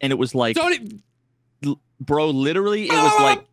and 0.00 0.12
it 0.12 0.16
was 0.18 0.34
like, 0.34 0.56
Don't 0.56 1.02
l- 1.64 1.80
bro, 2.00 2.30
literally, 2.30 2.84
it 2.86 2.92
was 2.92 3.20
like, 3.20 3.44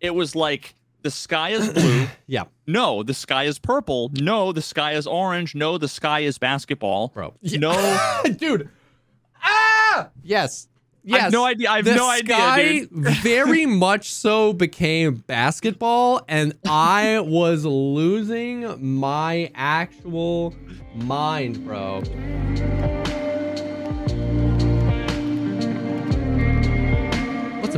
it 0.00 0.14
was 0.14 0.34
like 0.36 0.74
the 1.02 1.10
sky 1.10 1.50
is 1.50 1.68
blue. 1.72 2.06
Yeah. 2.26 2.44
No, 2.66 3.02
the 3.02 3.14
sky 3.14 3.44
is 3.44 3.58
purple. 3.58 4.10
No, 4.14 4.52
the 4.52 4.60
sky 4.60 4.92
is 4.92 5.06
orange. 5.06 5.54
No, 5.54 5.78
the 5.78 5.88
sky 5.88 6.20
is 6.20 6.36
basketball. 6.38 7.08
bro. 7.08 7.34
No. 7.42 7.72
dude. 8.36 8.68
Ah. 9.42 10.08
Yes. 10.22 10.68
I 10.74 11.10
Yes. 11.12 11.22
have 11.22 11.32
no 11.32 11.44
idea. 11.46 11.70
I 11.70 11.76
have 11.76 11.84
the 11.86 11.94
no 11.94 12.10
idea, 12.10 12.34
sky 12.36 12.78
dude. 12.80 12.90
very 13.22 13.64
much 13.86 14.12
so 14.12 14.52
became 14.52 15.14
basketball, 15.26 16.22
and 16.28 16.52
I 16.68 17.20
was 17.20 17.64
losing 17.64 18.98
my 19.00 19.50
actual 19.54 20.54
mind, 20.94 21.64
bro. 21.64 22.02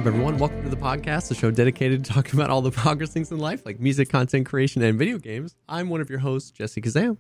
Up, 0.01 0.07
everyone? 0.07 0.39
Welcome 0.39 0.63
to 0.63 0.71
the 0.71 0.77
Pogcast, 0.77 1.29
the 1.29 1.35
show 1.35 1.51
dedicated 1.51 2.05
to 2.07 2.13
talking 2.13 2.41
about 2.41 2.49
all 2.49 2.63
the 2.63 2.71
progress 2.71 3.11
things 3.11 3.31
in 3.31 3.39
life, 3.39 3.67
like 3.67 3.81
music, 3.81 4.09
content 4.09 4.47
creation, 4.47 4.81
and 4.81 4.99
video 4.99 5.19
games. 5.19 5.55
I'm 5.69 5.91
one 5.91 6.01
of 6.01 6.09
your 6.09 6.21
hosts, 6.21 6.51
Jesse 6.51 6.81
Kazam. 6.81 7.19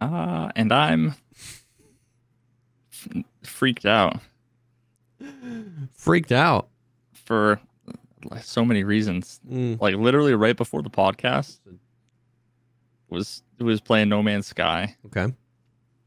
Uh, 0.00 0.48
and 0.56 0.72
I'm 0.72 1.14
freaked 3.44 3.86
out 3.86 4.18
Freaked 5.92 6.32
out. 6.32 6.68
for 7.12 7.60
like, 8.24 8.42
so 8.42 8.64
many 8.64 8.82
reasons. 8.82 9.38
Mm. 9.48 9.80
Like 9.80 9.94
literally 9.94 10.34
right 10.34 10.56
before 10.56 10.82
the 10.82 10.90
podcast 10.90 11.58
was 13.10 13.44
was 13.60 13.80
playing 13.80 14.08
No 14.08 14.24
Man's 14.24 14.48
Sky, 14.48 14.96
Okay. 15.06 15.32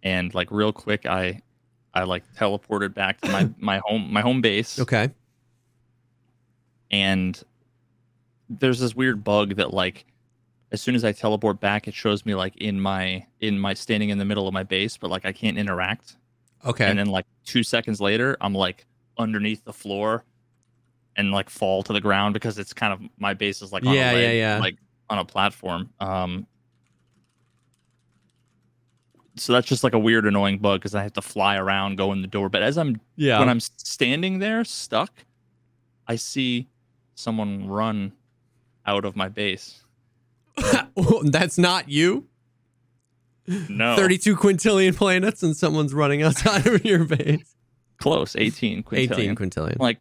and 0.04 0.34
like 0.36 0.52
real 0.52 0.74
quick, 0.74 1.06
I 1.06 1.42
I 1.94 2.04
like 2.04 2.24
teleported 2.36 2.94
back 2.94 3.22
to 3.22 3.32
my 3.32 3.50
my 3.58 3.82
home 3.86 4.12
my 4.12 4.20
home 4.22 4.42
base, 4.42 4.78
Okay. 4.80 5.10
And 6.92 7.42
there's 8.50 8.80
this 8.80 8.96
weird 8.96 9.24
bug 9.24 9.56
that 9.56 9.74
like 9.74 10.06
as 10.72 10.82
soon 10.82 10.96
as 10.96 11.04
I 11.06 11.12
teleport 11.14 11.60
back, 11.60 11.88
it 11.88 11.94
shows 11.94 12.26
me 12.26 12.36
like 12.36 12.56
in 12.58 12.80
my 12.80 13.26
in 13.40 13.58
my 13.60 13.74
standing 13.74 14.10
in 14.10 14.18
the 14.18 14.26
middle 14.26 14.48
of 14.48 14.54
my 14.54 14.64
base, 14.64 14.98
but 14.98 15.10
like 15.10 15.26
I 15.26 15.32
can't 15.32 15.58
interact. 15.58 16.18
Okay. 16.66 16.90
and 16.90 16.98
then 16.98 17.06
like 17.08 17.26
two 17.46 17.62
seconds 17.62 18.02
later 18.02 18.36
i'm 18.42 18.54
like 18.54 18.88
underneath 19.20 19.64
the 19.64 19.72
floor 19.72 20.26
and 21.16 21.32
like 21.32 21.52
fall 21.52 21.84
to 21.84 21.94
the 21.94 22.02
ground 22.02 22.34
because 22.34 22.58
it's 22.58 22.74
kind 22.74 22.92
of 22.92 23.00
my 23.20 23.34
base 23.36 23.62
is 23.62 23.72
like 23.72 23.86
on 23.86 23.94
Yeah, 23.94 24.12
a 24.12 24.14
ledge, 24.14 24.24
yeah, 24.24 24.32
yeah. 24.32 24.60
like 24.60 24.76
on 25.08 25.20
a 25.20 25.24
platform 25.24 25.92
um 26.00 26.48
so 29.36 29.54
that's 29.54 29.68
just 29.68 29.84
like 29.84 29.94
a 29.94 30.00
weird 30.00 30.26
annoying 30.26 30.58
bug 30.58 30.80
because 30.82 30.96
i 30.96 31.04
have 31.04 31.14
to 31.14 31.22
fly 31.22 31.58
around 31.58 31.96
go 31.98 32.12
in 32.12 32.22
the 32.24 32.28
door 32.28 32.50
but 32.50 32.64
as 32.64 32.76
i'm 32.78 33.00
yeah. 33.16 33.38
when 33.40 33.50
i'm 33.50 33.60
standing 33.60 34.40
there 34.40 34.64
stuck 34.66 35.14
i 36.08 36.16
see 36.16 36.68
someone 37.18 37.68
run 37.68 38.14
out 38.86 39.04
of 39.06 39.16
my 39.16 39.28
base 39.28 39.84
That's 41.24 41.58
not 41.58 41.90
you. 41.90 42.26
no 43.70 43.96
32 43.96 44.36
quintillion 44.36 44.96
planets 44.96 45.42
and 45.44 45.56
someone's 45.56 45.94
running 45.94 46.22
outside 46.24 46.66
of 46.68 46.84
your 46.86 47.06
base. 47.06 47.56
close 47.98 48.36
18 48.36 48.84
quintillion. 48.84 49.12
18 49.12 49.36
quintillion. 49.36 49.80
like 49.80 50.00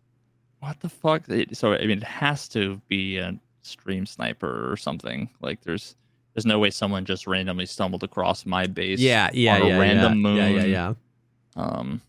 what 0.61 0.79
the 0.81 0.89
fuck 0.89 1.25
so 1.53 1.73
i 1.75 1.81
mean 1.87 1.99
it 1.99 2.03
has 2.03 2.49
to 2.49 2.81
be 2.89 3.19
a 3.19 3.39
stream 3.63 4.07
sniper 4.07 4.71
or 4.71 4.77
something 4.77 5.29
like 5.41 5.61
there's 5.63 5.95
there's 6.35 6.47
no 6.47 6.59
way 6.59 6.71
someone 6.71 7.05
just 7.05 7.27
randomly 7.27 7.67
stumbled 7.67 8.03
across 8.03 8.45
my 8.45 8.67
base 8.67 8.99
yeah, 8.99 9.31
yeah, 9.33 9.57
on 9.57 9.63
a 9.63 9.69
yeah. 9.69 9.79
random 9.79 10.13
yeah. 10.13 10.19
moon 10.23 10.37
Yeah, 10.37 10.49
yeah, 10.49 10.65
yeah. 10.65 10.95
um 11.57 12.01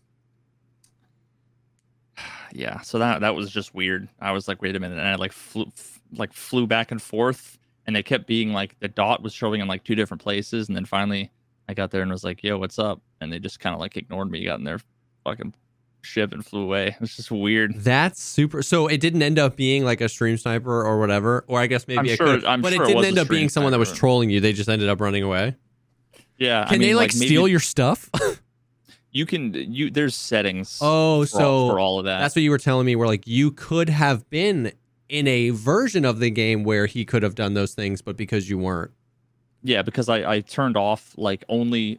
yeah 2.58 2.80
so 2.80 2.98
that 2.98 3.20
that 3.20 3.34
was 3.34 3.50
just 3.50 3.74
weird 3.74 4.08
i 4.20 4.32
was 4.32 4.48
like 4.48 4.60
wait 4.60 4.74
a 4.76 4.80
minute 4.80 4.98
and 4.98 5.06
i 5.08 5.14
like 5.14 5.32
flew 5.32 5.64
f- 5.68 6.00
like 6.16 6.32
flew 6.32 6.66
back 6.66 6.90
and 6.90 7.00
forth 7.00 7.56
and 7.86 7.96
it 7.96 8.02
kept 8.04 8.26
being 8.26 8.52
like 8.52 8.78
the 8.80 8.88
dot 8.88 9.22
was 9.22 9.32
showing 9.32 9.60
in 9.60 9.68
like 9.68 9.84
two 9.84 9.94
different 9.94 10.20
places 10.22 10.66
and 10.68 10.76
then 10.76 10.84
finally 10.84 11.30
i 11.68 11.74
got 11.74 11.90
there 11.90 12.02
and 12.02 12.10
was 12.10 12.24
like 12.24 12.42
yo 12.42 12.58
what's 12.58 12.78
up 12.78 13.00
and 13.20 13.32
they 13.32 13.38
just 13.38 13.60
kind 13.60 13.74
of 13.74 13.80
like 13.80 13.96
ignored 13.96 14.30
me 14.30 14.44
got 14.44 14.58
in 14.58 14.64
their 14.64 14.80
fucking 15.24 15.54
ship 16.02 16.32
and 16.32 16.44
flew 16.44 16.62
away 16.62 16.86
it 16.94 17.00
was 17.00 17.14
just 17.16 17.30
weird 17.30 17.74
That's 17.76 18.22
super. 18.22 18.62
So 18.62 18.86
it 18.86 19.00
didn't 19.00 19.20
end 19.22 19.38
up 19.38 19.56
being 19.56 19.84
like 19.84 20.00
a 20.00 20.08
stream 20.08 20.36
sniper 20.38 20.82
or 20.84 20.98
whatever, 21.00 21.44
or 21.48 21.60
I 21.60 21.66
guess 21.66 21.86
maybe 21.88 21.98
I'm 21.98 22.06
it 22.06 22.16
sure- 22.16 22.26
could. 22.26 22.44
I'm 22.44 22.62
but 22.62 22.72
sure 22.72 22.82
it 22.82 22.84
it 22.84 22.86
didn't 22.86 22.98
was 22.98 23.06
end 23.08 23.18
up 23.18 23.28
being 23.28 23.48
someone 23.48 23.72
that 23.72 23.78
was 23.80 23.92
trolling 23.92 24.30
you. 24.30 24.40
They 24.40 24.52
just 24.52 24.68
ended 24.68 24.88
up 24.88 25.00
running 25.00 25.24
away. 25.24 25.56
Yeah, 26.38 26.64
Can 26.66 26.74
I 26.76 26.78
they 26.78 26.86
mean, 26.86 26.96
like, 26.96 27.12
maybe 27.14 27.26
steal 27.26 27.48
your 27.48 27.58
stuff? 27.60 28.08
You 29.10 29.26
can 29.26 29.54
you. 29.54 29.90
There's 29.90 30.14
settings. 30.14 30.78
oh, 30.80 31.22
for, 31.22 31.26
so 31.26 31.68
for 31.68 31.80
all 31.80 31.98
of 31.98 32.04
that. 32.04 32.20
that's 32.20 32.36
what 32.36 32.42
you 32.42 32.50
were 32.50 32.58
telling 32.58 32.86
me. 32.86 32.96
Where 32.96 33.08
like 33.08 33.26
you 33.26 33.50
could 33.50 33.88
have 33.88 34.28
been 34.30 34.72
in 35.08 35.26
a 35.26 35.50
version 35.50 36.04
of 36.04 36.18
the 36.18 36.30
game 36.30 36.64
where 36.64 36.86
he 36.86 37.04
could 37.04 37.22
have 37.22 37.34
done 37.34 37.54
those 37.54 37.74
things, 37.74 38.02
but 38.02 38.16
because 38.16 38.50
you 38.50 38.58
weren't. 38.58 38.92
yeah, 39.62 39.82
because 39.82 40.08
I 40.08 40.30
I 40.30 40.40
turned 40.40 40.76
off 40.76 41.14
like 41.16 41.44
only 41.48 41.98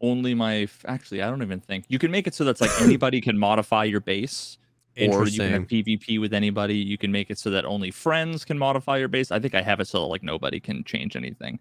only 0.00 0.34
my 0.34 0.68
actually 0.86 1.22
I 1.22 1.30
don't 1.30 1.42
even 1.42 1.60
think 1.60 1.86
you 1.88 1.98
can 1.98 2.10
make 2.10 2.26
it 2.26 2.34
so 2.34 2.44
that's 2.44 2.60
like 2.60 2.70
anybody 2.82 3.20
can 3.20 3.38
modify 3.38 3.84
your 3.84 4.00
base 4.00 4.58
or 4.98 5.26
you 5.26 5.40
can 5.40 5.50
have. 5.50 5.62
PvP 5.62 6.20
with 6.20 6.32
anybody. 6.32 6.76
You 6.76 6.98
can 6.98 7.10
make 7.10 7.30
it 7.30 7.38
so 7.38 7.50
that 7.50 7.64
only 7.64 7.90
friends 7.90 8.44
can 8.44 8.58
modify 8.58 8.98
your 8.98 9.08
base. 9.08 9.30
I 9.30 9.40
think 9.40 9.54
I 9.54 9.62
have 9.62 9.80
it 9.80 9.88
so 9.88 10.00
that, 10.00 10.06
like 10.06 10.22
nobody 10.22 10.60
can 10.60 10.84
change 10.84 11.16
anything. 11.16 11.58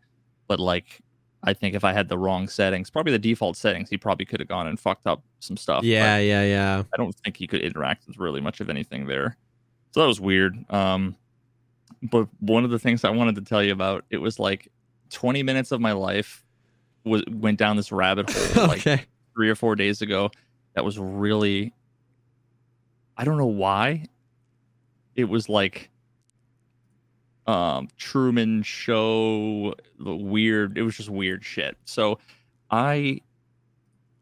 But 0.47 0.59
like 0.59 0.99
I 1.43 1.53
think 1.53 1.75
if 1.75 1.83
I 1.83 1.91
had 1.91 2.07
the 2.07 2.17
wrong 2.17 2.47
settings, 2.47 2.89
probably 2.89 3.11
the 3.11 3.19
default 3.19 3.57
settings, 3.57 3.89
he 3.89 3.97
probably 3.97 4.25
could 4.25 4.39
have 4.39 4.47
gone 4.47 4.67
and 4.67 4.79
fucked 4.79 5.07
up 5.07 5.23
some 5.39 5.57
stuff. 5.57 5.83
Yeah, 5.83 6.17
yeah, 6.17 6.43
yeah. 6.43 6.83
I 6.93 6.97
don't 6.97 7.13
think 7.23 7.37
he 7.37 7.47
could 7.47 7.61
interact 7.61 8.07
with 8.07 8.17
really 8.17 8.39
much 8.39 8.61
of 8.61 8.69
anything 8.69 9.07
there. 9.07 9.37
So 9.91 10.01
that 10.01 10.07
was 10.07 10.21
weird. 10.21 10.57
Um, 10.71 11.15
but 12.01 12.27
one 12.39 12.63
of 12.63 12.71
the 12.71 12.79
things 12.79 13.03
I 13.03 13.09
wanted 13.09 13.35
to 13.35 13.41
tell 13.41 13.61
you 13.61 13.73
about, 13.73 14.05
it 14.09 14.17
was 14.17 14.39
like 14.39 14.69
20 15.11 15.43
minutes 15.43 15.71
of 15.71 15.81
my 15.81 15.91
life 15.91 16.43
was 17.03 17.23
went 17.29 17.59
down 17.59 17.75
this 17.75 17.91
rabbit 17.91 18.29
hole 18.29 18.67
like 18.67 19.07
three 19.35 19.49
or 19.49 19.55
four 19.55 19.75
days 19.75 20.01
ago. 20.01 20.31
That 20.75 20.85
was 20.85 20.97
really, 20.97 21.73
I 23.17 23.25
don't 23.25 23.37
know 23.37 23.45
why. 23.45 24.05
It 25.15 25.25
was 25.25 25.49
like, 25.49 25.89
um, 27.47 27.87
Truman 27.97 28.63
Show, 28.63 29.75
the 29.99 30.15
weird. 30.15 30.77
It 30.77 30.83
was 30.83 30.95
just 30.97 31.09
weird 31.09 31.43
shit. 31.43 31.77
So, 31.85 32.19
I 32.71 33.21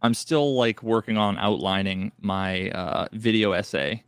I'm 0.02 0.14
still 0.14 0.56
like 0.56 0.82
working 0.82 1.18
on 1.18 1.38
outlining 1.38 2.12
my 2.20 2.70
uh, 2.72 3.08
video 3.14 3.52
essay 3.52 4.04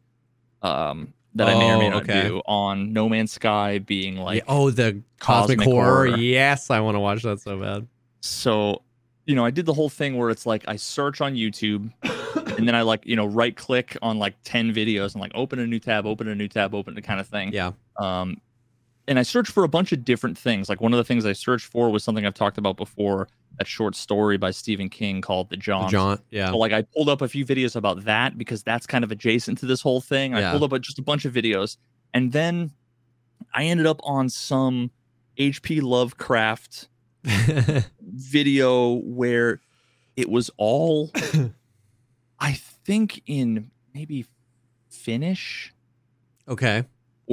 um, 0.61 1.13
that 1.35 1.47
I 1.47 1.53
may 1.53 1.71
or 1.71 1.77
may 1.77 1.87
Oh, 1.87 1.89
not 1.91 2.03
okay. 2.09 2.27
do 2.29 2.41
on 2.45 2.93
No 2.93 3.07
Man's 3.09 3.31
Sky 3.31 3.77
being 3.79 4.17
like 4.17 4.37
Yeah, 4.37 4.43
oh, 4.47 4.69
the 4.71 5.01
cosmic, 5.19 5.59
cosmic 5.59 5.61
horror. 5.61 6.07
horror. 6.07 6.17
Yes, 6.17 6.69
I 6.71 6.79
want 6.79 6.95
to 6.95 6.99
watch 6.99 7.21
that 7.23 7.39
so 7.41 7.59
bad. 7.59 7.87
so 8.21 8.81
you 9.25 9.35
know 9.35 9.45
I 9.45 9.51
did 9.51 9.65
the 9.65 9.73
whole 9.73 9.87
thing 9.89 10.17
where 10.17 10.29
it's 10.29 10.45
like 10.45 10.65
I 10.67 10.75
search 10.75 11.21
on 11.21 11.35
YouTube 11.35 11.91
and 12.57 12.67
then 12.67 12.75
I 12.75 12.81
like 12.81 13.05
you 13.05 13.15
know 13.15 13.25
right 13.25 13.55
click 13.55 13.95
on 14.01 14.17
like 14.19 14.35
10 14.43 14.73
videos 14.73 15.13
and 15.13 15.21
like 15.21 15.31
open 15.33 15.59
a 15.59 15.67
new 15.67 15.79
tab 15.79 16.05
open 16.05 16.27
a 16.27 16.35
new 16.35 16.47
tab 16.49 16.73
open 16.75 16.93
the 16.95 17.01
kind 17.01 17.19
of 17.21 17.27
thing 17.27 17.53
Yeah. 17.53 17.71
um, 17.99 18.41
and 19.07 19.19
I 19.19 19.23
searched 19.23 19.51
for 19.51 19.63
a 19.63 19.67
bunch 19.67 19.91
of 19.91 20.05
different 20.05 20.37
things. 20.37 20.69
Like 20.69 20.79
one 20.81 20.93
of 20.93 20.97
the 20.97 21.03
things 21.03 21.25
I 21.25 21.33
searched 21.33 21.65
for 21.65 21.89
was 21.89 22.03
something 22.03 22.25
I've 22.25 22.33
talked 22.33 22.57
about 22.57 22.77
before, 22.77 23.27
that 23.57 23.67
short 23.67 23.95
story 23.95 24.37
by 24.37 24.51
Stephen 24.51 24.89
King 24.89 25.19
called 25.21 25.49
The 25.49 25.57
The 25.57 25.61
Jaunt. 25.61 25.91
Jaunt. 25.91 26.21
Yeah. 26.31 26.51
So 26.51 26.57
like 26.57 26.71
I 26.71 26.83
pulled 26.83 27.09
up 27.09 27.21
a 27.21 27.27
few 27.27 27.45
videos 27.45 27.75
about 27.75 28.05
that 28.05 28.37
because 28.37 28.63
that's 28.63 28.85
kind 28.87 29.03
of 29.03 29.11
adjacent 29.11 29.57
to 29.59 29.65
this 29.65 29.81
whole 29.81 29.99
thing. 30.01 30.33
I 30.33 30.39
Yeah. 30.39 30.51
pulled 30.51 30.63
up 30.63 30.71
a, 30.71 30.79
just 30.79 30.99
a 30.99 31.03
bunch 31.03 31.25
of 31.25 31.33
videos, 31.33 31.77
and 32.13 32.31
then 32.31 32.71
I 33.53 33.65
ended 33.65 33.85
up 33.87 33.99
on 34.03 34.29
some 34.29 34.89
H.P. 35.37 35.81
Lovecraft 35.81 36.87
video 38.01 38.93
where 39.03 39.61
it 40.15 40.29
was 40.29 40.49
all, 40.57 41.11
I 42.39 42.53
think, 42.53 43.21
in 43.25 43.71
maybe 43.93 44.25
Finnish 44.89 45.73
okay. 46.47 46.83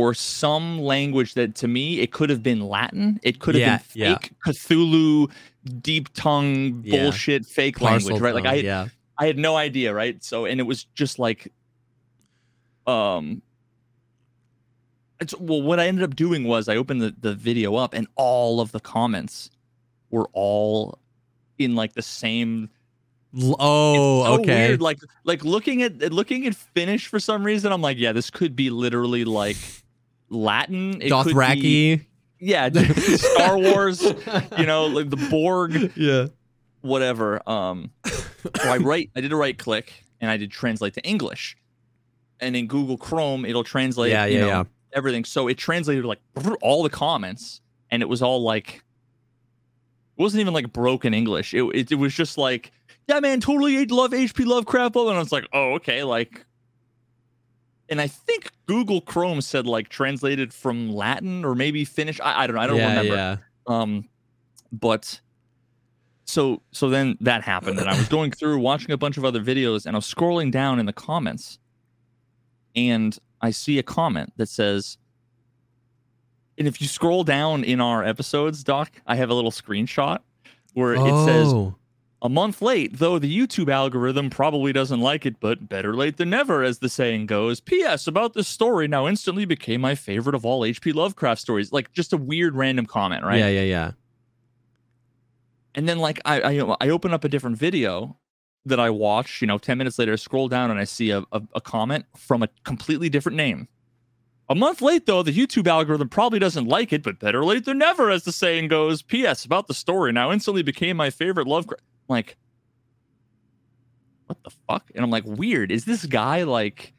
Or 0.00 0.14
some 0.14 0.79
language 0.81 1.35
that 1.35 1.55
to 1.56 1.69
me 1.69 2.00
it 2.00 2.12
could 2.12 2.31
have 2.31 2.43
been 2.43 2.61
Latin. 2.61 3.20
It 3.23 3.38
could 3.38 3.55
have 3.55 3.61
Yeah, 3.61 3.76
been 3.76 3.87
yeah. 3.94 4.19
fake 4.19 4.32
Cthulhu, 4.47 5.31
deep 5.82 6.12
tongue 6.14 6.82
Yeah. 6.85 7.02
bullshit, 7.02 7.44
fake 7.44 7.81
language, 7.81 8.20
right? 8.20 8.35
Like 8.35 8.47
I, 8.47 8.55
yeah. 8.55 8.88
I 9.19 9.26
had 9.26 9.37
no 9.38 9.56
idea, 9.56 9.93
right? 9.93 10.23
So, 10.25 10.47
and 10.47 10.58
it 10.58 10.64
was 10.64 10.85
just 10.94 11.19
like, 11.19 11.52
um, 12.87 13.43
it's 15.20 15.35
well, 15.38 15.61
what 15.61 15.79
I 15.79 15.87
ended 15.87 16.02
up 16.05 16.17
doing 16.17 16.44
was 16.44 16.69
I 16.69 16.76
opened 16.76 17.02
the, 17.02 17.14
the 17.20 17.35
video 17.35 17.75
up, 17.76 17.93
and 17.93 18.06
all 18.17 18.61
of 18.61 18.73
the 18.73 18.81
comments 18.81 19.50
were 20.11 20.29
all 20.32 20.99
in 21.58 21.75
like 21.75 21.93
the 21.93 22.02
same. 22.02 22.70
Oh, 23.37 24.25
so 24.25 24.41
okay. 24.41 24.69
Weird. 24.69 24.81
Like, 24.81 24.99
like 25.25 25.44
looking 25.44 25.82
at 25.82 25.99
looking 26.12 26.47
at 26.47 26.55
Finnish 26.55 27.06
for 27.06 27.20
some 27.20 27.44
reason, 27.44 27.70
I'm 27.70 27.82
like, 27.82 27.99
yeah, 27.99 28.12
this 28.12 28.31
could 28.31 28.56
be 28.56 28.70
literally 28.70 29.25
like 29.25 29.58
Latin. 30.31 31.03
It 31.03 31.11
Dothraki. 31.11 32.06
yeah, 32.38 32.71
Star 33.17 33.59
Wars. 33.59 34.03
You 34.56 34.67
know, 34.67 34.87
like 34.87 35.11
the 35.11 35.29
Borg 35.31 35.93
yeah. 35.97 36.27
whatever. 36.81 37.47
Um, 37.49 37.91
so 38.06 38.23
I 38.65 38.79
right, 38.79 39.11
I 39.15 39.21
did 39.21 39.32
a 39.32 39.37
right 39.37 39.56
click, 39.59 39.93
and 40.21 40.31
I 40.31 40.37
did 40.37 40.50
translate 40.50 40.94
to 40.94 41.03
English. 41.03 41.56
And 42.41 42.56
in 42.56 42.67
Google 42.69 42.97
Chrome, 42.97 43.44
it'll 43.44 43.65
translate 43.65 44.12
Yeah, 44.12 44.25
you 44.25 44.35
yeah, 44.35 44.41
know, 44.41 44.47
yeah. 44.47 44.65
everything. 44.94 45.25
So 45.25 45.49
it 45.49 45.59
translated 45.59 46.05
like 46.06 46.21
all 46.62 46.83
the 46.83 46.91
comments, 46.91 47.61
and 47.91 48.03
it 48.03 48.09
was 48.09 48.23
all 48.23 48.43
like 48.43 48.83
it 50.17 50.23
wasn't 50.23 50.41
even 50.41 50.55
like 50.55 50.73
broken 50.73 51.12
English. 51.12 51.53
It 51.53 51.65
it, 51.75 51.93
it 51.93 51.97
was 51.97 52.15
just 52.15 52.38
like, 52.38 52.73
yeah, 53.09 53.21
man, 53.21 53.41
totally 53.41 53.85
love 53.87 54.12
HP 54.12 54.47
Lovecraft. 54.47 54.94
blah, 54.94 55.03
blah," 55.03 55.11
And 55.11 55.19
I 55.19 55.23
was 55.23 55.33
like, 55.33 55.47
oh, 55.53 55.75
okay, 55.75 56.03
like. 56.05 56.47
And 57.91 58.01
I 58.01 58.07
think 58.07 58.53
Google 58.67 59.01
Chrome 59.01 59.41
said 59.41 59.67
like 59.67 59.89
translated 59.89 60.55
from 60.55 60.93
Latin 60.93 61.45
or 61.45 61.55
maybe 61.55 61.85
Finnish. 61.85 62.21
I, 62.21 62.45
I 62.45 62.47
don't 62.47 62.57
know. 62.57 62.63
I 62.63 62.67
don't 62.69 62.77
yeah, 62.77 62.89
remember. 62.89 63.15
yeah. 63.15 63.37
Um, 63.67 64.09
but 64.73 65.21
so 66.25 66.63
so 66.71 66.89
then 66.89 67.19
that 67.21 67.43
happened, 67.43 67.81
and 67.81 67.89
I 67.89 67.97
was 67.97 68.09
going 68.09 68.31
through 68.31 68.59
watching 68.61 68.93
a 68.93 68.97
bunch 68.97 69.17
of 69.17 69.25
other 69.25 69.41
videos, 69.41 69.87
and 69.87 69.97
I 69.97 69.99
was 69.99 70.13
scrolling 70.13 70.53
down 70.53 70.79
in 70.79 70.87
the 70.87 70.93
comments, 70.93 71.59
and 72.77 73.19
I 73.41 73.51
see 73.51 73.79
a 73.79 73.83
comment 73.83 74.33
that 74.37 74.49
says, 74.49 74.97
and 76.57 76.69
if 76.69 76.81
you 76.81 76.87
scroll 76.87 77.25
down 77.25 77.65
in 77.65 77.81
our 77.81 78.05
episodes, 78.05 78.63
Doc, 78.63 78.93
I 79.07 79.17
have 79.17 79.31
a 79.31 79.35
little 79.35 79.51
screenshot 79.51 80.21
where 80.75 80.95
it 80.95 81.25
says 81.25 81.53
Oh. 81.53 81.75
A 82.23 82.29
month 82.29 82.61
late, 82.61 82.99
though 82.99 83.19
the 83.19 83.35
YouTube 83.35 83.73
algorithm 83.73 84.29
probably 84.31 84.73
doesn't 84.73 85.01
like 85.01 85.25
it, 85.25 85.41
but 85.41 85.69
better 85.69 85.95
late 85.95 86.19
than 86.19 86.31
never, 86.31 86.63
as 86.63 86.79
the 86.81 86.89
saying 86.89 87.27
goes. 87.27 87.61
P.S. 87.61 88.07
About 88.07 88.35
this 88.35 88.47
story 88.49 88.87
now 88.89 89.07
instantly 89.09 89.45
became 89.47 89.81
my 89.81 89.95
favorite 89.95 90.35
of 90.35 90.45
all 90.45 90.65
H.P. 90.65 90.93
Lovecraft 90.93 91.41
stories. 91.41 91.73
Like 91.73 91.93
just 91.93 92.13
a 92.13 92.19
weird 92.19 92.55
random 92.55 92.85
comment, 92.87 93.25
right? 93.25 93.39
Yeah, 93.39 93.49
yeah, 93.49 93.63
yeah. 93.63 93.91
and 95.75 95.89
then 95.89 95.99
like 95.99 96.21
I, 96.25 96.41
I 96.41 96.77
I 96.81 96.89
open 96.91 97.13
up 97.15 97.25
a 97.25 97.29
different 97.29 97.57
video 97.57 98.17
that 98.67 98.81
I 98.81 98.91
watch. 98.91 99.41
You 99.41 99.47
know, 99.47 99.59
ten 99.59 99.79
minutes 99.79 99.99
later, 99.99 100.13
I 100.13 100.17
scroll 100.17 100.49
down 100.49 100.71
and 100.71 100.79
I 100.81 100.85
see 100.85 101.11
a, 101.11 101.21
a, 101.33 101.43
a 101.55 101.61
comment 101.61 102.05
from 102.17 102.43
a 102.43 102.49
completely 102.65 103.09
different 103.09 103.37
name. 103.37 103.69
A 104.49 104.55
month 104.55 104.83
late, 104.83 105.07
though, 105.07 105.23
the 105.23 105.33
YouTube 105.33 105.69
algorithm 105.69 106.09
probably 106.09 106.41
doesn't 106.41 106.67
like 106.67 106.93
it, 106.93 107.05
but 107.05 107.21
better 107.21 107.45
late 107.45 107.65
than 107.67 107.79
never, 107.79 108.11
as 108.11 108.25
the 108.25 108.33
saying 108.33 108.67
goes. 108.67 109.01
P.S. 109.01 109.45
About 109.45 109.69
the 109.69 109.75
story 109.75 110.11
now 110.13 110.33
instantly 110.33 110.63
became 110.65 110.97
my 110.97 111.09
favorite 111.09 111.47
Lovecraft. 111.47 111.85
Like, 112.11 112.37
what 114.27 114.43
the 114.45 114.51
fuck? 114.69 114.91
And 114.95 115.05
I'm 115.05 115.11
like, 115.11 115.25
weird. 115.25 115.73
Is 115.73 115.85
this 115.85 116.05
guy 116.07 116.43
like 116.43 116.93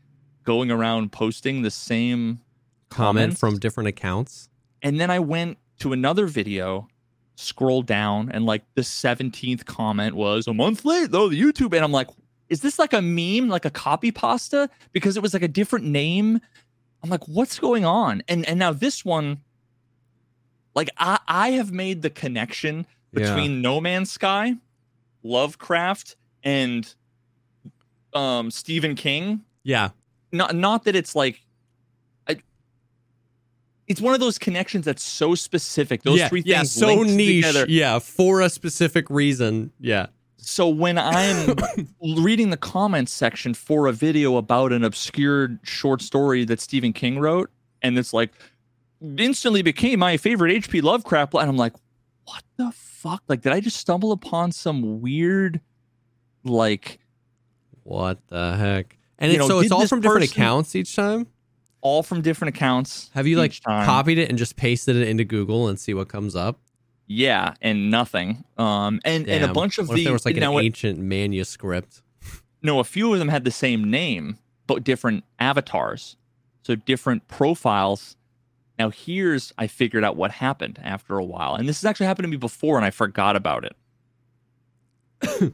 going 0.44 0.72
around 0.72 1.12
posting 1.12 1.62
the 1.62 1.70
same 1.72 2.40
Comment 2.90 3.18
comments? 3.24 3.40
from 3.40 3.60
different 3.60 3.90
accounts. 3.90 4.50
And 4.82 5.00
then 5.00 5.10
I 5.12 5.20
went 5.20 5.58
to 5.80 5.94
another 5.94 6.26
video, 6.28 6.88
scrolled 7.36 7.86
down, 7.86 8.32
and 8.32 8.46
like 8.46 8.64
the 8.76 8.82
17th 8.82 9.66
comment 9.66 10.16
was 10.16 10.48
a 10.48 10.54
month 10.54 10.84
late 10.86 11.12
though, 11.12 11.30
the 11.30 11.40
YouTube. 11.40 11.74
And 11.76 11.84
I'm 11.84 11.92
like, 11.92 12.08
is 12.50 12.62
this 12.62 12.80
like 12.80 12.94
a 12.94 13.02
meme, 13.02 13.48
like 13.50 13.66
a 13.66 13.70
copy 13.70 14.12
pasta? 14.12 14.70
Because 14.92 15.16
it 15.16 15.24
was 15.24 15.34
like 15.34 15.44
a 15.44 15.48
different 15.48 15.86
name. 15.86 16.40
I'm 17.04 17.10
like, 17.10 17.28
what's 17.28 17.60
going 17.60 17.86
on? 17.86 18.24
And 18.28 18.46
and 18.48 18.60
now 18.60 18.74
this 18.74 19.06
one, 19.06 19.40
like 20.76 20.90
I 20.98 21.20
I 21.28 21.52
have 21.52 21.72
made 21.72 22.02
the 22.02 22.10
connection 22.10 22.86
Yeah. 23.14 23.22
between 23.36 23.62
No 23.62 23.80
Man's 23.82 24.12
Sky, 24.12 24.56
Lovecraft, 25.24 26.16
and 26.44 26.94
um 28.14 28.52
Stephen 28.52 28.96
King 28.96 29.42
Yeah. 29.64 29.90
not 30.32 30.56
not 30.56 30.84
that 30.86 30.96
it's 30.96 31.16
like 31.16 31.42
I, 32.28 32.38
it's 33.88 34.02
one 34.02 34.14
of 34.14 34.20
those 34.20 34.38
connections 34.38 34.86
that's 34.86 35.04
so 35.04 35.36
specific 35.36 36.04
those 36.04 36.20
yeah, 36.20 36.28
three 36.30 36.44
yeah, 36.46 36.58
things 36.60 36.72
so 36.74 37.04
niche. 37.04 37.46
together 37.46 37.66
Yeah, 37.70 38.00
for 38.00 38.42
a 38.42 38.50
specific 38.50 39.10
reason. 39.10 39.72
Yeah. 39.80 40.08
so 40.38 40.68
when 40.68 40.98
i'm 40.98 41.56
reading 42.18 42.50
the 42.50 42.58
comments 42.58 43.12
section 43.14 43.54
for 43.54 43.88
a 43.88 43.94
video 43.94 44.36
about 44.38 44.74
an 44.74 44.84
obscure 44.84 45.58
short 45.64 46.02
story 46.02 46.44
that 46.46 46.60
stephen 46.60 46.92
king 46.94 47.20
wrote 47.20 47.50
and 47.82 47.98
it's 47.98 48.12
like 48.12 48.32
instantly 49.18 49.62
became 49.62 50.00
my 50.00 50.18
favorite 50.18 50.64
hp 50.64 50.82
lovecraft 50.84 51.34
and 51.36 51.48
i'm 51.50 51.58
like 51.58 51.74
what 52.26 52.44
the 52.58 52.72
fuck 53.02 53.24
like 53.28 53.42
did 53.42 53.52
i 53.52 53.60
just 53.60 53.78
stumble 53.78 54.12
upon 54.12 54.52
some 54.52 55.02
weird 55.02 55.60
like 56.44 57.00
What 57.84 58.20
the 58.28 58.56
heck? 58.58 58.98
And 59.20 59.32
it's, 59.32 59.40
know, 59.40 59.48
so 59.48 59.60
it's 59.60 59.72
all 59.72 59.88
from 59.88 60.02
different 60.02 60.22
person- 60.22 60.42
accounts 60.42 60.76
each 60.76 60.96
time. 60.96 61.28
all 61.82 62.02
from 62.04 62.22
different 62.22 62.56
accounts 62.56 63.10
Have 63.14 63.28
you 63.28 63.38
like 63.38 63.60
time. 63.62 63.86
copied 63.86 64.18
it 64.18 64.30
and 64.30 64.38
just 64.38 64.56
pasted 64.56 64.96
it 64.96 65.08
into 65.08 65.24
Google 65.24 65.68
and 65.68 65.80
see 65.80 65.94
what 65.94 66.08
comes 66.10 66.36
up? 66.36 66.60
Yeah, 67.08 67.54
and 67.62 67.92
nothing. 67.92 68.44
Um, 68.58 69.00
and 69.04 69.28
and 69.28 69.44
a 69.44 69.54
bunch 69.54 69.78
of 69.78 69.90
what 69.90 69.96
the 69.96 70.04
there 70.06 70.14
was 70.14 70.26
like 70.26 70.36
an 70.36 70.42
now, 70.42 70.58
ancient 70.60 70.98
manuscript? 71.00 72.02
no, 72.64 72.80
a 72.80 72.84
few 72.84 73.12
of 73.14 73.20
them 73.20 73.28
had 73.28 73.44
the 73.44 73.52
same 73.52 73.90
name 73.92 74.38
but 74.68 74.84
different 74.84 75.24
avatars, 75.38 76.16
so 76.64 76.76
different 76.76 77.28
profiles. 77.28 78.16
Now 78.82 78.90
here's 78.90 79.54
I 79.60 79.68
figured 79.68 80.04
out 80.04 80.16
what 80.16 80.32
happened 80.32 80.80
after 80.82 81.20
a 81.20 81.24
while, 81.24 81.54
and 81.54 81.70
this 81.70 81.82
has 81.82 81.86
actually 81.86 82.08
happened 82.08 82.24
to 82.24 82.30
me 82.30 82.38
before, 82.38 82.78
and 82.78 82.86
I 82.86 82.90
forgot 82.90 83.36
about 83.36 83.64
it. 85.22 85.54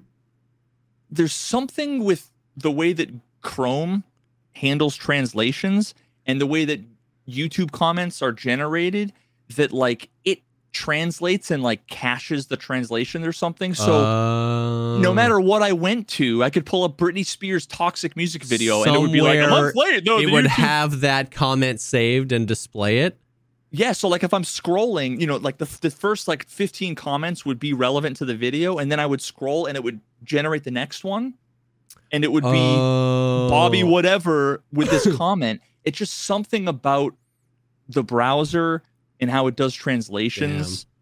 There's 1.12 1.34
something 1.34 2.06
with 2.06 2.32
the 2.56 2.72
way 2.72 2.94
that 2.94 3.10
Chrome 3.42 4.06
handles 4.54 4.96
translations 4.96 5.94
and 6.26 6.40
the 6.40 6.46
way 6.46 6.64
that 6.64 6.80
YouTube 7.28 7.74
comments 7.74 8.22
are 8.22 8.32
generated 8.32 9.12
that 9.58 9.74
like 9.74 10.10
it 10.24 10.40
translates 10.78 11.50
and 11.50 11.64
like 11.64 11.88
caches 11.88 12.48
the 12.48 12.56
translation 12.58 13.24
or 13.24 13.32
something. 13.32 13.74
So 13.74 14.04
Uh, 14.06 14.98
no 15.00 15.14
matter 15.14 15.40
what 15.40 15.64
I 15.64 15.72
went 15.74 16.08
to, 16.10 16.44
I 16.44 16.50
could 16.52 16.66
pull 16.66 16.84
up 16.84 16.98
Britney 16.98 17.26
Spears' 17.26 17.66
toxic 17.66 18.16
music 18.16 18.44
video 18.44 18.84
and 18.84 18.96
it 18.96 19.00
would 19.00 19.12
be 19.12 19.22
like 19.22 19.40
a 19.40 19.48
month 19.50 19.76
late. 19.76 20.06
No, 20.06 20.20
it 20.20 20.32
would 20.32 20.46
YouTube- 20.46 20.50
have 20.50 21.02
that 21.02 21.32
comment 21.32 21.82
saved 21.82 22.32
and 22.32 22.48
display 22.48 23.00
it. 23.00 23.18
yeah. 23.72 23.92
So 23.92 24.08
like 24.08 24.24
if 24.24 24.34
I'm 24.34 24.44
scrolling, 24.44 25.20
you 25.20 25.26
know, 25.28 25.38
like 25.38 25.58
the 25.58 25.68
the 25.82 25.90
first 25.90 26.28
like 26.28 26.48
15 26.48 26.94
comments 26.96 27.44
would 27.46 27.60
be 27.60 27.74
relevant 27.74 28.18
to 28.18 28.26
the 28.26 28.36
video, 28.36 28.78
and 28.78 28.92
then 28.92 29.00
I 29.00 29.06
would 29.06 29.22
scroll 29.22 29.66
and 29.66 29.76
it 29.76 29.84
would 29.84 30.00
generate 30.24 30.64
the 30.64 30.72
next 30.72 31.04
one, 31.04 31.34
and 32.12 32.24
it 32.24 32.32
would 32.32 32.44
be 32.44 32.50
Bobby 33.56 33.84
Oh. 33.84 33.88
whatever 33.88 34.62
with 34.72 34.90
this 34.90 35.06
comment. 35.18 35.62
It's 35.84 35.98
just 35.98 36.14
something 36.26 36.68
about 36.68 37.14
the 37.90 38.04
browser 38.04 38.84
and 39.20 39.30
how 39.30 39.48
it 39.48 39.56
does 39.56 39.74
translations. 39.74 40.86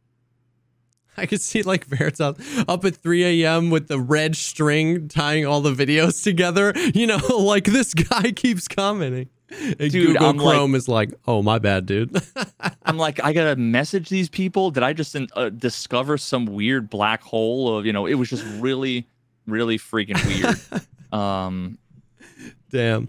I 1.17 1.25
could 1.25 1.39
see 1.39 1.63
like 1.63 1.89
Barrett's 1.89 2.19
up, 2.19 2.39
at 2.83 2.95
3 2.97 3.43
a.m. 3.43 3.69
with 3.69 3.87
the 3.87 3.99
red 3.99 4.35
string 4.35 5.07
tying 5.07 5.45
all 5.45 5.61
the 5.61 5.73
videos 5.73 6.21
together. 6.23 6.73
You 6.93 7.07
know, 7.07 7.19
like 7.39 7.63
this 7.65 7.93
guy 7.93 8.31
keeps 8.35 8.67
commenting. 8.67 9.29
And 9.49 9.77
Dude, 9.77 10.07
Google 10.07 10.25
I'm 10.27 10.37
like- 10.37 10.55
Chrome 10.57 10.75
is 10.75 10.89
like, 10.89 11.13
oh, 11.27 11.41
my 11.41 11.59
bad, 11.59 11.85
dude. 11.85 12.19
I'm 12.83 12.97
like, 12.97 13.23
I 13.23 13.31
gotta 13.31 13.55
message 13.55 14.09
these 14.09 14.27
people. 14.27 14.71
Did 14.71 14.83
I 14.83 14.91
just 14.91 15.15
uh, 15.35 15.49
discover 15.49 16.17
some 16.17 16.47
weird 16.47 16.89
black 16.89 17.21
hole 17.21 17.77
of 17.77 17.85
you 17.85 17.93
know? 17.93 18.07
It 18.07 18.15
was 18.15 18.29
just 18.29 18.43
really, 18.59 19.07
really 19.47 19.77
freaking 19.77 20.19
weird. 20.25 20.83
um, 21.17 21.77
Damn. 22.71 23.07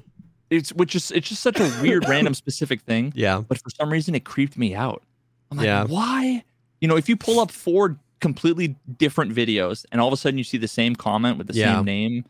It's 0.50 0.72
which 0.72 0.94
is 0.94 1.10
it's 1.10 1.28
just 1.28 1.42
such 1.42 1.58
a 1.60 1.78
weird, 1.82 2.08
random, 2.08 2.34
specific 2.42 2.82
thing. 2.82 3.12
Yeah. 3.16 3.42
But 3.46 3.58
for 3.58 3.70
some 3.70 3.90
reason, 3.90 4.14
it 4.14 4.24
creeped 4.24 4.56
me 4.56 4.74
out. 4.74 5.02
I'm 5.50 5.58
like, 5.58 5.64
Yeah. 5.66 5.84
why? 5.84 6.44
You 6.80 6.88
know, 6.88 6.96
if 6.96 7.08
you 7.08 7.16
pull 7.16 7.40
up 7.40 7.50
four 7.50 7.96
completely 8.20 8.76
different 8.98 9.34
videos 9.34 9.84
and 9.92 10.00
all 10.00 10.08
of 10.08 10.12
a 10.12 10.16
sudden 10.16 10.38
you 10.38 10.44
see 10.44 10.56
the 10.58 10.66
same 10.68 10.96
comment 10.96 11.38
with 11.38 11.46
the 11.48 11.54
Yeah. 11.54 11.76
same 11.76 11.84
name, 11.84 12.24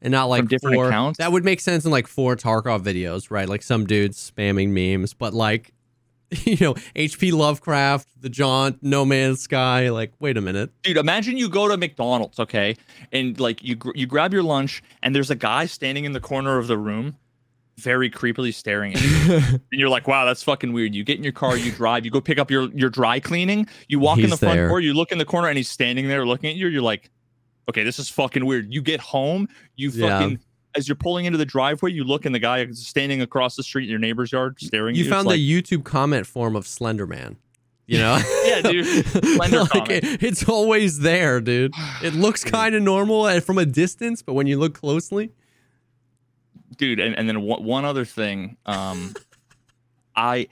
And 0.00 0.12
not 0.12 0.26
like 0.26 0.48
different 0.48 0.76
four, 0.76 0.86
accounts? 0.88 1.18
That 1.18 1.32
would 1.32 1.44
make 1.44 1.60
sense 1.60 1.84
in 1.84 1.90
like 1.90 2.06
four 2.06 2.36
Tarkov 2.36 2.80
videos, 2.82 3.30
right? 3.30 3.48
Like 3.48 3.62
some 3.62 3.86
dudes 3.86 4.30
spamming 4.30 4.68
memes, 4.70 5.12
but 5.12 5.34
like, 5.34 5.72
you 6.44 6.56
know, 6.60 6.74
HP 6.96 7.32
Lovecraft, 7.32 8.08
The 8.20 8.28
Jaunt, 8.28 8.82
No 8.82 9.04
Man's 9.04 9.40
Sky. 9.40 9.90
Like, 9.90 10.12
wait 10.20 10.36
a 10.36 10.40
minute. 10.40 10.70
dude 10.82 10.96
imagine 10.96 11.36
you 11.36 11.48
go 11.48 11.68
to 11.68 11.76
mcdonald's 11.76 12.38
okay 12.40 12.76
and 13.12 13.38
like 13.40 13.62
you 13.62 13.74
gr- 13.76 13.92
you 13.94 14.06
grab 14.06 14.32
your 14.32 14.42
lunch 14.42 14.82
and 15.02 15.14
there's 15.14 15.30
a 15.30 15.34
guy 15.34 15.66
standing 15.66 16.04
in 16.04 16.12
the 16.12 16.20
corner 16.20 16.58
of 16.58 16.66
the 16.66 16.76
room 16.78 17.16
very 17.78 18.08
creepily 18.08 18.54
staring 18.54 18.94
at 18.94 19.02
you 19.02 19.34
and 19.72 19.80
you're 19.80 19.88
like 19.88 20.06
wow 20.06 20.24
that's 20.24 20.42
fucking 20.44 20.72
weird 20.72 20.94
you 20.94 21.02
get 21.02 21.16
in 21.18 21.24
your 21.24 21.32
car 21.32 21.56
you 21.56 21.72
drive 21.72 22.04
you 22.04 22.10
go 22.10 22.20
pick 22.20 22.38
up 22.38 22.50
your 22.50 22.70
your 22.72 22.88
dry 22.90 23.18
cleaning 23.18 23.66
you 23.88 23.98
walk 23.98 24.18
in 24.18 24.24
He's 24.24 24.30
the 24.32 24.36
front 24.36 24.56
there. 24.56 24.68
door 24.68 24.80
you 24.80 24.94
look 24.94 25.10
in 25.10 25.18
the 25.18 25.24
corner 25.24 25.48
and 25.48 25.56
he's 25.56 25.68
standing 25.68 26.06
there 26.08 26.24
looking 26.24 26.50
at 26.50 26.56
you 26.56 26.68
you're 26.68 26.82
like 26.82 27.10
okay 27.68 27.82
this 27.82 27.98
is 27.98 28.08
fucking 28.08 28.46
weird 28.46 28.72
you 28.72 28.80
get 28.80 29.00
home 29.00 29.48
you 29.76 29.90
Yeah. 29.90 30.30
As 30.76 30.88
you're 30.88 30.94
pulling 30.96 31.24
into 31.24 31.38
the 31.38 31.46
driveway 31.46 31.92
you 31.92 32.04
look 32.04 32.24
and 32.26 32.34
the 32.34 32.38
guy 32.38 32.60
is 32.60 32.86
standing 32.86 33.20
across 33.22 33.56
the 33.56 33.62
street 33.62 33.84
in 33.84 33.90
your 33.90 33.98
neighbor's 33.98 34.32
yard 34.32 34.58
staring 34.60 34.94
You 34.94 35.00
at 35.02 35.04
you 35.04 35.04
You 35.04 35.10
found 35.10 35.26
It's 35.28 35.36
the 35.36 35.62
YouTube 35.62 35.84
comment 35.84 36.26
form 36.26 36.56
of 36.56 36.66
Slender 36.66 37.06
Man. 37.06 37.36
You 37.86 37.98
know? 37.98 38.18
Yeah, 38.44 38.60
dude. 38.62 39.06
Slender 39.06 39.64
like, 39.74 39.90
it- 39.90 40.22
it's 40.22 40.48
always 40.48 41.00
there, 41.00 41.40
dude. 41.40 41.72
It 42.02 42.14
looks 42.14 42.44
kind 42.44 42.74
of 42.74 42.82
normal 42.82 43.22
uh, 43.24 43.40
from 43.40 43.58
a 43.58 43.66
distance, 43.66 44.22
but 44.22 44.34
when 44.34 44.46
you 44.46 44.58
look 44.58 44.74
closely, 44.74 45.30
dude 46.76 46.98
and, 47.00 47.16
and 47.16 47.28
then 47.28 47.42
one, 47.42 47.62
one 47.62 47.84
other 47.84 48.04
thing 48.04 48.56
um 48.66 49.14
i 50.16 50.48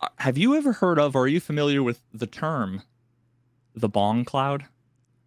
uh, 0.00 0.08
have 0.16 0.36
you 0.36 0.54
ever 0.54 0.72
heard 0.74 0.98
of 0.98 1.16
or 1.16 1.22
are 1.22 1.28
you 1.28 1.40
familiar 1.40 1.82
with 1.82 2.00
the 2.12 2.26
term 2.26 2.82
the 3.74 3.88
bong 3.88 4.24
cloud 4.24 4.66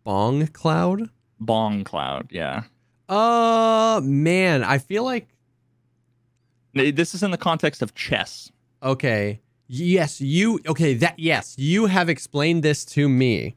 bong 0.03 0.45
cloud. 0.47 1.09
bong 1.39 1.83
cloud 1.83 2.27
yeah 2.31 2.63
Uh, 3.11 3.99
man, 4.03 4.63
I 4.63 4.77
feel 4.77 5.03
like 5.03 5.27
This 6.73 7.13
is 7.13 7.21
in 7.23 7.31
the 7.31 7.37
context 7.37 7.81
of 7.81 7.93
chess. 7.93 8.51
okay. 8.81 9.41
Yes, 9.73 10.19
you 10.19 10.59
okay, 10.67 10.95
that 10.95 11.17
yes, 11.17 11.55
you 11.57 11.85
have 11.85 12.09
explained 12.09 12.61
this 12.61 12.83
to 12.85 13.07
me. 13.07 13.55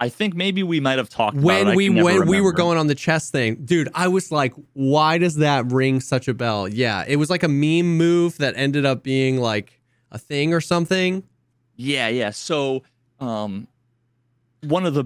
I 0.00 0.08
think 0.08 0.34
maybe 0.34 0.64
we 0.64 0.80
might 0.80 0.98
have 0.98 1.08
talked 1.08 1.36
about 1.36 1.60
it. 1.60 1.66
When 1.66 1.76
we 1.76 1.90
when 1.90 2.26
we 2.26 2.40
were 2.40 2.50
going 2.52 2.76
on 2.76 2.88
the 2.88 2.96
chess 2.96 3.30
thing. 3.30 3.64
Dude, 3.64 3.88
I 3.94 4.08
was 4.08 4.32
like, 4.32 4.52
why 4.72 5.18
does 5.18 5.36
that 5.36 5.70
ring 5.70 6.00
such 6.00 6.26
a 6.26 6.34
bell? 6.34 6.66
Yeah, 6.66 7.04
it 7.06 7.16
was 7.16 7.30
like 7.30 7.44
a 7.44 7.48
meme 7.48 7.96
move 7.96 8.38
that 8.38 8.54
ended 8.56 8.84
up 8.84 9.04
being 9.04 9.38
like 9.38 9.80
a 10.10 10.18
thing 10.18 10.52
or 10.52 10.60
something. 10.60 11.22
Yeah, 11.76 12.08
yeah. 12.08 12.30
So, 12.30 12.82
um, 13.20 13.68
one 14.62 14.86
of 14.86 14.94
the 14.94 15.04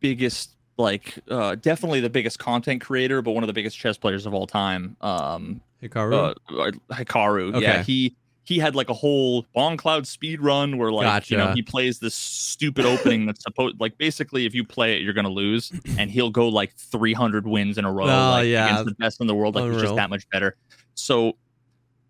biggest, 0.00 0.50
like, 0.78 1.18
uh, 1.30 1.54
definitely 1.56 2.00
the 2.00 2.10
biggest 2.10 2.38
content 2.38 2.80
creator, 2.82 3.22
but 3.22 3.32
one 3.32 3.42
of 3.42 3.46
the 3.48 3.52
biggest 3.54 3.78
chess 3.78 3.96
players 3.96 4.26
of 4.26 4.34
all 4.34 4.46
time, 4.46 4.96
um, 5.00 5.60
Hikaru. 5.82 6.34
uh, 6.50 6.70
Hikaru. 6.94 7.54
Okay. 7.54 7.60
Yeah, 7.62 7.82
he 7.82 8.14
he 8.44 8.58
had 8.60 8.74
like 8.76 8.88
a 8.88 8.94
whole 8.94 9.44
Bong 9.54 9.76
Cloud 9.76 10.06
speed 10.06 10.40
run 10.40 10.78
where 10.78 10.92
like 10.92 11.04
you 11.30 11.36
know 11.36 11.46
he 11.54 11.62
plays 11.62 11.98
this 11.98 12.14
stupid 12.14 12.84
opening 12.86 13.26
that's 13.26 13.42
supposed 13.42 13.80
like 13.80 13.98
basically 13.98 14.46
if 14.46 14.54
you 14.54 14.64
play 14.64 14.94
it 14.96 15.02
you're 15.02 15.12
gonna 15.14 15.28
lose 15.28 15.72
and 15.98 16.10
he'll 16.12 16.30
go 16.30 16.48
like 16.48 16.72
300 16.76 17.44
wins 17.46 17.76
in 17.76 17.84
a 17.84 17.92
row 17.92 18.04
Oh, 18.06 18.30
like, 18.30 18.46
yeah. 18.46 18.66
against 18.66 18.84
the 18.84 18.94
best 18.94 19.20
in 19.20 19.26
the 19.26 19.34
world 19.34 19.56
like 19.56 19.64
he's 19.72 19.82
just 19.82 19.96
that 19.96 20.10
much 20.10 20.28
better. 20.30 20.56
So, 20.94 21.32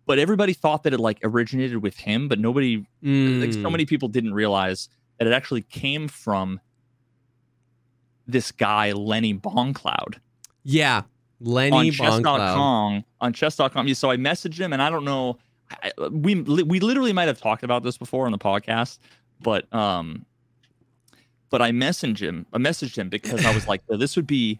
but 0.05 0.19
everybody 0.19 0.53
thought 0.53 0.83
that 0.83 0.93
it 0.93 0.99
like 0.99 1.17
originated 1.23 1.81
with 1.81 1.97
him, 1.97 2.27
but 2.27 2.39
nobody 2.39 2.77
like 3.01 3.53
so 3.53 3.59
Mm. 3.59 3.71
many 3.71 3.85
people 3.85 4.07
didn't 4.07 4.33
realize 4.33 4.89
that 5.17 5.27
it 5.27 5.33
actually 5.33 5.63
came 5.63 6.07
from 6.07 6.59
this 8.27 8.51
guy 8.51 8.91
Lenny 8.91 9.33
Bongcloud 9.33 10.15
Yeah. 10.63 11.03
Lenny 11.39 11.71
on 11.75 11.85
Bongcloud. 11.85 11.95
chess.com 11.95 13.03
on 13.21 13.33
chess.com. 13.33 13.93
So 13.93 14.11
I 14.11 14.17
messaged 14.17 14.59
him 14.59 14.73
and 14.73 14.81
I 14.81 14.89
don't 14.89 15.05
know 15.05 15.37
I, 15.83 15.91
we 16.09 16.35
we 16.41 16.79
literally 16.79 17.13
might 17.13 17.27
have 17.27 17.39
talked 17.41 17.63
about 17.63 17.83
this 17.83 17.97
before 17.97 18.25
on 18.25 18.31
the 18.31 18.37
podcast, 18.37 18.99
but 19.41 19.71
um 19.73 20.25
but 21.49 21.61
I 21.61 21.71
messaged 21.71 22.19
him. 22.19 22.45
I 22.53 22.57
messaged 22.57 22.97
him 22.97 23.09
because 23.09 23.45
I 23.45 23.53
was 23.53 23.67
like 23.67 23.81
this 23.87 24.15
would 24.15 24.27
be 24.27 24.59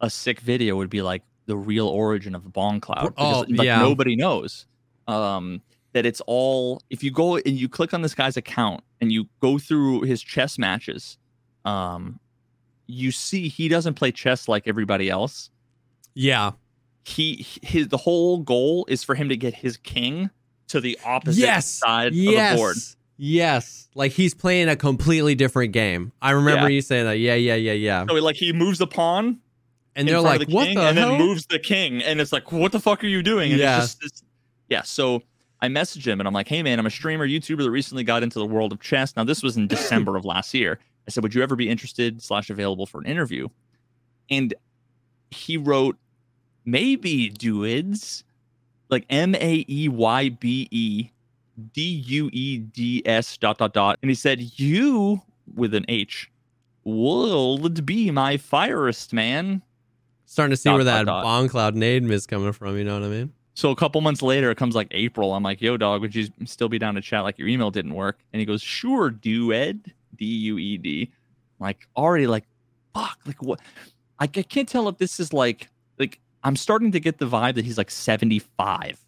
a 0.00 0.08
sick 0.10 0.40
video 0.40 0.76
would 0.76 0.90
be 0.90 1.02
like 1.02 1.22
the 1.46 1.56
real 1.56 1.88
origin 1.88 2.34
of 2.34 2.44
the 2.44 2.50
Bong 2.50 2.80
Cloud. 2.80 3.14
Oh, 3.16 3.44
like, 3.48 3.64
yeah. 3.66 3.78
nobody 3.80 4.16
knows. 4.16 4.66
Um 5.06 5.62
that 5.92 6.04
it's 6.06 6.20
all 6.26 6.82
if 6.90 7.02
you 7.02 7.10
go 7.10 7.36
and 7.36 7.58
you 7.58 7.68
click 7.68 7.92
on 7.94 8.02
this 8.02 8.14
guy's 8.14 8.36
account 8.36 8.82
and 9.00 9.10
you 9.10 9.26
go 9.40 9.58
through 9.58 10.02
his 10.02 10.22
chess 10.22 10.58
matches, 10.58 11.18
um, 11.64 12.20
you 12.88 13.12
see 13.12 13.48
he 13.48 13.68
doesn't 13.68 13.94
play 13.94 14.10
chess 14.10 14.48
like 14.48 14.66
everybody 14.66 15.08
else. 15.08 15.50
Yeah. 16.14 16.52
He 17.04 17.46
his 17.62 17.88
the 17.88 17.96
whole 17.96 18.38
goal 18.38 18.84
is 18.88 19.04
for 19.04 19.14
him 19.14 19.28
to 19.28 19.36
get 19.36 19.54
his 19.54 19.76
king 19.76 20.30
to 20.68 20.80
the 20.80 20.98
opposite 21.04 21.40
Yes. 21.40 21.66
side 21.66 22.12
yes. 22.14 22.50
of 22.52 22.56
the 22.56 22.60
board. 22.60 22.76
Yes. 23.16 23.88
Like 23.94 24.12
he's 24.12 24.34
playing 24.34 24.68
a 24.68 24.76
completely 24.76 25.34
different 25.34 25.72
game. 25.72 26.12
I 26.22 26.32
remember 26.32 26.64
Yeah. 26.68 26.74
you 26.76 26.82
saying 26.82 27.04
that. 27.06 27.18
Yeah, 27.18 27.34
yeah, 27.34 27.54
yeah, 27.54 27.72
yeah. 27.72 28.04
So 28.06 28.14
like 28.14 28.36
he 28.36 28.52
moves 28.52 28.78
the 28.78 28.86
pawn 28.86 29.38
And 29.96 30.06
they're 30.08 30.20
like, 30.20 30.46
the 30.46 30.54
what 30.54 30.66
king 30.66 30.76
the 30.76 30.82
and 30.88 30.98
hell? 30.98 31.10
then 31.10 31.18
moves 31.20 31.46
the 31.46 31.58
king 31.58 32.02
and 32.02 32.20
it's 32.20 32.32
like 32.32 32.52
what 32.52 32.72
the 32.72 32.80
fuck 32.80 33.02
are 33.02 33.08
you 33.08 33.22
doing 33.22 33.50
and 33.52 33.60
Yeah. 33.60 33.78
it's 33.82 33.94
just 33.94 34.04
it's, 34.04 34.22
yeah 34.68 34.82
so 34.82 35.22
i 35.60 35.66
message 35.68 36.06
him 36.06 36.20
and 36.20 36.28
i'm 36.28 36.34
like 36.34 36.46
hey 36.46 36.62
man 36.62 36.78
i'm 36.78 36.86
a 36.86 36.90
streamer 36.90 37.26
youtuber 37.26 37.58
that 37.64 37.70
recently 37.70 38.04
got 38.04 38.22
into 38.22 38.38
the 38.38 38.44
world 38.46 38.70
of 38.72 38.80
chess 38.80 39.16
now 39.16 39.24
this 39.24 39.42
was 39.42 39.56
in 39.56 39.66
december 39.66 40.14
of 40.16 40.24
last 40.24 40.52
year 40.54 40.78
i 41.08 41.10
said 41.10 41.22
would 41.24 41.34
you 41.34 41.42
ever 41.42 41.56
be 41.56 41.68
interested 41.68 42.22
slash 42.22 42.50
available 42.50 42.86
for 42.86 43.00
an 43.00 43.06
interview 43.06 43.48
and 44.30 44.54
he 45.30 45.56
wrote 45.56 45.96
maybe 46.64 47.30
dudes 47.30 48.24
like 48.90 49.04
M 49.10 49.34
A 49.34 49.64
E 49.68 49.88
Y 49.88 50.28
B 50.28 50.68
E 50.70 51.10
D 51.72 51.82
U 51.82 52.30
E 52.32 52.58
D 52.58 53.02
S 53.04 53.36
dot 53.36 53.58
dot 53.58 53.72
dot 53.72 53.98
and 54.02 54.10
he 54.10 54.14
said 54.14 54.58
you 54.58 55.20
with 55.54 55.74
an 55.74 55.84
h 55.88 56.30
would 56.84 57.84
be 57.84 58.10
my 58.10 58.36
firest 58.36 59.12
man 59.12 59.62
Starting 60.28 60.50
to 60.50 60.56
see 60.58 60.68
dot, 60.68 60.76
where 60.76 60.84
that 60.84 61.06
dot. 61.06 61.24
Bong 61.24 61.48
Cloud 61.48 61.74
name 61.74 62.10
is 62.10 62.26
coming 62.26 62.52
from. 62.52 62.76
You 62.76 62.84
know 62.84 63.00
what 63.00 63.06
I 63.06 63.08
mean? 63.08 63.32
So 63.54 63.70
a 63.70 63.76
couple 63.76 63.98
months 64.02 64.20
later, 64.20 64.50
it 64.50 64.56
comes 64.58 64.74
like 64.74 64.88
April. 64.90 65.34
I'm 65.34 65.42
like, 65.42 65.62
yo, 65.62 65.78
dog, 65.78 66.02
would 66.02 66.14
you 66.14 66.28
still 66.44 66.68
be 66.68 66.78
down 66.78 66.96
to 66.96 67.00
chat? 67.00 67.22
Like 67.22 67.38
your 67.38 67.48
email 67.48 67.70
didn't 67.70 67.94
work. 67.94 68.18
And 68.32 68.38
he 68.38 68.44
goes, 68.44 68.60
sure, 68.60 69.10
dued, 69.10 69.94
D 70.18 70.24
U 70.24 70.58
E 70.58 70.76
D. 70.78 71.10
Like 71.58 71.88
already 71.96 72.26
like, 72.26 72.44
fuck, 72.94 73.18
like 73.26 73.42
what? 73.42 73.60
I, 74.18 74.24
I 74.24 74.26
can't 74.26 74.68
tell 74.68 74.88
if 74.88 74.98
this 74.98 75.18
is 75.20 75.32
like, 75.32 75.68
like 75.98 76.20
I'm 76.44 76.56
starting 76.56 76.92
to 76.92 77.00
get 77.00 77.18
the 77.18 77.26
vibe 77.26 77.54
that 77.54 77.64
he's 77.64 77.78
like 77.78 77.90
75 77.90 79.04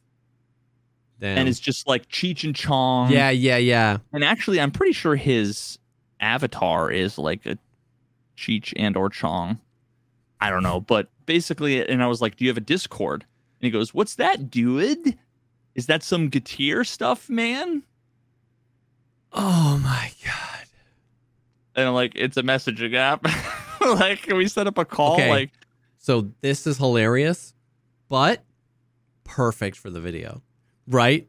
Damn. 1.21 1.38
and 1.38 1.49
it's 1.49 1.61
just 1.61 1.87
like 1.87 2.09
Cheech 2.09 2.45
and 2.45 2.57
Chong. 2.57 3.11
yeah, 3.12 3.31
yeah, 3.31 3.59
yeah. 3.59 3.99
And 4.12 4.25
actually, 4.25 4.59
I'm 4.61 4.71
pretty 4.71 4.93
sure 4.93 5.17
his 5.17 5.79
avatar 6.19 6.90
is 6.90 7.19
like 7.19 7.45
a 7.47 7.59
Cheech 8.37 8.73
and 8.76 8.97
or 8.97 9.11
Chong. 9.11 9.61
I 10.40 10.49
don't 10.49 10.62
know, 10.62 10.81
but 10.81 11.09
basically, 11.26 11.87
and 11.87 12.02
I 12.02 12.07
was 12.07 12.23
like, 12.23 12.37
"Do 12.37 12.45
you 12.45 12.50
have 12.50 12.57
a 12.57 12.62
Discord?" 12.62 13.26
And 13.61 13.67
he 13.67 13.71
goes, 13.71 13.93
"What's 13.93 14.14
that, 14.14 14.50
dude? 14.50 15.19
Is 15.75 15.87
that 15.87 16.02
some 16.02 16.31
Getir 16.31 16.87
stuff, 16.87 17.29
man?" 17.29 17.83
Oh 19.33 19.79
my 19.85 20.12
god. 20.25 20.64
And 21.77 21.89
I'm 21.89 21.95
like, 21.95 22.12
"It's 22.15 22.37
a 22.37 22.43
messaging 22.43 22.95
app. 22.95 23.25
like, 23.81 24.23
can 24.23 24.37
we 24.37 24.49
set 24.49 24.67
up 24.67 24.79
a 24.79 24.85
call? 24.85 25.15
Okay. 25.15 25.31
Like, 25.31 25.50
So 25.99 26.31
this 26.41 26.67
is 26.67 26.79
hilarious, 26.79 27.55
but 28.09 28.43
perfect 29.25 29.77
for 29.77 29.91
the 29.91 30.00
video, 30.00 30.43
right? 30.87 31.27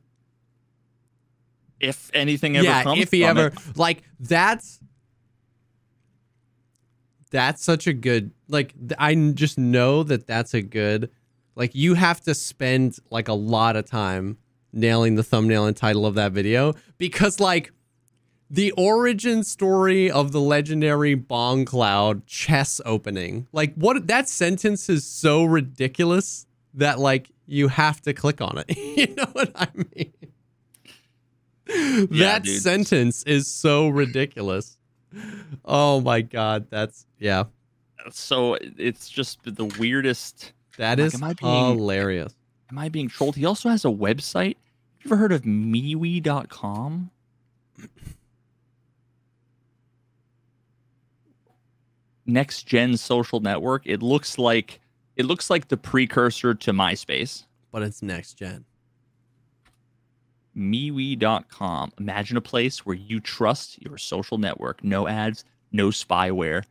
if 1.79 2.11
anything 2.13 2.55
ever 2.57 2.63
yeah, 2.63 2.83
comes 2.83 3.01
if 3.01 3.09
he 3.11 3.25
ever 3.25 3.47
it. 3.47 3.53
like 3.75 4.03
that's 4.19 4.79
that's 7.31 7.63
such 7.63 7.87
a 7.87 7.93
good 7.93 8.31
like 8.47 8.73
I 8.99 9.15
just 9.33 9.57
know 9.57 10.03
that 10.03 10.27
that's 10.27 10.53
a 10.53 10.61
good 10.61 11.09
like 11.55 11.73
you 11.73 11.95
have 11.95 12.21
to 12.21 12.35
spend 12.35 12.99
like 13.09 13.27
a 13.27 13.33
lot 13.33 13.75
of 13.75 13.85
time 13.85 14.37
nailing 14.73 15.15
the 15.15 15.23
thumbnail 15.23 15.65
and 15.65 15.75
title 15.75 16.05
of 16.05 16.13
that 16.15 16.33
video 16.33 16.75
because 16.99 17.39
like 17.39 17.71
the 18.53 18.71
origin 18.73 19.43
story 19.45 20.11
of 20.11 20.33
the 20.33 20.41
legendary 20.41 21.15
Bong 21.15 21.63
Cloud 21.63 22.27
chess 22.27 22.81
opening. 22.85 23.47
Like 23.53 23.73
what 23.75 24.07
that 24.07 24.27
sentence 24.27 24.89
is 24.89 25.05
so 25.05 25.45
ridiculous 25.45 26.45
that 26.73 26.99
like 26.99 27.29
you 27.47 27.69
have 27.69 28.01
to 28.01 28.13
click 28.13 28.41
on 28.41 28.57
it. 28.67 28.77
you 28.97 29.15
know 29.15 29.27
what 29.33 29.51
I 29.55 29.67
mean? 29.75 30.13
Yeah, 31.67 32.05
that 32.25 32.43
dude. 32.43 32.61
sentence 32.61 33.23
is 33.23 33.47
so 33.47 33.87
ridiculous. 33.87 34.77
Oh 35.63 36.01
my 36.01 36.21
god, 36.21 36.67
that's 36.69 37.05
yeah. 37.19 37.45
So 38.11 38.57
it's 38.61 39.09
just 39.09 39.39
the 39.43 39.65
weirdest. 39.79 40.51
That 40.77 40.97
Like, 40.99 41.07
is 41.07 41.13
am 41.15 41.23
I 41.23 41.33
being- 41.33 41.77
hilarious. 41.77 42.33
Am 42.69 42.77
I 42.79 42.89
being 42.89 43.07
trolled? 43.09 43.35
He 43.35 43.45
also 43.45 43.69
has 43.69 43.83
a 43.85 43.89
website. 43.89 44.55
You 45.01 45.07
ever 45.07 45.17
heard 45.17 45.31
of 45.33 45.41
MeWe.com? 45.43 47.11
Next 52.31 52.63
gen 52.63 52.95
social 52.95 53.41
network. 53.41 53.83
It 53.85 54.01
looks 54.01 54.37
like 54.37 54.79
it 55.17 55.25
looks 55.25 55.49
like 55.49 55.67
the 55.67 55.75
precursor 55.75 56.53
to 56.53 56.71
MySpace. 56.71 57.45
But 57.71 57.83
it's 57.83 58.01
next 58.01 58.35
gen. 58.35 58.63
MeWe.com. 60.55 61.91
Imagine 61.99 62.37
a 62.37 62.41
place 62.41 62.85
where 62.85 62.95
you 62.95 63.19
trust 63.19 63.81
your 63.81 63.97
social 63.97 64.37
network. 64.37 64.83
No 64.83 65.07
ads, 65.07 65.45
no 65.71 65.89
spyware. 65.89 66.63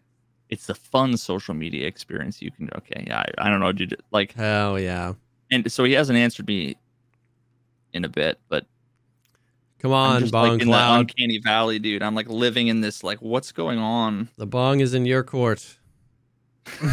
It's 0.48 0.66
the 0.66 0.74
fun 0.74 1.16
social 1.16 1.54
media 1.54 1.86
experience 1.86 2.42
you 2.42 2.50
can. 2.50 2.70
Okay, 2.76 3.04
yeah, 3.06 3.18
I, 3.38 3.46
I 3.46 3.50
don't 3.50 3.60
know, 3.60 3.72
dude. 3.72 3.96
Like, 4.10 4.32
Hell 4.32 4.78
yeah. 4.78 5.12
and 5.50 5.70
so 5.70 5.84
he 5.84 5.92
hasn't 5.92 6.18
answered 6.18 6.46
me 6.48 6.76
in 7.92 8.04
a 8.04 8.08
bit, 8.08 8.38
but 8.48 8.66
Come 9.80 9.92
I'm 9.92 10.16
on, 10.16 10.20
just 10.20 10.32
Bong 10.32 10.42
like 10.42 10.52
in 10.60 10.68
the 10.68 10.72
Cloud. 10.72 11.00
uncanny 11.00 11.38
valley, 11.38 11.78
dude. 11.78 12.02
I'm 12.02 12.14
like 12.14 12.28
living 12.28 12.68
in 12.68 12.82
this. 12.82 13.02
Like, 13.02 13.22
what's 13.22 13.50
going 13.50 13.78
on? 13.78 14.28
the 14.36 14.46
bong 14.46 14.80
is 14.80 14.92
in 14.92 15.06
your 15.06 15.22
court. 15.22 15.78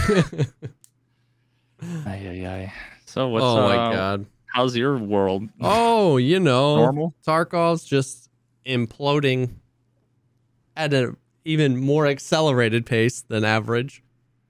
Ay, 1.79 2.25
ay, 2.27 2.47
ay. 2.47 2.73
So 3.05 3.27
what's 3.27 3.43
oh 3.43 3.57
uh, 3.57 3.67
my 3.67 3.75
god. 3.93 4.25
how's 4.47 4.75
your 4.75 4.97
world? 4.97 5.47
Oh, 5.61 6.17
you 6.17 6.39
know, 6.39 6.77
Normal? 6.77 7.13
Tarkov's 7.25 7.83
just 7.83 8.29
imploding 8.65 9.51
at 10.75 10.91
an 10.93 11.17
even 11.45 11.77
more 11.77 12.07
accelerated 12.07 12.87
pace 12.87 13.21
than 13.21 13.43
average. 13.43 14.01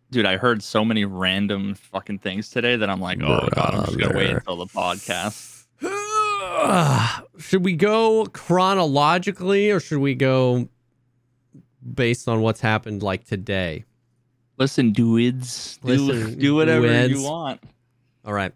Dude, 0.10 0.26
I 0.26 0.38
heard 0.38 0.64
so 0.64 0.86
many 0.86 1.04
random 1.04 1.76
fucking 1.76 2.20
things 2.20 2.50
today 2.50 2.78
that 2.78 2.90
I'm 2.90 3.02
like, 3.02 3.22
oh 3.22 3.50
god, 3.54 3.74
I'm 3.74 3.86
just 3.88 4.00
gonna 4.00 4.18
wait 4.18 4.30
until 4.30 4.56
the 4.56 4.68
podcast. 4.68 5.66
should 7.38 7.64
we 7.64 7.74
go 7.74 8.26
chronologically 8.28 9.72
or 9.72 9.80
should 9.80 10.00
we 10.00 10.16
go 10.16 10.68
based 11.94 12.28
on 12.28 12.42
what's 12.42 12.62
happened 12.62 13.04
like 13.04 13.26
today? 13.26 13.86
Listen, 14.58 14.92
dudes, 14.92 15.78
do, 15.84 15.88
Listen, 15.88 16.40
do 16.40 16.56
whatever 16.56 17.08
you 17.08 17.22
want. 17.22 17.62
All 18.26 18.34
right. 18.34 18.52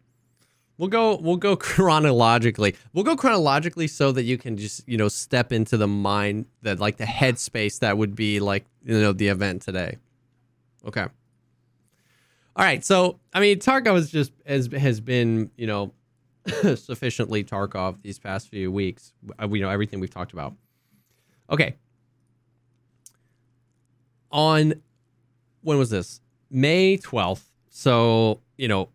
We'll 0.77 0.89
go 0.89 1.15
we'll 1.17 1.37
go 1.37 1.55
chronologically. 1.55 2.75
We'll 2.93 3.03
go 3.03 3.15
chronologically 3.15 3.87
so 3.87 4.11
that 4.11 4.23
you 4.23 4.37
can 4.37 4.57
just, 4.57 4.87
you 4.87 4.97
know, 4.97 5.07
step 5.07 5.51
into 5.51 5.77
the 5.77 5.87
mind 5.87 6.47
that 6.63 6.79
like 6.79 6.97
the 6.97 7.05
headspace 7.05 7.79
that 7.79 7.97
would 7.97 8.15
be 8.15 8.39
like, 8.39 8.65
you 8.83 8.99
know, 8.99 9.13
the 9.13 9.27
event 9.27 9.61
today. 9.61 9.97
Okay. 10.85 11.05
All 12.55 12.65
right. 12.65 12.83
So, 12.83 13.19
I 13.33 13.39
mean, 13.39 13.59
Tarkov 13.59 13.95
is 13.95 14.11
just 14.11 14.31
has 14.45 14.67
has 14.73 14.99
been, 14.99 15.51
you 15.55 15.67
know, 15.67 15.93
sufficiently 16.75 17.43
Tarkov 17.43 18.01
these 18.01 18.19
past 18.19 18.49
few 18.49 18.71
weeks. 18.71 19.13
Uh, 19.41 19.47
We 19.47 19.59
know 19.61 19.69
everything 19.69 19.99
we've 19.99 20.09
talked 20.13 20.33
about. 20.33 20.53
Okay. 21.49 21.75
On 24.31 24.73
when 25.61 25.77
was 25.77 25.89
this? 25.89 26.21
May 26.49 26.97
12th. 26.97 27.43
So, 27.69 28.41
you 28.57 28.67
know, 28.67 28.89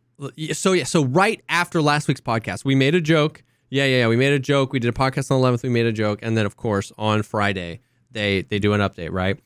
so 0.52 0.72
yeah, 0.72 0.84
so 0.84 1.04
right 1.04 1.42
after 1.48 1.80
last 1.80 2.08
week's 2.08 2.20
podcast, 2.20 2.64
we 2.64 2.74
made 2.74 2.94
a 2.94 3.00
joke. 3.00 3.42
Yeah, 3.68 3.84
yeah, 3.84 3.98
yeah. 3.98 4.08
We 4.08 4.16
made 4.16 4.32
a 4.32 4.38
joke. 4.38 4.72
We 4.72 4.78
did 4.78 4.88
a 4.88 4.92
podcast 4.96 5.30
on 5.30 5.40
the 5.40 5.48
11th. 5.48 5.62
We 5.62 5.68
made 5.68 5.86
a 5.86 5.92
joke. 5.92 6.20
And 6.22 6.36
then, 6.36 6.46
of 6.46 6.56
course, 6.56 6.92
on 6.96 7.22
Friday, 7.22 7.80
they 8.10 8.42
they 8.42 8.58
do 8.58 8.72
an 8.72 8.80
update, 8.80 9.10
right? 9.12 9.38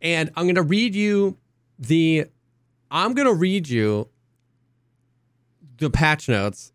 And 0.00 0.30
I'm 0.36 0.44
going 0.46 0.54
to 0.56 0.62
read 0.62 0.94
you 0.94 1.36
the 1.78 2.26
I'm 2.90 3.14
going 3.14 3.28
to 3.28 3.34
read 3.34 3.68
you 3.68 4.08
the 5.78 5.90
patch 5.90 6.28
notes 6.28 6.72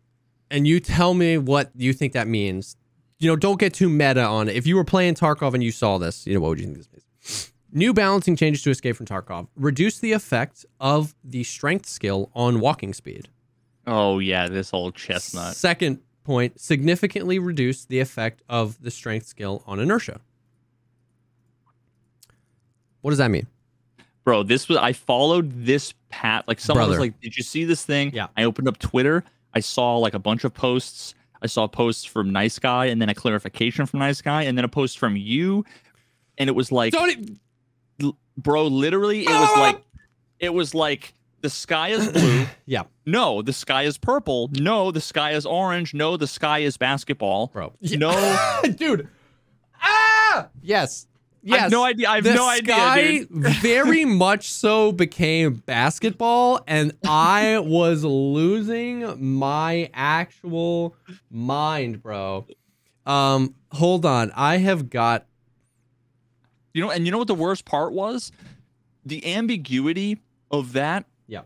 and 0.52 0.66
you 0.68 0.78
tell 0.78 1.14
me 1.14 1.38
what 1.38 1.70
you 1.74 1.92
think 1.92 2.12
that 2.12 2.28
means. 2.28 2.76
You 3.18 3.28
know, 3.28 3.36
don't 3.36 3.58
get 3.58 3.72
too 3.72 3.88
meta 3.88 4.22
on 4.22 4.48
it. 4.48 4.56
If 4.56 4.66
you 4.66 4.76
were 4.76 4.84
playing 4.84 5.14
Tarkov 5.14 5.54
and 5.54 5.62
you 5.62 5.72
saw 5.72 5.98
this, 5.98 6.26
you 6.26 6.34
know, 6.34 6.40
what 6.40 6.50
would 6.50 6.60
you 6.60 6.66
think 6.66 6.76
this 6.78 6.88
means? 6.92 7.52
New 7.72 7.94
balancing 7.94 8.36
changes 8.36 8.62
to 8.62 8.70
Escape 8.70 8.96
from 8.96 9.06
Tarkov. 9.06 9.48
Reduce 9.56 9.98
the 9.98 10.12
effect 10.12 10.66
of 10.78 11.14
the 11.24 11.42
strength 11.42 11.86
skill 11.86 12.30
on 12.34 12.60
walking 12.60 12.92
speed. 12.92 13.28
Oh 13.86 14.18
yeah, 14.18 14.48
this 14.48 14.74
old 14.74 14.94
chestnut. 14.94 15.56
Second 15.56 16.00
point, 16.24 16.60
significantly 16.60 17.38
reduce 17.38 17.84
the 17.86 18.00
effect 18.00 18.42
of 18.48 18.80
the 18.82 18.90
strength 18.90 19.26
skill 19.26 19.62
on 19.66 19.80
inertia. 19.80 20.20
What 23.00 23.10
does 23.10 23.18
that 23.18 23.30
mean? 23.30 23.46
Bro, 24.24 24.44
this 24.44 24.68
was 24.68 24.78
I 24.78 24.92
followed 24.92 25.64
this 25.64 25.94
pat 26.10 26.46
like 26.46 26.60
someone 26.60 26.88
was 26.88 26.98
like, 26.98 27.18
Did 27.20 27.36
you 27.36 27.42
see 27.42 27.64
this 27.64 27.84
thing? 27.84 28.12
Yeah. 28.12 28.28
I 28.36 28.44
opened 28.44 28.68
up 28.68 28.78
Twitter. 28.78 29.24
I 29.54 29.60
saw 29.60 29.96
like 29.98 30.14
a 30.14 30.18
bunch 30.18 30.44
of 30.44 30.54
posts. 30.54 31.14
I 31.42 31.46
saw 31.46 31.66
posts 31.66 32.04
from 32.04 32.30
Nice 32.30 32.58
Guy 32.58 32.86
and 32.86 33.00
then 33.02 33.08
a 33.08 33.14
clarification 33.14 33.86
from 33.86 33.98
Nice 34.00 34.20
Guy 34.22 34.42
and 34.42 34.56
then 34.56 34.64
a 34.64 34.68
post 34.68 34.98
from 34.98 35.16
you. 35.16 35.64
And 36.38 36.48
it 36.48 36.52
was 36.52 36.70
like 36.72 36.94
e- 36.94 37.36
l- 38.02 38.16
bro, 38.36 38.66
literally 38.66 39.22
it 39.24 39.28
was 39.30 39.58
like 39.58 39.82
it 40.38 40.54
was 40.54 40.74
like 40.74 41.14
the 41.40 41.50
sky 41.50 41.88
is 41.88 42.08
blue. 42.12 42.44
Yeah. 42.66 42.84
No, 43.04 43.42
the 43.42 43.52
sky 43.52 43.82
is 43.82 43.98
purple. 43.98 44.48
No, 44.52 44.92
the 44.92 45.00
sky 45.00 45.32
is 45.32 45.44
orange. 45.44 45.92
No, 45.94 46.16
the 46.16 46.28
sky 46.28 46.60
is 46.60 46.76
basketball. 46.76 47.48
bro. 47.48 47.72
No. 47.82 48.62
dude. 48.76 49.08
Ah! 49.82 50.48
Yes. 50.62 51.06
I 51.50 51.58
have 51.58 51.70
no 51.72 51.82
idea. 51.84 52.08
I 52.08 52.16
have 52.16 52.24
the 52.24 52.34
no 52.34 52.48
idea, 52.48 52.74
sky 52.74 53.18
dude. 53.18 53.28
very 53.30 54.04
much 54.24 54.50
so 54.50 54.92
became 54.92 55.54
basketball, 55.54 56.60
and 56.68 56.92
I 57.04 57.58
was 57.58 58.04
losing 58.04 59.36
my 59.38 59.90
actual 59.92 60.94
mind, 61.30 62.02
bro. 62.02 62.46
Um, 63.06 63.54
hold 63.72 64.06
on. 64.06 64.30
I 64.36 64.58
have 64.58 64.88
got 64.88 65.26
You 66.74 66.82
know, 66.82 66.90
and 66.90 67.04
you 67.06 67.12
know 67.12 67.18
what 67.18 67.26
the 67.26 67.34
worst 67.34 67.64
part 67.64 67.92
was? 67.92 68.30
The 69.04 69.34
ambiguity 69.34 70.20
of 70.50 70.72
that. 70.74 71.06
Yeah. 71.26 71.42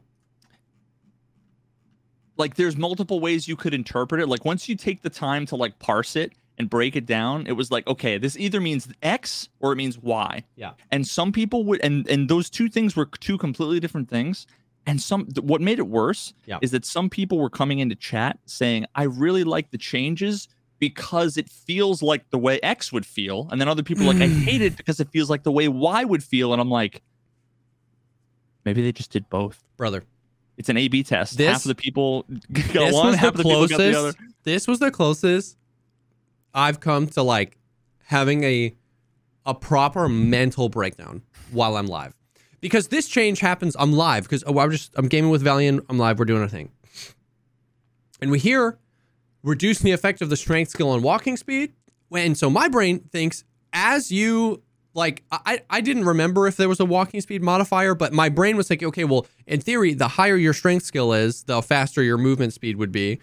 Like 2.37 2.57
there's 2.57 2.77
multiple 2.77 3.21
ways 3.21 3.49
you 3.49 3.57
could 3.57 3.73
interpret 3.73 4.21
it. 4.21 4.29
Like 4.29 4.45
once 4.45 4.69
you 4.69 4.77
take 4.77 5.01
the 5.03 5.11
time 5.11 5.47
to 5.47 5.57
like 5.57 5.79
parse 5.79 6.17
it 6.17 6.33
and 6.59 6.71
break 6.71 6.97
it 6.97 7.05
down, 7.07 7.47
it 7.47 7.53
was 7.53 7.71
like, 7.71 7.87
okay, 7.87 8.17
this 8.19 8.37
either 8.39 8.61
means 8.61 8.89
X 9.03 9.49
or 9.61 9.73
it 9.73 9.77
means 9.77 9.99
Y. 9.99 10.43
Yeah. 10.57 10.73
And 10.91 11.07
some 11.07 11.33
people 11.33 11.65
would 11.65 11.81
and 11.83 12.09
and 12.09 12.29
those 12.29 12.49
two 12.51 12.69
things 12.69 12.97
were 12.97 13.07
two 13.07 13.37
completely 13.39 13.79
different 13.81 14.09
things. 14.09 14.47
And 14.87 15.01
some 15.03 15.27
what 15.41 15.61
made 15.61 15.79
it 15.79 15.89
worse 15.89 16.33
Yeah. 16.47 16.59
is 16.63 16.71
that 16.71 16.85
some 16.85 17.11
people 17.11 17.39
were 17.39 17.51
coming 17.51 17.81
into 17.81 17.95
chat 17.97 18.39
saying, 18.47 18.87
I 18.95 19.03
really 19.05 19.45
like 19.45 19.71
the 19.71 19.79
changes 19.79 20.49
because 20.79 21.37
it 21.37 21.49
feels 21.51 22.03
like 22.03 22.29
the 22.31 22.39
way 22.39 22.61
X 22.63 22.93
would 22.93 23.05
feel. 23.07 23.49
And 23.51 23.61
then 23.61 23.69
other 23.69 23.83
people 23.83 24.05
like, 24.07 24.21
I 24.21 24.29
hate 24.49 24.63
it 24.63 24.77
because 24.77 25.01
it 25.01 25.09
feels 25.11 25.29
like 25.29 25.43
the 25.43 25.51
way 25.53 25.69
Y 25.69 26.05
would 26.05 26.23
feel. 26.23 26.53
And 26.53 26.61
I'm 26.63 26.71
like, 26.71 27.03
maybe 28.65 28.83
they 28.83 28.93
just 28.93 29.11
did 29.11 29.29
both. 29.31 29.63
brother. 29.77 30.05
It's 30.57 30.69
an 30.71 30.79
A 30.79 30.89
B 30.89 31.03
test. 31.03 31.37
This- 31.37 31.49
half 31.49 31.65
of 31.65 31.69
the 31.69 31.75
people 31.75 32.23
got 32.53 32.73
This 32.73 32.95
one, 32.95 33.13
half 33.15 33.31
of 33.33 33.37
the 33.37 33.43
people 33.43 33.67
got 33.69 33.77
the 33.79 33.85
other. 33.91 33.93
closest. 34.13 34.19
This 34.45 34.67
was 34.69 34.79
the 34.79 34.91
closest 34.91 35.57
I've 36.57 36.81
come 36.81 37.07
to 37.09 37.23
like 37.23 37.59
having 38.07 38.43
a 38.43 38.75
a 39.45 39.55
proper 39.55 40.09
mental 40.09 40.69
breakdown 40.69 41.23
while 41.53 41.77
I'm 41.77 41.87
live. 41.87 42.15
Because 42.61 42.89
this 42.89 43.07
change 43.07 43.39
happens, 43.39 43.77
I'm 43.79 43.93
live 43.93 44.25
because 44.25 44.43
oh, 44.47 44.59
I'm 44.59 44.71
just 44.73 44.93
I'm 44.97 45.07
gaming 45.07 45.31
with 45.31 45.43
Valiant, 45.43 45.85
I'm 45.89 45.99
live, 45.99 46.19
we're 46.19 46.25
doing 46.25 46.43
our 46.43 46.49
thing. 46.49 46.71
And 48.21 48.31
we 48.31 48.39
hear 48.39 48.79
reducing 49.43 49.85
the 49.85 49.93
effect 49.93 50.23
of 50.23 50.31
the 50.31 50.37
strength 50.37 50.71
skill 50.71 50.91
on 50.91 51.03
walking 51.03 51.37
speed. 51.37 51.75
And 52.13 52.37
so 52.37 52.49
my 52.49 52.69
brain 52.69 53.01
thinks 53.13 53.45
as 53.73 54.11
you 54.11 54.63
like 54.95 55.23
I, 55.31 55.61
I 55.69 55.83
didn't 55.83 56.07
remember 56.07 56.49
if 56.49 56.57
there 56.57 56.71
was 56.71 56.81
a 56.81 56.87
walking 56.87 57.21
speed 57.21 57.43
modifier, 57.43 57.95
but 57.95 58.15
my 58.15 58.31
brain 58.31 58.57
was 58.57 58.71
like, 58.71 58.83
okay, 58.83 59.05
well, 59.05 59.27
in 59.47 59.61
theory, 59.61 59.93
the 59.93 60.09
higher 60.09 60.37
your 60.37 60.55
strength 60.55 60.87
skill 60.87 61.13
is, 61.13 61.45
the 61.45 61.61
faster 61.61 62.03
your 62.03 62.17
movement 62.17 62.55
speed 62.55 62.77
would 62.77 62.91
be. 62.91 63.21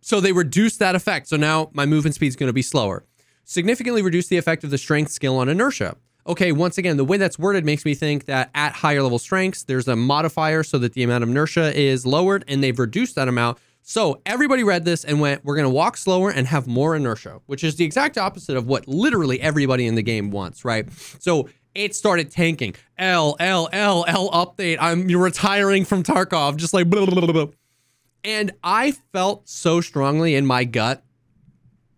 So 0.00 0.20
they 0.20 0.32
reduce 0.32 0.76
that 0.78 0.94
effect. 0.94 1.28
So 1.28 1.36
now 1.36 1.70
my 1.72 1.86
movement 1.86 2.14
speed 2.14 2.28
is 2.28 2.36
going 2.36 2.48
to 2.48 2.54
be 2.54 2.62
slower. 2.62 3.04
Significantly 3.44 4.02
reduce 4.02 4.28
the 4.28 4.38
effect 4.38 4.64
of 4.64 4.70
the 4.70 4.78
strength 4.78 5.12
skill 5.12 5.36
on 5.36 5.48
inertia. 5.48 5.96
Okay, 6.26 6.52
once 6.52 6.78
again, 6.78 6.96
the 6.96 7.04
way 7.04 7.16
that's 7.16 7.38
worded 7.38 7.64
makes 7.64 7.84
me 7.84 7.94
think 7.94 8.26
that 8.26 8.50
at 8.54 8.72
higher 8.72 9.02
level 9.02 9.18
strengths, 9.18 9.64
there's 9.64 9.88
a 9.88 9.96
modifier 9.96 10.62
so 10.62 10.78
that 10.78 10.92
the 10.92 11.02
amount 11.02 11.24
of 11.24 11.30
inertia 11.30 11.76
is 11.76 12.04
lowered, 12.06 12.44
and 12.46 12.62
they've 12.62 12.78
reduced 12.78 13.14
that 13.14 13.26
amount. 13.26 13.58
So 13.82 14.20
everybody 14.26 14.62
read 14.62 14.84
this 14.84 15.02
and 15.04 15.20
went, 15.20 15.44
we're 15.44 15.56
going 15.56 15.64
to 15.64 15.70
walk 15.70 15.96
slower 15.96 16.30
and 16.30 16.46
have 16.46 16.66
more 16.66 16.94
inertia, 16.94 17.40
which 17.46 17.64
is 17.64 17.76
the 17.76 17.84
exact 17.84 18.18
opposite 18.18 18.56
of 18.56 18.66
what 18.66 18.86
literally 18.86 19.40
everybody 19.40 19.86
in 19.86 19.94
the 19.94 20.02
game 20.02 20.30
wants, 20.30 20.64
right? 20.64 20.86
So 21.18 21.48
it 21.74 21.94
started 21.94 22.30
tanking. 22.30 22.74
L, 22.98 23.36
L, 23.40 23.68
L, 23.72 24.04
L 24.06 24.30
update. 24.30 24.76
I'm 24.80 25.08
retiring 25.08 25.84
from 25.84 26.02
Tarkov, 26.02 26.56
just 26.56 26.74
like 26.74 26.88
blah, 26.90 27.06
blah, 27.06 27.26
blah. 27.26 27.46
And 28.24 28.52
I 28.62 28.92
felt 29.12 29.48
so 29.48 29.80
strongly 29.80 30.34
in 30.34 30.46
my 30.46 30.64
gut. 30.64 31.02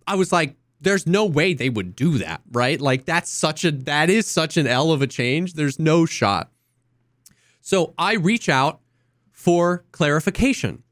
I 0.06 0.14
was 0.14 0.32
like, 0.32 0.56
there's 0.80 1.06
no 1.06 1.24
way 1.24 1.54
they 1.54 1.70
would 1.70 1.94
do 1.94 2.18
that, 2.18 2.42
right? 2.50 2.80
Like 2.80 3.04
that's 3.04 3.30
such 3.30 3.64
a 3.64 3.70
that 3.70 4.10
is 4.10 4.26
such 4.26 4.56
an 4.56 4.66
L 4.66 4.90
of 4.90 5.00
a 5.00 5.06
change. 5.06 5.54
There's 5.54 5.78
no 5.78 6.06
shot. 6.06 6.50
So 7.60 7.94
I 7.96 8.14
reach 8.14 8.48
out 8.48 8.80
for 9.30 9.84
clarification 9.92 10.82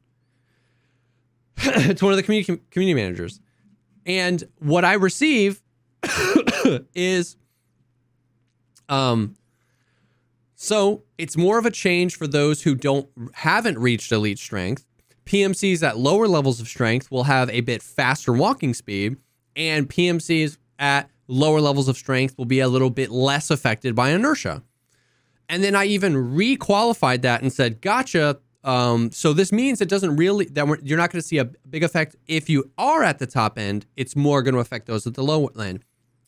to 1.58 1.96
one 2.00 2.12
of 2.12 2.16
the 2.16 2.22
community 2.22 2.60
community 2.70 2.94
managers. 2.94 3.40
And 4.06 4.44
what 4.58 4.84
I 4.84 4.94
receive 4.94 5.60
is 6.94 7.36
um 8.88 9.34
so 10.54 11.02
it's 11.18 11.36
more 11.36 11.58
of 11.58 11.66
a 11.66 11.70
change 11.70 12.16
for 12.16 12.26
those 12.26 12.62
who 12.62 12.74
don't 12.74 13.08
haven't 13.32 13.78
reached 13.78 14.12
elite 14.12 14.38
strength. 14.38 14.84
PMCs 15.30 15.86
at 15.86 15.96
lower 15.96 16.26
levels 16.26 16.60
of 16.60 16.66
strength 16.66 17.08
will 17.08 17.22
have 17.22 17.48
a 17.50 17.60
bit 17.60 17.84
faster 17.84 18.32
walking 18.32 18.74
speed, 18.74 19.16
and 19.54 19.88
PMCs 19.88 20.58
at 20.80 21.08
lower 21.28 21.60
levels 21.60 21.86
of 21.86 21.96
strength 21.96 22.36
will 22.36 22.46
be 22.46 22.58
a 22.58 22.66
little 22.66 22.90
bit 22.90 23.12
less 23.12 23.48
affected 23.48 23.94
by 23.94 24.10
inertia. 24.10 24.64
And 25.48 25.62
then 25.62 25.76
I 25.76 25.84
even 25.84 26.34
re-qualified 26.34 27.22
that 27.22 27.42
and 27.42 27.52
said, 27.52 27.80
"Gotcha." 27.80 28.40
Um, 28.64 29.12
so 29.12 29.32
this 29.32 29.52
means 29.52 29.80
it 29.80 29.88
doesn't 29.88 30.16
really 30.16 30.46
that 30.46 30.66
you're 30.82 30.98
not 30.98 31.12
going 31.12 31.22
to 31.22 31.26
see 31.26 31.38
a 31.38 31.44
big 31.44 31.84
effect 31.84 32.16
if 32.26 32.50
you 32.50 32.68
are 32.76 33.04
at 33.04 33.20
the 33.20 33.26
top 33.28 33.56
end. 33.56 33.86
It's 33.96 34.16
more 34.16 34.42
going 34.42 34.54
to 34.54 34.60
affect 34.60 34.86
those 34.86 35.06
at 35.06 35.14
the 35.14 35.22
low 35.22 35.46
end. 35.46 35.84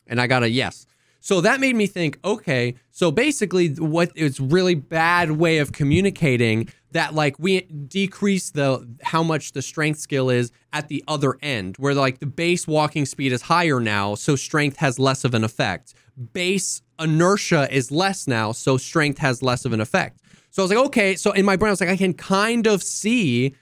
And 0.07 0.21
I 0.21 0.27
got 0.27 0.43
a 0.43 0.49
yes. 0.49 0.85
So 1.19 1.39
that 1.39 1.61
made 1.61 1.77
me 1.77 1.87
think, 1.87 2.19
okay, 2.25 2.75
so 2.91 3.09
basically 3.09 3.69
what 3.75 4.11
it's 4.13 4.41
really 4.41 4.75
bad 4.75 5.31
way 5.31 5.59
of 5.59 5.71
communicating 5.71 6.67
that 6.93 7.13
like 7.13 7.37
we 7.37 7.61
decrease 7.61 8.51
the 8.51 8.87
how 9.03 9.21
much 9.21 9.51
the 9.51 9.61
strength 9.61 9.99
skill 9.99 10.29
is 10.29 10.51
at 10.71 10.87
the 10.87 11.03
other 11.07 11.37
end 11.41 11.75
where 11.77 11.93
like 11.93 12.19
the 12.19 12.25
base 12.25 12.67
walking 12.67 13.05
speed 13.05 13.31
is 13.31 13.43
higher 13.43 13.79
now 13.79 14.15
so 14.15 14.35
strength 14.35 14.77
has 14.77 14.97
less 14.97 15.23
of 15.23 15.33
an 15.33 15.43
effect. 15.43 15.93
Base 16.33 16.81
inertia 16.99 17.67
is 17.75 17.91
less 17.91 18.27
now 18.27 18.51
so 18.51 18.77
strength 18.77 19.17
has 19.19 19.43
less 19.43 19.65
of 19.65 19.73
an 19.73 19.81
effect. 19.81 20.19
So 20.51 20.61
I 20.61 20.63
was 20.65 20.71
like, 20.71 20.85
okay, 20.87 21.15
so 21.15 21.31
in 21.31 21.45
my 21.45 21.55
brain 21.55 21.69
I 21.69 21.73
was 21.73 21.81
like 21.81 21.89
I 21.89 21.97
can 21.97 22.13
kind 22.13 22.67
of 22.67 22.81
see 22.81 23.55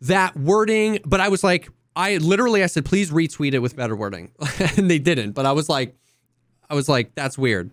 that 0.00 0.36
wording, 0.36 1.00
but 1.04 1.20
I 1.20 1.28
was 1.28 1.44
like 1.44 1.68
I 1.94 2.16
literally 2.18 2.62
I 2.62 2.66
said 2.66 2.84
please 2.84 3.10
retweet 3.10 3.52
it 3.52 3.58
with 3.58 3.76
better 3.76 3.96
wording. 3.96 4.32
and 4.76 4.90
they 4.90 4.98
didn't, 4.98 5.32
but 5.32 5.44
I 5.44 5.52
was 5.52 5.68
like 5.68 5.96
I 6.70 6.74
was 6.74 6.88
like 6.88 7.14
that's 7.14 7.36
weird. 7.36 7.72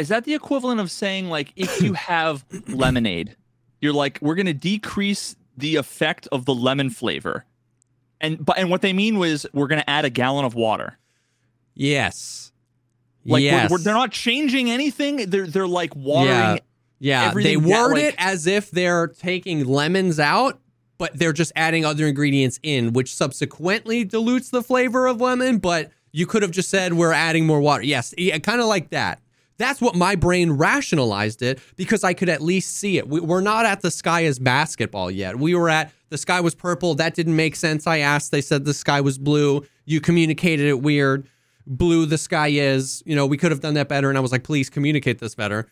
Is 0.00 0.08
that 0.08 0.24
the 0.24 0.34
equivalent 0.34 0.80
of 0.80 0.90
saying 0.90 1.28
like 1.28 1.52
if 1.56 1.80
you 1.82 1.92
have 2.10 2.44
lemonade, 2.68 3.36
you're 3.80 3.92
like 3.92 4.18
we're 4.20 4.34
gonna 4.34 4.52
decrease 4.54 5.36
the 5.56 5.76
effect 5.76 6.26
of 6.32 6.44
the 6.46 6.54
lemon 6.54 6.90
flavor, 6.90 7.44
and 8.20 8.44
but 8.44 8.58
and 8.58 8.70
what 8.70 8.82
they 8.82 8.92
mean 8.92 9.18
was 9.18 9.46
we're 9.52 9.68
gonna 9.68 9.84
add 9.86 10.04
a 10.04 10.10
gallon 10.10 10.44
of 10.44 10.54
water. 10.54 10.98
Yes. 11.74 12.52
Like 13.24 13.40
we're- 13.40 13.44
yes. 13.44 13.70
we're, 13.70 13.78
they're 13.78 13.94
not 13.94 14.12
changing 14.12 14.70
anything. 14.70 15.28
They're 15.30 15.46
they're 15.46 15.68
like 15.68 15.94
watering. 15.94 16.30
Yeah. 16.36 16.56
Yeah, 17.02 17.32
they 17.32 17.56
that, 17.56 17.66
word 17.66 17.92
like- 17.94 18.04
it 18.04 18.14
as 18.18 18.46
if 18.46 18.70
they're 18.70 19.06
taking 19.06 19.64
lemons 19.64 20.20
out, 20.20 20.60
but 20.98 21.18
they're 21.18 21.32
just 21.32 21.50
adding 21.56 21.82
other 21.82 22.06
ingredients 22.06 22.60
in, 22.62 22.92
which 22.92 23.14
subsequently 23.14 24.04
dilutes 24.04 24.50
the 24.50 24.62
flavor 24.62 25.06
of 25.06 25.18
lemon. 25.18 25.56
But 25.56 25.90
you 26.12 26.26
could 26.26 26.42
have 26.42 26.50
just 26.50 26.68
said 26.68 26.92
we're 26.92 27.14
adding 27.14 27.46
more 27.46 27.58
water. 27.60 27.82
Yes, 27.84 28.12
yeah, 28.18 28.36
kind 28.38 28.60
of 28.60 28.66
like 28.66 28.90
that. 28.90 29.18
That's 29.60 29.78
what 29.78 29.94
my 29.94 30.14
brain 30.14 30.52
rationalized 30.52 31.42
it 31.42 31.60
because 31.76 32.02
I 32.02 32.14
could 32.14 32.30
at 32.30 32.40
least 32.40 32.78
see 32.78 32.96
it. 32.96 33.06
We, 33.06 33.20
we're 33.20 33.42
not 33.42 33.66
at 33.66 33.82
the 33.82 33.90
sky 33.90 34.24
as 34.24 34.38
basketball 34.38 35.10
yet. 35.10 35.38
We 35.38 35.54
were 35.54 35.68
at 35.68 35.92
the 36.08 36.16
sky 36.16 36.40
was 36.40 36.54
purple. 36.54 36.94
That 36.94 37.14
didn't 37.14 37.36
make 37.36 37.54
sense. 37.54 37.86
I 37.86 37.98
asked. 37.98 38.30
They 38.30 38.40
said 38.40 38.64
the 38.64 38.72
sky 38.72 39.02
was 39.02 39.18
blue. 39.18 39.66
You 39.84 40.00
communicated 40.00 40.66
it 40.66 40.80
weird. 40.80 41.28
Blue 41.66 42.06
the 42.06 42.16
sky 42.16 42.48
is. 42.48 43.02
You 43.04 43.14
know, 43.14 43.26
we 43.26 43.36
could 43.36 43.50
have 43.50 43.60
done 43.60 43.74
that 43.74 43.86
better. 43.86 44.08
And 44.08 44.16
I 44.16 44.22
was 44.22 44.32
like, 44.32 44.44
please 44.44 44.70
communicate 44.70 45.18
this 45.18 45.34
better. 45.34 45.68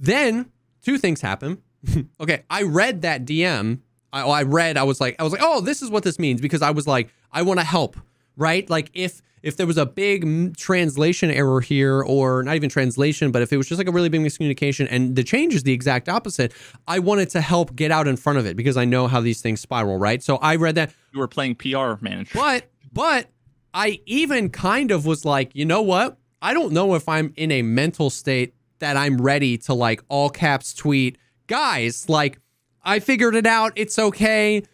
Then 0.00 0.50
two 0.82 0.96
things 0.96 1.20
happen. 1.20 1.62
okay, 2.20 2.44
I 2.48 2.62
read 2.62 3.02
that 3.02 3.26
DM. 3.26 3.80
I, 4.14 4.22
I 4.22 4.42
read. 4.44 4.78
I 4.78 4.84
was 4.84 4.98
like, 4.98 5.16
I 5.18 5.24
was 5.24 5.32
like, 5.32 5.42
oh, 5.44 5.60
this 5.60 5.82
is 5.82 5.90
what 5.90 6.04
this 6.04 6.18
means 6.18 6.40
because 6.40 6.62
I 6.62 6.70
was 6.70 6.86
like, 6.86 7.12
I 7.32 7.42
want 7.42 7.60
to 7.60 7.66
help, 7.66 7.98
right? 8.36 8.68
Like 8.70 8.90
if 8.94 9.20
if 9.46 9.56
there 9.56 9.66
was 9.66 9.78
a 9.78 9.86
big 9.86 10.56
translation 10.56 11.30
error 11.30 11.60
here, 11.60 12.02
or 12.02 12.42
not 12.42 12.56
even 12.56 12.68
translation, 12.68 13.30
but 13.30 13.42
if 13.42 13.52
it 13.52 13.56
was 13.56 13.68
just 13.68 13.78
like 13.78 13.86
a 13.86 13.92
really 13.92 14.08
big 14.08 14.20
miscommunication 14.20 14.88
and 14.90 15.14
the 15.14 15.22
change 15.22 15.54
is 15.54 15.62
the 15.62 15.72
exact 15.72 16.08
opposite, 16.08 16.52
I 16.88 16.98
wanted 16.98 17.30
to 17.30 17.40
help 17.40 17.76
get 17.76 17.92
out 17.92 18.08
in 18.08 18.16
front 18.16 18.40
of 18.40 18.46
it 18.46 18.56
because 18.56 18.76
I 18.76 18.84
know 18.84 19.06
how 19.06 19.20
these 19.20 19.40
things 19.40 19.60
spiral, 19.60 19.98
right? 19.98 20.20
So 20.20 20.38
I 20.38 20.56
read 20.56 20.74
that. 20.74 20.92
You 21.12 21.20
were 21.20 21.28
playing 21.28 21.54
PR 21.54 21.94
manager. 22.00 22.32
But 22.34 22.64
but 22.92 23.28
I 23.72 24.00
even 24.04 24.50
kind 24.50 24.90
of 24.90 25.06
was 25.06 25.24
like, 25.24 25.54
you 25.54 25.64
know 25.64 25.80
what? 25.80 26.18
I 26.42 26.52
don't 26.52 26.72
know 26.72 26.96
if 26.96 27.08
I'm 27.08 27.32
in 27.36 27.52
a 27.52 27.62
mental 27.62 28.10
state 28.10 28.52
that 28.80 28.96
I'm 28.96 29.16
ready 29.20 29.58
to 29.58 29.74
like 29.74 30.02
all 30.08 30.28
caps 30.28 30.74
tweet, 30.74 31.18
guys, 31.46 32.08
like 32.08 32.40
I 32.82 32.98
figured 32.98 33.36
it 33.36 33.46
out. 33.46 33.74
It's 33.76 33.96
okay. 33.96 34.64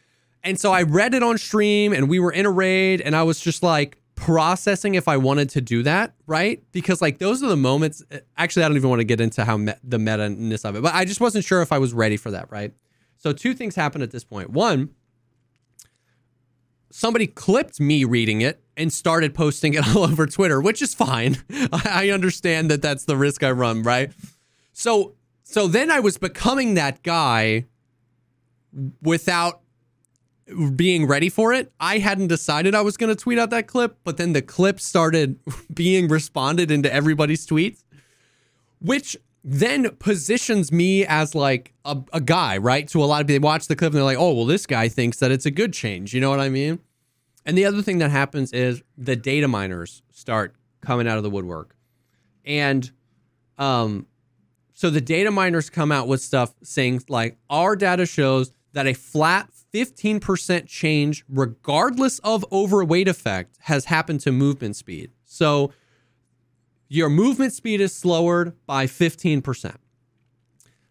And 0.42 0.58
so 0.58 0.72
I 0.72 0.84
read 0.84 1.12
it 1.12 1.22
on 1.22 1.36
stream 1.36 1.92
and 1.92 2.08
we 2.08 2.18
were 2.18 2.32
in 2.32 2.46
a 2.46 2.50
raid 2.50 3.02
and 3.02 3.14
I 3.14 3.22
was 3.24 3.38
just 3.38 3.62
like 3.62 3.98
processing 4.22 4.94
if 4.94 5.08
I 5.08 5.16
wanted 5.16 5.50
to 5.50 5.60
do 5.60 5.82
that, 5.82 6.14
right? 6.26 6.62
Because 6.70 7.02
like 7.02 7.18
those 7.18 7.42
are 7.42 7.48
the 7.48 7.56
moments 7.56 8.04
eh, 8.12 8.20
actually 8.36 8.62
I 8.62 8.68
don't 8.68 8.76
even 8.76 8.88
want 8.88 9.00
to 9.00 9.04
get 9.04 9.20
into 9.20 9.44
how 9.44 9.56
me- 9.56 9.74
the 9.82 9.98
meta-ness 9.98 10.64
of 10.64 10.76
it, 10.76 10.82
but 10.82 10.94
I 10.94 11.04
just 11.04 11.20
wasn't 11.20 11.44
sure 11.44 11.60
if 11.60 11.72
I 11.72 11.78
was 11.78 11.92
ready 11.92 12.16
for 12.16 12.30
that, 12.30 12.50
right? 12.50 12.72
So 13.16 13.32
two 13.32 13.52
things 13.52 13.74
happened 13.74 14.04
at 14.04 14.12
this 14.12 14.22
point. 14.22 14.50
One, 14.50 14.90
somebody 16.90 17.26
clipped 17.26 17.80
me 17.80 18.04
reading 18.04 18.42
it 18.42 18.62
and 18.76 18.92
started 18.92 19.34
posting 19.34 19.74
it 19.74 19.86
all 19.96 20.04
over 20.04 20.26
Twitter, 20.26 20.60
which 20.60 20.82
is 20.82 20.94
fine. 20.94 21.38
I 21.72 22.10
understand 22.10 22.70
that 22.70 22.80
that's 22.80 23.04
the 23.04 23.16
risk 23.16 23.42
I 23.42 23.50
run, 23.50 23.82
right? 23.82 24.12
So 24.72 25.14
so 25.42 25.66
then 25.66 25.90
I 25.90 25.98
was 25.98 26.16
becoming 26.16 26.74
that 26.74 27.02
guy 27.02 27.66
without 29.02 29.61
being 30.74 31.06
ready 31.06 31.28
for 31.28 31.52
it. 31.52 31.72
I 31.80 31.98
hadn't 31.98 32.28
decided 32.28 32.74
I 32.74 32.80
was 32.82 32.96
going 32.96 33.14
to 33.14 33.16
tweet 33.16 33.38
out 33.38 33.50
that 33.50 33.66
clip, 33.66 33.98
but 34.04 34.16
then 34.16 34.32
the 34.32 34.42
clip 34.42 34.80
started 34.80 35.38
being 35.74 36.08
responded 36.08 36.70
into 36.70 36.92
everybody's 36.92 37.46
tweets, 37.46 37.84
which 38.80 39.16
then 39.44 39.90
positions 39.96 40.70
me 40.70 41.04
as 41.04 41.34
like 41.34 41.72
a, 41.84 41.98
a 42.12 42.20
guy, 42.20 42.56
right? 42.58 42.86
To 42.88 43.02
a 43.02 43.06
lot 43.06 43.20
of 43.20 43.26
people, 43.26 43.40
they 43.40 43.44
watch 43.44 43.66
the 43.66 43.76
clip 43.76 43.92
and 43.92 43.96
they're 43.96 44.04
like, 44.04 44.18
oh, 44.18 44.32
well, 44.32 44.46
this 44.46 44.66
guy 44.66 44.88
thinks 44.88 45.18
that 45.18 45.32
it's 45.32 45.46
a 45.46 45.50
good 45.50 45.72
change. 45.72 46.14
You 46.14 46.20
know 46.20 46.30
what 46.30 46.40
I 46.40 46.48
mean? 46.48 46.78
And 47.44 47.58
the 47.58 47.64
other 47.64 47.82
thing 47.82 47.98
that 47.98 48.10
happens 48.10 48.52
is 48.52 48.82
the 48.96 49.16
data 49.16 49.48
miners 49.48 50.02
start 50.12 50.54
coming 50.80 51.08
out 51.08 51.16
of 51.16 51.24
the 51.24 51.30
woodwork. 51.30 51.74
And 52.44 52.90
um, 53.58 54.06
so 54.72 54.90
the 54.90 55.00
data 55.00 55.30
miners 55.30 55.70
come 55.70 55.90
out 55.90 56.08
with 56.08 56.20
stuff 56.20 56.54
saying 56.62 57.02
like 57.08 57.36
our 57.50 57.76
data 57.76 58.06
shows 58.06 58.52
that 58.72 58.86
a 58.86 58.94
flat 58.94 59.51
15% 59.72 60.66
change 60.66 61.24
regardless 61.28 62.18
of 62.20 62.44
overweight 62.52 63.08
effect 63.08 63.56
has 63.62 63.86
happened 63.86 64.20
to 64.20 64.32
movement 64.32 64.76
speed. 64.76 65.10
So 65.24 65.72
your 66.88 67.08
movement 67.08 67.54
speed 67.54 67.80
is 67.80 67.94
slowed 67.94 68.54
by 68.66 68.86
15%. 68.86 69.76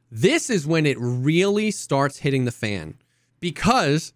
This 0.10 0.50
is 0.50 0.66
when 0.66 0.86
it 0.86 0.98
really 1.00 1.72
starts 1.72 2.18
hitting 2.18 2.46
the 2.46 2.52
fan 2.52 2.96
because 3.40 4.14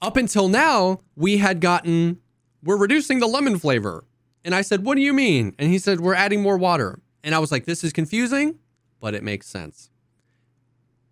up 0.00 0.16
until 0.16 0.48
now, 0.48 1.00
we 1.14 1.36
had 1.36 1.60
gotten, 1.60 2.18
we're 2.62 2.76
reducing 2.76 3.20
the 3.20 3.28
lemon 3.28 3.58
flavor. 3.58 4.04
And 4.44 4.54
I 4.54 4.62
said, 4.62 4.84
What 4.84 4.96
do 4.96 5.00
you 5.00 5.12
mean? 5.12 5.54
And 5.58 5.70
he 5.70 5.78
said, 5.78 6.00
We're 6.00 6.14
adding 6.14 6.42
more 6.42 6.58
water. 6.58 7.00
And 7.22 7.34
I 7.34 7.38
was 7.38 7.52
like, 7.52 7.66
This 7.66 7.84
is 7.84 7.92
confusing, 7.92 8.58
but 8.98 9.14
it 9.14 9.22
makes 9.22 9.46
sense. 9.46 9.90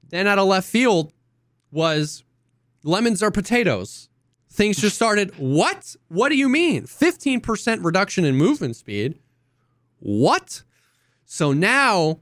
Then 0.08 0.26
out 0.26 0.38
of 0.38 0.48
left 0.48 0.68
field 0.68 1.12
was 1.70 2.24
lemons 2.82 3.22
are 3.22 3.30
potatoes. 3.30 4.08
Things 4.52 4.78
just 4.78 4.96
started, 4.96 5.32
What? 5.36 5.94
What 6.08 6.30
do 6.30 6.36
you 6.36 6.48
mean? 6.48 6.84
15% 6.84 7.84
reduction 7.84 8.24
in 8.24 8.34
movement 8.36 8.76
speed. 8.76 9.18
What? 10.00 10.62
So 11.24 11.52
now, 11.52 12.20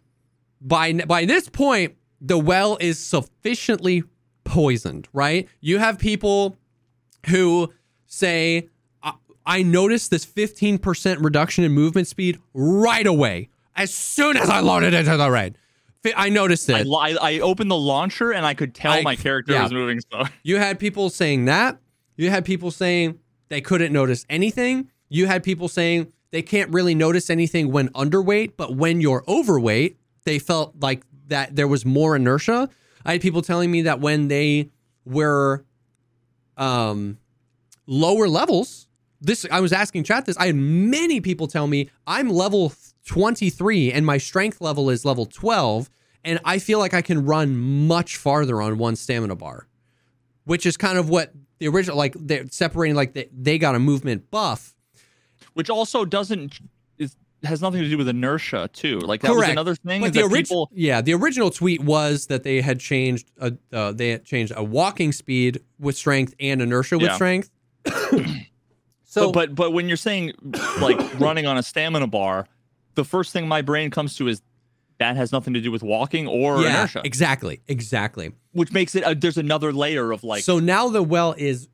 by 0.61 0.93
by 0.93 1.25
this 1.25 1.49
point, 1.49 1.95
the 2.21 2.39
well 2.39 2.77
is 2.81 2.99
sufficiently 2.99 4.05
poisoned, 4.45 5.09
right? 5.13 5.49
You 5.61 5.79
have 5.79 5.99
people 5.99 6.57
who 7.27 7.73
say, 8.07 8.69
I, 9.03 9.15
I 9.47 9.63
noticed 9.63 10.11
this 10.11 10.27
15% 10.27 11.23
reduction 11.23 11.65
in 11.65 11.73
movement 11.73 12.09
speed 12.09 12.39
right 12.53 13.07
away. 13.07 13.49
As 13.77 13.95
soon 13.95 14.37
as 14.37 14.51
I 14.51 14.61
loaded 14.61 14.93
into 14.93 15.17
the 15.17 15.31
raid, 15.31 15.57
I 16.17 16.29
noticed 16.29 16.69
it. 16.69 16.87
I, 16.87 17.17
I 17.21 17.41
opened 17.41 17.71
the 17.71 17.77
launcher 17.77 18.33
and 18.33 18.47
I 18.47 18.55
could 18.55 18.75
tell 18.75 18.93
I- 18.93 19.03
my 19.03 19.17
character 19.17 19.53
yeah. 19.53 19.65
was 19.65 19.73
moving 19.73 20.01
slow. 20.01 20.25
You 20.43 20.59
had 20.59 20.79
people 20.79 21.11
saying 21.11 21.47
that. 21.47 21.79
You 22.17 22.31
had 22.31 22.45
people 22.45 22.71
saying 22.71 23.19
they 23.49 23.61
couldn't 23.61 23.93
notice 23.93 24.25
anything. 24.29 24.91
You 25.09 25.27
had 25.27 25.43
people 25.43 25.69
saying 25.69 26.13
they 26.31 26.43
can't 26.43 26.71
really 26.73 26.95
notice 26.95 27.31
anything 27.31 27.73
when 27.73 27.89
underweight, 27.91 28.53
but 28.57 28.75
when 28.75 29.01
you're 29.01 29.25
overweight, 29.29 29.99
they 30.25 30.39
felt 30.39 30.75
like 30.81 31.05
that 31.29 31.57
there 31.57 31.69
was 31.69 31.85
more 31.85 32.17
inertia. 32.17 32.69
I 33.05 33.13
had 33.13 33.21
people 33.21 33.43
telling 33.43 33.71
me 33.71 33.83
that 33.83 34.01
when 34.01 34.29
they 34.29 34.71
were 35.05 35.65
um 36.57 37.19
lower 37.87 38.29
levels, 38.29 38.89
this 39.21 39.47
I 39.51 39.61
was 39.61 39.73
asking 39.73 40.05
chat 40.05 40.27
this. 40.27 40.37
I 40.37 40.47
had 40.47 40.57
many 40.57 41.21
people 41.21 41.47
tell 41.47 41.67
me 41.67 41.89
I'm 42.07 42.29
level 42.29 42.73
23 43.09 43.93
and 43.93 44.05
my 44.07 44.19
strength 44.19 44.61
level 44.61 44.91
is 44.91 45.05
level 45.05 45.27
12 45.27 45.91
and 46.25 46.39
I 46.45 46.59
feel 46.59 46.79
like 46.79 46.93
I 46.95 47.01
can 47.03 47.25
run 47.25 47.57
much 47.57 48.17
farther 48.17 48.61
on 48.63 48.79
one 48.79 48.95
stamina 48.97 49.35
bar 49.35 49.67
which 50.45 50.65
is 50.67 50.77
kind 50.77 50.99
of 50.99 51.09
what 51.09 51.33
the 51.59 51.69
original 51.69 51.97
like 51.97 52.15
they're 52.19 52.47
separating 52.51 52.95
like 52.95 53.15
they, 53.15 53.29
they 53.37 53.59
got 53.59 53.75
a 53.75 53.79
movement 53.79 54.31
buff 54.31 54.75
Which 55.55 55.71
also 55.71 56.05
doesn't 56.05 56.59
is 56.99 57.17
has 57.45 57.63
nothing 57.63 57.83
to 57.83 57.89
do 57.89 57.97
with 57.97 58.09
inertia 58.09 58.69
too. 58.73 58.99
Like 58.99 59.23
that 59.23 59.33
was 59.35 59.49
another 59.49 59.75
thing. 59.75 60.01
but 60.03 60.13
the 60.13 60.21
original 60.23 60.67
people 60.67 60.71
yeah 60.75 61.01
the 61.01 61.15
original 61.15 61.51
tweet 61.51 61.83
was 61.83 62.27
that 62.27 62.43
they 62.43 62.61
had 62.61 62.79
changed 62.79 63.31
a 63.41 63.57
uh, 63.73 63.93
they 63.93 64.11
had 64.11 64.25
changed 64.25 64.53
a 64.55 64.63
walking 64.63 65.13
speed 65.13 65.61
with 65.81 65.97
strength 65.97 66.35
and 66.39 66.61
inertia 66.61 66.99
with 66.99 67.07
Yeah. 67.07 67.15
strength 67.15 67.51
so 69.05 69.33
but, 69.33 69.33
but 69.33 69.55
but 69.55 69.71
when 69.73 69.89
you're 69.89 69.97
saying 69.97 70.33
like 70.81 70.99
running 71.19 71.47
on 71.47 71.57
a 71.57 71.63
stamina 71.63 72.07
bar, 72.07 72.47
the 72.99 73.05
first 73.05 73.33
thing 73.33 73.49
my 73.49 73.63
brain 73.63 73.91
comes 73.91 74.15
to 74.17 74.29
is 74.29 74.43
that 74.99 75.17
has 75.17 75.31
nothing 75.33 75.55
to 75.55 75.61
do 75.61 75.71
with 75.71 75.83
walking 75.83 76.27
or 76.27 76.61
yeah 76.61 76.81
inertia, 76.81 77.01
exactly 77.05 77.61
exactly 77.69 78.33
which 78.53 78.73
makes 78.73 78.95
it 78.95 79.21
there's 79.21 79.39
another 79.39 79.73
layer 79.73 80.13
of 80.13 80.25
like 80.25 80.43
so 80.43 80.59
now 80.59 80.89
the 80.89 81.03
well 81.03 81.35
is 81.39 81.69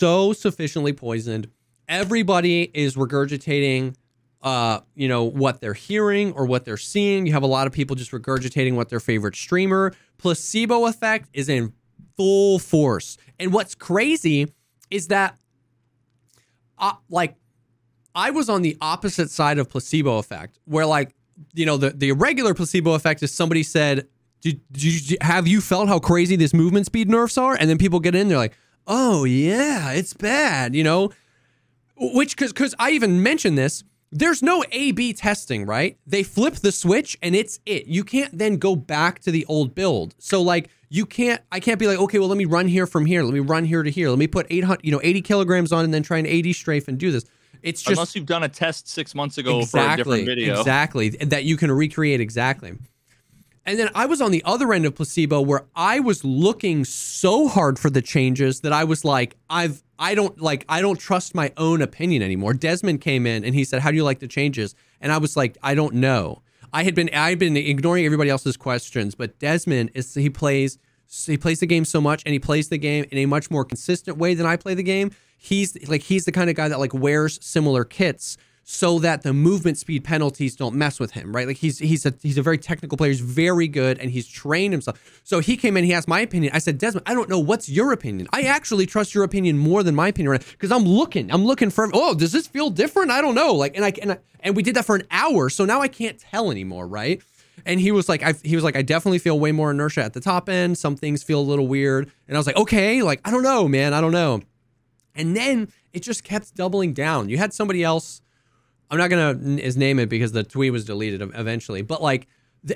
so 0.00 0.32
sufficiently 0.32 0.92
poisoned. 0.92 1.48
Everybody 1.86 2.70
is 2.72 2.96
regurgitating, 2.96 3.94
uh, 4.42 4.80
you 4.94 5.08
know, 5.08 5.24
what 5.24 5.60
they're 5.60 5.74
hearing 5.74 6.32
or 6.32 6.46
what 6.46 6.64
they're 6.64 6.78
seeing. 6.78 7.26
You 7.26 7.34
have 7.34 7.42
a 7.42 7.48
lot 7.48 7.66
of 7.66 7.72
people 7.72 7.94
just 7.96 8.10
regurgitating 8.10 8.74
what 8.74 8.88
their 8.88 9.00
favorite 9.00 9.36
streamer. 9.36 9.92
Placebo 10.16 10.86
effect 10.86 11.28
is 11.34 11.48
in 11.48 11.74
full 12.16 12.58
force. 12.58 13.18
And 13.38 13.52
what's 13.52 13.74
crazy 13.74 14.52
is 14.90 15.08
that, 15.08 15.36
uh, 16.78 16.94
like, 17.10 17.36
I 18.14 18.30
was 18.30 18.48
on 18.48 18.62
the 18.62 18.76
opposite 18.80 19.30
side 19.30 19.58
of 19.58 19.68
placebo 19.68 20.18
effect, 20.18 20.58
where 20.64 20.86
like, 20.86 21.14
you 21.54 21.66
know, 21.66 21.76
the 21.76 21.90
the 21.90 22.08
irregular 22.10 22.54
placebo 22.54 22.94
effect 22.94 23.22
is 23.22 23.32
somebody 23.32 23.62
said, 23.62 24.08
did, 24.40 24.60
did 24.72 25.18
have 25.22 25.46
you 25.46 25.60
felt 25.60 25.88
how 25.88 25.98
crazy 25.98 26.36
this 26.36 26.52
movement 26.54 26.86
speed 26.86 27.08
nerfs 27.08 27.38
are? 27.38 27.54
And 27.54 27.68
then 27.70 27.78
people 27.78 28.00
get 28.00 28.14
in, 28.14 28.28
they're 28.28 28.38
like, 28.38 28.54
oh 28.86 29.24
yeah, 29.24 29.92
it's 29.92 30.14
bad, 30.14 30.74
you 30.74 30.82
know, 30.82 31.10
which 31.96 32.36
because 32.36 32.52
because 32.52 32.74
I 32.78 32.90
even 32.90 33.22
mentioned 33.22 33.56
this. 33.58 33.84
there's 34.12 34.42
no 34.42 34.64
A 34.72 34.92
B 34.92 35.12
testing, 35.12 35.66
right? 35.66 35.96
They 36.06 36.22
flip 36.22 36.54
the 36.56 36.72
switch 36.72 37.16
and 37.22 37.34
it's 37.36 37.60
it. 37.64 37.86
You 37.86 38.02
can't 38.04 38.36
then 38.36 38.56
go 38.56 38.74
back 38.76 39.20
to 39.20 39.30
the 39.30 39.46
old 39.46 39.74
build. 39.74 40.14
So 40.18 40.42
like 40.42 40.68
you 40.88 41.06
can't 41.06 41.40
I 41.52 41.60
can't 41.60 41.78
be 41.78 41.86
like, 41.86 41.98
okay, 41.98 42.18
well 42.18 42.28
let 42.28 42.38
me 42.38 42.44
run 42.44 42.66
here 42.66 42.86
from 42.86 43.06
here. 43.06 43.22
Let 43.22 43.32
me 43.32 43.40
run 43.40 43.64
here 43.64 43.82
to 43.82 43.90
here. 43.90 44.08
Let 44.10 44.18
me 44.18 44.26
put 44.26 44.46
800, 44.50 44.80
you 44.84 44.90
know, 44.90 45.00
80 45.02 45.22
kilograms 45.22 45.72
on 45.72 45.84
and 45.84 45.94
then 45.94 46.02
try 46.02 46.18
an 46.18 46.26
80 46.26 46.52
strafe 46.52 46.88
and 46.88 46.98
do 46.98 47.12
this. 47.12 47.24
It's 47.62 47.82
just 47.82 47.92
unless 47.92 48.14
you've 48.14 48.26
done 48.26 48.42
a 48.42 48.48
test 48.48 48.88
six 48.88 49.14
months 49.14 49.38
ago 49.38 49.64
for 49.64 49.78
a 49.80 49.96
different 49.96 50.26
video. 50.26 50.58
Exactly. 50.58 51.10
That 51.10 51.44
you 51.44 51.56
can 51.56 51.70
recreate 51.70 52.20
exactly. 52.20 52.74
And 53.66 53.78
then 53.78 53.90
I 53.94 54.06
was 54.06 54.20
on 54.20 54.30
the 54.30 54.42
other 54.44 54.72
end 54.72 54.86
of 54.86 54.94
placebo 54.94 55.42
where 55.42 55.64
I 55.76 56.00
was 56.00 56.24
looking 56.24 56.84
so 56.84 57.46
hard 57.46 57.78
for 57.78 57.90
the 57.90 58.00
changes 58.00 58.60
that 58.60 58.72
I 58.72 58.84
was 58.84 59.04
like, 59.04 59.36
I've 59.50 59.82
I 59.98 60.14
don't 60.14 60.40
like 60.40 60.64
I 60.68 60.80
don't 60.80 60.98
trust 60.98 61.34
my 61.34 61.52
own 61.56 61.82
opinion 61.82 62.22
anymore. 62.22 62.54
Desmond 62.54 63.02
came 63.02 63.26
in 63.26 63.44
and 63.44 63.54
he 63.54 63.64
said, 63.64 63.82
"How 63.82 63.90
do 63.90 63.96
you 63.96 64.04
like 64.04 64.20
the 64.20 64.28
changes?" 64.28 64.74
And 65.00 65.12
I 65.12 65.18
was 65.18 65.36
like, 65.36 65.58
"I 65.62 65.74
don't 65.74 65.96
know." 65.96 66.42
I 66.72 66.84
had 66.84 66.94
been 66.94 67.10
I 67.12 67.28
had 67.28 67.38
been 67.38 67.56
ignoring 67.56 68.06
everybody 68.06 68.30
else's 68.30 68.56
questions, 68.56 69.14
but 69.14 69.38
Desmond 69.38 69.90
is 69.94 70.14
he 70.14 70.30
plays 70.30 70.78
he 71.26 71.36
plays 71.36 71.60
the 71.60 71.66
game 71.66 71.84
so 71.84 72.00
much 72.00 72.22
and 72.24 72.32
he 72.32 72.38
plays 72.38 72.68
the 72.68 72.78
game 72.78 73.04
in 73.10 73.18
a 73.18 73.26
much 73.26 73.50
more 73.50 73.64
consistent 73.64 74.16
way 74.16 74.34
than 74.34 74.46
I 74.46 74.56
play 74.56 74.74
the 74.74 74.82
game. 74.82 75.10
He's 75.42 75.88
like 75.88 76.02
he's 76.02 76.26
the 76.26 76.32
kind 76.32 76.50
of 76.50 76.56
guy 76.56 76.68
that 76.68 76.78
like 76.78 76.92
wears 76.92 77.38
similar 77.42 77.84
kits 77.84 78.36
so 78.62 78.98
that 79.00 79.22
the 79.22 79.32
movement 79.32 79.78
speed 79.78 80.04
penalties 80.04 80.54
don't 80.54 80.74
mess 80.76 81.00
with 81.00 81.12
him, 81.12 81.34
right? 81.34 81.46
Like 81.46 81.56
he's 81.56 81.78
he's 81.78 82.04
a 82.04 82.14
he's 82.22 82.38
a 82.38 82.42
very 82.42 82.58
technical 82.58 82.96
player. 82.96 83.10
He's 83.10 83.20
very 83.20 83.66
good 83.66 83.98
and 83.98 84.10
he's 84.10 84.28
trained 84.28 84.72
himself. 84.72 85.20
So 85.24 85.40
he 85.40 85.56
came 85.56 85.76
in, 85.76 85.84
he 85.84 85.94
asked 85.94 86.06
my 86.06 86.20
opinion. 86.20 86.52
I 86.54 86.58
said, 86.58 86.78
Desmond, 86.78 87.08
I 87.08 87.14
don't 87.14 87.28
know 87.28 87.38
what's 87.38 87.68
your 87.68 87.90
opinion. 87.92 88.28
I 88.32 88.42
actually 88.42 88.86
trust 88.86 89.14
your 89.14 89.24
opinion 89.24 89.58
more 89.58 89.82
than 89.82 89.94
my 89.94 90.08
opinion 90.08 90.30
right 90.30 90.46
because 90.52 90.70
I'm 90.70 90.84
looking, 90.84 91.32
I'm 91.32 91.44
looking 91.44 91.70
for. 91.70 91.90
Oh, 91.92 92.14
does 92.14 92.32
this 92.32 92.46
feel 92.46 92.70
different? 92.70 93.10
I 93.10 93.20
don't 93.22 93.34
know. 93.34 93.54
Like, 93.54 93.76
and 93.76 93.84
I 93.84 93.92
and 94.02 94.12
I, 94.12 94.18
and 94.40 94.54
we 94.54 94.62
did 94.62 94.76
that 94.76 94.84
for 94.84 94.94
an 94.94 95.02
hour, 95.10 95.48
so 95.48 95.64
now 95.64 95.80
I 95.80 95.88
can't 95.88 96.18
tell 96.18 96.50
anymore, 96.50 96.86
right? 96.86 97.22
And 97.66 97.80
he 97.80 97.90
was 97.92 98.08
like, 98.08 98.22
I, 98.22 98.34
he 98.42 98.54
was 98.54 98.64
like, 98.64 98.76
I 98.76 98.82
definitely 98.82 99.18
feel 99.18 99.38
way 99.38 99.52
more 99.52 99.70
inertia 99.70 100.02
at 100.02 100.12
the 100.12 100.20
top 100.20 100.48
end. 100.48 100.78
Some 100.78 100.96
things 100.96 101.22
feel 101.22 101.40
a 101.40 101.42
little 101.42 101.66
weird, 101.66 102.10
and 102.28 102.36
I 102.36 102.38
was 102.38 102.46
like, 102.46 102.56
okay, 102.56 103.02
like 103.02 103.20
I 103.24 103.30
don't 103.30 103.42
know, 103.42 103.66
man, 103.66 103.94
I 103.94 104.00
don't 104.00 104.12
know. 104.12 104.42
And 105.20 105.36
then 105.36 105.68
it 105.92 106.00
just 106.00 106.24
kept 106.24 106.54
doubling 106.54 106.94
down. 106.94 107.28
You 107.28 107.38
had 107.38 107.52
somebody 107.52 107.84
else 107.84 108.22
I'm 108.90 108.98
not 108.98 109.08
gonna 109.08 109.34
his 109.60 109.76
name 109.76 109.98
it 109.98 110.08
because 110.08 110.32
the 110.32 110.42
tweet 110.42 110.72
was 110.72 110.84
deleted 110.84 111.22
eventually. 111.22 111.82
But 111.82 112.02
like, 112.02 112.26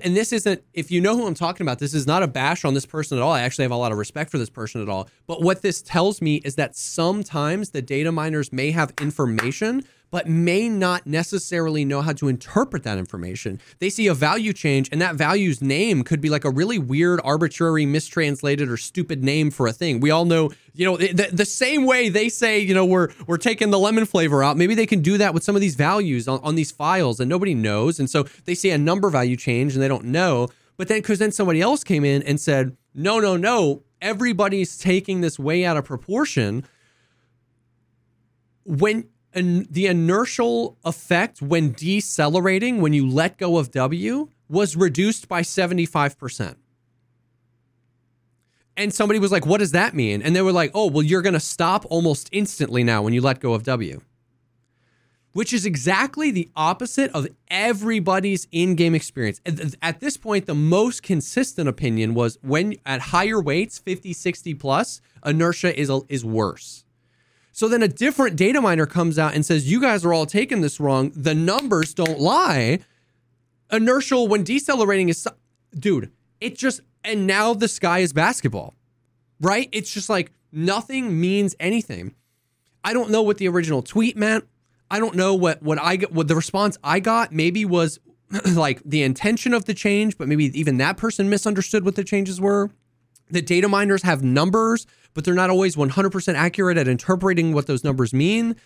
and 0.03 0.17
this 0.17 0.33
isn't 0.33 0.63
if 0.73 0.91
you 0.91 1.01
know 1.01 1.17
who 1.17 1.27
I'm 1.27 1.35
talking 1.35 1.65
about. 1.65 1.81
This 1.81 1.93
is 1.93 2.07
not 2.07 2.23
a 2.23 2.29
bash 2.29 2.65
on 2.65 2.75
this 2.75 2.87
person 2.87 3.19
at 3.19 3.23
all. 3.23 3.33
I 3.33 3.43
actually 3.43 3.65
have 3.65 3.73
a 3.73 3.77
lot 3.77 3.93
of 3.93 3.99
respect 3.99 4.31
for 4.31 4.39
this 4.39 4.49
person 4.49 4.81
at 4.81 4.89
all. 4.89 5.09
But 5.27 5.43
what 5.43 5.63
this 5.63 5.83
tells 5.83 6.23
me 6.23 6.37
is 6.37 6.55
that 6.55 6.77
sometimes 6.77 7.71
the 7.71 7.83
data 7.83 8.13
miners 8.13 8.53
may 8.53 8.71
have 8.71 8.95
information 9.01 9.85
but 10.15 10.29
may 10.29 10.69
not 10.69 11.09
necessarily 11.09 11.85
know 11.85 12.01
how 12.01 12.13
to 12.13 12.29
interpret 12.29 12.85
that 12.85 12.99
information. 12.99 13.61
They 13.81 13.91
see 13.91 14.07
a 14.07 14.15
value 14.15 14.53
change, 14.53 14.89
and 14.93 15.01
that 15.03 15.17
value's 15.17 15.61
name 15.61 16.05
could 16.05 16.21
be 16.21 16.31
like 16.31 16.45
a 16.45 16.51
really 16.51 16.79
weird, 16.79 17.21
arbitrary, 17.25 17.85
mistranslated, 17.85 18.69
or 18.69 18.77
stupid 18.77 19.25
name 19.25 19.51
for 19.51 19.67
a 19.67 19.73
thing. 19.73 19.99
We 19.99 20.13
all 20.13 20.25
know, 20.25 20.53
you 20.73 20.87
know, 20.87 20.97
the, 20.97 21.31
the 21.33 21.45
same 21.45 21.85
way 21.85 22.11
they 22.11 22.29
say, 22.29 22.61
you 22.61 22.75
know, 22.75 22.85
we're 22.85 23.09
we're 23.27 23.39
taking 23.39 23.71
the 23.71 23.79
lemon 23.81 24.07
flavor 24.07 24.45
out. 24.45 24.57
Maybe 24.57 24.77
they 24.77 24.87
can 24.87 25.03
do 25.03 25.19
that 25.19 25.35
with 25.35 25.43
some 25.43 25.57
of 25.57 25.61
these 25.61 25.75
values 25.75 26.29
on, 26.29 26.39
on 26.45 26.55
these 26.55 26.71
files, 26.71 27.19
and 27.19 27.29
nobody 27.29 27.53
knows. 27.53 27.99
And 27.99 28.09
so 28.09 28.23
they 28.45 28.55
see 28.55 28.71
a 28.71 28.79
number 28.79 29.11
value 29.11 29.35
change, 29.37 29.75
and 29.75 29.83
they 29.83 29.89
don't 29.89 30.05
know. 30.05 30.49
But 30.77 30.87
then, 30.87 31.01
because 31.01 31.19
then 31.19 31.33
somebody 31.33 31.61
else 31.61 31.83
came 31.83 32.05
in 32.05 32.23
and 32.23 32.41
said, 32.41 32.77
no, 32.95 33.19
no, 33.19 33.37
no, 33.37 33.83
everybody's 34.01 34.79
taking 34.79 35.23
this 35.23 35.41
way 35.41 35.65
out 35.65 35.77
of 35.77 35.85
proportion. 35.85 36.65
When 38.65 39.09
and 39.35 39.67
the 39.67 39.87
inertial 39.87 40.79
effect 40.85 41.43
when 41.43 41.73
decelerating, 41.73 42.81
when 42.81 42.93
you 42.93 43.09
let 43.09 43.39
go 43.39 43.59
of 43.59 43.71
W, 43.71 44.29
was 44.49 44.77
reduced 44.77 45.29
by 45.29 45.43
75%. 45.43 46.57
And 48.77 48.93
somebody 48.93 49.19
was 49.19 49.33
like, 49.33 49.47
What 49.47 49.59
does 49.59 49.73
that 49.73 49.95
mean? 49.95 50.23
And 50.23 50.35
they 50.35 50.43
were 50.43 50.53
like, 50.53 50.71
Oh, 50.75 50.89
well, 50.89 51.03
you're 51.03 51.23
going 51.23 51.35
to 51.35 51.41
stop 51.41 51.85
almost 51.91 52.29
instantly 52.33 52.83
now 52.83 53.03
when 53.03 53.13
you 53.13 53.21
let 53.21 53.41
go 53.41 53.55
of 53.55 53.63
W. 53.65 54.01
Which 55.33 55.53
is 55.53 55.67
exactly 55.67 56.31
the 56.31 56.49
opposite 56.55 57.11
of 57.13 57.27
everybody's 57.49 58.47
in 58.53 58.77
game 58.77 58.95
experience. 58.95 59.41
At 59.83 59.99
this 59.99 60.17
point, 60.17 60.47
the 60.47 60.55
most 60.55 61.03
consistent 61.03 61.69
opinion 61.69 62.15
was 62.15 62.39
when 62.41 62.77
at 62.87 63.01
higher 63.01 63.41
weights, 63.41 63.79
50, 63.79 64.13
60 64.13 64.55
plus, 64.55 65.01
inertia 65.27 65.79
is, 65.79 65.91
is 66.09 66.25
worse. 66.25 66.85
So 67.55 67.69
then 67.69 67.85
a 67.85 67.89
different 67.89 68.35
data 68.35 68.61
miner 68.61 68.85
comes 68.85 69.17
out 69.17 69.35
and 69.35 69.47
says, 69.47 69.71
You 69.71 69.81
guys 69.81 70.05
are 70.05 70.13
all 70.13 70.27
taking 70.27 70.61
this 70.61 70.81
wrong. 70.81 71.13
The 71.15 71.37
numbers 71.37 71.95
don't 71.95 72.19
lie. 72.19 72.81
Inertial, 73.71 74.27
when 74.27 74.43
decelerating 74.43 75.09
is, 75.09 75.27
dude, 75.73 76.11
it 76.41 76.59
just, 76.59 76.81
and 77.05 77.29
now 77.29 77.55
the 77.55 77.69
sky 77.69 78.01
is 78.01 78.13
basketball, 78.13 78.75
right? 79.41 79.69
It's 79.71 79.95
just 79.95 80.11
like 80.11 80.33
nothing 80.51 81.21
means 81.21 81.55
anything. 81.61 82.17
I 82.83 82.93
don't 82.93 83.11
know 83.11 83.23
what 83.23 83.39
the 83.39 83.47
original 83.47 83.83
tweet 83.83 84.17
meant. 84.17 84.45
I 84.91 84.99
don't 84.99 85.15
know 85.15 85.37
what, 85.37 85.63
what 85.63 85.81
I 85.81 85.95
get, 85.95 86.13
what 86.13 86.27
the 86.27 86.35
response 86.35 86.77
I 86.83 86.99
got 86.99 87.33
maybe 87.33 87.65
was 87.65 88.01
like 88.53 88.83
the 88.85 89.05
intention 89.05 89.55
of 89.55 89.67
the 89.67 89.75
change, 89.75 90.19
but 90.19 90.27
maybe 90.27 90.47
even 90.59 90.79
that 90.79 90.97
person 90.97 91.31
misunderstood 91.31 91.85
what 91.85 91.95
the 91.95 92.05
changes 92.05 92.41
were. 92.41 92.71
The 93.35 93.43
data 93.43 93.69
miners 93.69 94.03
have 94.03 94.23
numbers 94.23 94.87
but 95.15 95.25
they're 95.25 95.33
not 95.33 95.49
always 95.49 95.77
100% 95.77 96.35
accurate 96.35 96.77
at 96.77 96.89
interpreting 96.89 97.55
what 97.55 97.67
those 97.67 97.85
numbers 97.85 98.13
mean. 98.13 98.57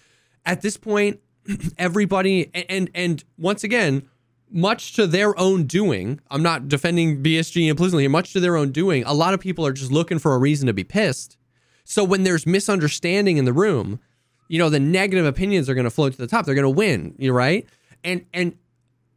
At 0.44 0.62
this 0.62 0.76
point, 0.76 1.20
everybody 1.78 2.50
and 2.68 2.90
and 2.94 3.22
once 3.36 3.62
again, 3.62 4.08
much 4.50 4.94
to 4.94 5.06
their 5.06 5.38
own 5.38 5.64
doing, 5.64 6.20
I'm 6.30 6.42
not 6.42 6.68
defending 6.68 7.22
BSG 7.22 7.68
implicitly, 7.68 8.08
much 8.08 8.32
to 8.32 8.40
their 8.40 8.56
own 8.56 8.72
doing, 8.72 9.04
a 9.04 9.12
lot 9.12 9.34
of 9.34 9.40
people 9.40 9.66
are 9.66 9.72
just 9.72 9.92
looking 9.92 10.18
for 10.18 10.34
a 10.34 10.38
reason 10.38 10.66
to 10.66 10.72
be 10.72 10.84
pissed. 10.84 11.36
So 11.84 12.02
when 12.02 12.22
there's 12.22 12.46
misunderstanding 12.46 13.36
in 13.36 13.44
the 13.44 13.52
room, 13.52 14.00
you 14.48 14.58
know, 14.58 14.70
the 14.70 14.80
negative 14.80 15.26
opinions 15.26 15.68
are 15.68 15.74
going 15.74 15.84
to 15.84 15.90
float 15.90 16.12
to 16.12 16.18
the 16.18 16.26
top. 16.26 16.46
They're 16.46 16.54
going 16.54 16.62
to 16.62 16.70
win, 16.70 17.14
you 17.18 17.32
right? 17.32 17.66
And 18.02 18.24
and 18.32 18.56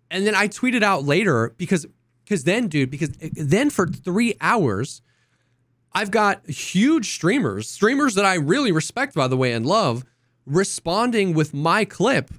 and 0.10 0.28
then 0.28 0.36
I 0.36 0.50
tweeted 0.50 0.84
out 0.84 1.06
later 1.06 1.54
because 1.58 1.86
because 2.26 2.44
then 2.44 2.68
dude, 2.68 2.92
because 2.92 3.12
eh, 3.22 3.30
then 3.36 3.70
for 3.70 3.88
3 3.88 4.36
hours 4.42 5.02
I've 5.94 6.12
got 6.12 6.50
huge 6.50 7.12
streamers, 7.12 7.70
streamers 7.70 8.16
that 8.16 8.26
I 8.26 8.36
really 8.36 8.72
respect, 8.72 9.14
by 9.14 9.28
the 9.28 9.38
way, 9.38 9.52
and 9.52 9.66
love, 9.66 10.06
responding 10.46 11.34
with 11.34 11.54
my 11.54 11.86
clip. 11.86 12.32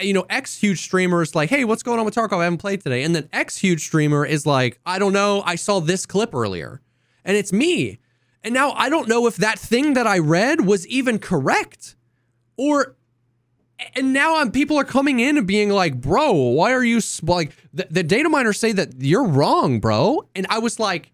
You 0.00 0.12
know, 0.12 0.26
X 0.28 0.56
huge 0.58 0.82
streamers 0.82 1.34
like, 1.34 1.50
hey, 1.50 1.64
what's 1.64 1.82
going 1.82 1.98
on 1.98 2.04
with 2.04 2.14
Tarkov? 2.14 2.40
I 2.40 2.44
haven't 2.44 2.58
played 2.58 2.82
today. 2.82 3.04
And 3.04 3.14
then 3.14 3.28
X 3.32 3.58
huge 3.58 3.84
streamer 3.84 4.26
is 4.26 4.44
like, 4.44 4.80
I 4.84 4.98
don't 4.98 5.12
know. 5.12 5.42
I 5.44 5.54
saw 5.54 5.80
this 5.80 6.04
clip 6.04 6.34
earlier. 6.34 6.80
And 7.24 7.36
it's 7.36 7.52
me. 7.52 8.00
And 8.42 8.52
now 8.52 8.72
I 8.72 8.88
don't 8.88 9.08
know 9.08 9.26
if 9.26 9.36
that 9.36 9.58
thing 9.58 9.94
that 9.94 10.06
I 10.06 10.18
read 10.18 10.62
was 10.62 10.86
even 10.88 11.18
correct. 11.18 11.96
Or 12.56 12.96
and 13.94 14.12
now 14.12 14.36
I'm 14.36 14.50
people 14.50 14.78
are 14.78 14.84
coming 14.84 15.20
in 15.20 15.38
and 15.38 15.46
being 15.46 15.70
like, 15.70 16.00
bro, 16.00 16.32
why 16.32 16.72
are 16.72 16.84
you 16.84 17.00
like 17.22 17.52
the, 17.72 17.86
the 17.90 18.02
data 18.02 18.28
miners 18.28 18.58
say 18.58 18.72
that 18.72 18.94
you're 18.98 19.26
wrong, 19.26 19.80
bro? 19.80 20.28
And 20.34 20.46
I 20.50 20.58
was 20.58 20.78
like, 20.78 21.10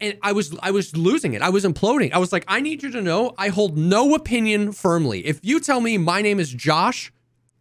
and 0.00 0.18
I 0.22 0.32
was 0.32 0.56
I 0.62 0.70
was 0.70 0.96
losing 0.96 1.34
it. 1.34 1.42
I 1.42 1.48
was 1.48 1.64
imploding. 1.64 2.12
I 2.12 2.18
was 2.18 2.32
like, 2.32 2.44
I 2.48 2.60
need 2.60 2.82
you 2.82 2.90
to 2.92 3.02
know 3.02 3.34
I 3.38 3.48
hold 3.48 3.76
no 3.76 4.14
opinion 4.14 4.72
firmly. 4.72 5.26
If 5.26 5.40
you 5.42 5.60
tell 5.60 5.80
me 5.80 5.98
my 5.98 6.22
name 6.22 6.38
is 6.40 6.52
Josh, 6.52 7.12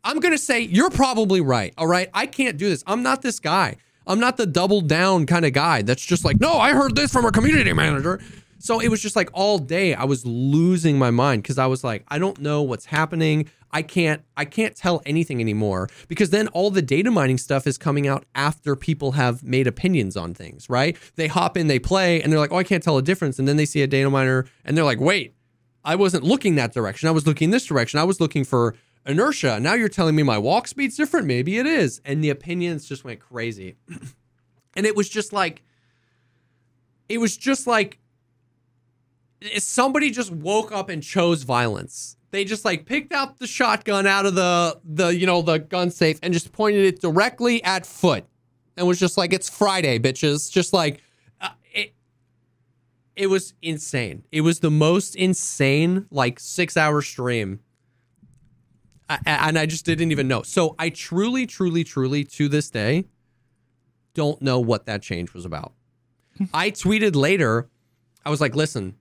I'm 0.04 0.19
gonna 0.19 0.38
say 0.38 0.62
you're 0.62 0.89
probably 0.89 1.41
right. 1.41 1.74
All 1.78 1.88
right, 1.88 2.10
I 2.13 2.26
can't 2.26 2.58
do 2.58 2.69
this. 2.69 2.84
I'm 2.88 3.04
not 3.04 3.21
this 3.21 3.39
guy. 3.39 3.78
I'm 4.08 4.19
not 4.19 4.38
the 4.38 4.45
double 4.45 4.82
down 4.82 5.26
kind 5.26 5.45
of 5.45 5.54
guy 5.54 5.82
that's 5.82 6.06
just 6.06 6.24
like, 6.24 6.39
no, 6.39 6.60
I 6.60 6.74
heard 6.74 6.95
this 6.95 7.12
from 7.12 7.26
a 7.26 7.32
community 7.32 7.74
manager. 7.74 8.21
So 8.57 8.79
it 8.79 8.87
was 8.89 9.01
just 9.01 9.15
like 9.15 9.29
all 9.33 9.59
day 9.59 9.93
I 9.93 10.05
was 10.05 10.25
losing 10.25 10.97
my 10.97 11.11
mind 11.11 11.43
because 11.43 11.57
I 11.57 11.67
was 11.67 11.83
like, 11.83 12.03
I 12.07 12.19
don't 12.19 12.39
know 12.39 12.61
what's 12.61 12.85
happening. 12.85 13.49
I 13.71 13.81
can't 13.81 14.23
I 14.37 14.45
can't 14.45 14.75
tell 14.75 15.01
anything 15.05 15.41
anymore 15.41 15.89
because 16.07 16.29
then 16.29 16.47
all 16.49 16.71
the 16.71 16.81
data 16.81 17.11
mining 17.11 17.37
stuff 17.37 17.67
is 17.67 17.77
coming 17.77 18.07
out 18.07 18.25
after 18.33 18.75
people 18.75 19.13
have 19.13 19.43
made 19.43 19.67
opinions 19.67 20.15
on 20.15 20.33
things, 20.33 20.69
right? 20.69 20.97
They 21.15 21.27
hop 21.27 21.57
in, 21.57 21.67
they 21.67 21.79
play, 21.79 22.21
and 22.21 22.31
they're 22.31 22.39
like, 22.39 22.53
"Oh, 22.53 22.57
I 22.57 22.63
can't 22.63 22.81
tell 22.81 22.97
a 22.97 23.01
difference." 23.01 23.37
And 23.37 23.47
then 23.47 23.57
they 23.57 23.65
see 23.65 23.81
a 23.81 23.87
data 23.87 24.09
miner 24.09 24.45
and 24.63 24.77
they're 24.77 24.85
like, 24.85 25.01
"Wait, 25.01 25.35
I 25.83 25.95
wasn't 25.95 26.23
looking 26.23 26.55
that 26.55 26.73
direction. 26.73 27.09
I 27.09 27.11
was 27.11 27.27
looking 27.27 27.49
this 27.49 27.65
direction. 27.65 27.99
I 27.99 28.05
was 28.05 28.21
looking 28.21 28.45
for 28.45 28.75
inertia. 29.05 29.59
Now 29.59 29.73
you're 29.73 29.89
telling 29.89 30.15
me 30.15 30.23
my 30.23 30.37
walk 30.37 30.69
speed's 30.69 30.95
different. 30.95 31.27
Maybe 31.27 31.57
it 31.57 31.65
is." 31.65 31.99
And 32.05 32.23
the 32.23 32.29
opinions 32.29 32.87
just 32.87 33.03
went 33.03 33.19
crazy. 33.19 33.75
and 34.75 34.85
it 34.85 34.95
was 34.95 35.09
just 35.09 35.33
like 35.33 35.63
it 37.09 37.17
was 37.17 37.35
just 37.35 37.67
like 37.67 37.99
somebody 39.60 40.12
just 40.12 40.31
woke 40.31 40.71
up 40.71 40.89
and 40.89 41.01
chose 41.01 41.43
violence 41.43 42.17
they 42.31 42.43
just 42.43 42.65
like 42.65 42.86
picked 42.86 43.13
out 43.13 43.39
the 43.39 43.47
shotgun 43.47 44.05
out 44.05 44.25
of 44.25 44.36
the 44.36 44.79
the 44.84 45.15
you 45.15 45.25
know 45.25 45.41
the 45.41 45.58
gun 45.58 45.89
safe 45.89 46.19
and 46.23 46.34
just 46.34 46.51
pointed 46.51 46.86
it 46.86 47.01
directly 47.01 47.63
at 47.63 47.86
foot 47.86 48.25
and 48.77 48.88
was 48.88 48.99
just 48.99 49.17
like 49.17 49.34
it's 49.34 49.49
friday 49.49 49.99
bitches 49.99 50.51
just 50.51 50.73
like 50.73 51.01
uh, 51.41 51.49
it 51.73 51.93
it 53.15 53.27
was 53.27 53.53
insane 53.62 54.23
it 54.31 54.41
was 54.41 54.60
the 54.60 54.71
most 54.71 55.15
insane 55.15 56.05
like 56.12 56.39
six 56.39 56.75
hour 56.75 57.01
stream 57.01 57.60
I, 59.10 59.19
and 59.25 59.58
I 59.60 59.65
just 59.65 59.86
didn't 59.86 60.12
even 60.12 60.27
know. 60.27 60.41
So 60.41 60.75
I 60.79 60.89
truly, 60.89 61.45
truly, 61.45 61.84
truly, 61.84 62.23
to 62.23 62.49
this 62.49 62.69
day, 62.69 63.05
don't 64.13 64.41
know 64.41 64.60
what 64.60 64.86
that 64.86 65.01
change 65.01 65.34
was 65.34 65.45
about. 65.45 65.73
I 66.53 66.71
tweeted 66.71 67.15
later, 67.15 67.69
I 68.25 68.29
was 68.29 68.41
like, 68.41 68.55
listen, 68.55 68.95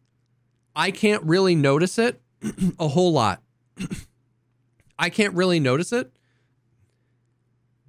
I 0.76 0.90
can't 0.90 1.22
really 1.22 1.54
notice 1.54 1.98
it 1.98 2.20
a 2.78 2.88
whole 2.88 3.12
lot. 3.12 3.42
I 4.98 5.10
can't 5.10 5.34
really 5.34 5.60
notice 5.60 5.92
it. 5.92 6.12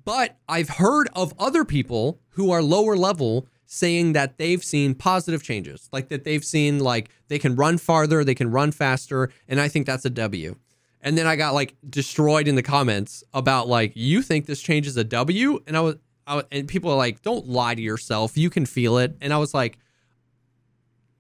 But 0.04 0.38
I've 0.48 0.70
heard 0.70 1.10
of 1.16 1.34
other 1.40 1.66
people 1.66 2.20
who 2.30 2.52
are 2.52 2.62
lower 2.62 2.96
level 2.96 3.48
saying 3.66 4.14
that 4.14 4.38
they've 4.38 4.64
seen 4.64 4.94
positive 4.94 5.42
changes, 5.42 5.90
like 5.92 6.10
that 6.10 6.24
they've 6.24 6.46
seen 6.46 6.80
like 6.80 7.10
they 7.28 7.40
can 7.40 7.56
run 7.56 7.80
farther, 7.80 8.24
they 8.24 8.36
can 8.36 8.52
run 8.52 8.72
faster, 8.72 9.32
and 9.48 9.60
I 9.60 9.68
think 9.68 9.88
that's 9.88 10.06
a 10.06 10.10
W. 10.12 10.56
And 11.02 11.18
then 11.18 11.26
I 11.28 11.36
got 11.36 11.56
like 11.56 11.76
destroyed 11.88 12.48
in 12.48 12.56
the 12.56 12.64
comments 12.64 13.24
about 13.34 13.68
like 13.68 13.94
you 13.96 14.22
think 14.22 14.46
this 14.46 14.62
change 14.62 14.86
is 14.86 14.98
a 14.98 15.04
W, 15.04 15.60
and 15.66 15.76
I 15.76 15.82
was, 15.82 15.96
I 16.28 16.36
was 16.36 16.46
and 16.52 16.68
people 16.68 16.92
are 16.92 16.98
like, 16.98 17.24
don't 17.24 17.48
lie 17.48 17.74
to 17.74 17.82
yourself, 17.82 18.38
you 18.38 18.52
can 18.52 18.68
feel 18.68 19.00
it, 19.00 19.18
and 19.22 19.34
I 19.34 19.38
was 19.38 19.56
like, 19.56 19.80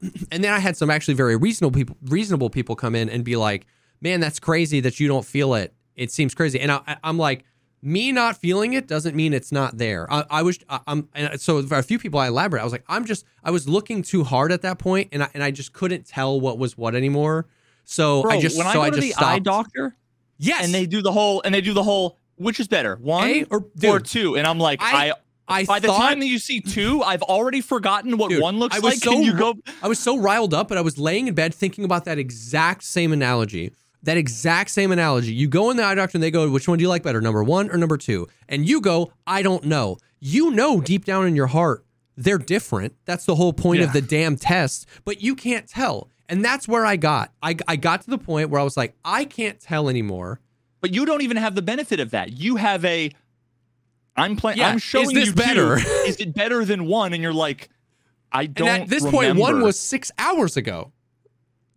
and 0.01 0.43
then 0.43 0.51
I 0.53 0.59
had 0.59 0.77
some 0.77 0.89
actually 0.89 1.13
very 1.15 1.35
reasonable 1.35 1.75
people, 1.75 1.97
reasonable 2.03 2.49
people 2.49 2.75
come 2.75 2.95
in 2.95 3.09
and 3.09 3.23
be 3.23 3.35
like, 3.35 3.65
man, 4.01 4.19
that's 4.19 4.39
crazy 4.39 4.79
that 4.81 4.99
you 4.99 5.07
don't 5.07 5.25
feel 5.25 5.53
it. 5.55 5.73
It 5.95 6.11
seems 6.11 6.35
crazy, 6.35 6.59
and 6.59 6.71
I, 6.71 6.97
I'm 7.03 7.17
like 7.17 7.45
me 7.85 8.11
not 8.11 8.35
feeling 8.35 8.73
it 8.73 8.87
doesn't 8.87 9.15
mean 9.15 9.31
it's 9.31 9.51
not 9.51 9.77
there. 9.77 10.11
I, 10.11 10.25
I 10.29 10.41
was, 10.41 10.57
I, 10.67 10.79
am 10.87 11.07
and 11.13 11.39
so 11.39 11.61
for 11.63 11.77
a 11.77 11.83
few 11.83 11.99
people 11.99 12.19
I 12.19 12.27
elaborate. 12.27 12.61
I 12.61 12.63
was 12.63 12.73
like, 12.73 12.83
I'm 12.89 13.05
just, 13.05 13.25
I 13.43 13.51
was 13.51 13.69
looking 13.69 14.01
too 14.01 14.23
hard 14.23 14.51
at 14.51 14.63
that 14.63 14.79
point, 14.79 15.09
and 15.11 15.21
I, 15.23 15.29
and 15.35 15.43
I 15.43 15.51
just 15.51 15.71
couldn't 15.71 16.07
tell 16.07 16.41
what 16.41 16.57
was 16.57 16.75
what 16.77 16.95
anymore. 16.95 17.45
So 17.83 18.23
Bro, 18.23 18.31
I 18.31 18.41
just, 18.41 18.57
when 18.57 18.65
I 18.65 18.73
so 18.73 18.79
go 18.79 18.81
I 18.85 18.89
to 18.89 18.99
the 18.99 19.11
stopped. 19.11 19.25
eye 19.25 19.39
doctor, 19.39 19.95
yes, 20.39 20.65
and 20.65 20.73
they 20.73 20.87
do 20.87 21.03
the 21.03 21.11
whole, 21.11 21.43
and 21.45 21.53
they 21.53 21.61
do 21.61 21.73
the 21.73 21.83
whole, 21.83 22.17
which 22.37 22.59
is 22.59 22.67
better, 22.67 22.95
one 22.95 23.29
A 23.29 23.43
or 23.45 23.65
or 23.87 23.99
two? 23.99 24.35
And 24.35 24.47
I'm 24.47 24.59
like, 24.59 24.81
I- 24.81 25.09
I, 25.09 25.13
I 25.47 25.65
by 25.65 25.79
the 25.79 25.87
thought, 25.87 25.99
time 25.99 26.19
that 26.19 26.27
you 26.27 26.39
see 26.39 26.59
two, 26.59 27.01
I've 27.03 27.21
already 27.21 27.61
forgotten 27.61 28.17
what 28.17 28.29
Dude, 28.29 28.41
one 28.41 28.57
looks 28.57 28.75
I 28.75 28.79
was 28.79 28.93
like. 28.95 29.03
so 29.03 29.11
Can 29.11 29.23
you 29.23 29.33
go? 29.33 29.55
I 29.81 29.87
was 29.87 29.99
so 29.99 30.17
riled 30.17 30.53
up, 30.53 30.67
but 30.67 30.77
I 30.77 30.81
was 30.81 30.97
laying 30.97 31.27
in 31.27 31.35
bed 31.35 31.53
thinking 31.53 31.83
about 31.85 32.05
that 32.05 32.17
exact 32.17 32.83
same 32.83 33.11
analogy. 33.13 33.73
That 34.03 34.17
exact 34.17 34.69
same 34.69 34.91
analogy. 34.91 35.33
You 35.33 35.47
go 35.47 35.71
in 35.71 35.77
the 35.77 35.83
eye 35.83 35.95
doctor 35.95 36.17
and 36.17 36.23
they 36.23 36.31
go, 36.31 36.49
which 36.49 36.67
one 36.67 36.77
do 36.77 36.83
you 36.83 36.89
like 36.89 37.01
better, 37.03 37.21
number 37.21 37.43
one 37.43 37.71
or 37.71 37.77
number 37.77 37.97
two? 37.97 38.27
And 38.47 38.67
you 38.67 38.79
go, 38.79 39.11
I 39.25 39.41
don't 39.41 39.63
know. 39.63 39.97
You 40.19 40.51
know 40.51 40.79
deep 40.79 41.05
down 41.05 41.25
in 41.27 41.35
your 41.35 41.47
heart, 41.47 41.85
they're 42.15 42.37
different. 42.37 42.93
That's 43.05 43.25
the 43.25 43.35
whole 43.35 43.53
point 43.53 43.81
of 43.81 43.93
the 43.93 44.01
damn 44.01 44.35
test, 44.37 44.87
but 45.05 45.21
you 45.21 45.35
can't 45.35 45.67
tell. 45.67 46.09
And 46.29 46.43
that's 46.43 46.67
where 46.67 46.85
I 46.85 46.95
got. 46.95 47.31
I, 47.43 47.55
I 47.67 47.75
got 47.75 48.01
to 48.01 48.09
the 48.09 48.17
point 48.17 48.49
where 48.49 48.59
I 48.59 48.63
was 48.63 48.77
like, 48.77 48.95
I 49.03 49.25
can't 49.25 49.59
tell 49.59 49.89
anymore. 49.89 50.39
But 50.81 50.93
you 50.93 51.05
don't 51.05 51.21
even 51.21 51.37
have 51.37 51.55
the 51.55 51.61
benefit 51.61 51.99
of 51.99 52.11
that. 52.11 52.33
You 52.33 52.57
have 52.57 52.85
a. 52.85 53.11
I'm 54.15 54.35
playing. 54.35 54.57
Yeah, 54.57 54.69
I'm 54.69 54.77
showing 54.77 55.07
is 55.07 55.13
this 55.13 55.27
you 55.27 55.33
better? 55.33 55.77
Two. 55.77 55.87
Is 56.05 56.17
it 56.17 56.33
better 56.33 56.63
than 56.63 56.85
one? 56.85 57.13
And 57.13 57.21
you're 57.21 57.33
like, 57.33 57.69
I 58.31 58.45
don't. 58.45 58.67
and 58.67 58.83
at 58.83 58.89
this 58.89 59.03
point, 59.05 59.35
one 59.35 59.61
was 59.61 59.79
six 59.79 60.11
hours 60.17 60.57
ago. 60.57 60.91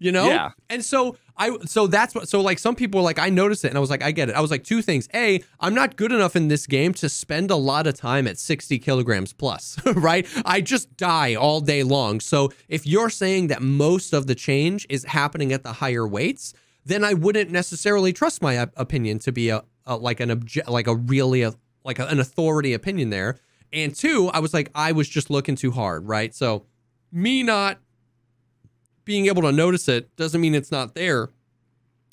You 0.01 0.13
know? 0.13 0.29
Yeah. 0.29 0.51
And 0.71 0.85
so 0.85 1.17
I 1.37 1.57
so 1.65 1.87
that's 1.87 2.15
what 2.15 2.29
so 2.29 2.41
like 2.41 2.59
some 2.59 2.75
people 2.77 2.99
were 2.99 3.05
like, 3.05 3.19
I 3.19 3.31
noticed 3.31 3.65
it 3.65 3.69
and 3.69 3.77
I 3.77 3.81
was 3.81 3.91
like, 3.91 4.03
I 4.03 4.13
get 4.13 4.29
it. 4.29 4.35
I 4.35 4.41
was 4.41 4.51
like, 4.51 4.65
two 4.65 4.83
things. 4.83 5.09
A, 5.15 5.43
I'm 5.61 5.75
not 5.75 5.97
good 5.97 6.13
enough 6.13 6.37
in 6.37 6.49
this 6.49 6.67
game 6.67 6.93
to 6.95 7.09
spend 7.09 7.51
a 7.51 7.57
lot 7.57 7.87
of 7.87 7.95
time 7.95 8.27
at 8.27 8.39
60 8.39 8.79
kilograms 8.79 9.33
plus, 9.33 9.79
right? 9.95 10.27
I 10.45 10.61
just 10.61 10.97
die 10.97 11.35
all 11.35 11.61
day 11.61 11.83
long. 11.83 12.21
So 12.21 12.53
if 12.69 12.87
you're 12.87 13.11
saying 13.11 13.49
that 13.49 13.63
most 13.63 14.13
of 14.13 14.27
the 14.27 14.35
change 14.35 14.87
is 14.89 15.05
happening 15.05 15.53
at 15.53 15.63
the 15.63 15.75
higher 15.75 16.07
weights, 16.07 16.55
then 16.85 17.05
I 17.05 17.15
wouldn't 17.15 17.51
necessarily 17.51 18.13
trust 18.13 18.43
my 18.43 18.69
opinion 18.77 19.19
to 19.21 19.33
be 19.33 19.49
a, 19.51 19.63
a 19.87 19.97
like 19.97 20.21
an 20.21 20.31
obje- 20.31 20.69
like 20.69 20.87
a 20.87 20.95
really 20.95 21.43
a, 21.43 21.55
like 21.89 21.99
a, 21.99 22.07
an 22.07 22.21
authority 22.21 22.75
opinion 22.75 23.09
there. 23.09 23.39
And 23.73 23.95
two, 23.95 24.29
I 24.29 24.39
was 24.41 24.53
like, 24.53 24.71
I 24.75 24.93
was 24.93 25.09
just 25.09 25.31
looking 25.31 25.57
too 25.57 25.71
hard, 25.71 26.07
right? 26.07 26.35
So 26.35 26.67
me 27.11 27.43
not 27.43 27.79
being 29.05 29.27
able 29.27 29.43
to 29.43 29.53
notice 29.53 29.89
it 29.89 30.15
doesn't 30.15 30.41
mean 30.41 30.55
it's 30.55 30.71
not 30.71 30.95
there. 30.95 31.31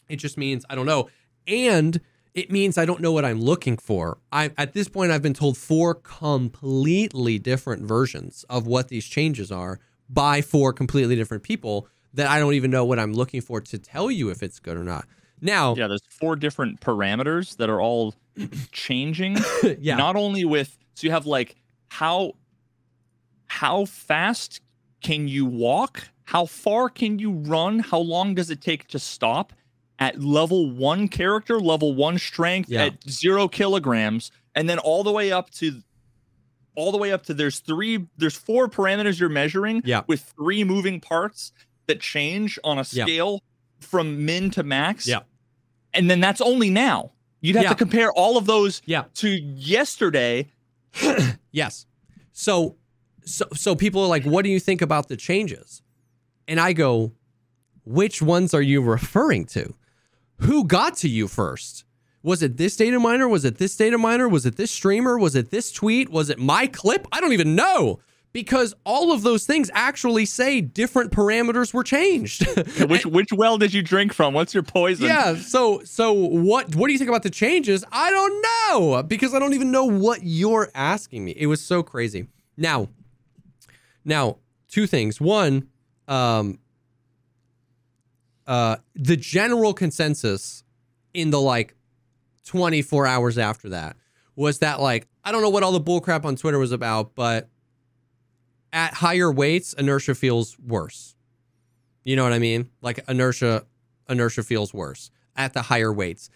It 0.08 0.16
just 0.16 0.38
means 0.38 0.66
I 0.70 0.76
don't 0.76 0.86
know. 0.86 1.10
And 1.46 2.00
it 2.34 2.50
means 2.50 2.78
I 2.78 2.86
don't 2.86 3.02
know 3.02 3.12
what 3.12 3.26
I'm 3.26 3.42
looking 3.42 3.78
for. 3.78 4.18
I 4.32 4.52
at 4.58 4.74
this 4.74 4.88
point 4.88 5.12
I've 5.12 5.22
been 5.22 5.34
told 5.34 5.58
four 5.58 5.94
completely 5.94 7.38
different 7.38 7.84
versions 7.84 8.46
of 8.50 8.66
what 8.66 8.88
these 8.88 9.06
changes 9.06 9.52
are 9.52 9.80
by 10.10 10.42
four 10.42 10.72
completely 10.72 11.18
different 11.18 11.44
people 11.44 11.90
that 12.14 12.28
I 12.28 12.40
don't 12.40 12.54
even 12.54 12.72
know 12.72 12.86
what 12.86 12.98
I'm 12.98 13.12
looking 13.12 13.42
for 13.42 13.60
to 13.60 13.78
tell 13.78 14.10
you 14.10 14.30
if 14.30 14.42
it's 14.42 14.60
good 14.60 14.78
or 14.78 14.86
not. 14.86 15.06
Now, 15.46 15.76
Yeah, 15.76 15.88
there's 15.88 16.02
four 16.10 16.36
different 16.36 16.82
parameters 16.82 17.56
that 17.58 17.70
are 17.70 17.80
all 17.80 18.14
changing. 18.72 19.38
yeah. 19.80 19.96
Not 19.96 20.16
only 20.16 20.44
with 20.46 20.78
so 20.96 21.06
you 21.08 21.12
have 21.12 21.26
like 21.26 21.56
how 21.90 22.34
how 23.48 23.86
fast 23.86 24.62
can 25.02 25.28
you 25.28 25.46
walk? 25.46 26.10
How 26.26 26.46
far 26.46 26.90
can 26.90 27.20
you 27.20 27.32
run? 27.32 27.80
How 27.80 28.00
long 28.00 28.34
does 28.36 28.50
it 28.50 28.60
take 28.62 28.88
to 28.90 29.00
stop? 29.00 29.54
At 30.00 30.20
level 30.20 30.70
one 30.72 31.08
character, 31.08 31.60
level 31.60 31.94
one 31.94 32.18
strength, 32.18 32.70
Yeah. 32.70 32.86
at 32.86 33.10
zero 33.10 33.48
kilograms, 33.48 34.32
and 34.56 34.68
then 34.68 34.80
all 34.80 35.04
the 35.04 35.12
way 35.12 35.32
up 35.32 35.52
to 35.52 35.82
all 36.76 36.92
the 36.92 36.98
way 36.98 37.14
up 37.14 37.24
to 37.28 37.34
there's 37.34 37.60
three 37.60 38.06
there's 38.18 38.36
four 38.36 38.68
parameters 38.68 39.20
you're 39.20 39.30
measuring 39.30 39.82
Yeah. 39.86 40.02
with 40.08 40.22
three 40.38 40.66
moving 40.66 41.00
parts 41.00 41.54
that 41.88 42.02
change 42.02 42.60
on 42.66 42.78
a 42.78 42.86
Yeah. 42.92 43.06
scale 43.06 43.42
from 43.80 44.26
min 44.26 44.50
to 44.52 44.64
max. 44.64 45.08
Yeah. 45.08 45.20
And 45.96 46.10
then 46.10 46.20
that's 46.20 46.42
only 46.42 46.70
now. 46.70 47.12
You'd 47.42 47.56
have 47.56 47.64
Yeah. 47.66 47.70
to 47.70 47.76
compare 47.76 48.12
all 48.12 48.38
of 48.38 48.46
those 48.46 48.82
Yeah. 48.86 49.06
to 49.16 49.30
yesterday. 49.30 50.52
Yes. 51.52 51.86
So 52.34 52.76
so 53.24 53.46
so 53.54 53.76
people 53.76 54.02
are 54.04 54.08
like, 54.08 54.24
what 54.26 54.44
do 54.44 54.50
you 54.52 54.60
think 54.60 54.82
about 54.82 55.08
the 55.08 55.16
changes? 55.18 55.82
And 56.48 56.60
I 56.60 56.74
go, 56.74 57.14
which 57.86 58.22
ones 58.22 58.54
are 58.54 58.62
you 58.62 58.82
referring 58.82 59.46
to? 59.48 59.74
Who 60.42 60.66
got 60.66 60.98
to 60.98 61.08
you 61.10 61.28
first? 61.30 61.86
Was 62.24 62.44
it 62.44 62.58
this 62.58 62.76
data 62.76 63.00
miner? 63.00 63.28
Was 63.28 63.46
it 63.46 63.58
this 63.58 63.76
data 63.78 63.98
miner? 63.98 64.28
Was 64.28 64.46
it 64.46 64.58
this 64.58 64.72
streamer? 64.72 65.18
Was 65.18 65.36
it 65.36 65.50
this 65.50 65.72
tweet? 65.72 66.10
Was 66.10 66.30
it 66.30 66.40
my 66.40 66.68
clip? 66.68 67.08
I 67.12 67.22
don't 67.22 67.34
even 67.34 67.56
know. 67.56 68.00
Because 68.36 68.76
all 68.84 69.14
of 69.14 69.22
those 69.22 69.46
things 69.46 69.72
actually 69.74 70.26
say 70.26 70.60
different 70.60 71.10
parameters 71.14 71.74
were 71.74 71.86
changed. 71.86 72.46
Which 72.90 73.06
which 73.06 73.32
well 73.32 73.58
did 73.58 73.74
you 73.74 73.82
drink 73.82 74.12
from? 74.12 74.34
What's 74.34 74.54
your 74.54 74.62
poison? 74.62 75.06
Yeah. 75.06 75.38
So 75.38 75.82
so 75.86 76.12
what 76.12 76.76
what 76.76 76.88
do 76.88 76.92
you 76.92 77.00
think 77.00 77.08
about 77.08 77.24
the 77.24 77.30
changes? 77.30 77.86
I 77.94 78.12
don't 78.12 78.46
know 78.70 79.04
because 79.04 79.34
I 79.34 79.40
don't 79.40 79.54
even 79.54 79.72
know 79.72 79.86
what 79.86 80.20
you're 80.24 80.70
asking 80.76 81.24
me. 81.24 81.34
It 81.38 81.46
was 81.46 81.62
so 81.62 81.82
crazy. 81.82 82.28
Now, 82.58 82.90
now 84.04 84.40
two 84.68 84.86
things. 84.86 85.22
One, 85.22 85.70
um, 86.10 86.60
uh, 88.46 88.76
the 88.96 89.16
general 89.16 89.74
consensus 89.74 90.66
in 91.14 91.30
the 91.30 91.40
like 91.40 91.74
24 92.48 93.08
hours 93.08 93.38
after 93.38 93.70
that 93.70 93.96
was 94.36 94.60
that 94.60 94.82
like 94.82 95.08
I 95.24 95.32
don't 95.32 95.42
know 95.42 95.50
what 95.50 95.64
all 95.64 95.72
the 95.72 95.80
bullcrap 95.80 96.26
on 96.26 96.36
Twitter 96.36 96.60
was 96.60 96.74
about, 96.74 97.16
but 97.16 97.48
at 98.76 98.96
higher 98.96 99.32
weights, 99.32 99.74
inertia 99.74 100.14
feels 100.14 100.60
worse. 100.60 101.16
You 102.04 102.16
know 102.16 102.24
what 102.24 102.34
I 102.34 102.40
mean? 102.40 102.70
Like 102.82 103.04
inertia 103.08 103.66
inertia 104.08 104.44
feels 104.44 104.74
worse 104.74 105.10
at 105.36 105.54
the 105.54 105.64
higher 105.64 105.92
weights. 105.92 106.30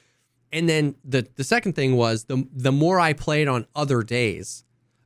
And 0.51 0.67
then 0.67 0.95
the 1.03 1.27
the 1.35 1.43
second 1.43 1.73
thing 1.73 1.95
was 1.95 2.23
the 2.23 2.47
the 2.51 2.71
more 2.71 2.99
I 2.99 3.13
played 3.13 3.47
on 3.47 3.67
other 3.75 4.01
days, 4.01 4.63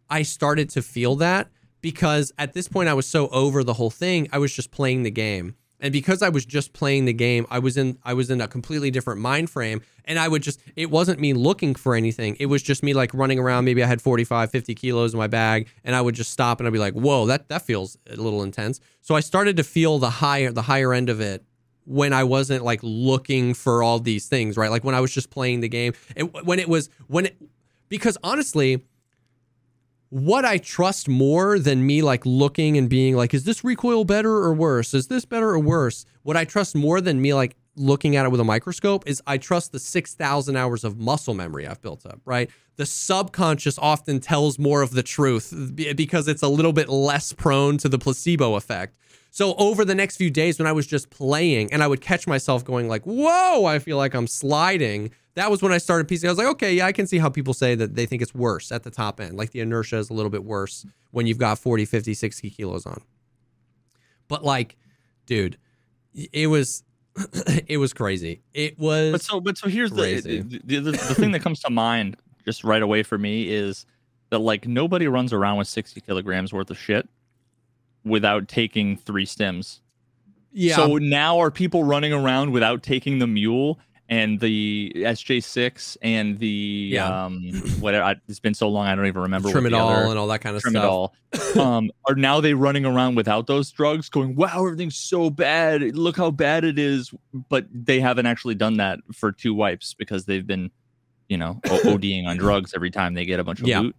I 0.10 0.22
started 0.22 0.70
to 0.70 0.82
feel 0.82 1.16
that 1.18 1.50
because 1.82 2.32
at 2.38 2.54
this 2.54 2.70
point 2.70 2.88
I 2.88 2.94
was 2.94 3.08
so 3.08 3.28
over 3.30 3.64
the 3.64 3.74
whole 3.74 3.90
thing, 3.90 4.30
I 4.32 4.38
was 4.38 4.54
just 4.54 4.72
playing 4.72 5.04
the 5.04 5.12
game. 5.12 5.56
And 5.84 5.92
because 5.92 6.22
I 6.22 6.30
was 6.30 6.46
just 6.46 6.72
playing 6.72 7.06
the 7.06 7.14
game, 7.14 7.46
I 7.52 7.60
was 7.60 7.76
in 7.76 8.00
I 8.04 8.14
was 8.14 8.32
in 8.32 8.40
a 8.40 8.48
completely 8.48 8.90
different 8.90 9.20
mind 9.20 9.50
frame 9.50 9.82
and 10.06 10.18
I 10.18 10.30
would 10.30 10.42
just 10.42 10.62
it 10.78 10.90
wasn't 10.90 11.20
me 11.20 11.34
looking 11.34 11.76
for 11.76 11.94
anything. 11.94 12.38
It 12.40 12.46
was 12.46 12.64
just 12.64 12.84
me 12.84 12.94
like 12.94 13.14
running 13.14 13.38
around, 13.38 13.66
maybe 13.66 13.84
I 13.84 13.88
had 13.88 14.02
45, 14.02 14.50
50 14.50 14.76
kilos 14.76 15.14
in 15.14 15.20
my 15.20 15.28
bag 15.28 15.68
and 15.84 15.94
I 15.94 16.00
would 16.00 16.16
just 16.16 16.32
stop 16.32 16.62
and 16.62 16.68
I'd 16.68 16.74
be 16.74 16.80
like, 16.80 16.94
"Whoa, 16.94 17.26
that 17.26 17.50
that 17.50 17.64
feels 17.64 17.98
a 18.10 18.16
little 18.16 18.44
intense." 18.44 18.80
So 19.02 19.14
I 19.14 19.20
started 19.20 19.58
to 19.58 19.64
feel 19.64 20.00
the 20.00 20.10
higher 20.10 20.54
the 20.54 20.62
higher 20.62 20.94
end 20.94 21.10
of 21.10 21.20
it 21.20 21.44
when 21.86 22.14
I 22.14 22.24
wasn't 22.24 22.64
like 22.64 22.80
looking 22.82 23.54
for 23.54 23.84
all 23.84 24.00
these 24.00 24.28
things, 24.28 24.56
right? 24.56 24.72
Like 24.72 24.86
when 24.86 24.96
I 24.96 25.02
was 25.02 25.14
just 25.14 25.30
playing 25.32 25.60
the 25.60 25.70
game. 25.70 25.94
And 26.16 26.34
when 26.46 26.60
it 26.60 26.70
was 26.70 26.90
when 27.08 27.26
it 27.26 27.38
because 27.90 28.18
honestly, 28.24 28.86
what 30.14 30.46
I 30.46 30.60
trust 30.60 31.10
more 31.10 31.58
than 31.58 31.88
me 31.88 32.04
like 32.04 32.24
looking 32.24 32.78
and 32.78 32.88
being 32.88 33.16
like, 33.16 33.34
is 33.34 33.46
this 33.46 33.64
recoil 33.64 34.06
better 34.06 34.30
or 34.30 34.54
worse? 34.54 34.94
Is 34.94 35.08
this 35.08 35.26
better 35.26 35.50
or 35.50 35.58
worse? 35.58 36.06
What 36.22 36.38
I 36.38 36.46
trust 36.46 36.76
more 36.76 37.02
than 37.02 37.20
me 37.20 37.34
like 37.34 37.56
looking 37.76 38.16
at 38.16 38.24
it 38.24 38.30
with 38.30 38.40
a 38.40 38.44
microscope 38.44 39.06
is 39.08 39.24
I 39.26 39.40
trust 39.40 39.72
the 39.72 39.80
6,000 39.80 40.56
hours 40.56 40.84
of 40.84 41.00
muscle 41.00 41.34
memory 41.34 41.66
I've 41.66 41.82
built 41.82 42.06
up, 42.06 42.22
right? 42.26 42.52
The 42.76 42.86
subconscious 42.86 43.80
often 43.80 44.20
tells 44.20 44.60
more 44.60 44.84
of 44.84 44.92
the 44.92 45.02
truth 45.02 45.52
because 45.76 46.28
it's 46.28 46.44
a 46.44 46.48
little 46.48 46.74
bit 46.74 46.90
less 46.90 47.34
prone 47.34 47.80
to 47.80 47.90
the 47.90 47.98
placebo 47.98 48.54
effect. 48.54 48.96
So 49.32 49.56
over 49.56 49.84
the 49.84 49.96
next 49.96 50.18
few 50.18 50.30
days 50.30 50.60
when 50.60 50.68
I 50.68 50.74
was 50.74 50.86
just 50.86 51.10
playing 51.10 51.74
and 51.74 51.82
I 51.82 51.88
would 51.88 52.02
catch 52.02 52.28
myself 52.28 52.64
going 52.64 52.88
like, 52.88 53.02
"Whoa, 53.04 53.66
I 53.66 53.80
feel 53.80 53.98
like 53.98 54.14
I'm 54.14 54.28
sliding." 54.28 55.10
That 55.36 55.50
was 55.50 55.62
when 55.62 55.72
I 55.72 55.80
started 55.80 56.08
piecing. 56.08 56.28
I 56.30 56.32
was 56.32 56.38
like, 56.38 56.48
okay, 56.48 56.74
yeah, 56.76 56.86
I 56.86 56.92
can 56.92 57.08
see 57.08 57.18
how 57.18 57.30
people 57.30 57.54
say 57.54 57.74
that 57.76 57.96
they 57.96 58.06
think 58.06 58.22
it's 58.22 58.36
worse 58.36 58.72
at 58.72 58.84
the 58.84 58.92
top 58.92 59.20
end. 59.20 59.36
Like 59.36 59.52
the 59.52 59.62
inertia 59.62 59.98
is 59.98 60.10
a 60.10 60.14
little 60.14 60.30
bit 60.30 60.44
worse 60.44 60.86
when 61.12 61.26
you've 61.26 61.40
got 61.40 61.58
40, 61.58 61.86
50, 61.86 62.14
60 62.14 62.50
kilos 62.52 62.86
on. 62.86 63.02
But 64.28 64.44
like, 64.44 64.78
dude, 65.26 65.58
it 66.14 66.48
was 66.48 66.84
it 67.68 67.78
was 67.78 67.94
crazy. 67.94 68.42
It 68.54 68.78
was 68.78 69.12
But 69.12 69.22
so, 69.22 69.40
but 69.40 69.58
so 69.58 69.70
here's 69.70 69.92
the, 69.92 70.02
crazy. 70.02 70.42
the, 70.42 70.60
the 70.64 70.80
the 70.80 70.92
the 70.92 71.16
thing 71.16 71.32
that 71.32 71.42
comes 71.42 71.60
to 71.62 71.70
mind 71.72 72.18
just 72.46 72.64
right 72.64 72.82
away 72.82 73.04
for 73.04 73.18
me 73.18 73.50
is 73.50 73.86
that 74.30 74.40
like 74.40 74.68
nobody 74.68 75.08
runs 75.08 75.32
around 75.34 75.58
with 75.58 75.68
60 75.68 76.02
kilograms 76.02 76.52
worth 76.54 76.70
of 76.70 76.78
shit 76.78 77.08
without 78.04 78.48
taking 78.48 78.98
three 78.98 79.26
stims. 79.26 79.80
yeah. 80.52 80.76
So 80.76 80.98
now 80.98 81.40
are 81.40 81.50
people 81.52 81.84
running 81.84 82.14
around 82.14 82.52
without 82.52 82.84
taking 82.84 83.20
the 83.20 83.28
mule 83.28 83.80
and 84.10 84.40
the 84.40 84.92
SJ6 84.98 85.98
and 86.02 86.38
the 86.40 86.90
Yeah. 86.94 87.26
um 87.26 87.42
whatever? 87.80 88.04
I, 88.04 88.16
it's 88.28 88.40
been 88.40 88.54
so 88.54 88.68
long 88.70 88.86
I 88.88 88.96
don't 88.96 89.06
even 89.08 89.22
remember 89.22 89.50
trim 89.52 89.64
what 89.64 89.74
it 89.74 89.76
all 89.76 90.10
and 90.10 90.20
all 90.20 90.28
that 90.28 90.42
kind 90.42 90.56
of 90.56 90.62
trim 90.62 90.76
it 90.76 90.84
all. 90.84 91.16
um, 91.60 91.90
are 92.08 92.16
now 92.16 92.42
they 92.42 92.54
running 92.54 92.86
around 92.86 93.16
without 93.16 93.48
those 93.48 93.72
drugs, 93.72 94.10
going, 94.10 94.36
"Wow, 94.36 94.66
everything's 94.66 94.98
so 94.98 95.30
bad. 95.30 95.82
Look 95.96 96.18
how 96.18 96.32
bad 96.32 96.64
it 96.64 96.78
is." 96.78 97.12
But 97.50 97.66
they 97.72 98.00
haven't 98.00 98.26
actually 98.26 98.56
done 98.56 98.78
that 98.78 99.00
for 99.14 99.32
two 99.32 99.54
wipes 99.54 99.94
because 99.94 100.26
they've 100.26 100.46
been, 100.46 100.70
you 101.30 101.38
know, 101.38 101.60
ODing 101.66 102.26
on 102.28 102.38
drugs 102.38 102.74
every 102.76 102.92
time 102.92 103.14
they 103.16 103.26
get 103.26 103.40
a 103.40 103.44
bunch 103.44 103.62
of 103.62 103.68
Yeah. 103.68 103.80
loot. 103.80 103.96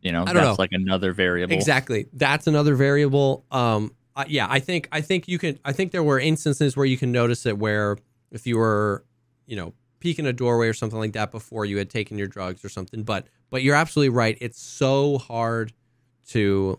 You 0.00 0.12
know, 0.12 0.22
I 0.22 0.26
that's 0.26 0.34
don't 0.34 0.44
know. 0.44 0.56
like 0.58 0.70
another 0.72 1.12
variable. 1.12 1.52
Exactly. 1.54 2.06
That's 2.12 2.46
another 2.46 2.76
variable. 2.76 3.44
Um, 3.50 3.92
uh, 4.14 4.24
yeah, 4.28 4.46
I 4.48 4.60
think 4.60 4.88
I 4.92 5.00
think 5.00 5.26
you 5.28 5.38
can. 5.38 5.58
I 5.64 5.72
think 5.72 5.90
there 5.92 6.04
were 6.04 6.20
instances 6.20 6.76
where 6.76 6.86
you 6.86 6.96
can 6.96 7.10
notice 7.12 7.44
it 7.44 7.58
where 7.58 7.98
if 8.36 8.46
you 8.46 8.58
were, 8.58 9.04
you 9.46 9.56
know, 9.56 9.72
peeking 9.98 10.26
a 10.26 10.32
doorway 10.32 10.68
or 10.68 10.74
something 10.74 10.98
like 10.98 11.14
that 11.14 11.32
before 11.32 11.64
you 11.64 11.78
had 11.78 11.90
taken 11.90 12.18
your 12.18 12.28
drugs 12.28 12.64
or 12.64 12.68
something. 12.68 13.02
But 13.02 13.26
but 13.50 13.62
you're 13.62 13.74
absolutely 13.74 14.10
right. 14.10 14.36
It's 14.40 14.60
so 14.60 15.18
hard 15.18 15.72
to 16.28 16.78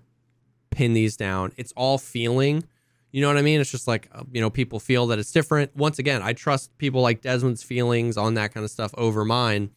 pin 0.69 0.93
these 0.93 1.17
down. 1.17 1.51
It's 1.57 1.73
all 1.73 1.97
feeling. 1.97 2.63
You 3.11 3.21
know 3.21 3.29
what 3.29 3.37
I 3.37 3.41
mean? 3.41 3.59
It's 3.59 3.71
just 3.71 3.87
like 3.87 4.09
uh, 4.13 4.23
you 4.31 4.39
know 4.39 4.49
people 4.49 4.79
feel 4.79 5.07
that 5.07 5.19
it's 5.19 5.31
different. 5.31 5.75
Once 5.75 5.97
again, 5.99 6.21
I 6.21 6.33
trust 6.33 6.77
people 6.77 7.01
like 7.01 7.21
Desmond's 7.21 7.63
feelings 7.63 8.17
on 8.17 8.35
that 8.35 8.53
kind 8.53 8.63
of 8.63 8.69
stuff 8.69 8.93
over 8.97 9.25
mine. 9.25 9.71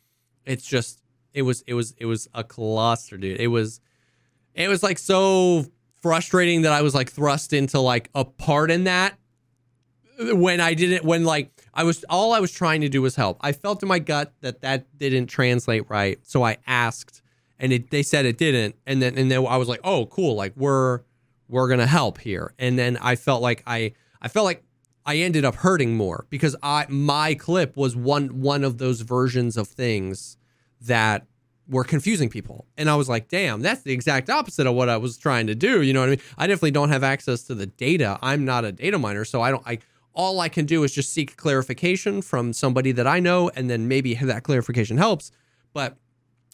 It's 0.44 0.66
just 0.66 1.02
it 1.32 1.42
was 1.42 1.64
it 1.66 1.74
was 1.74 1.94
it 1.98 2.06
was 2.06 2.28
a 2.34 2.44
cluster, 2.44 3.16
dude. 3.16 3.40
It 3.40 3.48
was 3.48 3.80
it 4.54 4.68
was 4.68 4.82
like 4.82 4.98
so 4.98 5.64
frustrating 6.02 6.62
that 6.62 6.72
I 6.72 6.82
was 6.82 6.94
like 6.94 7.10
thrust 7.10 7.52
into 7.52 7.80
like 7.80 8.10
a 8.14 8.24
part 8.24 8.70
in 8.70 8.84
that 8.84 9.16
when 10.18 10.60
I 10.60 10.74
didn't 10.74 11.04
when 11.04 11.24
like 11.24 11.59
I 11.74 11.84
was 11.84 12.04
all 12.08 12.32
I 12.32 12.40
was 12.40 12.52
trying 12.52 12.80
to 12.80 12.88
do 12.88 13.02
was 13.02 13.16
help. 13.16 13.38
I 13.40 13.52
felt 13.52 13.82
in 13.82 13.88
my 13.88 13.98
gut 13.98 14.32
that 14.40 14.60
that 14.62 14.98
didn't 14.98 15.26
translate 15.26 15.88
right, 15.88 16.18
so 16.22 16.44
I 16.44 16.58
asked, 16.66 17.22
and 17.58 17.72
it, 17.72 17.90
they 17.90 18.02
said 18.02 18.26
it 18.26 18.38
didn't, 18.38 18.76
and 18.86 19.00
then 19.00 19.16
and 19.16 19.30
then 19.30 19.46
I 19.46 19.56
was 19.56 19.68
like, 19.68 19.80
oh 19.84 20.06
cool, 20.06 20.34
like 20.34 20.52
we're 20.56 21.00
we're 21.48 21.68
gonna 21.68 21.86
help 21.86 22.18
here, 22.18 22.54
and 22.58 22.78
then 22.78 22.96
I 22.98 23.16
felt 23.16 23.42
like 23.42 23.62
I 23.66 23.92
I 24.20 24.28
felt 24.28 24.44
like 24.44 24.64
I 25.06 25.16
ended 25.16 25.44
up 25.44 25.56
hurting 25.56 25.96
more 25.96 26.26
because 26.30 26.56
I 26.62 26.86
my 26.88 27.34
clip 27.34 27.76
was 27.76 27.96
one 27.96 28.40
one 28.40 28.64
of 28.64 28.78
those 28.78 29.00
versions 29.02 29.56
of 29.56 29.68
things 29.68 30.36
that 30.82 31.26
were 31.68 31.84
confusing 31.84 32.28
people. 32.28 32.66
And 32.76 32.90
I 32.90 32.96
was 32.96 33.08
like, 33.08 33.28
damn, 33.28 33.62
that's 33.62 33.82
the 33.82 33.92
exact 33.92 34.28
opposite 34.28 34.66
of 34.66 34.74
what 34.74 34.88
I 34.88 34.96
was 34.96 35.16
trying 35.16 35.46
to 35.46 35.54
do. 35.54 35.82
You 35.82 35.92
know 35.92 36.00
what 36.00 36.06
I 36.06 36.10
mean? 36.10 36.20
I 36.36 36.46
definitely 36.48 36.72
don't 36.72 36.88
have 36.88 37.04
access 37.04 37.44
to 37.44 37.54
the 37.54 37.66
data. 37.66 38.18
I'm 38.22 38.44
not 38.44 38.64
a 38.64 38.72
data 38.72 38.98
miner, 38.98 39.24
so 39.24 39.40
I 39.40 39.50
don't 39.50 39.62
I 39.66 39.78
all 40.20 40.38
I 40.38 40.50
can 40.50 40.66
do 40.66 40.84
is 40.84 40.92
just 40.92 41.14
seek 41.14 41.38
clarification 41.38 42.20
from 42.20 42.52
somebody 42.52 42.92
that 42.92 43.06
I 43.06 43.20
know 43.20 43.48
and 43.56 43.70
then 43.70 43.88
maybe 43.88 44.12
that 44.14 44.42
clarification 44.42 44.98
helps. 44.98 45.30
But 45.72 45.96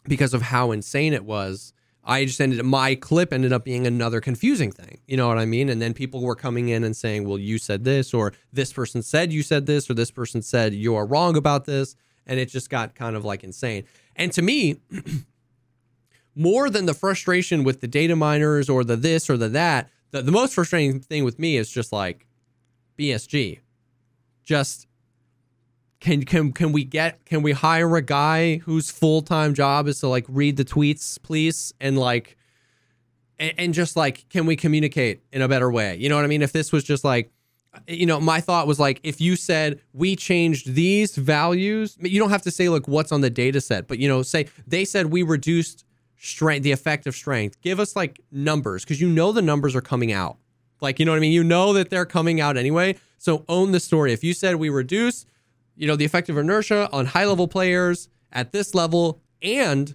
because 0.05 0.33
of 0.35 0.41
how 0.41 0.71
insane 0.71 1.12
it 1.12 1.25
was, 1.25 1.73
I 2.05 2.27
just 2.27 2.41
ended 2.41 2.64
my 2.64 2.95
clip 2.95 3.33
ended 3.33 3.53
up 3.53 3.64
being 3.64 3.85
another 3.85 4.21
confusing 4.21 4.71
thing. 4.71 5.01
You 5.09 5.17
know 5.17 5.27
what 5.27 5.39
I 5.39 5.47
mean? 5.47 5.69
And 5.69 5.83
then 5.83 5.95
people 5.95 6.21
were 6.21 6.37
coming 6.37 6.69
in 6.69 6.85
and 6.85 6.97
saying, 6.97 7.27
"Well, 7.27 7.39
you 7.39 7.59
said 7.59 7.83
this 7.83 8.14
or 8.14 8.35
this 8.53 8.73
person 8.73 9.03
said 9.03 9.33
you 9.33 9.43
said 9.43 9.67
this 9.67 9.91
or 9.91 9.95
this 9.95 10.12
person 10.12 10.43
said 10.43 10.73
you 10.73 10.95
are 10.95 11.05
wrong 11.05 11.37
about 11.37 11.64
this." 11.64 11.97
And 12.25 12.39
it 12.39 12.49
just 12.49 12.71
got 12.71 12.95
kind 12.95 13.17
of 13.17 13.25
like 13.25 13.43
insane. 13.43 13.83
And 14.14 14.31
to 14.35 14.43
me, 14.43 14.77
more 16.37 16.71
than 16.71 16.87
the 16.87 16.95
frustration 16.95 17.64
with 17.64 17.81
the 17.81 17.89
data 17.89 18.14
miners 18.14 18.69
or 18.69 18.85
the 18.85 18.95
this 18.95 19.29
or 19.29 19.37
the 19.37 19.49
that, 19.49 19.91
the, 20.12 20.23
the 20.23 20.31
most 20.31 20.55
frustrating 20.55 21.01
thing 21.01 21.25
with 21.25 21.41
me 21.41 21.57
is 21.57 21.69
just 21.69 21.93
like 21.93 22.27
BSG. 22.99 23.61
Just 24.44 24.86
can 26.01 26.24
can 26.24 26.53
can 26.53 26.72
we 26.72 26.84
get 26.84 27.24
can 27.24 27.42
we 27.42 27.53
hire 27.53 27.97
a 27.97 28.03
guy 28.03 28.59
whose 28.59 28.90
full 28.90 29.22
time 29.22 29.55
job 29.55 29.88
is 29.88 30.01
to 30.01 30.09
like 30.09 30.24
read 30.28 30.57
the 30.57 30.64
tweets, 30.64 31.20
please, 31.20 31.72
and 31.80 31.99
like 31.99 32.36
and, 33.38 33.55
and 33.59 33.74
just 33.74 33.97
like 33.97 34.28
can 34.28 34.47
we 34.47 34.57
communicate 34.57 35.22
in 35.32 35.42
a 35.42 35.49
better 35.49 35.70
way? 35.70 35.97
You 35.97 36.09
know 36.09 36.16
what 36.16 36.24
I 36.24 36.28
mean? 36.28 36.42
If 36.42 36.53
this 36.53 36.72
was 36.72 36.84
just 36.84 37.05
like 37.05 37.30
you 37.86 38.07
know, 38.07 38.20
my 38.20 38.40
thought 38.40 38.66
was 38.66 38.78
like 38.78 39.01
if 39.03 39.20
you 39.20 39.36
said 39.36 39.80
we 39.92 40.16
changed 40.16 40.74
these 40.74 41.16
values, 41.16 41.97
you 42.01 42.18
don't 42.18 42.30
have 42.30 42.42
to 42.42 42.51
say 42.51 42.68
like 42.68 42.88
what's 42.88 43.12
on 43.12 43.20
the 43.20 43.30
data 43.30 43.61
set, 43.61 43.88
but 43.88 43.99
you 43.99 44.09
know, 44.09 44.22
say 44.22 44.47
they 44.66 44.84
said 44.84 45.07
we 45.07 45.22
reduced 45.22 45.84
strength, 46.18 46.62
the 46.62 46.72
effective 46.72 47.14
strength. 47.14 47.61
Give 47.61 47.80
us 47.80 47.97
like 47.97 48.20
numbers 48.30 48.84
because 48.84 49.01
you 49.01 49.09
know 49.09 49.32
the 49.32 49.42
numbers 49.42 49.74
are 49.74 49.80
coming 49.80 50.12
out. 50.12 50.38
Like, 50.81 50.99
you 50.99 51.05
know 51.07 51.12
what 51.12 51.16
I 51.18 51.20
mean? 51.20 51.33
You 51.33 51.45
know 51.45 51.72
that 51.72 51.91
they're 51.91 52.05
coming 52.07 52.41
out 52.41 52.57
anyway. 52.57 52.97
So 53.18 53.45
own 53.49 53.72
the 53.72 53.81
story. 53.81 54.12
If 54.12 54.22
you 54.22 54.35
said 54.35 54.57
we 54.57 54.68
reduce, 54.68 55.24
you 55.77 55.87
know, 55.87 55.97
the 55.97 56.05
effective 56.05 56.37
inertia 56.37 56.89
on 56.93 57.07
high 57.07 57.24
level 57.24 57.49
players 57.49 58.09
at 58.33 58.53
this 58.53 58.74
level 58.74 59.20
and 59.43 59.95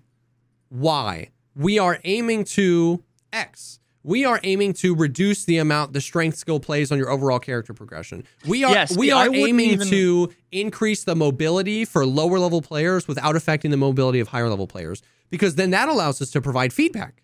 why, 0.69 1.29
we 1.55 1.77
are 1.79 1.99
aiming 2.03 2.45
to 2.45 3.03
X. 3.33 3.79
We 4.03 4.25
are 4.25 4.39
aiming 4.43 4.73
to 4.75 4.95
reduce 4.95 5.45
the 5.45 5.57
amount 5.59 5.93
the 5.93 6.01
strength 6.01 6.37
skill 6.37 6.59
plays 6.59 6.91
on 6.91 6.97
your 6.97 7.09
overall 7.11 7.37
character 7.37 7.73
progression. 7.73 8.23
We 8.47 8.63
are 8.63 8.71
Yes, 8.73 8.97
we 8.97 9.11
are 9.11 9.27
aiming 9.31 9.71
even- 9.71 9.87
to 9.89 10.31
increase 10.51 11.03
the 11.03 11.15
mobility 11.15 11.85
for 11.85 12.03
lower 12.05 12.39
level 12.39 12.61
players 12.63 13.07
without 13.07 13.35
affecting 13.35 13.69
the 13.69 13.77
mobility 13.77 14.19
of 14.19 14.29
higher 14.29 14.49
level 14.49 14.65
players 14.65 15.03
because 15.29 15.53
then 15.55 15.69
that 15.69 15.87
allows 15.87 16.19
us 16.21 16.31
to 16.31 16.41
provide 16.41 16.73
feedback. 16.73 17.21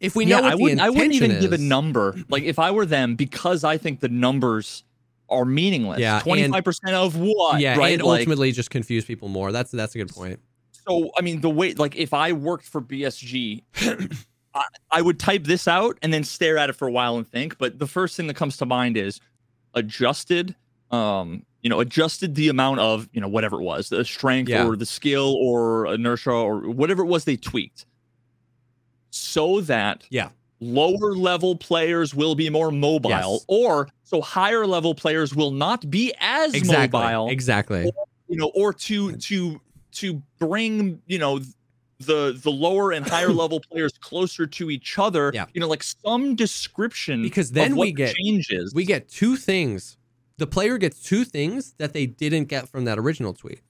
If 0.00 0.16
we 0.16 0.24
know 0.24 0.40
yeah, 0.40 0.48
I 0.48 0.54
wouldn't. 0.54 0.80
I 0.80 0.90
wouldn't 0.90 1.12
even 1.14 1.38
give 1.40 1.52
a 1.52 1.58
number. 1.58 2.16
Like 2.28 2.42
if 2.42 2.58
I 2.58 2.70
were 2.70 2.86
them, 2.86 3.14
because 3.16 3.64
I 3.64 3.76
think 3.78 4.00
the 4.00 4.08
numbers 4.08 4.82
are 5.28 5.44
meaningless. 5.44 6.00
Yeah, 6.00 6.20
twenty 6.20 6.48
five 6.48 6.64
percent 6.64 6.94
of 6.94 7.16
what? 7.16 7.60
Yeah, 7.60 7.76
right. 7.76 7.94
and 7.94 8.02
Like, 8.02 8.20
ultimately 8.20 8.50
just 8.52 8.70
confuse 8.70 9.04
people 9.04 9.28
more. 9.28 9.52
That's 9.52 9.70
that's 9.70 9.94
a 9.94 9.98
good 9.98 10.08
point. 10.08 10.40
so 10.88 11.10
I 11.18 11.22
mean, 11.22 11.40
the 11.42 11.50
way 11.50 11.74
like 11.74 11.96
if 11.96 12.14
I 12.14 12.32
worked 12.32 12.66
for 12.66 12.80
BSG, 12.80 13.62
I, 14.54 14.64
I 14.90 15.02
would 15.02 15.18
type 15.20 15.44
this 15.44 15.68
out 15.68 15.98
and 16.02 16.12
then 16.12 16.24
stare 16.24 16.56
at 16.58 16.70
it 16.70 16.72
for 16.74 16.88
a 16.88 16.92
while 16.92 17.16
and 17.18 17.28
think. 17.28 17.58
But 17.58 17.78
the 17.78 17.86
first 17.86 18.16
thing 18.16 18.26
that 18.28 18.34
comes 18.34 18.56
to 18.56 18.66
mind 18.66 18.96
is 18.96 19.20
adjusted. 19.74 20.54
Um, 20.90 21.44
you 21.62 21.68
know, 21.70 21.78
adjusted 21.80 22.34
the 22.34 22.48
amount 22.48 22.80
of 22.80 23.08
you 23.12 23.20
know 23.20 23.28
whatever 23.28 23.60
it 23.60 23.64
was, 23.64 23.90
the 23.90 24.04
strength 24.04 24.48
Yeah. 24.48 24.66
or 24.66 24.76
the 24.76 24.86
skill 24.86 25.34
or 25.38 25.86
inertia 25.92 26.30
or 26.30 26.60
whatever 26.70 27.02
it 27.02 27.06
was 27.06 27.24
they 27.24 27.36
tweaked, 27.36 27.84
so 29.10 29.60
that 29.62 30.04
Yeah. 30.10 30.28
lower 30.60 31.14
level 31.14 31.56
players 31.56 32.14
will 32.14 32.34
be 32.34 32.48
more 32.50 32.70
mobile, 32.70 33.10
Yes. 33.10 33.44
or 33.48 33.88
so 34.04 34.20
higher 34.20 34.66
level 34.66 34.94
players 34.94 35.34
will 35.34 35.50
not 35.50 35.88
be 35.90 36.12
as 36.20 36.54
Exactly. 36.54 37.00
mobile 37.00 37.28
Exactly. 37.30 37.90
you 38.28 38.36
know 38.36 38.50
or 38.54 38.72
to 38.72 39.12
to 39.16 39.60
to 39.92 40.22
bring 40.38 41.00
you 41.06 41.18
know 41.18 41.40
the 41.98 42.38
the 42.42 42.50
lower 42.50 42.92
and 42.92 43.06
higher 43.06 43.28
level 43.42 43.60
players 43.60 43.92
closer 44.00 44.46
to 44.46 44.70
each 44.70 44.98
other 44.98 45.30
Yeah. 45.34 45.46
you 45.54 45.60
know 45.60 45.68
like 45.68 45.82
some 45.82 46.34
description 46.36 47.22
Because 47.22 47.50
then 47.52 47.72
of 47.72 47.78
what 47.78 47.84
we 47.86 47.92
get- 47.92 48.14
changes 48.16 48.72
We 48.74 48.84
get 48.84 49.08
two 49.08 49.36
things. 49.36 49.96
The 50.38 50.46
player 50.46 50.78
gets 50.78 51.02
two 51.02 51.24
things 51.24 51.74
that 51.78 51.92
they 51.92 52.06
didn't 52.06 52.44
get 52.44 52.66
from 52.68 52.84
that 52.86 52.98
original 52.98 53.34
tweet. 53.34 53.60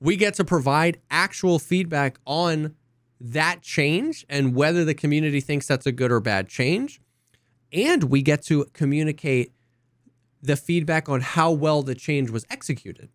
We 0.00 0.16
get 0.16 0.34
to 0.34 0.44
provide 0.44 1.00
actual 1.10 1.58
feedback 1.58 2.18
on 2.26 2.74
that 3.20 3.62
change 3.62 4.24
and 4.28 4.54
whether 4.54 4.84
the 4.84 4.94
community 4.94 5.40
thinks 5.40 5.66
that's 5.66 5.86
a 5.86 5.92
good 5.92 6.12
or 6.12 6.20
bad 6.20 6.48
change. 6.48 7.00
And 7.72 8.04
we 8.04 8.22
get 8.22 8.42
to 8.44 8.66
communicate 8.72 9.52
the 10.40 10.56
feedback 10.56 11.08
on 11.08 11.20
how 11.20 11.50
well 11.50 11.82
the 11.82 11.94
change 11.94 12.30
was 12.30 12.46
executed. 12.50 13.10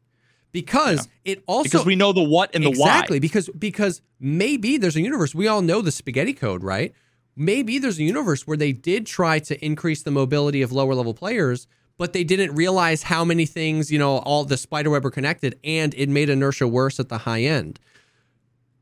Because 0.52 1.08
it 1.26 1.44
also 1.48 1.64
because 1.64 1.86
we 1.86 1.96
know 1.96 2.14
the 2.14 2.22
what 2.22 2.54
and 2.54 2.64
the 2.64 2.70
exactly 2.70 2.84
why. 2.84 2.96
Exactly, 2.96 3.20
because 3.20 3.50
because 3.58 4.02
maybe 4.20 4.78
there's 4.78 4.96
a 4.96 5.02
universe 5.02 5.34
we 5.34 5.48
all 5.48 5.64
know 5.64 5.82
the 5.82 5.92
spaghetti 5.92 6.34
code 6.34 6.64
right? 6.64 6.94
Maybe 7.36 7.80
there's 7.80 7.98
a 7.98 8.04
universe 8.04 8.46
where 8.46 8.58
they 8.58 8.72
did 8.72 9.08
try 9.08 9.40
to 9.40 9.66
increase 9.66 10.04
the 10.04 10.12
mobility 10.12 10.62
of 10.62 10.72
lower 10.72 10.94
level 10.94 11.16
players 11.16 11.66
but 11.98 12.14
they 12.14 12.24
didn't 12.24 12.56
realize 12.56 13.04
how 13.04 13.24
many 13.24 13.46
things 13.46 13.92
you 13.92 14.00
know 14.00 14.18
all 14.20 14.46
the 14.46 14.58
spiderweb 14.58 15.06
are 15.06 15.12
connected 15.12 15.58
and 15.64 15.94
it 15.96 16.10
made 16.10 16.30
inertia 16.30 16.68
worse 16.68 17.00
at 17.00 17.10
the 17.10 17.20
high 17.20 17.42
end 17.42 17.80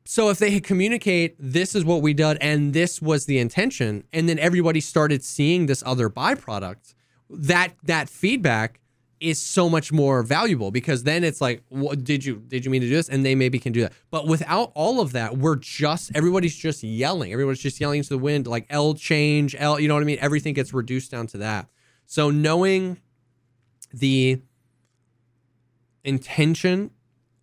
so 0.04 0.30
if 0.30 0.40
they 0.40 0.60
communicate 0.60 1.36
this 1.40 1.76
is 1.76 1.86
what 1.86 2.02
we 2.02 2.14
did 2.14 2.38
and 2.42 2.74
this 2.74 3.02
was 3.02 3.26
the 3.26 3.38
intention 3.40 4.04
and 4.12 4.28
then 4.28 4.40
everybody 4.40 4.80
started 4.80 5.24
seeing 5.24 5.66
this 5.66 5.84
other 5.86 6.10
byproduct 6.10 6.94
that 7.30 7.74
that 7.84 8.10
feedback 8.10 8.82
is 9.22 9.40
so 9.40 9.70
much 9.70 9.92
more 9.92 10.24
valuable 10.24 10.72
because 10.72 11.04
then 11.04 11.24
it's 11.24 11.40
like 11.40 11.64
what 11.70 12.04
did 12.04 12.26
you 12.26 12.38
did 12.48 12.66
you 12.66 12.72
mean 12.72 12.82
to 12.82 12.88
do 12.88 12.96
this? 12.96 13.08
And 13.08 13.24
they 13.24 13.36
maybe 13.36 13.60
can 13.60 13.72
do 13.72 13.82
that. 13.82 13.94
But 14.10 14.28
without 14.28 14.72
all 14.74 15.00
of 15.00 15.12
that 15.14 15.38
we're 15.38 15.58
just 15.58 16.12
everybody's 16.16 16.56
just 16.56 16.84
yelling. 16.84 17.32
Everyone's 17.32 17.60
just 17.60 17.80
yelling 17.80 18.00
into 18.00 18.10
the 18.10 18.18
wind 18.18 18.48
like 18.48 18.66
l 18.70 18.96
change 18.96 19.56
l 19.58 19.80
you 19.80 19.88
know 19.88 19.94
what 19.94 20.02
i 20.02 20.06
mean? 20.06 20.18
Everything 20.20 20.54
gets 20.54 20.74
reduced 20.74 21.12
down 21.12 21.28
to 21.28 21.38
that. 21.38 21.68
So 22.08 22.32
knowing 22.32 23.00
the 23.94 24.42
intention 26.04 26.90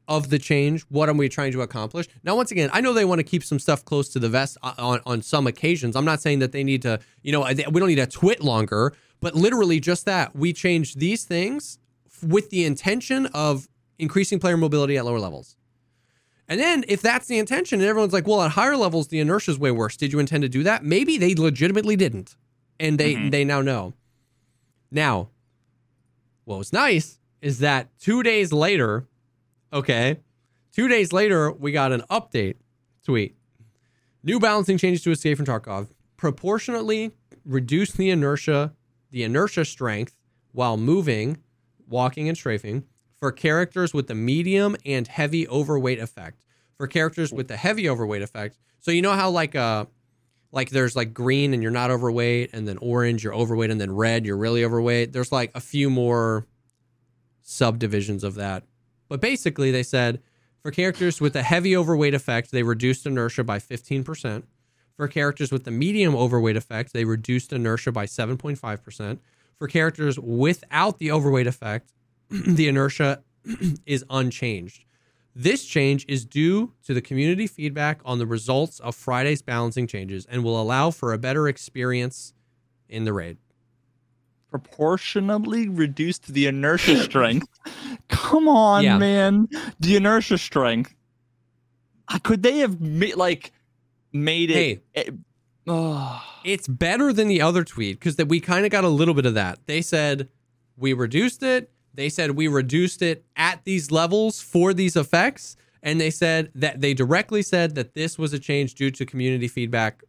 of 0.09 0.31
the 0.31 0.39
change 0.39 0.83
what 0.89 1.09
are 1.09 1.13
we 1.13 1.29
trying 1.29 1.53
to 1.53 1.63
accomplish 1.63 2.09
now 2.25 2.35
once 2.35 2.51
again 2.51 2.69
i 2.73 2.81
know 2.81 2.93
they 2.93 3.05
want 3.05 3.19
to 3.19 3.25
keep 3.25 3.45
some 3.45 3.59
stuff 3.59 3.85
close 3.85 4.09
to 4.09 4.19
the 4.19 4.29
vest 4.29 4.57
on, 4.63 5.01
on 5.07 5.23
some 5.23 5.47
occasions 5.47 5.95
i'm 5.95 6.05
not 6.05 6.21
saying 6.21 6.39
that 6.39 6.51
they 6.53 6.65
need 6.65 6.83
to 6.83 6.99
you 7.23 7.31
know 7.31 7.43
we 7.43 7.55
don't 7.81 7.89
need 7.89 7.97
to 7.97 8.07
twit 8.07 8.43
longer 8.43 8.95
but 9.21 9.35
literally 9.35 9.81
just 9.81 10.05
that 10.05 10.35
we 10.35 10.53
change 10.53 10.95
these 10.95 11.25
things 11.25 11.79
with 12.23 12.51
the 12.51 12.65
intention 12.65 13.27
of 13.27 13.69
increasing 13.99 14.39
player 14.39 14.57
mobility 14.57 14.97
at 14.97 15.05
lower 15.05 15.21
levels. 15.21 15.57
And 16.49 16.59
then 16.59 16.85
if 16.89 17.03
that's 17.03 17.27
the 17.27 17.39
intention 17.39 17.81
and 17.81 17.89
everyone's 17.89 18.13
like, 18.13 18.27
well, 18.27 18.43
at 18.43 18.53
higher 18.53 18.77
levels, 18.77 19.09
the 19.09 19.21
inertia 19.21 19.51
is 19.51 19.59
way 19.59 19.71
worse. 19.71 19.97
Did 19.97 20.13
you 20.13 20.19
intend 20.19 20.43
to 20.43 20.49
do 20.49 20.63
that? 20.63 20.83
Maybe 20.83 21.19
they 21.19 21.35
legitimately 21.35 21.97
didn't. 21.97 22.37
And 22.81 22.97
they, 22.97 23.15
mm-hmm. 23.15 23.31
they 23.31 23.45
now 23.45 23.61
know. 23.61 23.93
Now, 24.91 25.29
what 26.45 26.59
was 26.59 26.73
nice 26.73 27.19
is 27.43 27.59
that 27.59 27.89
two 27.99 28.23
days 28.23 28.53
later, 28.53 29.07
okay, 29.73 30.21
two 30.73 30.89
days 30.89 31.13
later, 31.13 31.53
we 31.53 31.73
got 31.73 31.93
an 31.93 32.03
update 32.11 32.57
tweet. 33.05 33.37
New 34.23 34.41
balancing 34.41 34.79
changes 34.79 35.03
to 35.03 35.11
Escape 35.11 35.37
from 35.37 35.47
Tarkov 35.47 35.89
proportionately 36.17 37.13
reduce 37.45 37.93
the 37.93 38.11
inertia 38.11 38.75
the 39.11 39.23
inertia 39.23 39.65
strength 39.65 40.15
while 40.53 40.77
moving, 40.77 41.39
walking, 41.89 42.29
and 42.29 42.37
strafing 42.37 42.85
for 43.19 43.33
characters 43.33 43.95
with 43.95 44.07
the 44.07 44.15
medium 44.15 44.77
and 44.85 45.09
heavy 45.09 45.49
overweight 45.49 45.99
effect. 45.99 46.43
For 46.77 46.87
characters 46.87 47.33
with 47.33 47.49
the 47.49 47.57
heavy 47.57 47.89
overweight 47.89 48.23
effect, 48.23 48.57
so 48.79 48.93
you 48.93 49.03
know 49.03 49.13
how 49.13 49.31
like 49.31 49.57
uh 49.57 49.87
like 50.53 50.71
there's 50.71 50.95
like 50.95 51.13
green 51.13 51.53
and 51.53 51.63
you're 51.63 51.73
not 51.73 51.91
overweight, 51.91 52.51
and 52.53 52.69
then 52.69 52.79
orange 52.79 53.25
you're 53.25 53.35
overweight, 53.35 53.71
and 53.71 53.81
then 53.81 53.93
red 53.93 54.25
you're 54.25 54.37
really 54.37 54.65
overweight. 54.65 55.13
There's 55.13 55.33
like 55.33 55.51
a 55.55 55.61
few 55.61 55.91
more 55.91 56.47
subdivisions 57.43 58.23
of 58.23 58.37
that. 58.37 58.65
But 59.09 59.21
basically, 59.21 59.71
they 59.71 59.83
said 59.83 60.21
for 60.63 60.71
characters 60.71 61.21
with 61.21 61.37
a 61.37 61.43
heavy 61.43 61.77
overweight 61.77 62.15
effect, 62.15 62.51
they 62.51 62.63
reduced 62.63 63.07
inertia 63.07 63.45
by 63.45 63.59
15%. 63.59 64.43
For 64.97 65.09
characters 65.09 65.53
with 65.53 65.65
the 65.65 65.71
medium 65.71 66.17
overweight 66.17 66.57
effect, 66.57 66.93
they 66.93 67.05
reduced 67.05 67.53
inertia 67.53 67.93
by 67.93 68.07
7.5%. 68.07 69.19
For 69.57 69.69
characters 69.69 70.19
without 70.19 70.99
the 70.99 71.13
overweight 71.13 71.47
effect, 71.47 71.93
the 72.31 72.69
inertia 72.69 73.23
is 73.87 74.05
unchanged. 74.11 74.85
This 75.35 75.65
change 75.65 76.05
is 76.09 76.25
due 76.25 76.73
to 76.85 76.93
the 76.93 77.01
community 77.01 77.47
feedback 77.47 78.01
on 78.05 78.19
the 78.19 78.27
results 78.27 78.81
of 78.81 78.97
Friday's 78.97 79.41
balancing 79.41 79.87
changes 79.87 80.27
and 80.27 80.43
will 80.43 80.61
allow 80.61 80.91
for 80.91 81.13
a 81.13 81.19
better 81.19 81.47
experience 81.47 82.35
in 82.89 83.05
the 83.05 83.13
raid. 83.13 83.39
Proportionally 84.51 85.69
reduced 85.69 86.33
the 86.33 86.47
inertia 86.47 87.03
strength. 87.03 87.49
Come 88.09 88.49
on, 88.49 88.85
yeah. 88.85 88.99
man. 88.99 89.49
The 89.79 89.97
inertia 89.97 90.39
strength. 90.39 90.95
Could 92.23 92.43
they 92.43 92.59
have 92.59 92.81
made 92.81 93.17
like 93.17 93.53
made 94.13 94.51
it. 94.51 94.55
Hey, 94.55 94.81
it 94.95 95.15
oh. 95.67 96.23
It's 96.45 96.67
better 96.67 97.13
than 97.13 97.29
the 97.29 97.43
other 97.43 97.65
tweet 97.65 97.99
because 97.99 98.17
that 98.17 98.29
we 98.29 98.41
kind 98.41 98.65
of 98.65 98.71
got 98.71 98.85
a 98.85 98.89
little 98.89 99.15
bit 99.15 99.27
of 99.27 99.35
that. 99.35 99.59
They 99.67 99.83
said 99.83 100.29
we 100.77 100.93
reduced 100.93 101.43
it. 101.43 101.71
They 101.93 102.09
said 102.09 102.33
we 102.33 102.49
reduced 102.49 103.03
it 103.03 103.25
at 103.37 103.65
these 103.65 103.91
levels 103.91 104.41
for 104.41 104.73
these 104.73 104.97
effects. 104.97 105.57
And 105.83 106.01
they 106.01 106.11
said 106.11 106.51
that 106.55 106.81
they 106.81 106.95
directly 106.95 107.43
said 107.43 107.75
that 107.75 107.95
this 107.95 108.19
was 108.19 108.33
a 108.33 108.39
change 108.39 108.75
due 108.75 108.91
to 108.93 109.07
community 109.07 109.49
feedback. 109.49 110.03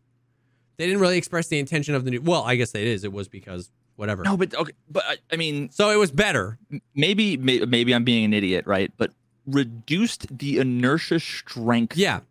They 0.77 0.85
didn't 0.85 1.01
really 1.01 1.17
express 1.17 1.47
the 1.47 1.59
intention 1.59 1.93
of 1.93 2.05
the 2.05 2.11
new. 2.11 2.21
Well, 2.21 2.43
I 2.43 2.55
guess 2.55 2.73
it 2.73 2.87
is. 2.87 3.03
It 3.03 3.11
was 3.11 3.27
because 3.27 3.69
whatever. 3.99 4.23
No, 4.23 4.37
but 4.37 4.55
okay, 4.55 4.71
but 4.89 5.03
I, 5.05 5.17
I 5.33 5.35
mean, 5.35 5.69
so 5.71 5.89
it 5.89 5.97
was 5.97 6.09
better. 6.09 6.57
Maybe, 6.95 7.35
maybe 7.35 7.93
I'm 7.93 8.05
being 8.05 8.23
an 8.23 8.33
idiot, 8.33 8.65
right? 8.65 8.93
But 8.97 9.11
reduced 9.45 10.37
the 10.37 10.57
inertia 10.57 11.19
strength. 11.19 11.97
Yeah, 11.97 12.21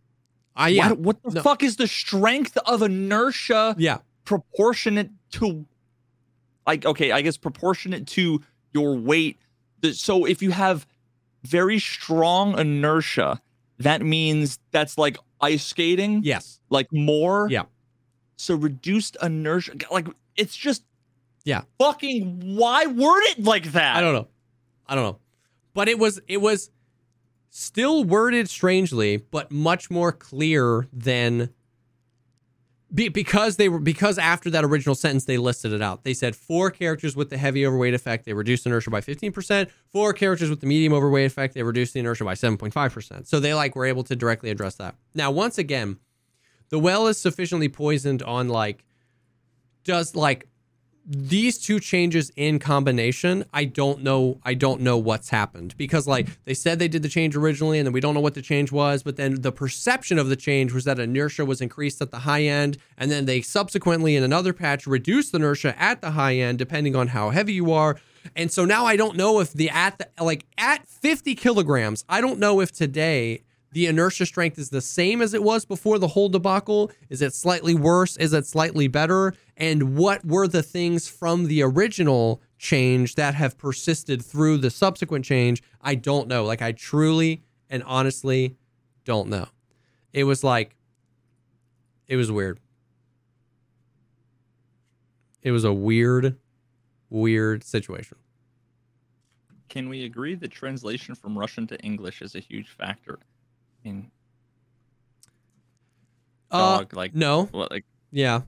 I 0.56 0.68
yeah. 0.68 0.88
What, 0.88 0.98
what 0.98 1.22
the 1.22 1.30
no. 1.32 1.42
fuck 1.42 1.62
is 1.62 1.76
the 1.76 1.86
strength 1.86 2.56
of 2.64 2.80
inertia? 2.80 3.76
Yeah. 3.78 3.98
Proportionate 4.24 5.10
to, 5.32 5.66
like, 6.66 6.86
okay, 6.86 7.12
I 7.12 7.20
guess 7.20 7.36
proportionate 7.36 8.06
to 8.08 8.42
your 8.72 8.96
weight. 8.96 9.38
So 9.92 10.24
if 10.24 10.42
you 10.42 10.50
have 10.52 10.86
very 11.44 11.78
strong 11.78 12.58
inertia, 12.58 13.42
that 13.78 14.00
means 14.02 14.58
that's 14.70 14.96
like 14.96 15.18
ice 15.40 15.64
skating. 15.64 16.22
Yes. 16.24 16.60
Like 16.70 16.90
more. 16.92 17.46
Yeah. 17.50 17.64
So 18.36 18.54
reduced 18.54 19.18
inertia, 19.22 19.72
like 19.90 20.08
it's 20.34 20.56
just. 20.56 20.82
Yeah. 21.48 21.62
Fucking 21.78 22.56
why 22.56 22.84
word 22.84 23.22
it 23.28 23.42
like 23.42 23.72
that? 23.72 23.96
I 23.96 24.02
don't 24.02 24.12
know. 24.12 24.28
I 24.86 24.94
don't 24.94 25.04
know. 25.04 25.18
But 25.72 25.88
it 25.88 25.98
was 25.98 26.20
it 26.28 26.42
was 26.42 26.70
still 27.48 28.04
worded 28.04 28.50
strangely, 28.50 29.16
but 29.16 29.50
much 29.50 29.90
more 29.90 30.12
clear 30.12 30.86
than 30.92 31.48
be, 32.92 33.08
because 33.08 33.56
they 33.56 33.70
were 33.70 33.78
because 33.78 34.18
after 34.18 34.50
that 34.50 34.62
original 34.62 34.94
sentence 34.94 35.24
they 35.24 35.38
listed 35.38 35.72
it 35.72 35.80
out. 35.80 36.04
They 36.04 36.12
said 36.12 36.36
for 36.36 36.70
characters 36.70 37.16
with 37.16 37.30
the 37.30 37.38
heavy 37.38 37.64
overweight 37.64 37.94
effect 37.94 38.26
they 38.26 38.34
reduced 38.34 38.66
inertia 38.66 38.90
by 38.90 39.00
15%. 39.00 39.70
For 39.90 40.12
characters 40.12 40.50
with 40.50 40.60
the 40.60 40.66
medium 40.66 40.92
overweight 40.92 41.24
effect 41.24 41.54
they 41.54 41.62
reduced 41.62 41.94
the 41.94 42.00
inertia 42.00 42.26
by 42.26 42.34
7.5%. 42.34 43.26
So 43.26 43.40
they 43.40 43.54
like 43.54 43.74
were 43.74 43.86
able 43.86 44.04
to 44.04 44.14
directly 44.14 44.50
address 44.50 44.74
that. 44.74 44.96
Now 45.14 45.30
once 45.30 45.56
again, 45.56 45.96
the 46.68 46.78
well 46.78 47.06
is 47.06 47.16
sufficiently 47.16 47.70
poisoned 47.70 48.22
on 48.22 48.48
like 48.48 48.84
does 49.82 50.14
like 50.14 50.46
these 51.10 51.56
two 51.56 51.80
changes 51.80 52.30
in 52.36 52.58
combination, 52.58 53.46
I 53.54 53.64
don't 53.64 54.02
know. 54.02 54.40
I 54.44 54.52
don't 54.52 54.82
know 54.82 54.98
what's 54.98 55.30
happened 55.30 55.74
because, 55.78 56.06
like, 56.06 56.28
they 56.44 56.52
said 56.52 56.78
they 56.78 56.86
did 56.86 57.02
the 57.02 57.08
change 57.08 57.34
originally, 57.34 57.78
and 57.78 57.86
then 57.86 57.94
we 57.94 58.00
don't 58.00 58.12
know 58.12 58.20
what 58.20 58.34
the 58.34 58.42
change 58.42 58.70
was. 58.70 59.02
But 59.02 59.16
then 59.16 59.40
the 59.40 59.50
perception 59.50 60.18
of 60.18 60.28
the 60.28 60.36
change 60.36 60.74
was 60.74 60.84
that 60.84 60.98
inertia 60.98 61.46
was 61.46 61.62
increased 61.62 62.02
at 62.02 62.10
the 62.10 62.20
high 62.20 62.42
end, 62.42 62.76
and 62.98 63.10
then 63.10 63.24
they 63.24 63.40
subsequently, 63.40 64.16
in 64.16 64.22
another 64.22 64.52
patch, 64.52 64.86
reduced 64.86 65.32
the 65.32 65.38
inertia 65.38 65.80
at 65.80 66.02
the 66.02 66.10
high 66.10 66.36
end, 66.36 66.58
depending 66.58 66.94
on 66.94 67.08
how 67.08 67.30
heavy 67.30 67.54
you 67.54 67.72
are. 67.72 67.96
And 68.36 68.52
so 68.52 68.66
now 68.66 68.84
I 68.84 68.96
don't 68.96 69.16
know 69.16 69.40
if 69.40 69.54
the 69.54 69.70
at 69.70 69.98
the 69.98 70.08
like 70.22 70.44
at 70.58 70.86
50 70.86 71.34
kilograms, 71.36 72.04
I 72.08 72.20
don't 72.20 72.38
know 72.38 72.60
if 72.60 72.70
today 72.70 73.44
the 73.72 73.86
inertia 73.86 74.26
strength 74.26 74.58
is 74.58 74.70
the 74.70 74.80
same 74.80 75.20
as 75.20 75.34
it 75.34 75.42
was 75.42 75.64
before 75.64 75.98
the 75.98 76.08
whole 76.08 76.28
debacle? 76.28 76.90
Is 77.08 77.20
it 77.20 77.34
slightly 77.34 77.74
worse? 77.74 78.16
Is 78.16 78.32
it 78.32 78.46
slightly 78.46 78.88
better? 78.88 79.34
And 79.56 79.96
what 79.96 80.24
were 80.24 80.48
the 80.48 80.62
things 80.62 81.08
from 81.08 81.46
the 81.46 81.62
original 81.62 82.40
change 82.58 83.14
that 83.16 83.34
have 83.34 83.58
persisted 83.58 84.24
through 84.24 84.58
the 84.58 84.70
subsequent 84.70 85.24
change? 85.24 85.62
I 85.82 85.96
don't 85.96 86.28
know. 86.28 86.44
Like, 86.44 86.62
I 86.62 86.72
truly 86.72 87.42
and 87.68 87.82
honestly 87.84 88.56
don't 89.04 89.28
know. 89.28 89.48
It 90.12 90.24
was 90.24 90.42
like, 90.42 90.74
it 92.06 92.16
was 92.16 92.32
weird. 92.32 92.58
It 95.42 95.50
was 95.50 95.64
a 95.64 95.72
weird, 95.72 96.36
weird 97.10 97.64
situation. 97.64 98.16
Can 99.68 99.90
we 99.90 100.04
agree 100.04 100.34
that 100.34 100.50
translation 100.50 101.14
from 101.14 101.38
Russian 101.38 101.66
to 101.66 101.78
English 101.80 102.22
is 102.22 102.34
a 102.34 102.40
huge 102.40 102.70
factor? 102.70 103.18
In 103.88 104.10
uh, 106.50 106.78
dog 106.78 106.94
uh, 106.94 106.96
like 106.96 107.14
no. 107.14 107.44
what 107.46 107.70
like 107.70 107.84
yeah 108.12 108.42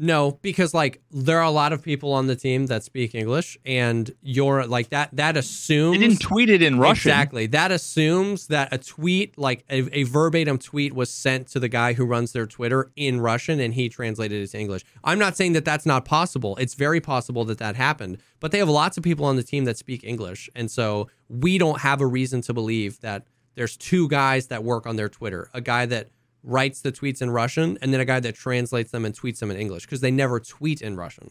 no 0.00 0.38
because 0.40 0.72
like 0.72 1.02
there 1.10 1.38
are 1.38 1.44
a 1.44 1.50
lot 1.50 1.72
of 1.72 1.82
people 1.82 2.12
on 2.12 2.26
the 2.26 2.34
team 2.34 2.66
that 2.66 2.82
speak 2.82 3.14
english 3.14 3.58
and 3.66 4.10
you're 4.22 4.66
like 4.66 4.88
that 4.88 5.10
that 5.12 5.36
assumes 5.36 5.98
they 5.98 6.08
didn't 6.08 6.20
tweet 6.20 6.48
it 6.48 6.62
in 6.62 6.78
russian. 6.78 7.10
Exactly. 7.10 7.46
That 7.46 7.70
assumes 7.70 8.46
that 8.46 8.72
a 8.72 8.78
tweet 8.78 9.36
like 9.38 9.64
a, 9.68 9.88
a 10.00 10.04
verbatim 10.04 10.58
tweet 10.58 10.94
was 10.94 11.12
sent 11.12 11.48
to 11.48 11.60
the 11.60 11.68
guy 11.68 11.92
who 11.92 12.06
runs 12.06 12.32
their 12.32 12.46
twitter 12.46 12.90
in 12.96 13.20
russian 13.20 13.60
and 13.60 13.74
he 13.74 13.88
translated 13.88 14.42
it 14.42 14.46
to 14.48 14.58
english. 14.58 14.84
I'm 15.04 15.18
not 15.18 15.36
saying 15.36 15.52
that 15.52 15.64
that's 15.64 15.86
not 15.86 16.04
possible. 16.04 16.56
It's 16.56 16.74
very 16.74 17.00
possible 17.00 17.44
that 17.44 17.58
that 17.58 17.76
happened 17.76 18.18
but 18.40 18.52
they 18.52 18.58
have 18.58 18.70
lots 18.70 18.96
of 18.96 19.04
people 19.04 19.26
on 19.26 19.36
the 19.36 19.42
team 19.42 19.66
that 19.66 19.76
speak 19.76 20.02
english 20.02 20.48
and 20.54 20.70
so 20.70 21.08
we 21.28 21.58
don't 21.58 21.80
have 21.80 22.00
a 22.00 22.06
reason 22.06 22.40
to 22.42 22.54
believe 22.54 23.00
that 23.00 23.26
there's 23.54 23.76
two 23.76 24.08
guys 24.08 24.46
that 24.46 24.64
work 24.64 24.86
on 24.86 24.96
their 24.96 25.08
Twitter. 25.08 25.50
A 25.52 25.60
guy 25.60 25.86
that 25.86 26.08
writes 26.42 26.80
the 26.80 26.92
tweets 26.92 27.20
in 27.20 27.30
Russian 27.30 27.78
and 27.82 27.92
then 27.92 28.00
a 28.00 28.04
guy 28.04 28.20
that 28.20 28.34
translates 28.34 28.90
them 28.90 29.04
and 29.04 29.14
tweets 29.14 29.38
them 29.38 29.50
in 29.50 29.56
English 29.56 29.84
because 29.84 30.00
they 30.00 30.10
never 30.10 30.40
tweet 30.40 30.80
in 30.80 30.96
Russian. 30.96 31.30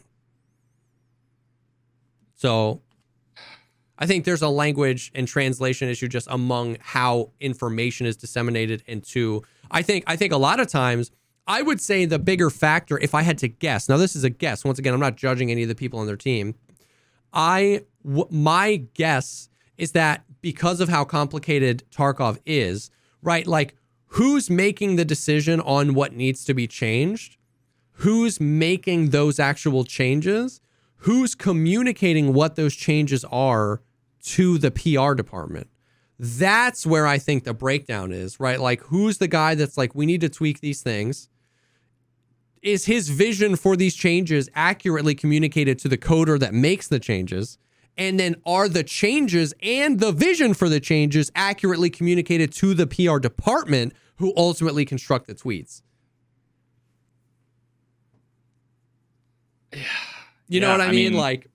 So 2.34 2.80
I 3.98 4.06
think 4.06 4.24
there's 4.24 4.42
a 4.42 4.48
language 4.48 5.12
and 5.14 5.28
translation 5.28 5.88
issue 5.88 6.08
just 6.08 6.26
among 6.30 6.78
how 6.80 7.32
information 7.38 8.06
is 8.06 8.16
disseminated 8.16 8.82
and 8.86 8.98
into 8.98 9.42
I 9.70 9.82
think 9.82 10.04
I 10.06 10.16
think 10.16 10.32
a 10.32 10.38
lot 10.38 10.58
of 10.58 10.68
times 10.68 11.10
I 11.46 11.62
would 11.62 11.80
say 11.80 12.04
the 12.04 12.18
bigger 12.18 12.48
factor 12.48 12.98
if 12.98 13.14
I 13.14 13.22
had 13.22 13.36
to 13.38 13.48
guess. 13.48 13.88
Now 13.88 13.96
this 13.96 14.16
is 14.16 14.24
a 14.24 14.30
guess. 14.30 14.64
Once 14.64 14.78
again, 14.78 14.94
I'm 14.94 15.00
not 15.00 15.16
judging 15.16 15.50
any 15.50 15.62
of 15.62 15.68
the 15.68 15.74
people 15.74 15.98
on 15.98 16.06
their 16.06 16.16
team. 16.16 16.54
I 17.32 17.82
w- 18.04 18.28
my 18.30 18.76
guess 18.94 19.48
is 19.76 19.92
that 19.92 20.24
because 20.40 20.80
of 20.80 20.88
how 20.88 21.04
complicated 21.04 21.84
Tarkov 21.90 22.38
is, 22.46 22.90
right? 23.22 23.46
Like 23.46 23.74
who's 24.10 24.48
making 24.48 24.96
the 24.96 25.04
decision 25.04 25.60
on 25.60 25.94
what 25.94 26.12
needs 26.12 26.44
to 26.44 26.54
be 26.54 26.66
changed? 26.66 27.36
Who's 27.92 28.40
making 28.40 29.10
those 29.10 29.38
actual 29.38 29.84
changes? 29.84 30.60
Who's 30.98 31.34
communicating 31.34 32.32
what 32.32 32.56
those 32.56 32.74
changes 32.74 33.24
are 33.30 33.82
to 34.24 34.58
the 34.58 34.70
PR 34.70 35.14
department? 35.14 35.68
That's 36.18 36.86
where 36.86 37.06
I 37.06 37.18
think 37.18 37.44
the 37.44 37.54
breakdown 37.54 38.12
is, 38.12 38.38
right? 38.38 38.60
Like 38.60 38.82
who's 38.84 39.18
the 39.18 39.28
guy 39.28 39.54
that's 39.54 39.78
like 39.78 39.94
we 39.94 40.06
need 40.06 40.20
to 40.20 40.28
tweak 40.28 40.60
these 40.60 40.82
things? 40.82 41.30
is 42.62 42.86
his 42.86 43.08
vision 43.08 43.56
for 43.56 43.76
these 43.76 43.94
changes 43.94 44.48
accurately 44.54 45.14
communicated 45.14 45.78
to 45.78 45.88
the 45.88 45.98
coder 45.98 46.38
that 46.38 46.54
makes 46.54 46.88
the 46.88 46.98
changes? 46.98 47.58
And 47.96 48.18
then 48.18 48.36
are 48.46 48.68
the 48.68 48.82
changes 48.82 49.52
and 49.62 50.00
the 50.00 50.10
vision 50.12 50.54
for 50.54 50.68
the 50.68 50.80
changes 50.80 51.30
accurately 51.34 51.90
communicated 51.90 52.52
to 52.54 52.72
the 52.72 52.86
PR 52.86 53.18
department 53.18 53.92
who 54.16 54.32
ultimately 54.36 54.84
construct 54.84 55.26
the 55.26 55.34
tweets? 55.34 55.82
You 60.48 60.60
know 60.60 60.68
Yeah, 60.68 60.72
what 60.72 60.80
I, 60.80 60.86
I 60.86 60.90
mean? 60.90 61.12
mean- 61.12 61.20
Like, 61.20 61.46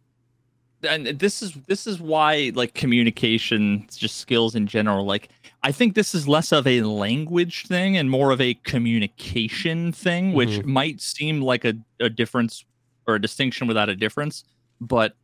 and 0.88 1.07
this 1.07 1.41
is 1.41 1.53
this 1.67 1.88
is 1.88 1.99
why 1.99 2.51
like 2.53 2.75
communication 2.75 3.88
just 3.95 4.17
skills 4.17 4.53
in 4.53 4.67
general 4.67 5.03
like 5.03 5.29
i 5.63 5.71
think 5.71 5.95
this 5.95 6.13
is 6.13 6.27
less 6.27 6.51
of 6.51 6.67
a 6.67 6.81
language 6.81 7.65
thing 7.65 7.97
and 7.97 8.11
more 8.11 8.29
of 8.29 8.39
a 8.39 8.53
communication 8.65 9.91
thing 9.91 10.33
which 10.33 10.49
Mhm. 10.59 10.65
might 10.65 11.01
seem 11.01 11.41
like 11.41 11.65
a, 11.65 11.73
a 11.99 12.07
difference 12.09 12.65
or 13.07 13.15
a 13.15 13.21
distinction 13.21 13.65
without 13.67 13.89
a 13.89 13.95
difference 13.95 14.43
but 14.79 15.15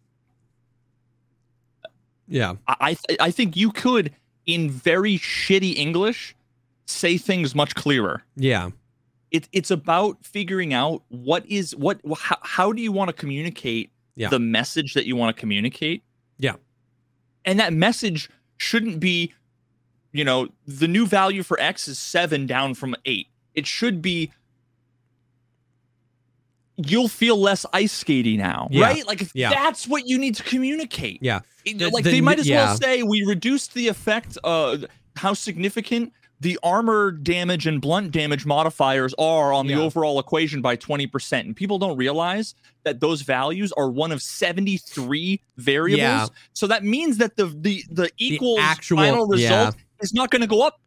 yeah, 2.28 2.53
i 2.67 2.76
I 2.80 2.93
th- 2.93 3.19
i 3.19 3.32
think 3.32 3.55
you 3.55 3.72
could 3.72 4.11
in 4.45 4.69
very 4.69 5.17
shitty 5.17 5.76
english 5.76 6.36
say 6.86 7.17
things 7.17 7.55
much 7.55 7.74
clearer. 7.76 8.22
Yeah, 8.36 8.72
it, 9.32 9.47
it's 9.53 9.72
about 9.72 10.26
figuring 10.26 10.74
out 10.74 11.03
what 11.09 11.45
is 11.45 11.76
what 11.76 11.99
how, 12.17 12.38
how 12.41 12.72
do 12.74 12.82
you 12.82 12.91
want 12.91 13.07
to 13.09 13.13
communicate 13.13 13.91
Yeah. 14.15 14.30
the 14.30 14.39
message 14.39 14.93
that 14.93 15.05
you 15.05 15.15
want 15.15 15.36
to 15.36 15.39
communicate? 15.39 16.03
Yeah. 16.38 16.55
and 17.45 17.59
that 17.59 17.72
message 17.74 18.30
shouldn't 18.57 18.99
be 18.99 19.34
you 20.11 20.24
know 20.26 20.49
the 20.67 20.88
new 20.88 21.05
value 21.07 21.43
for 21.43 21.59
x 21.59 21.88
is 21.88 21.97
7 21.99 22.45
down 22.47 22.74
from 22.74 22.95
8 23.05 23.28
it 23.55 23.65
should 23.67 24.01
be 24.01 24.32
you'll 26.86 27.08
feel 27.08 27.38
less 27.40 27.66
ice 27.74 27.92
skating 27.92 28.38
now 28.38 28.68
Yeah. 28.72 28.86
right 28.86 29.06
like 29.08 29.24
Yeah. 29.34 29.50
that's 29.50 29.88
what 29.88 30.04
you 30.06 30.18
need 30.18 30.36
to 30.36 30.44
communicate 30.44 31.20
yeah. 31.22 31.42
The- 31.66 31.90
like 31.90 32.04
the 32.04 32.12
they 32.12 32.22
might 32.22 32.40
as 32.40 32.48
yeah. 32.48 32.66
well 32.66 32.78
say 32.78 33.04
we 33.04 33.24
reduced 33.24 33.74
the 33.74 33.88
effect 33.88 34.38
uh 34.44 34.78
how 35.16 35.34
significant 35.34 36.14
the 36.40 36.58
armor 36.64 37.12
damage 37.12 37.68
and 37.68 37.80
blunt 37.82 38.12
damage 38.12 38.48
modifiers 38.48 39.14
are 39.20 39.54
on 39.54 39.68
the 39.68 39.76
overall 39.76 40.18
equation 40.20 40.60
by 40.60 40.76
20% 40.76 41.40
and 41.42 41.56
people 41.56 41.78
don't 41.78 41.98
realize 41.98 42.56
that 42.84 43.00
those 43.00 43.22
values 43.22 43.72
are 43.74 43.92
one 43.92 44.12
of 44.12 44.24
73 44.24 45.40
variables 45.58 46.00
Yeah. 46.02 46.28
so 46.54 46.66
that 46.68 46.84
means 46.84 47.18
that 47.18 47.36
the 47.38 47.46
the 47.46 47.84
the 47.92 48.10
equal 48.18 48.58
actual- 48.60 48.98
final 48.98 49.28
result 49.28 49.76
is 50.02 50.14
not 50.14 50.32
going 50.32 50.42
to 50.42 50.48
go 50.48 50.62
up 50.64 50.80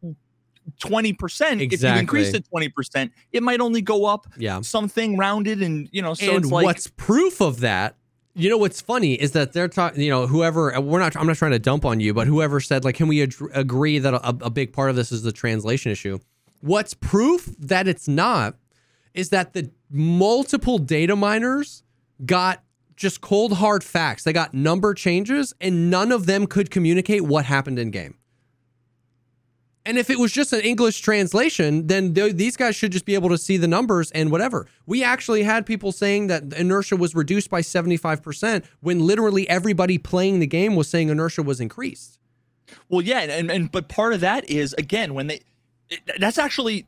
20% 0.83 1.71
if 1.71 1.81
you 1.81 1.89
increase 1.89 2.33
it 2.33 2.45
20% 2.53 3.11
it 3.31 3.43
might 3.43 3.59
only 3.61 3.81
go 3.81 4.05
up 4.05 4.27
Yeah. 4.37 4.61
something 4.61 5.17
rounded 5.17 5.61
and 5.61 5.87
you 5.91 6.01
know 6.01 6.13
so 6.13 6.35
and 6.35 6.45
like 6.49 6.65
what's 6.65 6.87
proof 6.87 7.41
of 7.41 7.59
that 7.61 7.95
you 8.33 8.49
know 8.49 8.57
what's 8.57 8.81
funny 8.81 9.13
is 9.13 9.31
that 9.31 9.53
they're 9.53 9.67
talking 9.67 10.01
you 10.01 10.09
know 10.09 10.27
whoever 10.27 10.75
uh, 10.75 10.81
we're 10.81 10.99
not 10.99 11.15
i'm 11.15 11.27
not 11.27 11.37
trying 11.37 11.51
to 11.51 11.59
dump 11.59 11.85
on 11.85 11.99
you 11.99 12.13
but 12.13 12.27
whoever 12.27 12.59
said 12.59 12.83
like 12.83 12.95
can 12.95 13.07
we 13.07 13.21
ag- 13.21 13.35
agree 13.53 13.99
that 13.99 14.13
a, 14.13 14.27
a 14.27 14.49
big 14.49 14.73
part 14.73 14.89
of 14.89 14.95
this 14.95 15.11
is 15.11 15.21
the 15.23 15.31
translation 15.31 15.91
issue? 15.91 16.19
What's 16.61 16.93
proof 16.95 17.45
that 17.59 17.87
it's 17.87 18.07
not 18.07 18.55
is 19.13 19.29
that 19.29 19.53
the 19.53 19.69
multiple 19.91 20.77
data 20.79 21.15
miners 21.15 21.83
got 22.25 22.63
just 22.95 23.21
cold 23.21 23.53
hard 23.53 23.83
facts. 23.83 24.23
They 24.23 24.33
got 24.33 24.53
number 24.53 24.93
changes 24.95 25.53
and 25.61 25.89
none 25.91 26.11
of 26.11 26.25
them 26.25 26.47
could 26.47 26.71
communicate 26.71 27.21
what 27.21 27.45
happened 27.45 27.77
in 27.77 27.91
game 27.91 28.15
and 29.85 29.97
if 29.97 30.09
it 30.09 30.17
was 30.19 30.31
just 30.31 30.51
an 30.53 30.61
English 30.61 31.01
translation, 31.01 31.87
then 31.87 32.13
th- 32.13 32.35
these 32.35 32.57
guys 32.57 32.75
should 32.75 32.91
just 32.91 33.05
be 33.05 33.13
able 33.13 33.29
to 33.29 33.37
see 33.37 33.57
the 33.57 33.67
numbers 33.67 34.11
and 34.11 34.31
whatever. 34.31 34.67
We 34.85 35.03
actually 35.03 35.43
had 35.43 35.65
people 35.65 35.91
saying 35.91 36.27
that 36.27 36.53
inertia 36.53 36.95
was 36.97 37.13
reduced 37.15 37.49
by 37.49 37.61
75% 37.61 38.63
when 38.81 38.99
literally 39.05 39.47
everybody 39.49 39.97
playing 39.97 40.39
the 40.39 40.47
game 40.47 40.75
was 40.75 40.87
saying 40.89 41.09
inertia 41.09 41.43
was 41.43 41.59
increased. 41.59 42.17
Well, 42.89 43.01
yeah, 43.01 43.19
and, 43.21 43.51
and 43.51 43.71
but 43.71 43.87
part 43.89 44.13
of 44.13 44.21
that 44.21 44.49
is 44.49 44.73
again 44.73 45.13
when 45.13 45.27
they 45.27 45.41
it, 45.89 45.99
that's 46.19 46.37
actually 46.39 46.87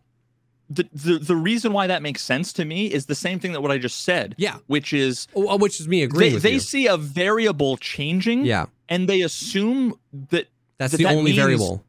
the, 0.69 0.87
the 0.91 1.19
the 1.19 1.35
reason 1.35 1.71
why 1.71 1.87
that 1.87 2.01
makes 2.01 2.21
sense 2.23 2.51
to 2.53 2.65
me 2.65 2.87
is 2.87 3.05
the 3.05 3.15
same 3.15 3.39
thing 3.39 3.53
that 3.53 3.61
what 3.61 3.71
I 3.71 3.77
just 3.77 4.03
said. 4.03 4.35
Yeah. 4.37 4.57
which 4.67 4.91
is 4.91 5.27
Oh, 5.35 5.47
oh 5.49 5.57
Which 5.57 5.79
is 5.79 5.87
me 5.87 6.01
agreeing 6.03 6.31
they, 6.31 6.35
with 6.35 6.43
they 6.43 6.53
you. 6.53 6.59
see 6.59 6.87
a 6.87 6.97
variable 6.97 7.77
changing. 7.77 8.43
Yeah. 8.45 8.65
and 8.89 9.07
they 9.07 9.21
assume 9.21 9.93
that 10.31 10.47
That's 10.77 10.91
that 10.91 10.97
the 10.97 11.03
that 11.05 11.15
only 11.15 11.33
variable. 11.33 11.83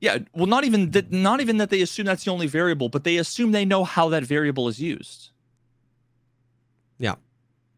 Yeah, 0.00 0.18
well, 0.34 0.46
not 0.46 0.64
even 0.64 0.90
that 0.92 1.12
not 1.12 1.40
even 1.40 1.58
that 1.58 1.70
they 1.70 1.82
assume 1.82 2.06
that's 2.06 2.24
the 2.24 2.30
only 2.30 2.46
variable, 2.46 2.88
but 2.88 3.04
they 3.04 3.16
assume 3.18 3.52
they 3.52 3.64
know 3.64 3.84
how 3.84 4.08
that 4.08 4.24
variable 4.24 4.68
is 4.68 4.80
used. 4.80 5.30
Yeah. 6.98 7.14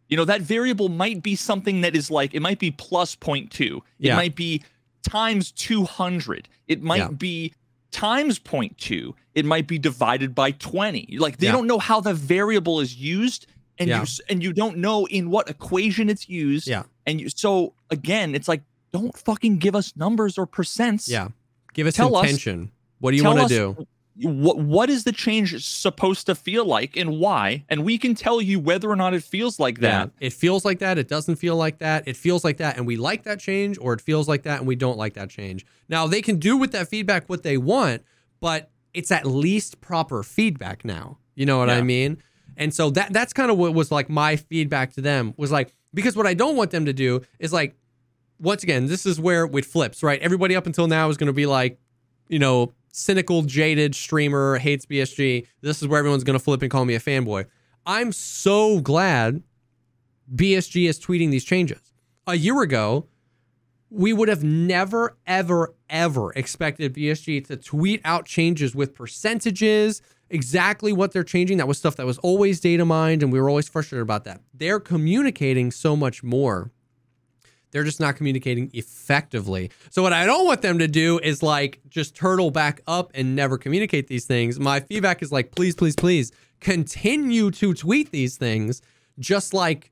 You 0.09 0.17
know, 0.17 0.25
that 0.25 0.43
variable 0.43 0.89
might 0.89 1.23
be 1.23 1.37
something 1.37 1.81
that 1.81 1.97
is 1.97 2.11
like 2.11 2.35
it 2.35 2.41
might 2.41 2.59
be 2.59 2.71
plus 2.71 3.15
0.2. 3.17 3.77
It 3.77 3.83
Yeah. 3.99 4.17
might 4.17 4.35
be 4.37 4.63
times 5.03 5.51
200. 5.53 6.49
It 6.69 6.83
might 6.83 6.97
Yeah. 6.99 7.09
be 7.09 7.55
times 7.91 8.39
0.2. 8.39 9.15
It 9.35 9.45
might 9.45 9.67
be 9.67 9.79
divided 9.79 10.35
by 10.35 10.53
20. 10.53 11.17
Like 11.19 11.39
they 11.39 11.47
Yeah. 11.47 11.53
don't 11.53 11.67
know 11.67 11.79
how 11.79 12.01
the 12.01 12.15
variable 12.15 12.81
is 12.81 12.97
used 12.97 13.47
and 13.79 13.89
you 13.89 14.05
and 14.29 14.43
you 14.43 14.53
don't 14.53 14.77
know 14.79 15.07
in 15.07 15.31
what 15.31 15.49
equation 15.49 16.09
it's 16.09 16.29
used. 16.29 16.67
Yeah. 16.69 16.85
And 17.07 17.21
you 17.21 17.29
so 17.31 17.75
again, 17.91 18.35
it's 18.35 18.47
like 18.49 18.63
don't 18.93 19.17
fucking 19.17 19.57
give 19.59 19.75
us 19.75 19.95
numbers 19.97 20.37
or 20.37 20.47
percents. 20.47 21.09
Yeah. 21.09 21.29
Give 21.75 21.87
us 21.87 21.95
Tell 21.95 22.15
us- 22.17 22.25
intention. 22.25 22.71
what 23.01 23.11
do 23.13 23.17
you 23.17 23.25
want 23.25 23.49
to 23.49 23.49
do? 23.49 23.87
what 24.25 24.59
what 24.59 24.91
is 24.91 25.05
the 25.05 25.11
change 25.13 25.65
supposed 25.67 26.27
to 26.27 26.35
feel 26.35 26.67
like 26.67 26.99
and 26.99 27.19
why 27.19 27.65
and 27.71 27.83
we 27.83 27.97
can 27.97 28.15
tell 28.15 28.43
you 28.43 28.61
whether 28.61 28.91
or 28.91 28.95
not 28.95 29.15
it 29.15 29.23
feels 29.23 29.59
like 29.59 29.79
that 29.81 30.11
Yeah. 30.21 30.27
It 30.27 30.35
feels 30.35 30.67
like 30.67 30.81
that. 30.81 30.99
It 30.99 31.09
doesn't 31.09 31.37
feel 31.37 31.57
like 31.57 31.79
that. 31.79 32.07
It 32.07 32.15
feels 32.19 32.45
like 32.45 32.59
that 32.59 32.77
and 32.77 32.87
we 32.87 32.97
like 32.97 33.23
that 33.23 33.41
change, 33.41 33.79
or 33.81 33.95
it 33.95 34.03
feels 34.03 34.29
like 34.29 34.43
that 34.43 34.59
and 34.59 34.69
we 34.69 34.77
don't 34.77 34.99
like 34.99 35.15
that 35.15 35.31
change. 35.31 35.65
Now, 35.89 36.07
they 36.07 36.21
can 36.21 36.39
do 36.39 36.59
with 36.59 36.73
that 36.73 36.89
feedback 36.89 37.27
what 37.31 37.43
they 37.43 37.57
want, 37.57 38.03
but 38.39 38.71
it's 38.93 39.11
at 39.11 39.25
least 39.25 39.81
proper 39.81 40.23
feedback 40.23 40.85
now. 40.85 41.17
You 41.35 41.47
know 41.47 41.57
what 41.59 41.71
I 41.71 41.81
mean? 41.81 42.19
And 42.59 42.75
so 42.75 42.91
that 42.91 43.15
that's 43.15 43.33
kind 43.33 43.51
of 43.51 43.57
what 43.57 43.73
was 43.73 43.91
like 43.91 44.11
my 44.11 44.37
feedback 44.37 44.93
to 44.93 45.01
them 45.01 45.33
was 45.39 45.51
like, 45.51 45.75
because 45.95 46.17
what 46.17 46.27
I 46.27 46.35
don't 46.35 46.55
want 46.57 46.71
them 46.71 46.85
to 46.85 46.93
do 46.93 47.23
is 47.39 47.51
like, 47.51 47.77
once 48.43 48.63
again, 48.63 48.87
this 48.87 49.07
is 49.07 49.21
where 49.21 49.45
it 49.45 49.65
flips, 49.65 50.03
right? 50.03 50.21
Everybody 50.21 50.57
up 50.57 50.67
until 50.67 50.89
now 50.89 51.09
is 51.09 51.17
going 51.17 51.29
to 51.29 51.33
be 51.33 51.47
like, 51.47 51.79
you 52.29 52.41
know, 52.41 52.73
cynical, 52.93 53.43
jaded 53.43 53.95
streamer, 53.95 54.59
hates 54.59 54.85
BSG. 54.85 55.47
This 55.61 55.81
is 55.81 55.89
where 55.89 55.99
everyone's 55.99 56.25
going 56.25 56.39
to 56.39 56.43
flip 56.45 56.61
and 56.61 56.71
call 56.71 56.85
me 56.85 56.95
a 56.95 57.01
fanboy. 57.01 57.47
I'm 57.87 58.13
so 58.13 58.81
glad 58.81 59.43
BSG 60.35 60.89
is 60.89 60.99
tweeting 61.01 61.31
these 61.31 61.45
changes. 61.45 61.93
A 62.27 62.35
year 62.35 62.61
ago, 62.63 63.07
we 63.91 64.13
would 64.13 64.29
have 64.29 64.43
never, 64.43 65.17
ever, 65.27 65.75
ever 65.89 66.33
expected 66.33 66.95
BSG 66.95 67.47
to 67.47 67.57
tweet 67.57 68.01
out 68.05 68.27
changes 68.27 68.75
with 68.75 68.95
percentages, 68.95 70.03
exactly 70.31 70.93
what 70.93 71.13
they're 71.13 71.25
changing. 71.25 71.59
That 71.59 71.69
was 71.69 71.79
stuff 71.79 71.97
that 71.97 72.07
was 72.07 72.19
always 72.19 72.59
data 72.59 72.85
mined, 72.85 73.23
and 73.23 73.33
we 73.33 73.41
were 73.41 73.49
always 73.49 73.69
frustrated 73.69 74.03
about 74.03 74.25
that. 74.25 74.41
They're 74.55 74.81
communicating 74.81 75.71
so 75.71 75.95
much 75.95 76.23
more. 76.23 76.73
They're 77.73 77.85
just 77.85 78.01
not 78.01 78.17
communicating 78.17 78.71
effectively. 78.75 79.71
So, 79.91 80.03
what 80.03 80.13
I 80.13 80.27
don't 80.27 80.47
want 80.47 80.63
them 80.63 80.79
to 80.79 80.87
do 80.87 81.19
is 81.19 81.43
like 81.43 81.81
just 81.89 82.15
turtle 82.15 82.51
back 82.51 82.83
up 82.87 83.11
and 83.15 83.35
never 83.35 83.59
communicate 83.59 84.07
these 84.07 84.27
things. 84.27 84.61
My 84.61 84.81
feedback 84.81 85.23
is 85.23 85.33
like, 85.33 85.51
please, 85.53 85.75
please, 85.75 85.97
please 85.97 86.31
continue 86.61 87.51
to 87.51 87.75
tweet 87.75 88.13
these 88.13 88.37
things, 88.37 88.83
just 89.19 89.53
like 89.53 89.91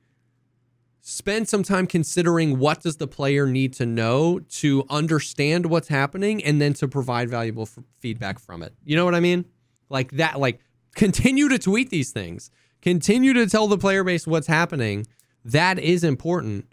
spend 1.00 1.48
some 1.48 1.62
time 1.62 1.86
considering 1.86 2.58
what 2.58 2.82
does 2.82 2.98
the 2.98 3.06
player 3.06 3.46
need 3.46 3.72
to 3.72 3.86
know 3.86 4.38
to 4.38 4.84
understand 4.90 5.66
what's 5.66 5.88
happening 5.88 6.44
and 6.44 6.60
then 6.60 6.74
to 6.74 6.86
provide 6.86 7.28
valuable 7.30 7.62
f- 7.62 7.82
feedback 7.98 8.38
from 8.38 8.62
it. 8.62 8.74
You 8.84 8.96
know 8.96 9.06
what 9.06 9.14
i 9.14 9.20
mean? 9.20 9.46
Like 9.88 10.12
that 10.12 10.38
like 10.38 10.60
continue 10.94 11.48
to 11.48 11.58
tweet 11.58 11.90
these 11.90 12.12
things. 12.12 12.50
Continue 12.82 13.32
to 13.32 13.46
tell 13.46 13.66
the 13.66 13.78
player 13.78 14.04
base 14.04 14.26
what's 14.26 14.46
happening. 14.46 15.06
That 15.44 15.78
is 15.78 16.04
important 16.04 16.66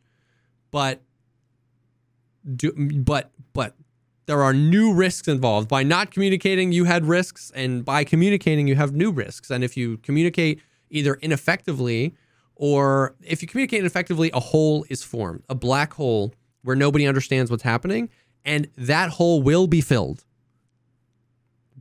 but 0.78 1.02
do 2.56 2.72
but 3.04 3.32
but 3.54 3.74
there 4.28 4.44
are 4.44 4.54
new 4.54 4.94
risks 4.94 5.28
involved 5.28 5.68
by 5.68 5.82
not 5.82 6.12
communicating 6.12 6.72
you 6.72 6.84
had 6.86 7.06
risks 7.06 7.52
and 7.56 7.84
by 7.84 8.04
communicating 8.04 8.68
you 8.68 8.76
have 8.76 8.94
new 8.94 9.10
risks 9.12 9.50
and 9.50 9.64
if 9.64 9.76
you 9.76 9.98
communicate 9.98 10.62
either 10.92 11.16
ineffectively 11.16 12.14
or 12.56 13.16
if 13.24 13.42
you 13.42 13.48
communicate 13.48 13.86
effectively, 13.86 14.32
a 14.34 14.40
hole 14.40 14.84
is 14.90 15.04
formed, 15.04 15.44
a 15.48 15.54
black 15.56 15.94
hole 15.94 16.34
where 16.64 16.76
nobody 16.76 17.06
understands 17.08 17.52
what's 17.52 17.62
happening, 17.64 18.10
and 18.46 18.68
that 18.76 19.12
hole 19.12 19.44
will 19.44 19.68
be 19.68 19.80
filled 19.80 20.26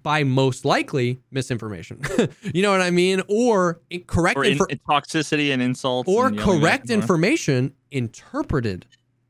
by 0.03 0.23
most 0.23 0.67
likely 0.67 1.19
misinformation. 1.31 2.01
you 2.55 2.61
know 2.63 2.71
what 2.71 2.83
I 2.83 2.91
mean? 2.91 3.23
Or 3.27 3.81
correct 4.07 4.37
Or 4.37 4.45
in, 4.45 4.59
infor- 4.59 4.79
toxicity 4.89 5.51
and 5.53 5.63
insults. 5.63 6.09
or 6.11 6.27
and 6.29 6.39
correct 6.39 6.63
back 6.63 6.81
and 6.81 6.89
forth. 6.89 7.03
information 7.03 7.73
interpreted 7.91 8.87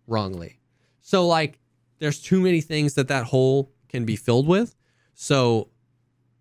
wrongly. 0.07 0.59
So 1.03 1.27
like 1.27 1.59
there's 1.99 2.21
too 2.21 2.41
many 2.41 2.61
things 2.61 2.95
that 2.95 3.09
that 3.09 3.25
hole 3.25 3.73
can 3.89 4.05
be 4.05 4.17
filled 4.17 4.47
with. 4.47 4.75
So 5.15 5.69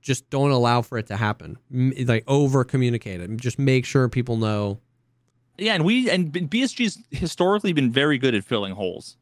just 0.01 0.29
don't 0.29 0.51
allow 0.51 0.81
for 0.81 0.97
it 0.97 1.07
to 1.07 1.17
happen. 1.17 1.57
Like 1.71 2.23
over 2.27 2.63
communicate 2.63 3.21
it. 3.21 3.37
Just 3.37 3.57
make 3.59 3.85
sure 3.85 4.07
people 4.09 4.37
know. 4.37 4.79
Yeah, 5.57 5.73
and 5.75 5.85
we 5.85 6.09
and 6.09 6.31
BSG's 6.33 6.99
historically 7.11 7.73
been 7.73 7.91
very 7.91 8.17
good 8.17 8.35
at 8.35 8.43
filling 8.43 8.73
holes. 8.73 9.17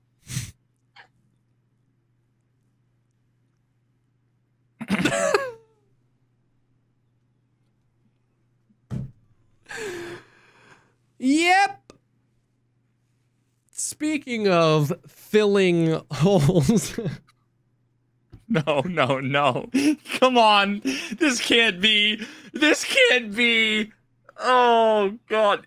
Yep. 11.19 11.82
Speaking 13.93 14.47
of 14.47 14.91
filling 15.07 16.01
holes, 16.11 16.99
No, 18.49 18.81
no, 18.85 19.19
no. 19.19 19.69
Come 20.19 20.37
on. 20.37 20.81
This 21.17 21.39
can't 21.39 21.79
be. 21.79 22.25
This 22.53 22.83
can't 22.83 23.35
be. 23.35 23.91
Oh 24.39 25.17
god. 25.29 25.65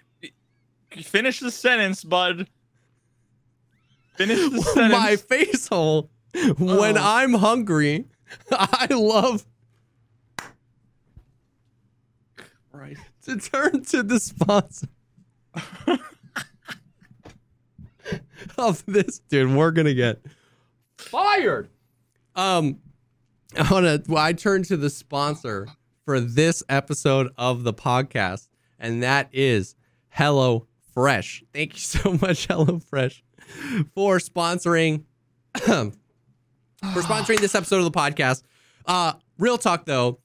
Finish 1.02 1.38
the 1.40 1.50
sentence, 1.52 2.02
bud. 2.04 2.48
Finish 4.16 4.38
the 4.50 4.60
sentence. 4.74 4.92
my 4.92 5.16
face 5.16 5.68
hole 5.68 6.10
when 6.58 6.98
Oh. 6.98 7.02
I'm 7.02 7.34
hungry, 7.34 8.06
I 8.50 8.88
love 8.90 9.46
Right. 12.72 12.96
to 13.24 13.36
turn 13.38 13.82
to 13.84 14.02
the 14.02 14.18
sponsor 14.20 14.88
of 18.58 18.84
this 18.86 19.20
dude 19.28 19.52
we're 19.54 19.70
gonna 19.70 19.94
get 19.94 20.20
fired 20.98 21.68
um 22.34 22.78
i 23.58 23.72
want 23.72 23.84
to 23.84 24.02
well, 24.08 24.22
i 24.22 24.32
turn 24.32 24.62
to 24.62 24.76
the 24.76 24.90
sponsor 24.90 25.66
for 26.04 26.20
this 26.20 26.62
episode 26.68 27.30
of 27.36 27.64
the 27.64 27.74
Pogcast 27.74 28.48
and 28.78 29.02
that 29.02 29.28
is 29.32 29.74
hello 30.10 30.66
fresh 30.92 31.42
thank 31.52 31.74
you 31.74 31.80
so 31.80 32.12
much 32.22 32.46
hello 32.46 32.78
fresh 32.78 33.22
for 33.94 34.18
sponsoring 34.18 35.04
for 35.56 35.92
sponsoring 36.82 37.40
this 37.40 37.54
episode 37.54 37.78
of 37.78 37.84
the 37.84 37.90
Pogcast 37.90 38.42
uh 38.86 39.12
real 39.38 39.58
talk 39.58 39.84
though 39.84 40.18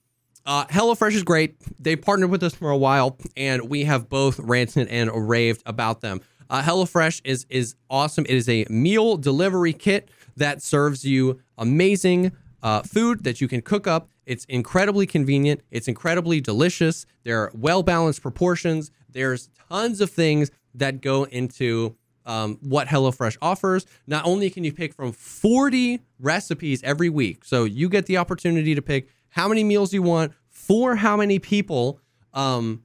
uh, 0.44 0.66
HelloFresh 0.66 1.12
is 1.12 1.22
great. 1.22 1.54
They 1.78 1.96
partnered 1.96 2.30
with 2.30 2.42
us 2.42 2.54
for 2.54 2.70
a 2.70 2.76
while, 2.76 3.16
and 3.36 3.68
we 3.68 3.84
have 3.84 4.08
both 4.08 4.38
ranted 4.38 4.88
and 4.88 5.28
raved 5.28 5.62
about 5.66 6.00
them. 6.00 6.20
Uh, 6.52 6.60
HelloFresh 6.60 7.22
is 7.24 7.46
is 7.48 7.76
awesome. 7.88 8.26
It 8.28 8.34
is 8.34 8.46
a 8.46 8.66
meal 8.68 9.16
delivery 9.16 9.72
kit 9.72 10.10
that 10.36 10.60
serves 10.60 11.02
you 11.02 11.40
amazing 11.56 12.32
uh, 12.62 12.82
food 12.82 13.24
that 13.24 13.40
you 13.40 13.48
can 13.48 13.62
cook 13.62 13.86
up. 13.86 14.10
It's 14.26 14.44
incredibly 14.44 15.06
convenient. 15.06 15.62
It's 15.70 15.88
incredibly 15.88 16.42
delicious. 16.42 17.06
There 17.24 17.40
are 17.40 17.50
well 17.54 17.82
balanced 17.82 18.20
proportions. 18.20 18.90
There's 19.08 19.48
tons 19.70 20.02
of 20.02 20.10
things 20.10 20.50
that 20.74 21.00
go 21.00 21.24
into 21.24 21.96
um, 22.26 22.58
what 22.60 22.86
HelloFresh 22.86 23.38
offers. 23.40 23.86
Not 24.06 24.26
only 24.26 24.50
can 24.50 24.62
you 24.62 24.74
pick 24.74 24.92
from 24.92 25.12
40 25.12 26.02
recipes 26.20 26.82
every 26.82 27.08
week, 27.08 27.46
so 27.46 27.64
you 27.64 27.88
get 27.88 28.04
the 28.04 28.18
opportunity 28.18 28.74
to 28.74 28.82
pick 28.82 29.08
how 29.30 29.48
many 29.48 29.64
meals 29.64 29.94
you 29.94 30.02
want 30.02 30.34
for 30.50 30.96
how 30.96 31.16
many 31.16 31.38
people, 31.38 31.98
um, 32.34 32.84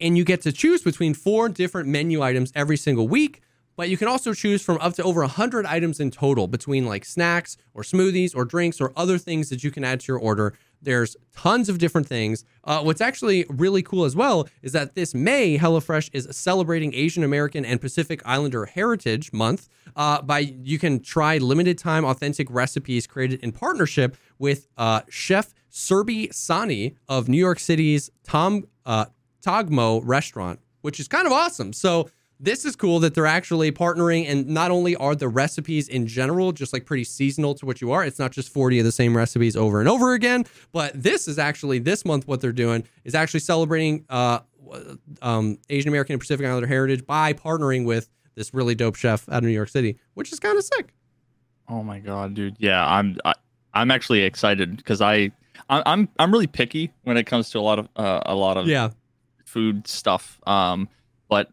and 0.00 0.16
you 0.16 0.24
get 0.24 0.40
to 0.42 0.52
choose 0.52 0.82
between 0.82 1.14
four 1.14 1.48
different 1.48 1.88
menu 1.88 2.22
items 2.22 2.52
every 2.54 2.76
single 2.76 3.08
week. 3.08 3.42
But 3.76 3.88
you 3.88 3.96
can 3.96 4.08
also 4.08 4.34
choose 4.34 4.62
from 4.62 4.76
up 4.78 4.92
to 4.96 5.02
over 5.02 5.20
100 5.20 5.64
items 5.64 6.00
in 6.00 6.10
total 6.10 6.46
between 6.46 6.84
like 6.84 7.04
snacks 7.04 7.56
or 7.72 7.82
smoothies 7.82 8.36
or 8.36 8.44
drinks 8.44 8.78
or 8.78 8.92
other 8.94 9.16
things 9.16 9.48
that 9.48 9.64
you 9.64 9.70
can 9.70 9.84
add 9.84 10.00
to 10.00 10.12
your 10.12 10.18
order. 10.18 10.52
There's 10.82 11.16
tons 11.34 11.68
of 11.70 11.78
different 11.78 12.06
things. 12.06 12.44
Uh, 12.64 12.82
what's 12.82 13.00
actually 13.00 13.46
really 13.48 13.82
cool 13.82 14.04
as 14.04 14.14
well 14.14 14.48
is 14.62 14.72
that 14.72 14.94
this 14.96 15.14
May, 15.14 15.56
HelloFresh 15.56 16.10
is 16.12 16.28
celebrating 16.30 16.94
Asian 16.94 17.22
American 17.22 17.64
and 17.64 17.80
Pacific 17.80 18.20
Islander 18.26 18.66
Heritage 18.66 19.32
Month. 19.32 19.68
Uh, 19.96 20.20
by 20.20 20.40
you 20.40 20.78
can 20.78 21.00
try 21.00 21.38
limited 21.38 21.78
time 21.78 22.04
authentic 22.04 22.48
recipes 22.50 23.06
created 23.06 23.40
in 23.42 23.50
partnership 23.50 24.16
with 24.38 24.68
uh, 24.76 25.00
Chef 25.08 25.54
Serbi 25.70 26.32
Sani 26.34 26.96
of 27.08 27.28
New 27.28 27.38
York 27.38 27.58
City's 27.58 28.10
Tom 28.24 28.64
uh, 28.84 29.06
Togmo 29.40 30.00
restaurant, 30.04 30.60
which 30.82 31.00
is 31.00 31.08
kind 31.08 31.26
of 31.26 31.32
awesome. 31.32 31.72
So 31.72 32.10
this 32.42 32.64
is 32.64 32.74
cool 32.74 33.00
that 33.00 33.14
they're 33.14 33.26
actually 33.26 33.70
partnering 33.70 34.26
and 34.28 34.46
not 34.48 34.70
only 34.70 34.96
are 34.96 35.14
the 35.14 35.28
recipes 35.28 35.88
in 35.88 36.06
general 36.06 36.52
just 36.52 36.72
like 36.72 36.86
pretty 36.86 37.04
seasonal 37.04 37.54
to 37.54 37.66
what 37.66 37.82
you 37.82 37.92
are 37.92 38.02
it's 38.02 38.18
not 38.18 38.32
just 38.32 38.48
40 38.50 38.78
of 38.78 38.86
the 38.86 38.92
same 38.92 39.14
recipes 39.14 39.56
over 39.56 39.78
and 39.78 39.86
over 39.90 40.14
again 40.14 40.46
but 40.72 40.90
this 40.94 41.28
is 41.28 41.38
actually 41.38 41.78
this 41.80 42.02
month 42.06 42.26
what 42.26 42.40
they're 42.40 42.50
doing 42.50 42.82
is 43.04 43.14
actually 43.14 43.40
celebrating 43.40 44.06
uh, 44.08 44.38
um, 45.20 45.58
asian 45.68 45.90
american 45.90 46.14
and 46.14 46.20
pacific 46.20 46.46
islander 46.46 46.66
heritage 46.66 47.04
by 47.04 47.34
partnering 47.34 47.84
with 47.84 48.08
this 48.36 48.54
really 48.54 48.74
dope 48.74 48.96
chef 48.96 49.28
out 49.28 49.38
of 49.38 49.44
new 49.44 49.50
york 49.50 49.68
city 49.68 49.98
which 50.14 50.32
is 50.32 50.40
kind 50.40 50.56
of 50.56 50.64
sick 50.64 50.94
Oh 51.68 51.82
my 51.84 52.00
god, 52.00 52.34
dude. 52.34 52.56
Yeah, 52.58 52.84
I'm 52.84 53.16
I, 53.24 53.32
I'm 53.74 53.90
actually 53.92 54.22
excited 54.22 54.76
because 54.78 55.00
I 55.00 55.30
I- 55.68 55.82
I'm 55.86 56.08
I'm 56.18 56.32
really 56.32 56.48
picky 56.48 56.90
when 57.04 57.16
it 57.16 57.26
comes 57.26 57.50
to 57.50 57.58
a 57.58 57.60
lot 57.60 57.78
of 57.78 57.86
uh, 57.94 58.20
a 58.26 58.34
lot 58.34 58.56
of 58.56 58.66
yeah 58.66 58.88
food 59.50 59.86
stuff. 59.86 60.40
Um, 60.46 60.88
but 61.28 61.50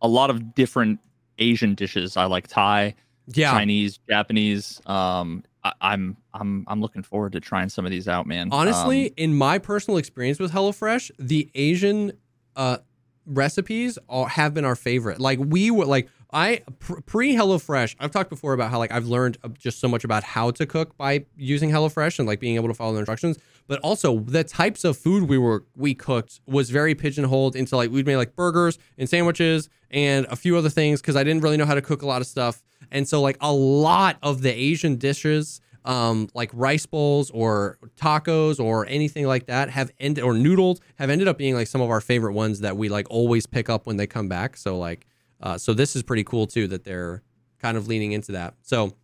a 0.00 0.08
lot 0.08 0.30
of 0.30 0.54
different 0.54 1.00
Asian 1.38 1.74
dishes. 1.74 2.16
I 2.16 2.24
like 2.26 2.46
Thai, 2.46 2.94
yeah 3.26 3.50
Chinese, 3.50 3.98
Japanese. 4.08 4.80
Um, 4.86 5.42
I, 5.64 5.72
I'm 5.80 6.16
I'm 6.32 6.64
I'm 6.68 6.80
looking 6.80 7.02
forward 7.02 7.32
to 7.32 7.40
trying 7.40 7.68
some 7.68 7.84
of 7.84 7.90
these 7.90 8.06
out, 8.08 8.26
man. 8.26 8.48
Honestly, 8.52 9.08
Um, 9.08 9.14
in 9.16 9.34
my 9.34 9.58
personal 9.58 9.98
experience 9.98 10.38
with 10.38 10.52
HelloFresh, 10.52 11.10
the 11.18 11.50
Asian 11.54 12.12
uh, 12.54 12.78
recipes 13.26 13.98
are, 14.08 14.28
have 14.28 14.54
been 14.54 14.64
our 14.64 14.76
favorite. 14.76 15.20
Like 15.20 15.38
we 15.40 15.70
were 15.70 15.86
like 15.86 16.08
I 16.32 16.62
pr- 16.78 17.00
pre 17.06 17.34
HelloFresh. 17.34 17.96
I've 18.00 18.10
talked 18.10 18.30
before 18.30 18.52
about 18.52 18.70
how 18.70 18.78
like 18.78 18.92
I've 18.92 19.06
learned 19.06 19.38
uh, 19.42 19.48
just 19.48 19.80
so 19.80 19.88
much 19.88 20.04
about 20.04 20.22
how 20.22 20.50
to 20.52 20.66
cook 20.66 20.96
by 20.96 21.24
using 21.36 21.70
HelloFresh 21.70 22.18
and 22.18 22.28
like 22.28 22.40
being 22.40 22.56
able 22.56 22.68
to 22.68 22.74
follow 22.74 22.92
the 22.92 22.98
instructions. 22.98 23.38
But 23.66 23.80
also 23.80 24.20
the 24.20 24.44
types 24.44 24.84
of 24.84 24.96
food 24.96 25.28
we 25.28 25.38
were 25.38 25.64
we 25.76 25.94
cooked 25.94 26.40
was 26.46 26.70
very 26.70 26.94
pigeonholed 26.94 27.56
into 27.56 27.76
like 27.76 27.90
we'd 27.90 28.06
made 28.06 28.16
like 28.16 28.36
burgers 28.36 28.78
and 28.98 29.08
sandwiches 29.08 29.68
and 29.90 30.26
a 30.28 30.36
few 30.36 30.56
other 30.56 30.68
things 30.68 31.00
because 31.00 31.16
I 31.16 31.24
didn't 31.24 31.42
really 31.42 31.56
know 31.56 31.64
how 31.64 31.74
to 31.74 31.82
cook 31.82 32.02
a 32.02 32.06
lot 32.06 32.20
of 32.20 32.26
stuff. 32.26 32.62
And 32.90 33.08
so 33.08 33.20
like 33.22 33.38
a 33.40 33.52
lot 33.52 34.18
of 34.22 34.42
the 34.42 34.52
Asian 34.52 34.96
dishes 34.96 35.60
um, 35.84 36.28
like 36.34 36.50
rice 36.52 36.86
bowls 36.86 37.30
or 37.30 37.78
tacos 37.96 38.58
or 38.58 38.86
anything 38.86 39.26
like 39.26 39.46
that 39.46 39.70
have 39.70 39.90
ended 40.00 40.24
or 40.24 40.34
noodles 40.34 40.80
have 40.96 41.10
ended 41.10 41.28
up 41.28 41.36
being 41.36 41.54
like 41.54 41.66
some 41.66 41.80
of 41.80 41.90
our 41.90 42.00
favorite 42.00 42.32
ones 42.32 42.60
that 42.60 42.76
we 42.76 42.88
like 42.88 43.06
always 43.10 43.46
pick 43.46 43.68
up 43.68 43.86
when 43.86 43.96
they 43.96 44.06
come 44.06 44.28
back. 44.28 44.56
So 44.56 44.78
like, 44.78 45.06
uh, 45.40 45.58
so 45.58 45.74
this 45.74 45.94
is 45.94 46.02
pretty 46.02 46.24
cool 46.24 46.46
too 46.46 46.66
that 46.68 46.84
they're 46.84 47.22
kind 47.60 47.76
of 47.76 47.86
leaning 47.86 48.12
into 48.12 48.32
that. 48.32 48.54
So 48.62 48.94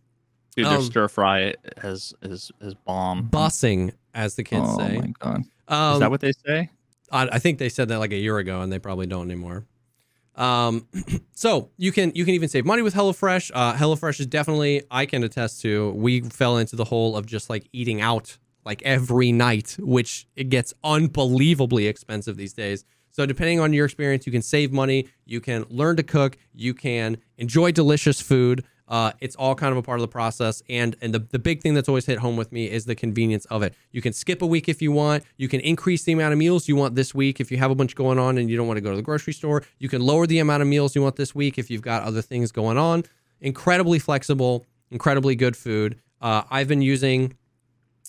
dude, 0.55 0.65
their 0.65 0.77
um, 0.77 0.83
stir 0.83 1.07
fry 1.07 1.53
has 1.77 2.13
is 2.23 2.51
is 2.61 2.73
bomb. 2.73 3.29
bussing, 3.29 3.93
as 4.13 4.35
the 4.35 4.43
kids 4.43 4.65
oh 4.67 4.77
say. 4.77 4.97
Oh 4.97 5.01
my 5.01 5.13
god, 5.19 5.43
Um, 5.67 5.93
is 5.93 5.99
that 5.99 6.11
what 6.11 6.21
they 6.21 6.31
say? 6.31 6.69
I, 7.11 7.29
I 7.33 7.39
think 7.39 7.59
they 7.59 7.69
said 7.69 7.89
that 7.89 7.99
like 7.99 8.11
a 8.11 8.17
year 8.17 8.37
ago, 8.37 8.61
and 8.61 8.71
they 8.71 8.79
probably 8.79 9.07
don't 9.07 9.29
anymore. 9.29 9.65
Um, 10.35 10.87
so 11.33 11.69
you 11.77 11.91
can 11.91 12.11
you 12.15 12.25
can 12.25 12.33
even 12.33 12.49
save 12.49 12.65
money 12.65 12.81
with 12.81 12.93
HelloFresh. 12.93 13.51
Uh, 13.53 13.73
HelloFresh 13.73 14.19
is 14.19 14.27
definitely 14.27 14.83
I 14.89 15.05
can 15.05 15.23
attest 15.23 15.61
to. 15.61 15.91
We 15.91 16.21
fell 16.21 16.57
into 16.57 16.75
the 16.75 16.85
hole 16.85 17.15
of 17.15 17.25
just 17.25 17.49
like 17.49 17.67
eating 17.73 18.01
out 18.01 18.37
like 18.65 18.81
every 18.83 19.31
night, 19.31 19.77
which 19.79 20.27
it 20.35 20.49
gets 20.49 20.73
unbelievably 20.83 21.87
expensive 21.87 22.37
these 22.37 22.53
days. 22.53 22.85
So 23.11 23.25
depending 23.25 23.59
on 23.59 23.73
your 23.73 23.85
experience, 23.85 24.25
you 24.25 24.31
can 24.31 24.41
save 24.41 24.71
money, 24.71 25.07
you 25.25 25.41
can 25.41 25.65
learn 25.69 25.97
to 25.97 26.03
cook, 26.03 26.37
you 26.53 26.73
can 26.73 27.17
enjoy 27.37 27.71
delicious 27.71 28.21
food. 28.21 28.63
Uh, 28.91 29.13
it's 29.21 29.37
all 29.37 29.55
kind 29.55 29.71
of 29.71 29.77
a 29.77 29.81
part 29.81 29.97
of 29.97 30.01
the 30.01 30.07
process. 30.09 30.61
And 30.69 30.97
and 31.01 31.13
the, 31.13 31.19
the 31.19 31.39
big 31.39 31.61
thing 31.61 31.73
that's 31.73 31.87
always 31.87 32.05
hit 32.05 32.19
home 32.19 32.35
with 32.35 32.51
me 32.51 32.69
is 32.69 32.83
the 32.83 32.93
convenience 32.93 33.45
of 33.45 33.63
it. 33.63 33.73
You 33.91 34.01
can 34.01 34.11
skip 34.11 34.41
a 34.41 34.45
week 34.45 34.67
if 34.67 34.81
you 34.81 34.91
want. 34.91 35.23
You 35.37 35.47
can 35.47 35.61
increase 35.61 36.03
the 36.03 36.11
amount 36.11 36.33
of 36.33 36.37
meals 36.37 36.67
you 36.67 36.75
want 36.75 36.95
this 36.95 37.15
week 37.15 37.39
if 37.39 37.49
you 37.51 37.57
have 37.57 37.71
a 37.71 37.75
bunch 37.75 37.95
going 37.95 38.19
on 38.19 38.37
and 38.37 38.49
you 38.49 38.57
don't 38.57 38.67
want 38.67 38.75
to 38.77 38.81
go 38.81 38.89
to 38.89 38.97
the 38.97 39.01
grocery 39.01 39.31
store. 39.31 39.63
You 39.79 39.87
can 39.87 40.01
lower 40.01 40.27
the 40.27 40.39
amount 40.39 40.61
of 40.61 40.67
meals 40.67 40.93
you 40.93 41.01
want 41.01 41.15
this 41.15 41.33
week 41.33 41.57
if 41.57 41.71
you've 41.71 41.81
got 41.81 42.03
other 42.03 42.21
things 42.21 42.51
going 42.51 42.77
on. 42.77 43.05
Incredibly 43.39 43.97
flexible, 43.97 44.65
incredibly 44.91 45.35
good 45.35 45.55
food. 45.55 45.97
Uh, 46.19 46.43
I've 46.51 46.67
been 46.67 46.81
using 46.81 47.37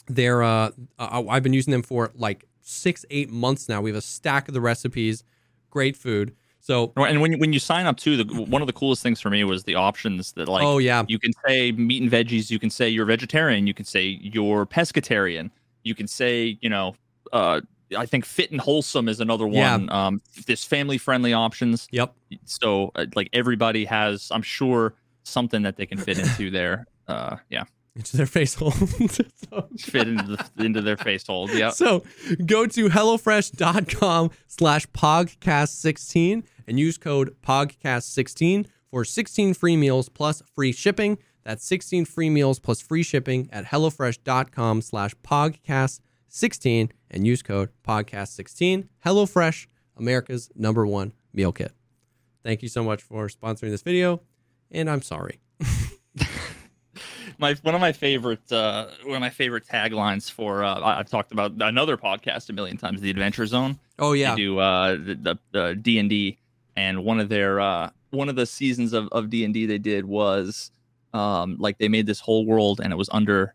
their 0.09 0.43
uh, 0.43 0.70
uh, 0.99 1.22
I've 1.28 1.45
been 1.45 1.55
using 1.55 1.70
them 1.70 1.85
for 1.85 2.11
like 2.16 2.45
six, 2.61 3.05
eight 3.09 3.30
months 3.30 3.68
now. 3.68 3.80
We 3.80 3.91
have 3.91 3.97
a 3.97 4.03
stack 4.03 4.49
of 4.49 4.55
the 4.55 4.61
recipes, 4.61 5.22
great 5.70 5.97
food. 5.97 6.35
So, 6.64 6.92
And 6.96 7.20
when 7.20 7.32
you- 7.32 7.38
when 7.38 7.52
you 7.52 7.58
sign 7.58 7.86
up 7.86 7.96
too, 7.96 8.16
the 8.22 8.24
one 8.44 8.62
of 8.62 8.66
the 8.66 8.72
coolest 8.72 9.02
things 9.02 9.20
for 9.20 9.30
me 9.30 9.42
was 9.42 9.64
the 9.64 9.74
options 9.74 10.32
that 10.34 10.46
like 10.48 10.62
oh 10.64 10.78
yeah, 10.78 11.04
you 11.08 11.18
can 11.18 11.32
say 11.46 11.72
meat 11.72 12.00
and 12.00 12.10
veggies, 12.10 12.50
you 12.50 12.58
can 12.60 12.70
say 12.70 12.88
you're 12.88 13.04
vegetarian, 13.04 13.66
you 13.66 13.74
can 13.74 13.84
say 13.84 14.06
you're 14.22 14.64
pescatarian, 14.64 15.50
you 15.82 15.94
can 15.96 16.06
say 16.06 16.56
you 16.62 16.68
know, 16.70 16.94
uh, 17.32 17.60
I 17.98 18.06
think 18.06 18.24
fit 18.24 18.52
and 18.52 18.60
wholesome 18.60 19.08
is 19.08 19.18
another 19.20 19.46
Yeah. 19.48 19.72
one. 19.76 19.90
Um, 19.90 20.22
this 20.46 20.64
family 20.64 20.98
friendly 20.98 21.32
options. 21.32 21.88
yep. 21.90 22.14
So 22.44 22.92
uh, 22.94 23.06
like 23.16 23.28
everybody 23.32 23.84
has, 23.86 24.28
I'm 24.30 24.42
sure 24.42 24.94
something 25.24 25.62
that 25.62 25.76
they 25.76 25.84
can 25.86 25.98
fit 25.98 26.16
into 26.18 26.48
there. 26.50 26.86
Uh, 27.08 27.36
yeah, 27.50 27.64
Into 27.95 28.16
their 28.16 28.26
face 28.26 28.55
hole. 28.55 28.72
So- 29.11 29.68
fit 29.78 30.09
into 30.09 30.36
the, 30.36 30.64
into 30.64 30.80
their 30.80 30.97
face 30.97 31.26
hold. 31.26 31.53
Yeah. 31.53 31.70
So 31.70 32.05
go 32.47 32.66
to 32.66 32.88
HelloFresh.com 32.88 34.30
slash 34.47 34.86
pogcast16 34.88 36.43
and 36.66 36.80
use 36.80 36.97
code 36.97 37.36
pogcast16 37.43 38.66
for 38.90 39.05
16 39.05 39.53
free 39.55 39.76
meals 39.76 40.09
plus 40.09 40.43
free 40.55 40.72
shipping. 40.72 41.18
That's 41.45 41.66
16 41.66 42.07
free 42.07 42.30
meals 42.30 42.59
plus 42.61 42.80
free 42.80 43.03
shipping 43.03 43.51
at 43.53 43.66
HelloFresh.com 43.66 44.80
slash 44.80 45.14
pogcast16 45.16 46.90
and 47.11 47.26
use 47.26 47.43
code 47.43 47.68
pogcast16. 47.86 48.88
HelloFresh, 49.05 49.66
America's 49.99 50.51
number 50.55 50.86
one 50.86 51.12
meal 51.34 51.53
kit. 51.53 51.72
Thank 52.43 52.62
you 52.62 52.68
so 52.68 52.82
much 52.82 53.03
for 53.03 53.28
sponsoring 53.28 53.70
this 53.70 53.82
video, 53.82 54.22
and 54.70 54.88
I'm 54.88 55.03
sorry. 55.03 55.41
My 57.43 57.55
one 57.62 57.74
of 57.74 57.80
my 57.80 57.93
favorite 57.93 58.51
uh, 58.53 58.86
one 59.05 59.16
of 59.16 59.20
my 59.20 59.30
favorite 59.30 59.66
taglines 59.66 60.30
for 60.30 60.62
uh, 60.64 60.76
I- 60.80 60.99
I've 61.01 61.11
talked 61.11 61.32
about 61.32 61.53
another 61.61 61.97
podcast 61.97 62.49
a 62.49 62.53
million 62.53 62.76
times, 62.76 63.01
the 63.01 63.11
Adventure 63.11 63.47
Zone. 63.47 63.78
Oh, 63.99 64.12
yeah. 64.12 64.30
They 64.30 64.36
do 64.43 64.59
uh, 64.61 64.93
the 64.95 65.38
the 65.51 65.74
D 65.74 65.99
and 65.99 66.09
D, 66.09 66.38
and 66.76 67.05
one 67.05 67.18
of 67.20 67.28
their 67.28 67.61
uh, 67.61 67.90
one 68.11 68.28
of 68.28 68.36
the 68.36 68.47
seasons 68.47 68.93
of 68.93 69.09
of 69.12 69.28
D 69.28 69.45
and 69.45 69.53
D 69.53 69.66
they 69.66 69.78
did 69.78 70.05
was 70.05 70.70
um, 71.12 71.57
like 71.59 71.78
they 71.78 71.88
made 71.88 72.07
this 72.07 72.20
whole 72.20 72.47
world 72.47 72.80
and 72.82 72.93
it 72.93 72.97
was 72.97 73.09
under 73.12 73.55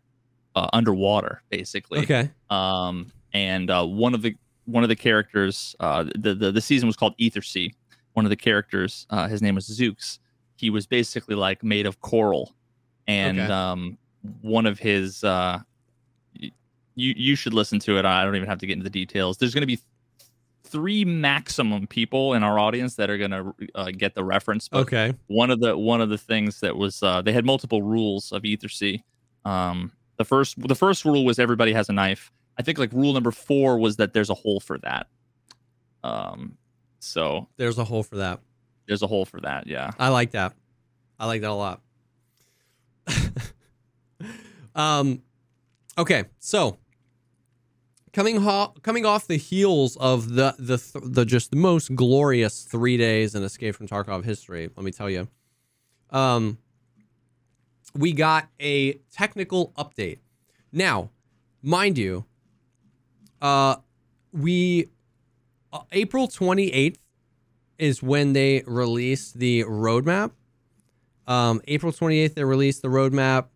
uh, 0.54 0.68
underwater 0.72 1.42
basically. 1.50 2.00
Okay. 2.00 2.30
Um, 2.50 3.10
and 3.32 3.70
uh, 3.70 3.84
one 3.86 4.14
of 4.14 4.20
the 4.22 4.36
one 4.66 4.82
of 4.82 4.90
the 4.90 4.96
characters, 4.96 5.74
uh, 5.80 6.04
the, 6.14 6.34
the 6.34 6.52
the 6.52 6.60
season 6.60 6.86
was 6.86 6.96
called 6.96 7.16
Ethersea. 7.18 7.72
One 8.12 8.26
of 8.26 8.30
the 8.30 8.36
characters, 8.36 9.06
uh, 9.10 9.28
his 9.28 9.40
name 9.40 9.54
was 9.54 9.66
Zooks. 9.66 10.18
He 10.56 10.68
was 10.70 10.86
basically 10.86 11.36
like 11.36 11.62
made 11.64 11.86
of 11.86 12.00
coral, 12.00 12.54
and 13.08 13.40
Okay. 13.40 13.52
um, 13.52 13.98
one 14.42 14.66
of 14.66 14.78
his, 14.78 15.24
uh, 15.24 15.58
you 16.38 16.52
you 16.94 17.34
should 17.36 17.54
listen 17.54 17.78
to 17.80 17.98
it. 17.98 18.04
I 18.04 18.24
don't 18.24 18.36
even 18.36 18.48
have 18.48 18.58
to 18.58 18.66
get 18.66 18.74
into 18.74 18.84
the 18.84 18.90
details. 18.90 19.38
There's 19.38 19.54
going 19.54 19.62
to 19.62 19.66
be 19.66 19.78
three 20.64 21.04
maximum 21.04 21.86
people 21.86 22.34
in 22.34 22.42
our 22.42 22.58
audience 22.58 22.96
that 22.96 23.08
are 23.08 23.16
going 23.16 23.30
to 23.30 23.54
uh, 23.74 23.90
get 23.96 24.14
the 24.14 24.22
reference. 24.24 24.68
But 24.68 24.80
Okay. 24.80 25.14
one 25.28 25.50
of 25.50 25.60
the 25.60 25.76
one 25.78 26.00
of 26.00 26.10
the 26.10 26.18
things 26.18 26.60
that 26.60 26.76
was 26.76 27.02
uh, 27.02 27.22
they 27.22 27.32
had 27.32 27.44
multiple 27.44 27.82
rules 27.82 28.30
of 28.32 28.42
Ethersea. 28.42 29.02
Um, 29.44 29.92
the 30.16 30.24
first 30.24 30.60
the 30.68 30.74
first 30.74 31.04
rule 31.04 31.24
was 31.24 31.38
everybody 31.38 31.72
has 31.72 31.88
a 31.88 31.92
knife. 31.92 32.30
I 32.58 32.62
think 32.62 32.78
like 32.78 32.92
rule 32.92 33.12
number 33.14 33.30
four 33.30 33.78
was 33.78 33.96
that 33.96 34.12
there's 34.12 34.30
a 34.30 34.34
hole 34.34 34.58
for 34.60 34.78
that. 34.78 35.06
Um, 36.02 36.58
so 36.98 37.46
There's 37.56 37.78
a 37.78 37.84
hole 37.84 38.02
for 38.02 38.16
that. 38.16 38.40
there's 38.88 39.02
a 39.02 39.06
hole 39.06 39.24
for 39.24 39.40
that. 39.42 39.66
Yeah. 39.68 39.92
I 39.98 40.08
like 40.08 40.32
that. 40.32 40.54
I 41.20 41.26
like 41.26 41.40
that 41.42 41.50
a 41.50 41.54
lot. 41.54 41.80
Um, 44.74 45.22
okay, 45.96 46.24
so 46.38 46.78
coming 48.12 48.40
ho- 48.40 48.74
coming 48.82 49.04
off 49.06 49.26
the 49.26 49.36
heels 49.36 49.96
of 49.96 50.34
the 50.34 50.54
the 50.58 50.78
th- 50.78 51.04
the 51.04 51.24
just 51.24 51.50
the 51.50 51.56
most 51.56 51.94
glorious 51.94 52.64
three 52.64 52.96
days 52.96 53.34
in 53.34 53.42
Escape 53.42 53.74
from 53.74 53.88
Tarkov 53.88 54.24
history, 54.24 54.70
let 54.76 54.84
me 54.84 54.90
tell 54.90 55.10
you, 55.10 55.28
um, 56.10 56.58
we 57.94 58.12
got 58.12 58.48
a 58.60 58.94
technical 59.12 59.72
update. 59.76 60.18
Now, 60.72 61.10
mind 61.62 61.98
you, 61.98 62.24
uh, 63.40 63.76
we 64.32 64.88
uh, 65.72 65.80
April 65.92 66.28
twenty 66.28 66.72
eighth 66.72 66.98
is 67.78 68.02
when 68.02 68.32
they 68.32 68.62
released 68.66 69.38
the 69.38 69.62
roadmap. 69.64 70.32
Um, 71.26 71.60
April 71.68 71.92
28th, 71.92 72.34
they 72.34 72.44
released 72.44 72.82
the 72.82 72.88
roadmap, 72.88 73.46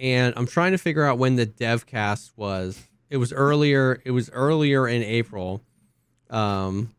and 0.00 0.34
I'm 0.36 0.46
trying 0.46 0.72
to 0.72 0.78
figure 0.78 1.04
out 1.04 1.18
when 1.18 1.36
the 1.36 1.46
devcast 1.46 2.32
was. 2.36 2.80
It 3.10 3.18
was 3.18 3.32
earlier. 3.32 4.00
It 4.04 4.10
was 4.10 4.30
earlier 4.30 4.88
in 4.88 5.02
April. 5.02 5.62
Um, 6.30 6.94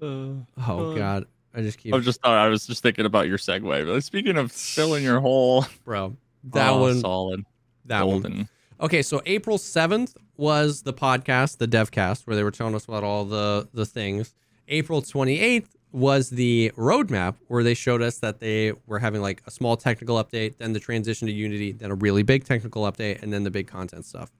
oh 0.00 0.44
Uh, 0.60 0.94
God, 0.94 1.26
I 1.54 1.62
just 1.62 1.78
keep 1.78 1.92
I 1.92 1.96
was 1.96 2.04
just 2.04 2.20
thought 2.20 2.36
I 2.36 2.48
was 2.48 2.66
just 2.66 2.82
thinking 2.82 3.06
about 3.06 3.26
your 3.28 3.38
segue. 3.38 3.86
But 3.86 4.04
speaking 4.04 4.36
of 4.36 4.52
filling 4.52 5.02
your 5.04 5.20
hole, 5.20 5.66
bro. 5.84 6.16
That 6.52 6.70
oh, 6.70 6.80
one. 6.80 7.00
solid, 7.00 7.44
That 7.86 8.06
one. 8.06 8.20
golden. 8.22 8.48
Okay, 8.80 9.02
so 9.02 9.20
April 9.26 9.58
7th 9.58 10.14
was 10.36 10.82
the 10.82 10.92
podcast, 10.92 11.58
the 11.58 11.66
devcast, 11.66 12.26
where 12.26 12.36
they 12.36 12.44
were 12.44 12.52
telling 12.52 12.74
us 12.76 12.84
about 12.84 13.02
all 13.02 13.24
the 13.24 13.68
the 13.74 13.84
things. 13.86 14.34
April 14.68 15.02
28th 15.02 15.70
was 15.90 16.30
the 16.30 16.70
roadmap 16.76 17.36
where 17.46 17.62
they 17.62 17.74
showed 17.74 18.02
us 18.02 18.18
that 18.18 18.40
they 18.40 18.72
were 18.86 18.98
having 18.98 19.22
like 19.22 19.42
a 19.46 19.50
small 19.50 19.76
technical 19.76 20.22
update, 20.22 20.58
then 20.58 20.72
the 20.72 20.80
transition 20.80 21.26
to 21.26 21.32
Unity, 21.32 21.72
then 21.72 21.90
a 21.90 21.94
really 21.94 22.22
big 22.22 22.44
technical 22.44 22.82
update, 22.82 23.22
and 23.22 23.32
then 23.32 23.44
the 23.44 23.50
big 23.50 23.66
content 23.66 24.04
stuff. 24.04 24.30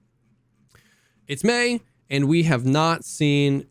It's 1.27 1.43
May, 1.43 1.81
and 2.09 2.27
we 2.27 2.43
have 2.43 2.65
not 2.65 3.03
seen 3.03 3.67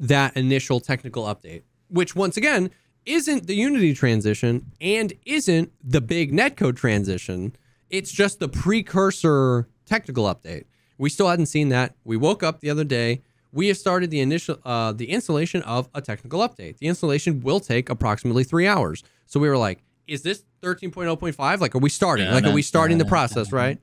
that 0.00 0.36
initial 0.36 0.80
technical 0.80 1.24
update, 1.24 1.62
which 1.88 2.14
once 2.14 2.36
again 2.36 2.70
isn't 3.04 3.46
the 3.46 3.54
Unity 3.54 3.94
transition 3.94 4.72
and 4.80 5.12
isn't 5.24 5.72
the 5.82 6.00
big 6.00 6.32
netcode 6.32 6.76
transition. 6.76 7.54
It's 7.88 8.10
just 8.10 8.40
the 8.40 8.48
precursor 8.48 9.68
technical 9.84 10.24
update. 10.24 10.64
We 10.98 11.08
still 11.08 11.28
hadn't 11.28 11.46
seen 11.46 11.68
that. 11.68 11.94
We 12.04 12.16
woke 12.16 12.42
up 12.42 12.60
the 12.60 12.70
other 12.70 12.84
day. 12.84 13.22
We 13.52 13.68
have 13.68 13.76
started 13.76 14.10
the 14.10 14.20
initial 14.20 14.58
uh, 14.64 14.92
the 14.92 15.10
installation 15.10 15.62
of 15.62 15.88
a 15.94 16.00
technical 16.02 16.40
update. 16.40 16.78
The 16.78 16.88
installation 16.88 17.42
will 17.42 17.60
take 17.60 17.88
approximately 17.88 18.44
three 18.44 18.66
hours. 18.66 19.02
So 19.26 19.40
we 19.40 19.48
were 19.48 19.56
like, 19.56 19.82
"Is 20.06 20.22
this 20.22 20.44
13.0.5? 20.62 21.60
Like, 21.60 21.74
are 21.74 21.78
we 21.78 21.88
starting? 21.88 22.30
Like, 22.30 22.44
are 22.44 22.52
we 22.52 22.62
starting 22.62 22.98
the 22.98 23.04
process? 23.04 23.52
Right?" 23.52 23.78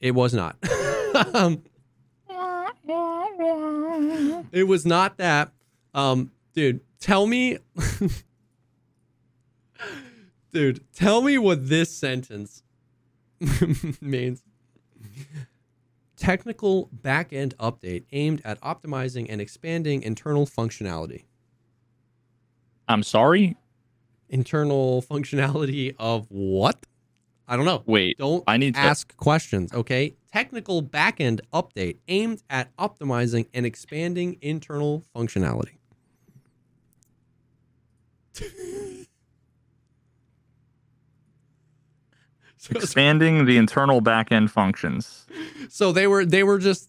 It 0.00 0.12
was 0.12 0.34
not. 0.34 0.56
um, 1.34 1.62
it 4.52 4.66
was 4.66 4.86
not 4.86 5.16
that. 5.18 5.52
Um, 5.94 6.30
dude, 6.54 6.80
tell 7.00 7.26
me, 7.26 7.58
dude, 10.52 10.84
tell 10.94 11.22
me 11.22 11.38
what 11.38 11.68
this 11.68 11.90
sentence 11.90 12.62
means. 14.00 14.42
Technical 16.16 16.88
backend 17.02 17.54
update 17.56 18.04
aimed 18.12 18.40
at 18.44 18.60
optimizing 18.62 19.26
and 19.28 19.40
expanding 19.40 20.02
internal 20.02 20.46
functionality. 20.46 21.24
I'm 22.88 23.02
sorry. 23.02 23.56
Internal 24.28 25.02
functionality 25.02 25.94
of 25.98 26.26
what? 26.30 26.86
I 27.48 27.56
don't 27.56 27.64
know. 27.64 27.82
Wait, 27.86 28.18
Don't 28.18 28.42
I 28.46 28.56
need 28.56 28.74
to- 28.74 28.80
ask 28.80 29.16
questions, 29.16 29.72
okay? 29.72 30.16
Technical 30.32 30.82
backend 30.82 31.40
update 31.52 31.98
aimed 32.08 32.42
at 32.50 32.74
optimizing 32.76 33.46
and 33.54 33.64
expanding 33.64 34.36
internal 34.40 35.04
functionality. 35.14 35.76
expanding 42.74 43.44
the 43.46 43.56
internal 43.56 44.00
backend 44.02 44.50
functions. 44.50 45.26
so 45.68 45.92
they 45.92 46.06
were 46.06 46.24
they 46.24 46.42
were 46.42 46.58
just 46.58 46.88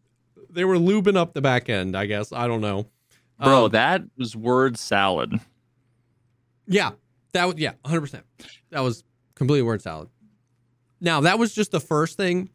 they 0.49 0.65
were 0.65 0.75
lubing 0.77 1.15
up 1.17 1.33
the 1.33 1.41
back 1.41 1.69
end, 1.69 1.95
I 1.95 2.05
guess. 2.05 2.31
I 2.31 2.47
don't 2.47 2.61
know. 2.61 2.87
Bro, 3.41 3.65
Um, 3.65 3.71
that 3.71 4.01
was 4.17 4.35
word 4.35 4.77
salad. 4.77 5.39
Yeah, 6.67 6.91
that 7.33 7.45
was 7.45 7.55
yeah, 7.57 7.73
hundred 7.85 8.01
percent. 8.01 8.25
That 8.71 8.81
was 8.81 9.03
completely 9.35 9.63
word 9.63 9.81
salad. 9.81 10.09
Now 10.99 11.21
that 11.21 11.37
was 11.39 11.53
just 11.53 11.71
the 11.71 11.79
first 11.79 12.17
thing. 12.17 12.49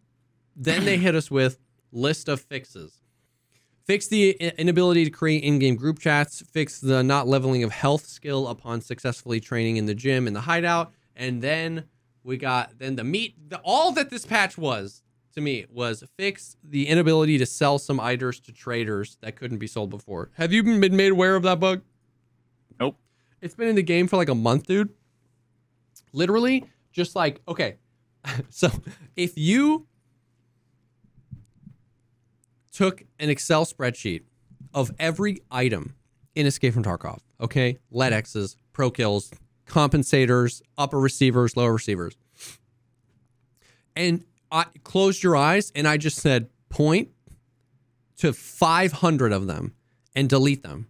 Then 0.56 0.84
they 0.84 0.96
hit 0.98 1.14
us 1.14 1.30
with 1.30 1.58
list 1.92 2.28
of 2.28 2.40
fixes. 2.40 2.98
Fix 3.86 4.06
the 4.08 4.30
inability 4.58 5.04
to 5.04 5.10
create 5.10 5.42
in-game 5.42 5.74
group 5.76 5.98
chats. 5.98 6.42
Fix 6.52 6.80
the 6.80 7.02
not 7.02 7.26
leveling 7.26 7.64
of 7.64 7.72
health 7.72 8.06
skill 8.06 8.46
upon 8.48 8.80
successfully 8.80 9.40
training 9.40 9.76
in 9.76 9.86
the 9.86 9.94
gym 9.94 10.26
in 10.26 10.34
the 10.34 10.42
hideout. 10.42 10.92
And 11.16 11.42
then 11.42 11.84
we 12.24 12.36
got 12.36 12.78
then 12.78 12.96
the 12.96 13.04
meat. 13.04 13.34
The, 13.48 13.58
all 13.58 13.92
that 13.92 14.10
this 14.10 14.24
patch 14.26 14.56
was 14.56 15.02
to 15.34 15.40
me 15.40 15.66
was 15.70 16.04
fix 16.16 16.56
the 16.62 16.88
inability 16.88 17.38
to 17.38 17.46
sell 17.46 17.78
some 17.78 17.98
items 17.98 18.40
to 18.40 18.52
traders 18.52 19.16
that 19.20 19.36
couldn't 19.36 19.58
be 19.58 19.66
sold 19.66 19.90
before. 19.90 20.30
Have 20.34 20.52
you 20.52 20.62
been 20.62 20.96
made 20.96 21.12
aware 21.12 21.36
of 21.36 21.42
that 21.44 21.60
bug? 21.60 21.82
Nope. 22.78 22.96
It's 23.40 23.54
been 23.54 23.68
in 23.68 23.76
the 23.76 23.82
game 23.82 24.06
for 24.06 24.16
like 24.16 24.28
a 24.28 24.34
month, 24.34 24.66
dude. 24.66 24.90
Literally, 26.12 26.64
just 26.92 27.16
like, 27.16 27.40
okay. 27.48 27.76
so 28.50 28.70
if 29.16 29.36
you 29.36 29.86
took 32.72 33.04
an 33.18 33.30
Excel 33.30 33.64
spreadsheet 33.64 34.22
of 34.74 34.90
every 34.98 35.42
item 35.50 35.94
in 36.34 36.46
Escape 36.46 36.72
from 36.72 36.84
Tarkov, 36.84 37.20
Okay, 37.42 37.78
let 37.90 38.12
X's, 38.12 38.56
pro 38.72 38.88
kills, 38.88 39.32
compensators, 39.66 40.62
upper 40.76 40.98
receivers, 40.98 41.56
lower 41.56 41.72
receivers. 41.72 42.16
And 43.94 44.24
I 44.50 44.66
closed 44.84 45.22
your 45.22 45.36
eyes 45.36 45.72
and 45.74 45.86
I 45.86 45.96
just 45.96 46.18
said 46.18 46.48
point 46.68 47.10
to 48.18 48.32
500 48.32 49.32
of 49.32 49.46
them 49.46 49.74
and 50.14 50.28
delete 50.28 50.62
them. 50.62 50.88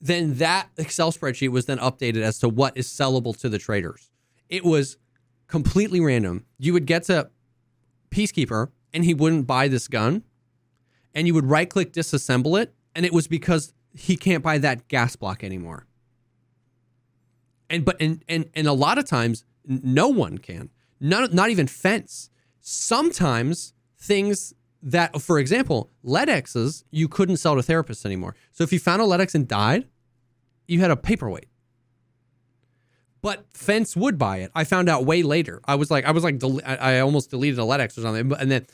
Then 0.00 0.34
that 0.34 0.68
Excel 0.76 1.12
spreadsheet 1.12 1.50
was 1.50 1.66
then 1.66 1.78
updated 1.78 2.22
as 2.22 2.38
to 2.40 2.48
what 2.48 2.76
is 2.76 2.88
sellable 2.88 3.38
to 3.40 3.48
the 3.48 3.58
traders. 3.58 4.10
It 4.48 4.64
was 4.64 4.98
completely 5.46 6.00
random. 6.00 6.44
You 6.58 6.72
would 6.72 6.86
get 6.86 7.04
to 7.04 7.30
Peacekeeper 8.10 8.70
and 8.92 9.04
he 9.04 9.14
wouldn't 9.14 9.46
buy 9.46 9.68
this 9.68 9.88
gun. 9.88 10.24
And 11.14 11.26
you 11.26 11.34
would 11.34 11.46
right 11.46 11.68
click 11.68 11.92
disassemble 11.92 12.60
it. 12.60 12.74
And 12.94 13.06
it 13.06 13.12
was 13.12 13.28
because 13.28 13.72
he 13.94 14.16
can't 14.16 14.42
buy 14.42 14.58
that 14.58 14.88
gas 14.88 15.14
block 15.14 15.44
anymore. 15.44 15.86
And 17.72 17.84
but 17.84 17.96
and 18.00 18.24
and 18.28 18.48
and 18.54 18.66
a 18.68 18.72
lot 18.72 18.98
of 18.98 19.06
times 19.06 19.44
no 19.66 20.06
one 20.08 20.38
can. 20.38 20.70
Not 21.00 21.32
not 21.32 21.50
even 21.50 21.66
fence. 21.66 22.30
Sometimes 22.60 23.72
things 23.98 24.54
that, 24.82 25.20
for 25.20 25.38
example, 25.38 25.90
LEDXs 26.04 26.84
you 26.90 27.08
couldn't 27.08 27.38
sell 27.38 27.54
to 27.56 27.62
therapists 27.62 28.04
anymore. 28.04 28.36
So 28.52 28.62
if 28.62 28.72
you 28.72 28.78
found 28.78 29.02
a 29.02 29.04
LEDX 29.04 29.34
and 29.34 29.48
died, 29.48 29.88
you 30.68 30.80
had 30.80 30.90
a 30.90 30.96
paperweight. 30.96 31.48
But 33.20 33.46
Fence 33.54 33.96
would 33.96 34.18
buy 34.18 34.38
it. 34.38 34.50
I 34.54 34.64
found 34.64 34.88
out 34.88 35.04
way 35.04 35.22
later. 35.22 35.60
I 35.64 35.76
was 35.76 35.90
like, 35.92 36.04
I 36.04 36.10
was 36.10 36.24
like, 36.24 36.38
del- 36.38 36.60
I 36.66 36.98
almost 36.98 37.30
deleted 37.30 37.58
a 37.60 37.62
LEDX 37.62 37.96
or 37.98 38.00
something, 38.02 38.32
and 38.32 38.50
then, 38.50 38.66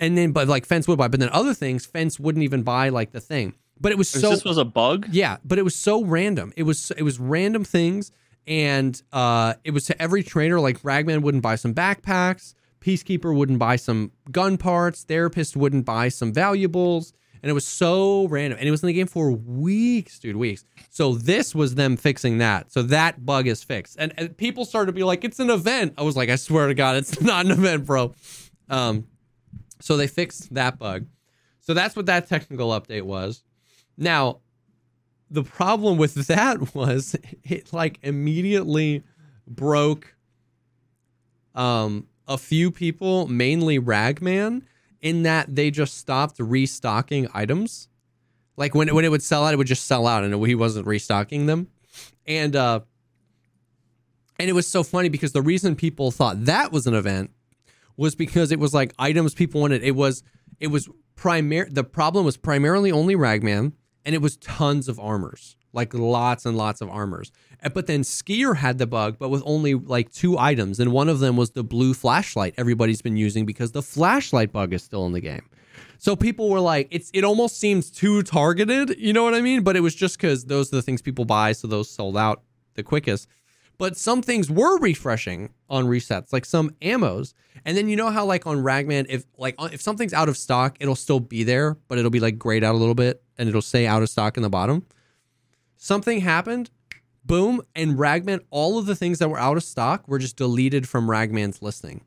and 0.00 0.18
then, 0.18 0.32
but 0.32 0.48
like 0.48 0.66
Fence 0.66 0.88
would 0.88 0.98
buy. 0.98 1.06
But 1.06 1.20
then 1.20 1.28
other 1.30 1.54
things, 1.54 1.86
Fence 1.86 2.18
wouldn't 2.18 2.42
even 2.42 2.64
buy 2.64 2.88
like 2.88 3.12
the 3.12 3.20
thing. 3.20 3.54
But 3.80 3.92
it 3.92 3.98
was 3.98 4.08
so 4.08 4.30
this 4.30 4.44
was 4.44 4.58
a 4.58 4.64
bug. 4.64 5.06
yeah, 5.12 5.36
but 5.44 5.58
it 5.58 5.62
was 5.62 5.76
so 5.76 6.04
random. 6.04 6.52
It 6.56 6.64
was 6.64 6.90
it 6.96 7.02
was 7.02 7.20
random 7.20 7.64
things, 7.64 8.10
and 8.46 9.00
uh, 9.12 9.54
it 9.64 9.72
was 9.72 9.86
to 9.86 10.02
every 10.02 10.22
trader. 10.22 10.60
Like 10.60 10.78
Ragman 10.82 11.22
wouldn't 11.22 11.42
buy 11.42 11.56
some 11.56 11.74
backpacks, 11.74 12.54
Peacekeeper 12.80 13.34
wouldn't 13.34 13.58
buy 13.58 13.76
some 13.76 14.12
gun 14.30 14.58
parts, 14.58 15.04
Therapist 15.04 15.56
wouldn't 15.56 15.84
buy 15.84 16.08
some 16.08 16.32
valuables, 16.32 17.12
and 17.42 17.50
it 17.50 17.54
was 17.54 17.66
so 17.66 18.26
random. 18.28 18.58
And 18.58 18.68
it 18.68 18.70
was 18.70 18.82
in 18.82 18.88
the 18.88 18.92
game 18.92 19.06
for 19.06 19.30
weeks, 19.30 20.18
dude, 20.18 20.36
weeks. 20.36 20.64
So 20.90 21.14
this 21.14 21.54
was 21.54 21.74
them 21.74 21.96
fixing 21.96 22.38
that. 22.38 22.72
So 22.72 22.82
that 22.82 23.24
bug 23.24 23.46
is 23.46 23.64
fixed, 23.64 23.96
and, 23.98 24.12
and 24.16 24.36
people 24.36 24.64
started 24.64 24.86
to 24.86 24.92
be 24.92 25.04
like, 25.04 25.24
"It's 25.24 25.40
an 25.40 25.50
event." 25.50 25.94
I 25.98 26.02
was 26.02 26.16
like, 26.16 26.28
"I 26.28 26.36
swear 26.36 26.68
to 26.68 26.74
God, 26.74 26.96
it's 26.96 27.20
not 27.22 27.46
an 27.46 27.52
event, 27.52 27.86
bro." 27.86 28.14
Um, 28.68 29.06
so 29.80 29.96
they 29.96 30.06
fixed 30.06 30.54
that 30.54 30.78
bug. 30.78 31.06
So 31.60 31.72
that's 31.72 31.96
what 31.96 32.06
that 32.06 32.28
technical 32.28 32.70
update 32.70 33.02
was. 33.02 33.42
Now, 33.96 34.40
the 35.30 35.42
problem 35.42 35.98
with 35.98 36.14
that 36.26 36.74
was 36.74 37.16
it 37.42 37.72
like 37.72 37.98
immediately 38.02 39.02
broke 39.46 40.14
um 41.54 42.06
a 42.26 42.38
few 42.38 42.70
people, 42.70 43.26
mainly 43.26 43.78
Ragman, 43.78 44.66
in 45.02 45.24
that 45.24 45.54
they 45.54 45.70
just 45.70 45.98
stopped 45.98 46.38
restocking 46.38 47.28
items. 47.34 47.88
Like 48.56 48.74
when 48.74 48.94
when 48.94 49.04
it 49.04 49.10
would 49.10 49.22
sell 49.22 49.44
out, 49.44 49.52
it 49.52 49.56
would 49.56 49.66
just 49.66 49.86
sell 49.86 50.06
out 50.06 50.24
and 50.24 50.46
he 50.46 50.54
wasn't 50.54 50.86
restocking 50.86 51.46
them. 51.46 51.68
And 52.26 52.56
uh 52.56 52.80
and 54.38 54.48
it 54.48 54.52
was 54.52 54.66
so 54.66 54.82
funny 54.82 55.08
because 55.08 55.32
the 55.32 55.42
reason 55.42 55.76
people 55.76 56.10
thought 56.10 56.44
that 56.46 56.72
was 56.72 56.86
an 56.86 56.94
event 56.94 57.30
was 57.96 58.14
because 58.14 58.50
it 58.50 58.58
was 58.58 58.74
like 58.74 58.92
items 58.98 59.34
people 59.34 59.60
wanted. 59.60 59.82
It 59.82 59.94
was 59.94 60.22
it 60.60 60.68
was 60.68 60.88
primary 61.16 61.68
the 61.70 61.84
problem 61.84 62.24
was 62.24 62.36
primarily 62.36 62.90
only 62.90 63.14
Ragman 63.14 63.72
and 64.04 64.14
it 64.14 64.22
was 64.22 64.36
tons 64.36 64.88
of 64.88 64.98
armors. 65.00 65.56
Like 65.72 65.92
lots 65.92 66.46
and 66.46 66.56
lots 66.56 66.80
of 66.80 66.88
armors. 66.88 67.32
But 67.72 67.88
then 67.88 68.02
Skier 68.02 68.56
had 68.56 68.78
the 68.78 68.86
bug, 68.86 69.16
but 69.18 69.28
with 69.28 69.42
only 69.44 69.74
like 69.74 70.12
two 70.12 70.38
items. 70.38 70.78
And 70.78 70.92
one 70.92 71.08
of 71.08 71.18
them 71.18 71.36
was 71.36 71.50
the 71.50 71.64
blue 71.64 71.94
flashlight 71.94 72.54
everybody's 72.56 73.02
been 73.02 73.16
using 73.16 73.44
because 73.44 73.72
the 73.72 73.82
flashlight 73.82 74.52
bug 74.52 74.72
is 74.72 74.84
still 74.84 75.04
in 75.06 75.12
the 75.12 75.20
game. 75.20 75.48
So 75.98 76.14
people 76.14 76.48
were 76.48 76.60
like, 76.60 76.86
it's 76.92 77.10
it 77.12 77.24
almost 77.24 77.58
seems 77.58 77.90
too 77.90 78.22
targeted, 78.22 78.96
you 78.98 79.12
know 79.12 79.24
what 79.24 79.34
I 79.34 79.40
mean? 79.40 79.62
But 79.62 79.74
it 79.74 79.80
was 79.80 79.94
just 79.94 80.16
because 80.16 80.44
those 80.44 80.72
are 80.72 80.76
the 80.76 80.82
things 80.82 81.02
people 81.02 81.24
buy, 81.24 81.52
so 81.52 81.66
those 81.66 81.90
sold 81.90 82.16
out 82.16 82.42
the 82.74 82.82
quickest. 82.82 83.26
But 83.76 83.96
some 83.96 84.22
things 84.22 84.50
were 84.50 84.78
refreshing 84.78 85.50
on 85.68 85.86
resets, 85.86 86.32
like 86.32 86.44
some 86.44 86.70
ammos. 86.82 87.34
And 87.64 87.76
then 87.76 87.88
you 87.88 87.96
know 87.96 88.10
how 88.10 88.24
like 88.24 88.46
on 88.46 88.62
Ragman, 88.62 89.06
if 89.08 89.24
like 89.36 89.56
if 89.72 89.82
something's 89.82 90.12
out 90.12 90.28
of 90.28 90.36
stock, 90.36 90.76
it'll 90.78 90.94
still 90.94 91.20
be 91.20 91.42
there, 91.42 91.76
but 91.88 91.98
it'll 91.98 92.10
be 92.10 92.20
like 92.20 92.38
grayed 92.38 92.62
out 92.62 92.74
a 92.74 92.78
little 92.78 92.94
bit, 92.94 93.22
and 93.38 93.48
it'll 93.48 93.62
say 93.62 93.86
out 93.86 94.02
of 94.02 94.08
stock 94.08 94.36
in 94.36 94.42
the 94.42 94.50
bottom. 94.50 94.86
Something 95.76 96.20
happened, 96.20 96.70
boom, 97.24 97.60
and 97.74 97.98
Ragman, 97.98 98.40
all 98.50 98.78
of 98.78 98.86
the 98.86 98.96
things 98.96 99.18
that 99.18 99.28
were 99.28 99.38
out 99.38 99.56
of 99.56 99.64
stock 99.64 100.06
were 100.08 100.18
just 100.18 100.36
deleted 100.36 100.88
from 100.88 101.10
Ragman's 101.10 101.60
listing. 101.62 102.04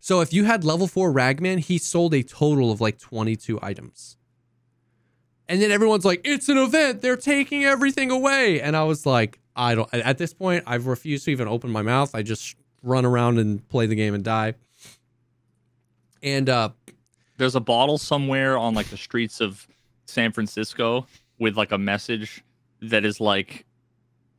So 0.00 0.20
if 0.20 0.32
you 0.32 0.44
had 0.44 0.64
level 0.64 0.86
four 0.86 1.10
Ragman, 1.10 1.58
he 1.58 1.78
sold 1.78 2.14
a 2.14 2.22
total 2.22 2.70
of 2.70 2.80
like 2.80 2.98
22 2.98 3.58
items. 3.62 4.16
And 5.48 5.60
then 5.62 5.70
everyone's 5.70 6.04
like, 6.04 6.20
it's 6.24 6.48
an 6.48 6.58
event. 6.58 7.00
They're 7.02 7.16
taking 7.16 7.64
everything 7.64 8.10
away. 8.10 8.60
And 8.60 8.76
I 8.76 8.84
was 8.84 9.06
like, 9.06 9.38
I 9.56 9.74
don't, 9.74 9.92
at 9.92 10.18
this 10.18 10.34
point, 10.34 10.62
I've 10.66 10.86
refused 10.86 11.24
to 11.24 11.30
even 11.30 11.48
open 11.48 11.70
my 11.70 11.82
mouth. 11.82 12.14
I 12.14 12.22
just 12.22 12.54
run 12.82 13.04
around 13.04 13.38
and 13.38 13.66
play 13.68 13.86
the 13.86 13.96
game 13.96 14.14
and 14.14 14.22
die. 14.22 14.54
And 16.22 16.48
uh, 16.48 16.70
There's 17.38 17.54
a 17.54 17.60
bottle 17.60 17.98
somewhere 17.98 18.58
on 18.58 18.74
like 18.74 18.88
the 18.88 18.96
streets 18.96 19.40
of 19.40 19.66
San 20.08 20.32
Francisco 20.32 21.06
with 21.38 21.56
like 21.56 21.72
a 21.72 21.78
message 21.78 22.42
that 22.82 23.04
is 23.04 23.20
like 23.20 23.64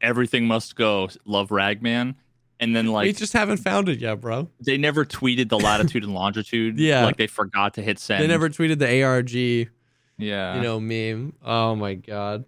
everything 0.02 0.48
must 0.48 0.76
go 0.76 1.10
love 1.26 1.52
ragman 1.52 2.16
and 2.62 2.76
then 2.76 2.88
like 2.88 3.04
we 3.06 3.14
just 3.14 3.34
haven't 3.34 3.58
found 3.58 3.88
it 3.90 4.00
yet, 4.00 4.20
bro. 4.22 4.48
they 4.62 4.78
never 4.78 5.06
tweeted 5.06 5.50
the 5.50 5.60
latitude 5.60 6.04
and 6.04 6.14
longitude 6.22 6.80
Yeah. 6.80 7.06
like 7.06 7.18
they 7.18 7.28
forgot 7.28 7.74
to 7.76 7.82
hit 7.82 8.00
send 8.00 8.24
They 8.24 8.28
never 8.28 8.50
tweeted 8.50 8.80
the 8.80 9.04
ARG 9.04 9.70
yeah 10.18 10.56
you 10.56 10.62
know, 10.62 10.80
meme. 10.80 11.34
Oh 11.44 11.76
my 11.76 11.94
god. 11.96 12.46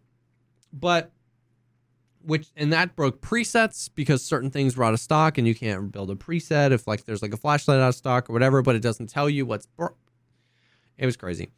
But 0.74 1.11
which 2.24 2.47
and 2.55 2.72
that 2.74 2.95
broke 2.95 3.19
presets 3.22 3.89
because 3.93 4.24
certain 4.24 4.51
things 4.51 4.78
were 4.78 4.84
out 4.84 4.93
of 4.93 4.99
stock 4.99 5.38
and 5.38 5.47
you 5.47 5.55
can't 5.55 5.91
build 5.91 6.09
a 6.11 6.15
preset 6.15 6.72
if 6.72 6.88
like 6.88 7.03
there's 7.05 7.22
like 7.22 7.34
a 7.34 7.38
flashlight 7.38 7.80
out 7.80 7.89
of 7.89 7.95
stock 7.95 8.30
or 8.30 8.34
whatever, 8.34 8.61
but 8.61 8.76
it 8.76 8.82
doesn't 8.82 9.07
tell 9.07 9.30
you 9.30 9.45
what's 9.45 9.65
bro- 9.65 9.95
it 10.97 11.05
was 11.05 11.17
crazy. 11.17 11.49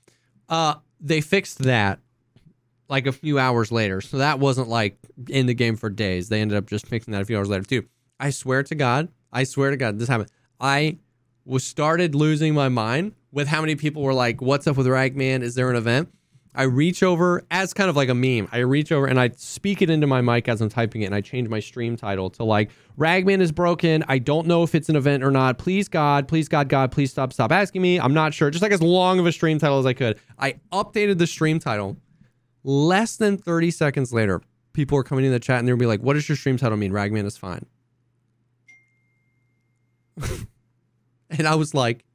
Uh 0.50 0.76
they 1.04 1.22
fixed 1.22 1.60
that 1.60 2.00
like 2.90 3.06
a 3.06 3.12
few 3.12 3.38
hours 3.38 3.72
later. 3.72 4.02
So 4.02 4.18
that 4.18 4.40
wasn't 4.40 4.70
like 4.70 4.98
in 5.30 5.46
the 5.46 5.54
game 5.54 5.76
for 5.76 5.90
days. 5.90 6.30
They 6.30 6.42
ended 6.42 6.58
up 6.58 6.66
just 6.66 6.88
fixing 6.88 7.12
that 7.12 7.22
a 7.22 7.26
few 7.26 7.38
hours 7.38 7.50
later 7.50 7.64
too. 7.64 7.86
I 8.20 8.30
swear 8.30 8.64
to 8.64 8.76
God, 8.76 9.10
I 9.32 9.44
swear 9.44 9.70
to 9.70 9.78
God, 9.78 10.00
this 10.00 10.08
happened. 10.08 10.32
I 10.60 10.98
was 11.46 11.64
started 11.66 12.16
losing 12.16 12.54
my 12.54 12.70
mind 12.70 13.14
with 13.32 13.50
how 13.50 13.62
many 13.62 13.76
people 13.76 14.02
were 14.02 14.14
like, 14.14 14.42
"What's 14.42 14.66
up 14.66 14.78
with 14.78 14.88
Ragman? 14.88 15.44
Is 15.44 15.56
there 15.56 15.70
an 15.70 15.76
event?" 15.76 16.10
I 16.56 16.64
reach 16.64 17.02
over 17.02 17.44
as 17.50 17.74
kind 17.74 17.90
of 17.90 17.96
like 17.96 18.10
a 18.10 18.14
meme. 18.14 18.48
I 18.52 18.60
reach 18.60 18.92
over 18.92 19.08
and 19.08 19.20
I 19.20 19.32
speak 19.36 19.82
it 19.82 19.90
into 19.90 20.06
my 20.06 20.22
mic 20.22 20.48
as 20.48 20.62
I'm 20.62 20.70
typing 20.70 21.02
it, 21.02 21.06
and 21.06 21.16
I 21.16 21.22
change 21.22 21.50
my 21.50 21.60
stream 21.60 21.96
title 21.96 22.30
to 22.32 22.44
like 22.44 22.70
"Ragman 22.98 23.42
is 23.42 23.52
broken. 23.52 24.04
I 24.08 24.20
don't 24.20 24.46
know 24.46 24.62
if 24.62 24.76
it's 24.76 24.88
an 24.90 24.96
event 24.96 25.24
or 25.24 25.32
not. 25.32 25.58
Please 25.58 25.88
God, 25.88 26.28
please 26.28 26.48
God, 26.48 26.70
God, 26.70 26.92
please 26.92 27.10
stop, 27.10 27.34
stop 27.34 27.52
asking 27.52 27.82
me. 27.82 28.00
I'm 28.00 28.14
not 28.14 28.34
sure." 28.34 28.52
Just 28.52 28.62
like 28.62 28.72
as 28.72 28.82
long 28.84 29.20
of 29.20 29.26
a 29.26 29.32
stream 29.32 29.58
title 29.58 29.80
as 29.80 29.86
I 29.86 29.94
could. 29.94 30.20
I 30.38 30.56
updated 30.72 31.18
the 31.18 31.28
stream 31.28 31.60
title. 31.60 31.98
Less 32.64 33.18
than 33.18 33.38
30 33.38 33.72
seconds 33.72 34.14
later, 34.14 34.42
people 34.74 34.96
were 34.96 35.04
coming 35.04 35.26
in 35.26 35.32
the 35.32 35.40
chat 35.40 35.60
and 35.60 35.68
they 35.68 35.74
would 35.74 35.80
be 35.80 35.88
like, 35.88 36.02
"What 36.02 36.14
does 36.14 36.30
your 36.30 36.36
stream 36.36 36.58
title 36.58 36.78
mean? 36.78 36.92
Ragman 36.92 37.26
is 37.26 37.36
fine." 37.36 37.66
and 41.32 41.48
I 41.48 41.56
was 41.56 41.74
like, 41.74 42.06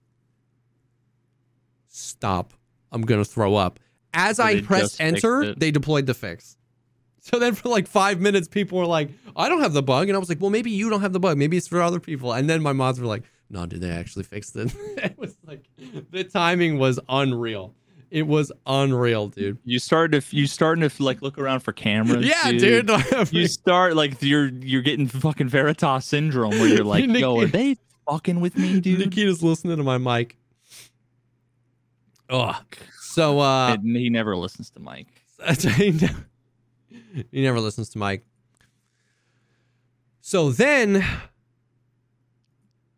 "Stop! 1.88 2.54
I'm 2.92 3.02
gonna 3.02 3.24
throw 3.24 3.56
up." 3.56 3.80
As 4.18 4.40
I 4.40 4.60
pressed 4.60 5.00
enter, 5.00 5.54
they 5.54 5.70
deployed 5.70 6.06
the 6.06 6.14
fix. 6.14 6.56
So 7.20 7.38
then 7.38 7.54
for 7.54 7.68
like 7.68 7.86
five 7.86 8.20
minutes, 8.20 8.48
people 8.48 8.78
were 8.78 8.86
like, 8.86 9.10
"I 9.36 9.48
don't 9.48 9.60
have 9.60 9.74
the 9.74 9.82
bug," 9.82 10.08
and 10.08 10.16
I 10.16 10.18
was 10.18 10.28
like, 10.28 10.40
"Well, 10.40 10.50
maybe 10.50 10.70
you 10.70 10.88
don't 10.90 11.02
have 11.02 11.12
the 11.12 11.20
bug. 11.20 11.36
Maybe 11.36 11.56
it's 11.56 11.68
for 11.68 11.80
other 11.80 12.00
people." 12.00 12.32
And 12.32 12.48
then 12.48 12.62
my 12.62 12.72
mods 12.72 12.98
were 13.00 13.06
like, 13.06 13.22
"No, 13.50 13.66
dude, 13.66 13.80
they 13.80 13.90
actually 13.90 14.24
fixed 14.24 14.56
it." 14.56 14.74
it 14.96 15.18
was 15.18 15.36
like 15.46 15.64
the 16.10 16.24
timing 16.24 16.78
was 16.78 16.98
unreal. 17.08 17.74
It 18.10 18.26
was 18.26 18.50
unreal, 18.66 19.28
dude. 19.28 19.58
you 19.64 19.78
started 19.78 20.22
to 20.22 20.36
you 20.36 20.46
starting 20.46 20.88
to 20.88 21.02
like 21.02 21.20
look 21.20 21.36
around 21.36 21.60
for 21.60 21.72
cameras 21.72 22.26
Yeah, 22.26 22.52
dude. 22.52 22.90
you 23.30 23.46
start 23.46 23.96
like 23.96 24.22
you're 24.22 24.48
you're 24.48 24.82
getting 24.82 25.06
fucking 25.06 25.48
veritas 25.48 26.06
syndrome 26.06 26.52
where 26.52 26.68
you're 26.68 26.84
like 26.84 27.06
yo 27.06 27.38
are 27.38 27.46
they 27.46 27.76
fucking 28.08 28.40
with 28.40 28.56
me 28.56 28.80
dude 28.80 29.00
Nikita's 29.00 29.42
listening 29.42 29.76
to 29.76 29.84
my 29.84 29.98
mic. 29.98 30.38
Ugh. 32.30 32.56
So 33.18 33.40
uh 33.40 33.74
And 33.74 33.96
he 33.96 34.10
never 34.10 34.36
listens 34.36 34.70
to 34.70 34.80
mike 34.80 35.08
he 35.76 35.92
never, 35.92 36.26
he 37.30 37.42
never 37.42 37.60
listens 37.60 37.88
to 37.90 37.98
Mike. 37.98 38.24
So 40.20 40.50
then 40.50 41.04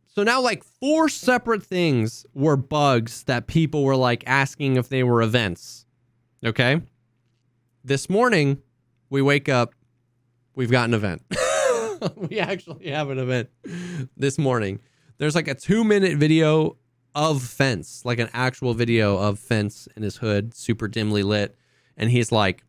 so 0.09 0.23
now 0.23 0.41
like 0.41 0.65
four 0.65 1.09
separate 1.09 1.63
things 1.63 2.27
were 2.35 2.57
bugs 2.57 3.25
that 3.25 3.47
people 3.47 3.85
were 3.85 3.97
like 3.97 4.25
asking 4.27 4.77
if 4.77 4.89
they 4.89 5.05
were 5.05 5.23
events. 5.23 5.87
Okay? 6.45 6.81
This 7.85 8.11
morning 8.11 8.63
we 9.11 9.23
wake 9.23 9.49
up, 9.49 9.75
we've 10.55 10.71
got 10.71 10.89
an 10.89 10.95
event. 10.95 11.23
we 12.17 12.41
actually 12.41 12.89
have 12.89 13.11
an 13.11 13.19
event 13.19 13.51
this 14.17 14.39
morning. 14.39 14.81
There's 15.19 15.35
like 15.35 15.49
a 15.49 15.55
two 15.55 15.85
minute 15.85 16.17
video 16.17 16.77
of 17.15 17.43
Fence, 17.43 18.05
like 18.05 18.19
an 18.19 18.29
actual 18.33 18.75
video 18.75 19.19
of 19.19 19.39
Fence 19.39 19.89
in 19.97 20.03
his 20.03 20.17
hood, 20.17 20.55
super 20.55 20.89
dimly 20.89 21.23
lit. 21.23 21.57
And 21.97 22.11
he's 22.11 22.33
like 22.33 22.65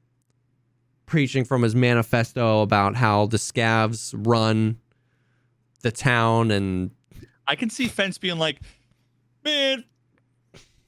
preaching 1.05 1.45
from 1.45 1.61
his 1.61 1.75
manifesto 1.75 2.61
about 2.61 2.95
how 2.95 3.25
the 3.27 3.37
scavs 3.37 4.13
run 4.25 4.77
the 5.81 5.91
town 5.91 6.51
and 6.51 6.91
I 7.47 7.55
can 7.55 7.69
see 7.69 7.87
Fence 7.87 8.17
being 8.17 8.37
like, 8.37 8.61
man, 9.43 9.83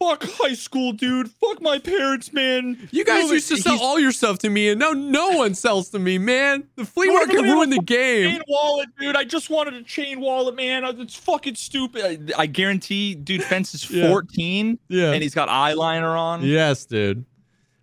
fuck 0.09 0.23
high 0.23 0.53
school, 0.53 0.91
dude. 0.93 1.29
Fuck 1.31 1.61
my 1.61 1.79
parents, 1.79 2.31
man. 2.33 2.89
You 2.91 3.03
guys 3.05 3.27
No, 3.27 3.33
used 3.33 3.47
to 3.49 3.57
sell 3.57 3.73
he's- 3.73 3.83
all 3.85 3.99
your 3.99 4.11
stuff 4.11 4.39
to 4.39 4.49
me, 4.49 4.69
and 4.69 4.79
now 4.79 4.91
no 4.91 5.29
one 5.29 5.53
sells 5.55 5.89
to 5.89 5.99
me, 5.99 6.17
man. 6.17 6.65
The 6.75 6.85
flea 6.85 7.09
What 7.09 7.27
market 7.27 7.43
ruined 7.43 7.71
the 7.73 7.79
game. 7.81 8.31
Chain 8.31 8.41
wallet, 8.47 8.89
dude. 8.99 9.15
I 9.15 9.23
just 9.23 9.49
wanted 9.49 9.73
a 9.75 9.83
chain 9.83 10.19
wallet, 10.21 10.55
man. 10.55 10.83
It's 10.99 11.15
fucking 11.15 11.55
stupid. 11.55 12.33
I, 12.37 12.43
I 12.43 12.45
guarantee, 12.45 13.15
dude. 13.15 13.43
Fence 13.43 13.73
is 13.73 13.89
Yeah. 13.89 14.09
14, 14.09 14.79
Yeah. 14.89 15.11
and 15.11 15.21
he's 15.23 15.33
got 15.35 15.49
eyeliner 15.49 16.17
on. 16.17 16.43
Yes, 16.43 16.85
dude. 16.85 17.25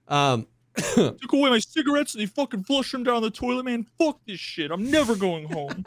Um, 0.08 0.46
Took 0.94 1.32
away 1.32 1.50
my 1.50 1.58
cigarettes, 1.58 2.14
and 2.14 2.22
they 2.22 2.26
fucking 2.26 2.64
flushed 2.64 2.92
them 2.92 3.02
down 3.04 3.22
the 3.22 3.30
toilet, 3.30 3.64
man. 3.64 3.86
Fuck 3.98 4.20
this 4.26 4.38
shit. 4.40 4.70
I'm 4.70 4.90
never 4.90 5.14
going 5.16 5.46
home. 5.52 5.84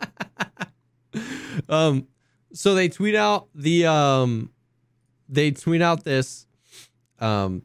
um, 1.69 2.07
so 2.53 2.75
they 2.75 2.89
tweet 2.89 3.15
out 3.15 3.47
the 3.55 3.85
um, 3.87 4.51
they 5.33 5.51
tweet 5.51 5.81
out 5.81 6.03
this 6.03 6.45
um, 7.19 7.63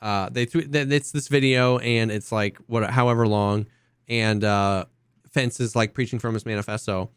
uh, 0.00 0.30
they 0.30 0.46
tweet 0.46 0.74
it's 0.74 1.12
this 1.12 1.28
video 1.28 1.78
and 1.78 2.10
it's 2.10 2.32
like 2.32 2.58
what 2.66 2.88
however 2.90 3.26
long, 3.26 3.66
and 4.08 4.42
uh, 4.44 4.86
Fence 5.30 5.60
is 5.60 5.76
like 5.76 5.92
preaching 5.92 6.18
from 6.18 6.34
his 6.34 6.46
manifesto, 6.46 7.10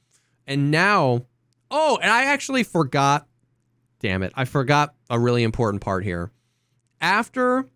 and 0.47 0.71
now, 0.71 1.25
oh, 1.71 1.97
and 2.01 2.11
I 2.11 2.25
actually 2.25 2.63
forgot. 2.63 3.27
Damn 3.99 4.21
it, 4.21 4.33
I 4.35 4.43
forgot 4.43 4.95
a 5.09 5.17
really 5.17 5.43
important 5.43 5.81
part 5.81 6.03
here. 6.03 6.31
After, 6.99 7.69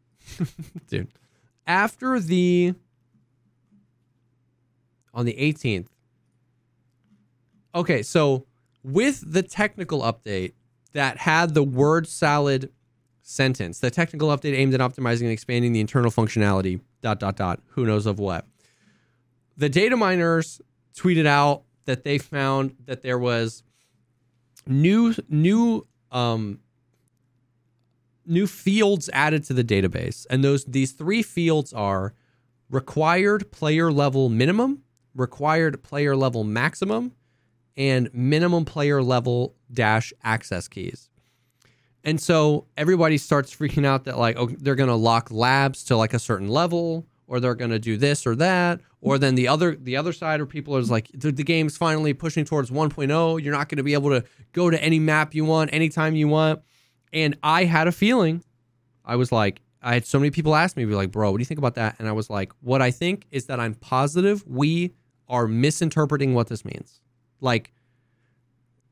dude, 0.88 1.08
after 1.66 2.20
the 2.20 2.74
on 5.14 5.24
the 5.24 5.32
18th. 5.32 5.86
Okay, 7.74 8.02
so 8.02 8.46
with 8.86 9.24
the 9.26 9.42
technical 9.42 10.02
update 10.02 10.52
that 10.92 11.18
had 11.18 11.54
the 11.54 11.62
word 11.62 12.06
salad 12.06 12.70
sentence, 13.20 13.80
the 13.80 13.90
technical 13.90 14.28
update 14.28 14.54
aimed 14.54 14.72
at 14.74 14.80
optimizing 14.80 15.22
and 15.22 15.32
expanding 15.32 15.72
the 15.72 15.80
internal 15.80 16.10
functionality, 16.10 16.80
dot, 17.02 17.18
dot, 17.18 17.36
dot, 17.36 17.60
who 17.70 17.84
knows 17.84 18.06
of 18.06 18.20
what. 18.20 18.46
The 19.56 19.68
data 19.68 19.96
miners 19.96 20.60
tweeted 20.96 21.26
out 21.26 21.64
that 21.86 22.04
they 22.04 22.18
found 22.18 22.76
that 22.84 23.02
there 23.02 23.18
was 23.18 23.64
new, 24.68 25.14
new, 25.28 25.84
um, 26.12 26.60
new 28.24 28.46
fields 28.46 29.10
added 29.12 29.42
to 29.44 29.52
the 29.52 29.64
database. 29.64 30.26
And 30.30 30.44
those, 30.44 30.64
these 30.64 30.92
three 30.92 31.24
fields 31.24 31.72
are 31.72 32.14
required 32.70 33.50
player 33.50 33.90
level 33.90 34.28
minimum, 34.28 34.82
required 35.12 35.82
player 35.82 36.14
level 36.14 36.44
maximum, 36.44 37.12
and 37.76 38.08
minimum 38.12 38.64
player 38.64 39.02
level 39.02 39.54
dash 39.72 40.12
access 40.24 40.68
keys. 40.68 41.10
And 42.04 42.20
so 42.20 42.66
everybody 42.76 43.18
starts 43.18 43.54
freaking 43.54 43.84
out 43.84 44.04
that 44.04 44.18
like 44.18 44.36
oh 44.38 44.46
they're 44.46 44.76
going 44.76 44.88
to 44.88 44.94
lock 44.94 45.30
labs 45.30 45.84
to 45.84 45.96
like 45.96 46.14
a 46.14 46.18
certain 46.18 46.48
level 46.48 47.06
or 47.26 47.40
they're 47.40 47.56
going 47.56 47.72
to 47.72 47.80
do 47.80 47.96
this 47.96 48.26
or 48.26 48.36
that. 48.36 48.80
Or 49.00 49.18
then 49.18 49.34
the 49.34 49.48
other 49.48 49.74
the 49.74 49.96
other 49.96 50.12
side 50.12 50.40
of 50.40 50.48
people 50.48 50.76
is 50.76 50.90
like 50.90 51.10
the, 51.12 51.32
the 51.32 51.44
game's 51.44 51.76
finally 51.76 52.14
pushing 52.14 52.44
towards 52.44 52.70
1.0 52.70 53.42
you're 53.42 53.52
not 53.52 53.68
going 53.68 53.76
to 53.76 53.82
be 53.82 53.94
able 53.94 54.10
to 54.10 54.24
go 54.52 54.70
to 54.70 54.82
any 54.82 54.98
map 54.98 55.34
you 55.34 55.44
want 55.44 55.70
anytime 55.72 56.14
you 56.14 56.28
want. 56.28 56.62
And 57.12 57.36
I 57.42 57.64
had 57.64 57.88
a 57.88 57.92
feeling 57.92 58.42
I 59.04 59.16
was 59.16 59.32
like 59.32 59.60
I 59.82 59.94
had 59.94 60.06
so 60.06 60.18
many 60.18 60.30
people 60.30 60.54
ask 60.54 60.76
me 60.76 60.84
be 60.84 60.94
like 60.94 61.10
bro 61.10 61.30
what 61.32 61.38
do 61.38 61.42
you 61.42 61.46
think 61.46 61.58
about 61.58 61.74
that? 61.74 61.96
And 61.98 62.08
I 62.08 62.12
was 62.12 62.30
like 62.30 62.52
what 62.60 62.80
I 62.80 62.92
think 62.92 63.26
is 63.32 63.46
that 63.46 63.58
I'm 63.58 63.74
positive 63.74 64.44
we 64.46 64.94
are 65.28 65.48
misinterpreting 65.48 66.34
what 66.34 66.46
this 66.46 66.64
means 66.64 67.00
like 67.40 67.72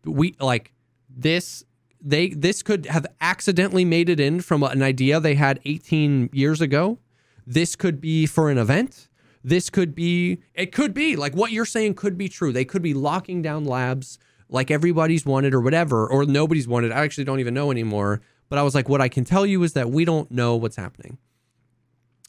we 0.05 0.37
like 0.41 0.73
this 1.09 1.65
they 2.05 2.29
this 2.29 2.63
could 2.63 2.87
have 2.87 3.07
accidentally 3.21 3.85
made 3.85 4.09
it 4.09 4.21
in 4.21 4.41
from 4.41 4.63
an 4.63 4.83
idea 4.83 5.19
they 5.19 5.35
had 5.35 5.59
18 5.65 6.31
years 6.33 6.61
ago. 6.61 6.99
This 7.47 7.75
could 7.75 8.01
be 8.01 8.27
for 8.27 8.51
an 8.51 8.59
event. 8.59 9.09
This 9.43 9.71
could 9.71 9.95
be 9.95 10.39
it 10.55 10.73
could 10.73 10.93
be 10.93 11.17
like 11.17 11.35
what 11.35 11.51
you're 11.51 11.65
saying 11.65 11.95
could 11.95 12.19
be 12.19 12.29
true. 12.29 12.53
They 12.53 12.65
could 12.65 12.83
be 12.83 12.95
locking 12.95 13.41
down 13.41 13.65
labs 13.65 14.19
like 14.51 14.71
everybody's 14.71 15.25
wanted 15.25 15.55
or 15.55 15.61
whatever 15.61 16.07
or 16.07 16.27
nobody's 16.27 16.69
wanted. 16.69 16.93
I 16.93 17.03
actually 17.03 17.25
don't 17.25 17.41
even 17.41 17.55
know 17.55 17.71
anymore. 17.71 18.21
But 18.51 18.59
i 18.59 18.63
was 18.63 18.75
like 18.75 18.89
what 18.89 19.01
i 19.01 19.09
can 19.09 19.25
tell 19.25 19.47
you 19.47 19.63
is 19.63 19.73
that 19.73 19.91
we 19.91 20.05
don't 20.05 20.31
know 20.31 20.57
what's 20.57 20.77
happening. 20.77 21.19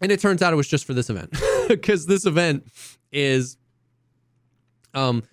And 0.01 0.11
it 0.11 0.19
turns 0.19 0.41
out 0.41 0.53
it 0.53 0.55
was 0.55 0.67
just 0.67 0.85
for 0.85 0.93
this 0.93 1.09
event 1.09 1.33
because 1.67 2.05
this 2.05 2.25
event 2.25 2.65
is 3.11 3.57
um 4.93 5.23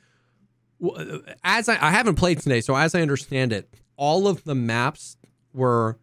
Uh, 0.83 1.18
as 1.45 1.68
I, 1.68 1.74
I 1.74 1.91
haven't 1.91 2.16
played 2.16 2.41
today, 2.41 2.61
so 2.61 2.74
as 2.74 2.95
I 2.95 3.03
understand 3.03 3.53
it, 3.53 3.72
all 3.97 4.26
of 4.26 4.45
the 4.45 4.55
maps 4.55 5.16
were 5.53 5.99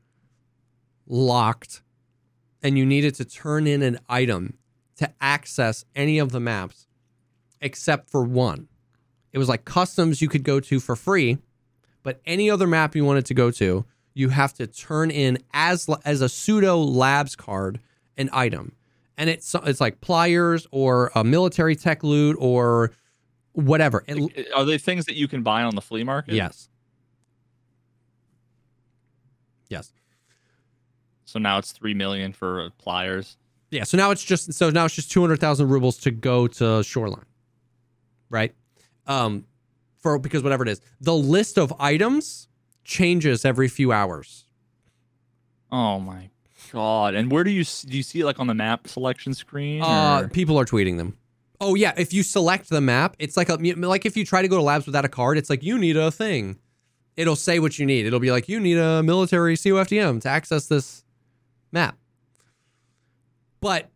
locked, 1.08 1.82
and 2.64 2.78
you 2.78 2.86
needed 2.86 3.16
to 3.16 3.26
turn 3.26 3.68
in 3.68 3.82
an 3.82 4.00
item 4.08 4.58
to 4.98 5.12
access 5.20 5.86
any 5.96 6.20
of 6.20 6.32
the 6.32 6.40
maps 6.40 6.88
except 7.62 8.10
for 8.10 8.24
one. 8.24 8.68
It 9.34 9.38
was 9.38 9.50
like 9.50 9.66
customs 9.66 10.22
you 10.22 10.30
could 10.30 10.44
go 10.44 10.60
to 10.60 10.80
for 10.80 10.96
free, 10.96 11.38
but 12.04 12.22
any 12.26 12.50
other 12.50 12.68
map 12.68 12.96
you 12.96 13.06
wanted 13.06 13.26
to 13.28 13.34
go 13.34 13.52
to, 13.52 13.86
you 14.14 14.30
have 14.30 14.54
to 14.56 14.68
turn 14.68 15.12
in 15.12 15.40
as 15.54 15.90
as 16.04 16.22
a 16.22 16.30
pseudo 16.30 16.78
labs 16.78 17.36
card 17.36 17.80
an 18.18 18.30
item, 18.34 18.74
and 19.18 19.30
it's 19.30 19.54
it's 19.66 19.82
like 19.82 20.02
pliers 20.02 20.68
or 20.72 21.12
a 21.16 21.24
military 21.24 21.76
tech 21.76 22.04
loot 22.04 22.36
or 22.40 22.92
whatever. 23.54 24.04
It, 24.08 24.48
Are 24.56 24.66
they 24.66 24.78
things 24.78 25.06
that 25.06 25.16
you 25.16 25.28
can 25.28 25.44
buy 25.44 25.64
on 25.64 25.76
the 25.76 25.82
flea 25.82 26.04
market? 26.04 26.34
Yes. 26.34 26.70
Yes. 29.70 29.94
So 31.26 31.38
now 31.38 31.60
it's 31.60 31.72
three 31.72 31.94
million 31.94 32.34
for 32.34 32.72
pliers. 32.80 33.38
Yeah. 33.70 33.84
So 33.84 33.98
now 33.98 34.10
it's 34.10 34.24
just 34.24 34.52
so 34.54 34.72
now 34.72 34.86
it's 34.86 34.96
just 34.96 35.12
two 35.12 35.22
hundred 35.22 35.40
thousand 35.40 35.70
rubles 35.70 35.98
to 36.00 36.12
go 36.12 36.48
to 36.48 36.84
Shoreline, 36.84 37.26
right? 38.30 38.56
Um, 39.06 39.46
for 40.00 40.18
because 40.18 40.42
whatever 40.42 40.64
it 40.64 40.70
is, 40.70 40.82
the 41.00 41.14
list 41.16 41.60
of 41.60 41.72
items 41.80 42.48
changes 42.84 43.46
every 43.46 43.68
few 43.68 43.92
hours. 43.92 44.46
Oh 45.72 46.00
my 46.00 46.32
god! 46.74 47.14
And 47.14 47.32
where 47.32 47.44
do 47.44 47.52
you 47.52 47.64
do 47.64 47.96
you 47.96 48.02
see 48.02 48.22
it 48.22 48.26
like 48.26 48.40
on 48.40 48.48
the 48.48 48.56
map 48.56 48.88
selection 48.88 49.36
screen? 49.36 49.84
Uh, 49.84 50.28
people 50.34 50.60
are 50.60 50.66
tweeting 50.66 50.98
them. 50.98 51.16
Oh 51.62 51.76
yeah, 51.76 51.94
if 51.98 52.14
you 52.14 52.24
select 52.24 52.70
the 52.70 52.80
map, 52.82 53.16
it's 53.20 53.36
like 53.36 53.50
a 53.50 53.56
like 53.56 54.06
if 54.06 54.16
you 54.16 54.26
try 54.26 54.42
to 54.42 54.48
go 54.48 54.56
to 54.58 54.64
labs 54.64 54.86
without 54.86 55.06
a 55.06 55.10
card, 55.10 55.38
it's 55.38 55.50
like 55.50 55.62
you 55.64 55.78
need 55.78 55.98
a 55.98 56.10
thing. 56.12 56.58
It'll 57.18 57.36
say 57.36 57.60
what 57.60 57.78
you 57.78 57.86
need. 57.86 58.06
It'll 58.06 58.22
be 58.22 58.32
like 58.32 58.48
you 58.48 58.60
need 58.62 58.78
a 58.78 59.04
military 59.04 59.56
COFDM 59.58 60.22
to 60.22 60.30
access 60.30 60.68
this 60.68 61.04
map. 61.72 61.98
But 63.60 63.90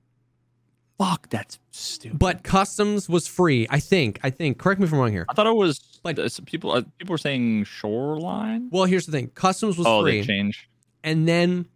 Fuck, 0.98 1.30
that's 1.30 1.57
stupid. 1.72 2.19
but 2.19 2.44
customs 2.44 3.07
was 3.10 3.27
free. 3.27 3.65
I 3.69 3.80
think. 3.80 4.19
I 4.23 4.30
think. 4.30 4.57
Correct 4.57 4.80
me 4.80 4.85
if 4.88 4.94
I'm 4.94 4.99
wrong 4.99 5.11
here. 5.11 5.26
I 5.30 5.34
thought 5.34 5.48
it 5.48 5.56
was 5.56 5.99
Like- 6.03 6.18
like 6.18 6.31
people. 6.45 6.72
Uh, 6.72 6.81
people 6.98 7.14
were 7.14 7.18
saying 7.18 7.64
shoreline. 7.64 8.69
Well, 8.72 8.85
here's 8.85 9.06
the 9.06 9.11
thing. 9.14 9.30
Customs 9.30 9.77
was 9.77 9.88
oh, 9.88 10.02
free. 10.03 10.19
they 10.22 10.27
changed. 10.27 10.68
and 11.03 11.27
then 11.27 11.68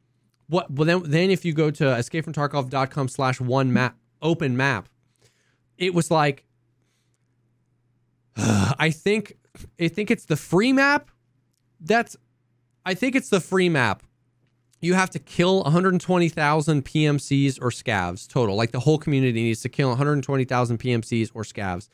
what 0.49 0.69
well 0.71 0.85
then 0.85 1.03
then 1.09 1.29
if 1.29 1.43
you 1.45 1.53
go 1.53 1.69
to 1.71 1.83
escapefromtarkov.com 1.83 3.07
slash 3.09 3.41
one 3.41 3.73
map 3.73 3.97
open 4.21 4.55
map 4.55 4.87
it 5.77 5.93
was 5.93 6.11
like 6.11 6.45
i 8.37 8.89
think 8.89 9.37
i 9.79 9.87
think 9.87 10.11
it's 10.11 10.25
the 10.25 10.37
free 10.37 10.73
map 10.73 11.09
that's 11.79 12.15
i 12.85 12.93
think 12.93 13.15
it's 13.15 13.29
the 13.29 13.41
free 13.41 13.69
map 13.69 14.03
you 14.79 14.93
have 14.93 15.09
to 15.11 15.19
kill 15.19 15.63
120,000 15.63 16.85
PMCs 16.85 17.59
or 17.61 17.69
scavs 17.69 18.27
total. 18.27 18.55
Like 18.55 18.71
the 18.71 18.79
whole 18.81 18.97
community 18.97 19.43
needs 19.43 19.61
to 19.61 19.69
kill 19.69 19.89
120,000 19.89 20.77
PMCs 20.77 21.31
or 21.33 21.43
scavs. 21.43 21.89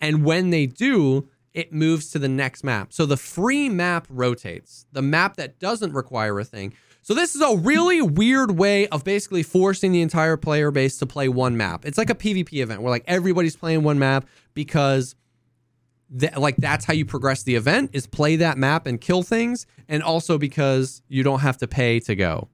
And 0.00 0.24
when 0.24 0.50
they 0.50 0.66
do, 0.66 1.28
it 1.52 1.72
moves 1.72 2.10
to 2.10 2.18
the 2.18 2.28
next 2.28 2.64
map. 2.64 2.92
So 2.92 3.06
the 3.06 3.16
free 3.16 3.68
map 3.68 4.06
rotates. 4.10 4.86
The 4.92 5.02
map 5.02 5.36
that 5.36 5.60
doesn't 5.60 5.92
require 5.92 6.38
a 6.40 6.44
thing. 6.44 6.74
So 7.04 7.12
this 7.12 7.34
is 7.34 7.42
a 7.42 7.54
really 7.54 8.00
weird 8.00 8.52
way 8.52 8.88
of 8.88 9.04
basically 9.04 9.42
forcing 9.42 9.92
the 9.92 10.00
entire 10.00 10.38
player 10.38 10.70
base 10.70 10.96
to 10.98 11.06
play 11.06 11.28
one 11.28 11.54
map. 11.54 11.84
It's 11.84 11.98
like 11.98 12.08
a 12.08 12.14
PvP 12.14 12.62
event 12.62 12.80
where 12.80 12.90
like 12.90 13.04
everybody's 13.06 13.56
playing 13.56 13.82
one 13.82 13.98
map 13.98 14.26
because 14.54 15.14
that 16.08 16.40
like 16.40 16.56
that's 16.56 16.86
how 16.86 16.94
you 16.94 17.04
progress 17.04 17.42
the 17.42 17.56
event 17.56 17.90
is 17.92 18.06
play 18.06 18.36
that 18.36 18.56
map 18.56 18.86
and 18.86 18.98
kill 18.98 19.22
things 19.22 19.66
and 19.86 20.02
also 20.02 20.38
because 20.38 21.02
you 21.06 21.22
don't 21.22 21.40
have 21.40 21.58
to 21.58 21.68
pay 21.68 22.00
to 22.00 22.16
go. 22.16 22.48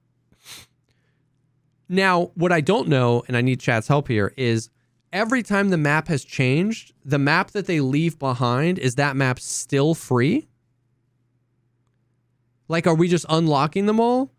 Now, 1.87 2.31
what 2.35 2.51
I 2.51 2.59
don't 2.59 2.89
know, 2.89 3.23
and 3.29 3.37
I 3.37 3.41
need 3.41 3.61
chat's 3.61 3.87
help 3.87 4.09
here, 4.09 4.33
is 4.35 4.69
every 5.13 5.43
time 5.43 5.69
the 5.69 5.77
map 5.77 6.09
has 6.09 6.25
changed, 6.25 6.91
the 7.05 7.19
map 7.19 7.51
that 7.51 7.67
they 7.67 7.79
leave 7.79 8.19
behind 8.19 8.79
is 8.79 8.95
that 8.95 9.15
map 9.15 9.39
still 9.39 9.93
free? 9.93 10.49
Like, 12.67 12.85
are 12.85 12.95
we 12.95 13.07
just 13.07 13.25
unlocking 13.29 13.85
them 13.85 14.01
all? 14.01 14.29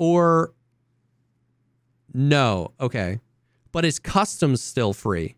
Or 0.00 0.54
no? 2.14 2.72
Okay. 2.80 3.20
But 3.70 3.84
is 3.84 3.98
customs 3.98 4.62
still 4.62 4.94
free? 4.94 5.36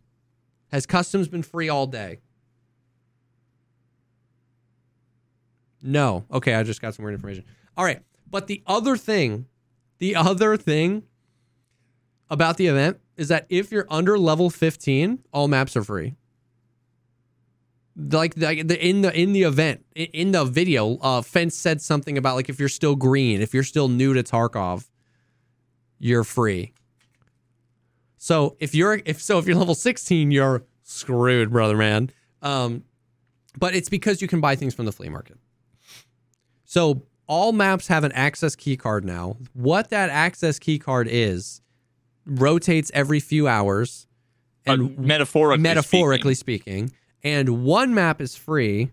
Has 0.71 0.85
customs 0.85 1.27
been 1.27 1.43
free 1.43 1.67
all 1.67 1.85
day? 1.85 2.21
No. 5.81 6.23
Okay, 6.31 6.55
I 6.55 6.63
just 6.63 6.81
got 6.81 6.95
some 6.95 7.03
weird 7.03 7.13
information. 7.13 7.43
All 7.75 7.83
right. 7.83 8.01
But 8.31 8.47
the 8.47 8.63
other 8.65 8.95
thing, 8.95 9.47
the 9.99 10.15
other 10.15 10.55
thing 10.55 11.03
about 12.29 12.55
the 12.55 12.67
event 12.67 13.01
is 13.17 13.27
that 13.27 13.45
if 13.49 13.69
you're 13.69 13.85
under 13.89 14.17
level 14.17 14.49
15, 14.49 15.19
all 15.33 15.49
maps 15.49 15.75
are 15.75 15.83
free. 15.83 16.15
Like 17.95 18.33
the, 18.35 18.63
the 18.63 18.83
in 18.87 19.01
the 19.01 19.15
in 19.19 19.33
the 19.33 19.43
event 19.43 19.85
in 19.95 20.31
the 20.31 20.45
video, 20.45 20.97
uh, 20.97 21.21
Fence 21.21 21.55
said 21.55 21.79
something 21.81 22.17
about 22.17 22.35
like 22.35 22.49
if 22.49 22.59
you're 22.59 22.69
still 22.69 22.95
green, 22.95 23.41
if 23.41 23.53
you're 23.53 23.63
still 23.63 23.87
new 23.87 24.13
to 24.15 24.23
Tarkov, 24.23 24.87
you're 25.99 26.23
free. 26.23 26.73
So 28.17 28.55
if 28.59 28.73
you're 28.73 29.01
if 29.05 29.21
so 29.21 29.37
if 29.37 29.45
you're 29.45 29.57
level 29.57 29.75
16, 29.75 30.31
you're 30.31 30.63
screwed, 30.81 31.51
brother 31.51 31.77
man. 31.77 32.09
Um, 32.41 32.83
but 33.59 33.75
it's 33.75 33.89
because 33.89 34.21
you 34.21 34.27
can 34.27 34.41
buy 34.41 34.55
things 34.55 34.73
from 34.73 34.85
the 34.85 34.91
flea 34.91 35.09
market. 35.09 35.37
So 36.65 37.03
all 37.27 37.51
maps 37.51 37.87
have 37.87 38.03
an 38.03 38.11
access 38.13 38.55
key 38.55 38.75
card 38.75 39.05
now. 39.05 39.37
What 39.53 39.89
that 39.89 40.09
access 40.09 40.57
key 40.57 40.79
card 40.79 41.07
is 41.09 41.61
rotates 42.25 42.89
every 42.93 43.19
few 43.19 43.47
hours 43.47 44.07
And 44.65 44.81
and 44.81 44.97
metaphorically, 44.99 45.61
metaphorically 45.61 46.33
speaking. 46.33 46.87
speaking. 46.87 46.97
And 47.23 47.63
one 47.63 47.93
map 47.93 48.21
is 48.21 48.35
free. 48.35 48.91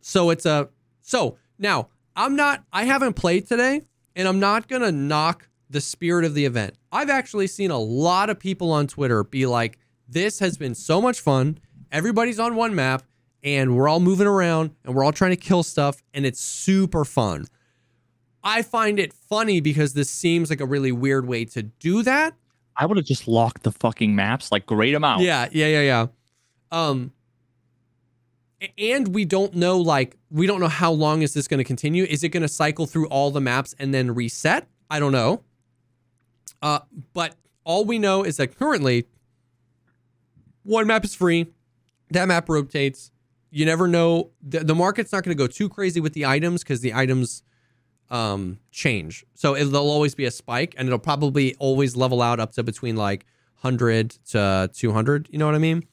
So 0.00 0.30
it's 0.30 0.46
a 0.46 0.68
so 1.00 1.36
now 1.58 1.88
I'm 2.16 2.36
not 2.36 2.64
I 2.72 2.84
haven't 2.84 3.14
played 3.14 3.46
today 3.46 3.82
and 4.16 4.28
I'm 4.28 4.40
not 4.40 4.68
going 4.68 4.82
to 4.82 4.92
knock 4.92 5.48
the 5.70 5.80
spirit 5.80 6.24
of 6.24 6.34
the 6.34 6.44
event. 6.44 6.74
I've 6.92 7.10
actually 7.10 7.46
seen 7.46 7.70
a 7.70 7.78
lot 7.78 8.30
of 8.30 8.38
people 8.38 8.70
on 8.70 8.86
Twitter 8.86 9.24
be 9.24 9.46
like 9.46 9.78
this 10.08 10.38
has 10.38 10.56
been 10.56 10.74
so 10.74 11.00
much 11.00 11.20
fun. 11.20 11.58
Everybody's 11.90 12.38
on 12.38 12.54
one 12.54 12.74
map 12.74 13.02
and 13.42 13.76
we're 13.76 13.88
all 13.88 14.00
moving 14.00 14.26
around 14.26 14.74
and 14.84 14.94
we're 14.94 15.04
all 15.04 15.12
trying 15.12 15.32
to 15.32 15.36
kill 15.36 15.62
stuff 15.62 16.02
and 16.12 16.26
it's 16.26 16.40
super 16.40 17.04
fun. 17.04 17.46
I 18.42 18.62
find 18.62 18.98
it 18.98 19.12
funny 19.12 19.60
because 19.60 19.94
this 19.94 20.10
seems 20.10 20.50
like 20.50 20.60
a 20.60 20.66
really 20.66 20.92
weird 20.92 21.26
way 21.26 21.46
to 21.46 21.62
do 21.62 22.02
that. 22.02 22.34
I 22.76 22.86
would 22.86 22.96
have 22.96 23.06
just 23.06 23.28
locked 23.28 23.62
the 23.62 23.72
fucking 23.72 24.14
maps, 24.14 24.50
like 24.50 24.66
grayed 24.66 24.94
them 24.94 25.04
out. 25.04 25.20
Yeah, 25.20 25.48
yeah, 25.52 25.66
yeah, 25.66 25.80
yeah. 25.82 26.06
Um 26.72 27.12
and 28.78 29.08
we 29.08 29.24
don't 29.24 29.54
know 29.54 29.78
like 29.78 30.16
we 30.30 30.46
don't 30.46 30.60
know 30.60 30.68
how 30.68 30.90
long 30.90 31.22
is 31.22 31.34
this 31.34 31.46
going 31.46 31.58
to 31.58 31.64
continue? 31.64 32.04
Is 32.04 32.24
it 32.24 32.30
going 32.30 32.42
to 32.42 32.48
cycle 32.48 32.86
through 32.86 33.06
all 33.08 33.30
the 33.30 33.40
maps 33.40 33.74
and 33.78 33.92
then 33.92 34.14
reset? 34.14 34.66
I 34.90 34.98
don't 35.00 35.12
know. 35.12 35.42
Uh 36.62 36.80
but 37.12 37.36
all 37.64 37.84
we 37.84 37.98
know 37.98 38.22
is 38.22 38.36
that 38.38 38.58
currently 38.58 39.06
one 40.62 40.86
map 40.86 41.04
is 41.04 41.14
free. 41.14 41.46
That 42.10 42.26
map 42.26 42.48
rotates. 42.48 43.10
You 43.50 43.64
never 43.66 43.86
know 43.86 44.30
the, 44.42 44.60
the 44.60 44.74
market's 44.74 45.12
not 45.12 45.22
going 45.22 45.36
to 45.36 45.40
go 45.40 45.46
too 45.46 45.68
crazy 45.68 46.00
with 46.00 46.12
the 46.12 46.26
items 46.26 46.64
cuz 46.64 46.80
the 46.80 46.94
items 46.94 47.42
um 48.14 48.58
change. 48.70 49.24
So 49.34 49.54
it, 49.54 49.64
there'll 49.64 49.90
always 49.90 50.14
be 50.14 50.24
a 50.24 50.30
spike 50.30 50.74
and 50.78 50.86
it'll 50.86 51.00
probably 51.00 51.56
always 51.58 51.96
level 51.96 52.22
out 52.22 52.38
up 52.38 52.52
to 52.52 52.62
between 52.62 52.94
like 52.94 53.26
100 53.60 54.10
to 54.30 54.70
200, 54.72 55.28
you 55.30 55.38
know 55.38 55.46
what 55.46 55.56
I 55.56 55.58
mean? 55.58 55.84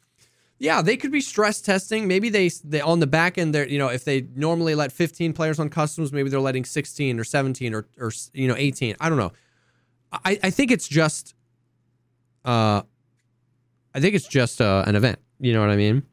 Yeah, 0.60 0.84
they 0.84 0.96
could 0.96 1.12
be 1.12 1.22
stress 1.22 1.60
testing. 1.60 2.08
Maybe 2.08 2.30
they 2.30 2.50
they 2.64 2.80
on 2.80 3.00
the 3.00 3.08
back 3.08 3.40
end 3.40 3.56
they're, 3.56 3.68
you 3.68 3.80
know, 3.80 3.88
if 3.88 4.06
they 4.06 4.28
normally 4.36 4.76
let 4.76 4.92
15 4.92 5.34
players 5.34 5.60
on 5.60 5.70
customs, 5.70 6.14
maybe 6.14 6.30
they're 6.30 6.40
letting 6.40 6.64
16 6.64 7.20
or 7.20 7.24
17 7.24 7.74
or 7.74 7.88
or 7.98 8.12
you 8.34 8.48
know, 8.48 8.56
18. 8.56 8.96
I 9.00 9.10
don't 9.10 9.18
know. 9.18 9.32
I 10.12 10.40
I 10.44 10.50
think 10.52 10.70
it's 10.70 10.88
just 10.88 11.34
uh 12.46 12.84
I 13.96 14.00
think 14.00 14.14
it's 14.16 14.28
just 14.28 14.62
uh, 14.62 14.86
an 14.88 14.96
event, 14.96 15.20
you 15.40 15.52
know 15.52 15.60
what 15.60 15.70
I 15.70 15.76
mean? 15.76 16.04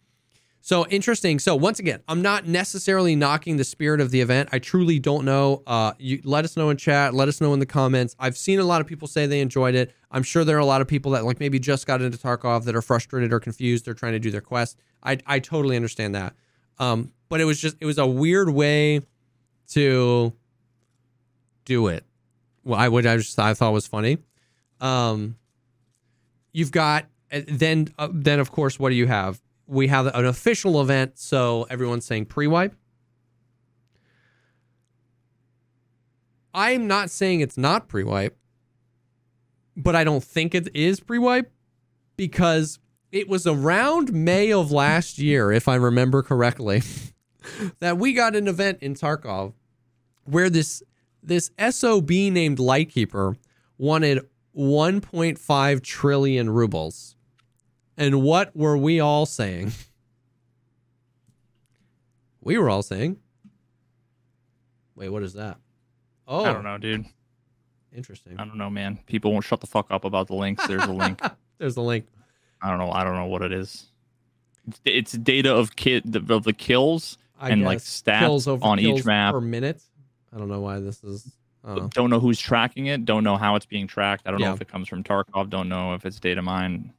So 0.68 0.86
interesting. 0.88 1.38
So 1.38 1.56
once 1.56 1.78
again, 1.78 2.02
I'm 2.08 2.20
not 2.20 2.46
necessarily 2.46 3.16
knocking 3.16 3.56
the 3.56 3.64
spirit 3.64 4.02
of 4.02 4.10
the 4.10 4.20
event. 4.20 4.50
I 4.52 4.58
truly 4.58 4.98
don't 4.98 5.24
know. 5.24 5.62
Uh, 5.66 5.94
you 5.98 6.20
let 6.24 6.44
us 6.44 6.58
know 6.58 6.68
in 6.68 6.76
chat. 6.76 7.14
Let 7.14 7.26
us 7.26 7.40
know 7.40 7.54
in 7.54 7.58
the 7.58 7.64
comments. 7.64 8.14
I've 8.18 8.36
seen 8.36 8.58
a 8.58 8.64
lot 8.64 8.82
of 8.82 8.86
people 8.86 9.08
say 9.08 9.24
they 9.24 9.40
enjoyed 9.40 9.74
it. 9.74 9.94
I'm 10.10 10.22
sure 10.22 10.44
there 10.44 10.58
are 10.58 10.60
a 10.60 10.66
lot 10.66 10.82
of 10.82 10.86
people 10.86 11.12
that 11.12 11.24
like 11.24 11.40
maybe 11.40 11.58
just 11.58 11.86
got 11.86 12.02
into 12.02 12.18
Tarkov 12.18 12.64
that 12.64 12.76
are 12.76 12.82
frustrated 12.82 13.32
or 13.32 13.40
confused. 13.40 13.86
They're 13.86 13.94
trying 13.94 14.12
to 14.12 14.18
do 14.18 14.30
their 14.30 14.42
quest. 14.42 14.76
I 15.02 15.16
I 15.26 15.38
totally 15.38 15.74
understand 15.74 16.14
that. 16.16 16.34
Um, 16.78 17.12
but 17.30 17.40
it 17.40 17.46
was 17.46 17.58
just 17.58 17.78
it 17.80 17.86
was 17.86 17.96
a 17.96 18.06
weird 18.06 18.50
way 18.50 19.00
to 19.68 20.34
do 21.64 21.86
it. 21.86 22.04
Well, 22.62 22.78
I 22.78 22.88
would 22.88 23.06
I 23.06 23.16
just 23.16 23.38
I 23.38 23.54
thought 23.54 23.72
was 23.72 23.86
funny. 23.86 24.18
Um, 24.82 25.38
you've 26.52 26.72
got 26.72 27.06
then 27.30 27.88
uh, 27.96 28.08
then 28.12 28.38
of 28.38 28.50
course 28.50 28.78
what 28.78 28.90
do 28.90 28.96
you 28.96 29.06
have? 29.06 29.40
We 29.68 29.88
have 29.88 30.06
an 30.06 30.24
official 30.24 30.80
event, 30.80 31.18
so 31.18 31.66
everyone's 31.68 32.06
saying 32.06 32.26
pre-wipe. 32.26 32.74
I'm 36.54 36.86
not 36.88 37.10
saying 37.10 37.40
it's 37.40 37.58
not 37.58 37.86
pre-wipe, 37.86 38.36
but 39.76 39.94
I 39.94 40.04
don't 40.04 40.24
think 40.24 40.54
it 40.54 40.74
is 40.74 41.00
pre-wipe 41.00 41.52
because 42.16 42.78
it 43.12 43.28
was 43.28 43.46
around 43.46 44.12
May 44.12 44.52
of 44.52 44.72
last 44.72 45.18
year, 45.18 45.52
if 45.52 45.68
I 45.68 45.74
remember 45.74 46.22
correctly, 46.22 46.82
that 47.80 47.98
we 47.98 48.14
got 48.14 48.34
an 48.34 48.48
event 48.48 48.78
in 48.80 48.94
Tarkov 48.94 49.52
where 50.24 50.50
this 50.50 50.82
this 51.22 51.50
SOB 51.70 52.10
named 52.10 52.58
Lightkeeper 52.58 53.36
wanted 53.76 54.26
1.5 54.56 55.82
trillion 55.82 56.50
rubles. 56.50 57.16
And 57.98 58.22
what 58.22 58.54
were 58.56 58.76
we 58.78 59.00
all 59.00 59.26
saying? 59.26 59.72
We 62.40 62.56
were 62.56 62.70
all 62.70 62.82
saying. 62.82 63.18
Wait, 64.94 65.08
what 65.10 65.22
is 65.22 65.34
that? 65.34 65.58
Oh, 66.26 66.44
I 66.44 66.52
don't 66.52 66.62
know, 66.64 66.78
dude. 66.78 67.04
Interesting. 67.94 68.38
I 68.38 68.44
don't 68.44 68.56
know, 68.56 68.70
man. 68.70 68.98
People 69.06 69.32
won't 69.32 69.44
shut 69.44 69.60
the 69.60 69.66
fuck 69.66 69.90
up 69.90 70.04
about 70.04 70.28
the 70.28 70.34
links. 70.34 70.66
There's 70.66 70.84
a 70.84 70.92
link. 70.92 71.20
There's 71.58 71.76
a 71.76 71.80
link. 71.80 72.06
I 72.62 72.70
don't 72.70 72.78
know. 72.78 72.90
I 72.92 73.02
don't 73.04 73.14
know 73.16 73.26
what 73.26 73.42
it 73.42 73.52
is. 73.52 73.86
It's, 74.66 74.80
it's 74.84 75.12
data 75.12 75.54
of 75.54 75.74
kid 75.76 76.14
of 76.30 76.44
the 76.44 76.52
kills 76.52 77.18
I 77.40 77.50
and 77.50 77.62
like 77.64 77.78
guess. 77.78 78.02
stats 78.02 78.20
kills 78.20 78.48
over 78.48 78.64
on 78.64 78.78
each 78.78 79.04
map. 79.04 79.32
per 79.34 79.40
minute. 79.40 79.82
I 80.32 80.38
don't 80.38 80.48
know 80.48 80.60
why 80.60 80.78
this 80.80 81.02
is. 81.02 81.30
Oh. 81.64 81.88
Don't 81.88 82.10
know 82.10 82.20
who's 82.20 82.38
tracking 82.38 82.86
it. 82.86 83.04
Don't 83.04 83.24
know 83.24 83.36
how 83.36 83.56
it's 83.56 83.66
being 83.66 83.86
tracked. 83.86 84.22
I 84.26 84.30
don't 84.30 84.40
Yeah. 84.40 84.48
know 84.48 84.54
if 84.54 84.60
it 84.60 84.68
comes 84.68 84.88
from 84.88 85.02
Tarkov. 85.02 85.50
Don't 85.50 85.68
know 85.68 85.94
if 85.94 86.06
it's 86.06 86.20
data 86.20 86.40
mine. 86.42 86.92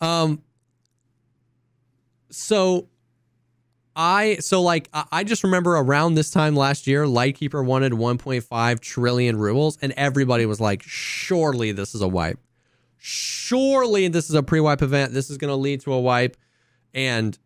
Um. 0.00 0.42
So, 2.30 2.88
I 3.96 4.36
so 4.36 4.62
like 4.62 4.88
I 4.92 5.24
just 5.24 5.42
remember 5.42 5.76
around 5.76 6.14
this 6.14 6.30
time 6.30 6.54
last 6.54 6.86
year, 6.86 7.06
Lightkeeper 7.06 7.62
wanted 7.62 7.92
1.5 7.92 8.80
trillion 8.80 9.36
rubles, 9.36 9.76
and 9.82 9.92
everybody 9.96 10.46
was 10.46 10.60
like, 10.60 10.82
"Surely 10.82 11.72
this 11.72 11.94
is 11.94 12.00
a 12.00 12.08
wipe. 12.08 12.38
Surely 12.96 14.08
this 14.08 14.28
is 14.28 14.34
a 14.36 14.42
pre-wipe 14.42 14.82
event. 14.82 15.12
This 15.12 15.30
is 15.30 15.36
going 15.36 15.50
to 15.50 15.56
lead 15.56 15.80
to 15.80 15.92
a 15.92 16.00
wipe," 16.00 16.36
and 16.94 17.36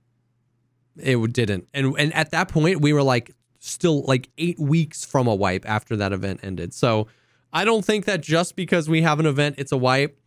it 0.96 1.32
didn't. 1.32 1.68
And 1.72 1.94
and 1.98 2.12
at 2.14 2.32
that 2.32 2.48
point, 2.48 2.80
we 2.80 2.92
were 2.92 3.02
like 3.02 3.34
still 3.58 4.02
like 4.02 4.28
eight 4.38 4.58
weeks 4.58 5.04
from 5.04 5.26
a 5.28 5.34
wipe 5.34 5.66
after 5.66 5.96
that 5.96 6.12
event 6.12 6.40
ended. 6.42 6.74
So 6.74 7.06
I 7.52 7.64
don't 7.64 7.84
think 7.84 8.04
that 8.06 8.20
just 8.20 8.56
because 8.56 8.88
we 8.88 9.02
have 9.02 9.20
an 9.20 9.26
event, 9.26 9.56
it's 9.58 9.72
a 9.72 9.76
wipe. 9.76 10.18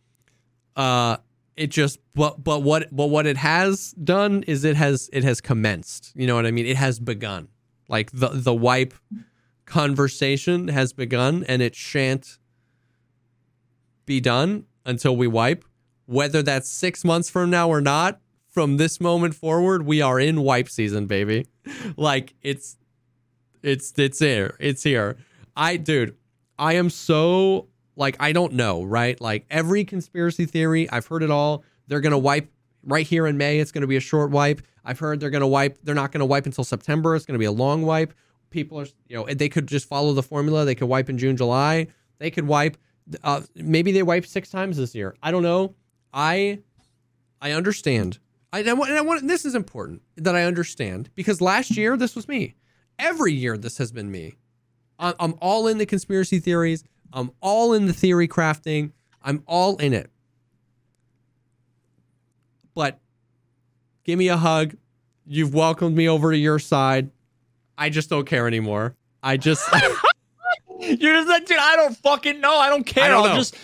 Uh, 0.74 1.18
it 1.56 1.68
just 1.68 1.98
but 2.14 2.42
but 2.42 2.62
what 2.62 2.94
but 2.94 3.06
what 3.06 3.26
it 3.26 3.38
has 3.38 3.92
done 3.92 4.42
is 4.46 4.64
it 4.64 4.76
has 4.76 5.08
it 5.12 5.24
has 5.24 5.40
commenced. 5.40 6.12
You 6.14 6.26
know 6.26 6.34
what 6.34 6.46
I 6.46 6.50
mean? 6.50 6.66
It 6.66 6.76
has 6.76 7.00
begun. 7.00 7.48
Like 7.88 8.10
the 8.12 8.28
the 8.28 8.54
wipe 8.54 8.94
conversation 9.64 10.68
has 10.68 10.92
begun, 10.92 11.44
and 11.48 11.62
it 11.62 11.74
shan't 11.74 12.38
be 14.04 14.20
done 14.20 14.66
until 14.84 15.16
we 15.16 15.26
wipe. 15.26 15.64
Whether 16.06 16.42
that's 16.42 16.70
six 16.70 17.04
months 17.04 17.28
from 17.30 17.50
now 17.50 17.68
or 17.68 17.80
not, 17.80 18.20
from 18.48 18.76
this 18.76 19.00
moment 19.00 19.34
forward, 19.34 19.84
we 19.84 20.00
are 20.00 20.20
in 20.20 20.42
wipe 20.42 20.68
season, 20.68 21.06
baby. 21.06 21.46
Like 21.96 22.34
it's 22.42 22.76
it's 23.62 23.92
it's 23.98 24.20
here. 24.20 24.56
It's 24.60 24.84
here. 24.84 25.16
I 25.56 25.76
dude, 25.76 26.16
I 26.58 26.74
am 26.74 26.90
so 26.90 27.68
like 27.96 28.16
I 28.20 28.32
don't 28.32 28.52
know, 28.52 28.84
right? 28.84 29.20
Like 29.20 29.46
every 29.50 29.84
conspiracy 29.84 30.44
theory, 30.44 30.88
I've 30.90 31.06
heard 31.06 31.22
it 31.22 31.30
all. 31.30 31.64
They're 31.88 32.00
gonna 32.00 32.18
wipe 32.18 32.50
right 32.84 33.06
here 33.06 33.26
in 33.26 33.36
May. 33.36 33.58
It's 33.58 33.72
gonna 33.72 33.86
be 33.86 33.96
a 33.96 34.00
short 34.00 34.30
wipe. 34.30 34.62
I've 34.84 34.98
heard 34.98 35.18
they're 35.18 35.30
gonna 35.30 35.48
wipe. 35.48 35.78
They're 35.82 35.94
not 35.94 36.12
gonna 36.12 36.26
wipe 36.26 36.46
until 36.46 36.64
September. 36.64 37.16
It's 37.16 37.26
gonna 37.26 37.38
be 37.38 37.46
a 37.46 37.52
long 37.52 37.82
wipe. 37.82 38.14
People 38.50 38.78
are, 38.78 38.86
you 39.08 39.16
know, 39.16 39.26
they 39.26 39.48
could 39.48 39.66
just 39.66 39.88
follow 39.88 40.12
the 40.12 40.22
formula. 40.22 40.64
They 40.64 40.74
could 40.74 40.88
wipe 40.88 41.10
in 41.10 41.18
June, 41.18 41.36
July. 41.36 41.88
They 42.18 42.30
could 42.30 42.46
wipe. 42.46 42.76
Uh, 43.22 43.42
maybe 43.54 43.92
they 43.92 44.02
wiped 44.02 44.28
six 44.28 44.50
times 44.50 44.76
this 44.76 44.94
year. 44.94 45.16
I 45.22 45.30
don't 45.30 45.42
know. 45.42 45.74
I 46.12 46.60
I 47.40 47.52
understand. 47.52 48.18
I, 48.52 48.60
and 48.60 48.70
I 48.70 48.72
want, 48.74 48.90
and 48.90 48.98
I 48.98 49.02
want 49.02 49.26
this 49.26 49.44
is 49.44 49.54
important 49.54 50.02
that 50.16 50.36
I 50.36 50.44
understand 50.44 51.10
because 51.14 51.40
last 51.40 51.76
year 51.76 51.96
this 51.96 52.14
was 52.14 52.28
me. 52.28 52.54
Every 52.98 53.32
year 53.32 53.58
this 53.58 53.78
has 53.78 53.92
been 53.92 54.10
me. 54.10 54.36
I'm 54.98 55.34
all 55.42 55.66
in 55.66 55.76
the 55.76 55.84
conspiracy 55.84 56.38
theories. 56.38 56.82
I'm 57.12 57.30
all 57.40 57.72
in 57.72 57.86
the 57.86 57.92
theory 57.92 58.28
crafting. 58.28 58.92
I'm 59.22 59.42
all 59.46 59.76
in 59.76 59.92
it. 59.94 60.10
But 62.74 62.98
give 64.04 64.18
me 64.18 64.28
a 64.28 64.36
hug. 64.36 64.76
You've 65.26 65.54
welcomed 65.54 65.96
me 65.96 66.08
over 66.08 66.30
to 66.30 66.36
your 66.38 66.58
side. 66.58 67.10
I 67.78 67.90
just 67.90 68.08
don't 68.10 68.26
care 68.26 68.46
anymore. 68.46 68.94
I 69.22 69.36
just 69.36 69.68
You're 70.80 71.14
just 71.14 71.28
like, 71.28 71.46
dude, 71.46 71.58
I 71.58 71.76
don't 71.76 71.96
fucking 71.96 72.40
know. 72.40 72.54
I 72.56 72.68
don't 72.68 72.84
care. 72.84 73.04
I 73.04 73.08
don't 73.08 73.24
I'll 73.24 73.28
know. 73.30 73.36
just 73.36 73.56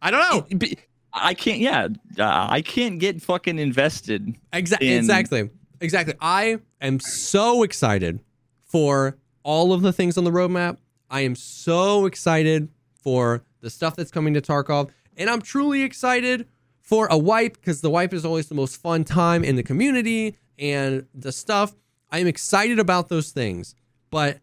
I 0.00 0.10
don't 0.10 0.20
know. 0.30 0.46
It- 0.50 0.58
be- 0.58 0.78
I 1.14 1.34
can't. 1.34 1.58
Yeah, 1.58 1.88
uh, 2.18 2.46
I 2.48 2.62
can't 2.62 2.98
get 2.98 3.20
fucking 3.20 3.58
invested. 3.58 4.34
Exactly. 4.50 4.92
in- 4.92 4.98
Exactly. 5.00 5.50
Exactly. 5.82 6.14
I 6.22 6.58
am 6.80 7.00
so 7.00 7.64
excited 7.64 8.20
for 8.64 9.18
all 9.42 9.74
of 9.74 9.82
the 9.82 9.92
things 9.92 10.16
on 10.16 10.24
the 10.24 10.30
roadmap. 10.30 10.78
I 11.12 11.20
am 11.20 11.36
so 11.36 12.06
excited 12.06 12.70
for 12.94 13.44
the 13.60 13.68
stuff 13.68 13.94
that's 13.94 14.10
coming 14.10 14.32
to 14.32 14.40
Tarkov, 14.40 14.90
and 15.16 15.28
I'm 15.28 15.42
truly 15.42 15.82
excited 15.82 16.48
for 16.80 17.06
a 17.08 17.18
wipe 17.18 17.54
because 17.54 17.82
the 17.82 17.90
wipe 17.90 18.14
is 18.14 18.24
always 18.24 18.48
the 18.48 18.54
most 18.54 18.80
fun 18.80 19.04
time 19.04 19.44
in 19.44 19.56
the 19.56 19.62
community 19.62 20.38
and 20.58 21.06
the 21.14 21.30
stuff. 21.30 21.74
I 22.10 22.18
am 22.18 22.26
excited 22.26 22.78
about 22.78 23.10
those 23.10 23.30
things, 23.30 23.74
but 24.10 24.38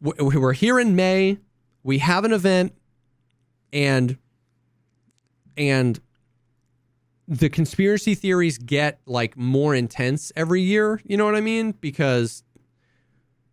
we're 0.00 0.52
here 0.52 0.80
in 0.80 0.96
May. 0.96 1.38
We 1.84 1.98
have 1.98 2.24
an 2.24 2.32
event, 2.32 2.74
and 3.72 4.18
and 5.56 6.00
the 7.28 7.48
conspiracy 7.48 8.16
theories 8.16 8.58
get 8.58 9.00
like 9.06 9.36
more 9.36 9.74
intense 9.74 10.30
every 10.36 10.60
year 10.60 11.00
you 11.06 11.16
know 11.16 11.24
what 11.24 11.34
i 11.34 11.40
mean 11.40 11.72
because 11.80 12.42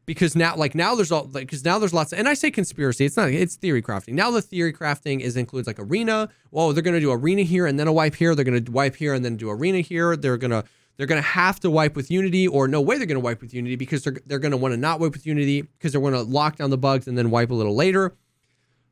because 0.05 0.35
now 0.35 0.55
like 0.55 0.75
now 0.75 0.95
there's 0.95 1.11
all 1.11 1.29
like 1.31 1.45
because 1.45 1.63
now 1.63 1.77
there's 1.79 1.93
lots 1.93 2.11
of, 2.11 2.19
and 2.19 2.27
i 2.27 2.33
say 2.33 2.51
conspiracy 2.51 3.05
it's 3.05 3.17
not 3.17 3.29
it's 3.29 3.55
theory 3.55 3.81
crafting 3.81 4.13
now 4.13 4.31
the 4.31 4.41
theory 4.41 4.73
crafting 4.73 5.19
is 5.19 5.37
includes 5.37 5.67
like 5.67 5.79
arena 5.79 6.29
well 6.51 6.73
they're 6.73 6.83
going 6.83 6.93
to 6.93 6.99
do 6.99 7.11
arena 7.11 7.43
here 7.43 7.65
and 7.65 7.79
then 7.79 7.87
a 7.87 7.93
wipe 7.93 8.15
here 8.15 8.35
they're 8.35 8.45
going 8.45 8.63
to 8.63 8.71
wipe 8.71 8.95
here 8.95 9.13
and 9.13 9.23
then 9.23 9.37
do 9.37 9.49
arena 9.49 9.79
here 9.79 10.15
they're 10.15 10.37
going 10.37 10.51
to 10.51 10.63
they're 10.97 11.07
going 11.07 11.21
to 11.21 11.27
have 11.27 11.59
to 11.59 11.71
wipe 11.71 11.95
with 11.95 12.11
unity 12.11 12.47
or 12.47 12.67
no 12.67 12.81
way 12.81 12.97
they're 12.97 13.07
going 13.07 13.15
to 13.15 13.23
wipe 13.23 13.41
with 13.41 13.53
unity 13.53 13.75
because 13.75 14.03
they're, 14.03 14.17
they're 14.25 14.39
going 14.39 14.51
to 14.51 14.57
want 14.57 14.73
to 14.73 14.77
not 14.77 14.99
wipe 14.99 15.13
with 15.13 15.25
unity 15.25 15.61
because 15.61 15.93
they're 15.93 16.01
going 16.01 16.13
to 16.13 16.21
lock 16.21 16.57
down 16.57 16.69
the 16.69 16.77
bugs 16.77 17.07
and 17.07 17.17
then 17.17 17.29
wipe 17.29 17.49
a 17.51 17.53
little 17.53 17.75
later 17.75 18.15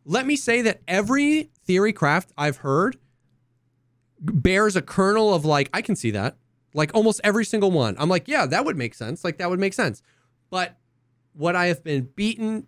let 0.05 0.25
me 0.25 0.35
say 0.35 0.61
that 0.61 0.81
every 0.87 1.49
theory 1.65 1.93
craft 1.93 2.31
i've 2.37 2.57
heard 2.57 2.97
bears 4.19 4.75
a 4.75 4.81
kernel 4.81 5.33
of 5.33 5.45
like 5.45 5.69
I 5.73 5.81
can 5.81 5.95
see 5.95 6.11
that. 6.11 6.37
Like 6.73 6.91
almost 6.93 7.19
every 7.23 7.45
single 7.45 7.71
one. 7.71 7.95
I'm 7.97 8.09
like, 8.09 8.27
yeah, 8.27 8.45
that 8.45 8.65
would 8.65 8.77
make 8.77 8.93
sense. 8.93 9.23
Like 9.23 9.37
that 9.37 9.49
would 9.49 9.59
make 9.59 9.73
sense. 9.73 10.01
But 10.49 10.77
what 11.39 11.55
I 11.55 11.67
have 11.67 11.85
been 11.85 12.09
beaten 12.15 12.67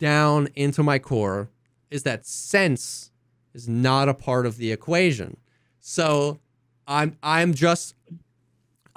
down 0.00 0.48
into 0.56 0.82
my 0.82 0.98
core 0.98 1.50
is 1.88 2.02
that 2.02 2.26
sense 2.26 3.12
is 3.54 3.68
not 3.68 4.08
a 4.08 4.14
part 4.14 4.44
of 4.44 4.56
the 4.56 4.72
equation. 4.72 5.36
So 5.78 6.40
I'm 6.86 7.16
I'm 7.22 7.54
just 7.54 7.94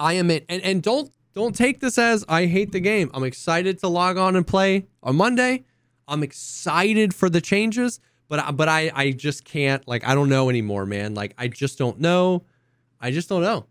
I 0.00 0.14
am 0.14 0.28
it 0.30 0.44
and, 0.48 0.60
and 0.62 0.82
don't 0.82 1.12
don't 1.34 1.54
take 1.54 1.78
this 1.78 1.98
as 1.98 2.24
I 2.28 2.46
hate 2.46 2.72
the 2.72 2.80
game. 2.80 3.10
I'm 3.14 3.22
excited 3.22 3.78
to 3.78 3.88
log 3.88 4.18
on 4.18 4.34
and 4.34 4.44
play 4.46 4.86
on 5.04 5.14
Monday. 5.16 5.64
I'm 6.08 6.24
excited 6.24 7.14
for 7.14 7.30
the 7.30 7.40
changes, 7.40 8.00
but 8.28 8.40
I- 8.40 8.50
but 8.50 8.68
I 8.68 8.90
I 8.92 9.12
just 9.12 9.44
can't 9.44 9.86
like 9.86 10.04
I 10.06 10.16
don't 10.16 10.28
know 10.30 10.50
anymore, 10.50 10.84
man. 10.84 11.14
Like 11.14 11.32
I 11.38 11.46
just 11.46 11.78
don't 11.78 12.00
know. 12.00 12.42
I 13.00 13.12
just 13.12 13.28
don't 13.28 13.42
know. 13.42 13.66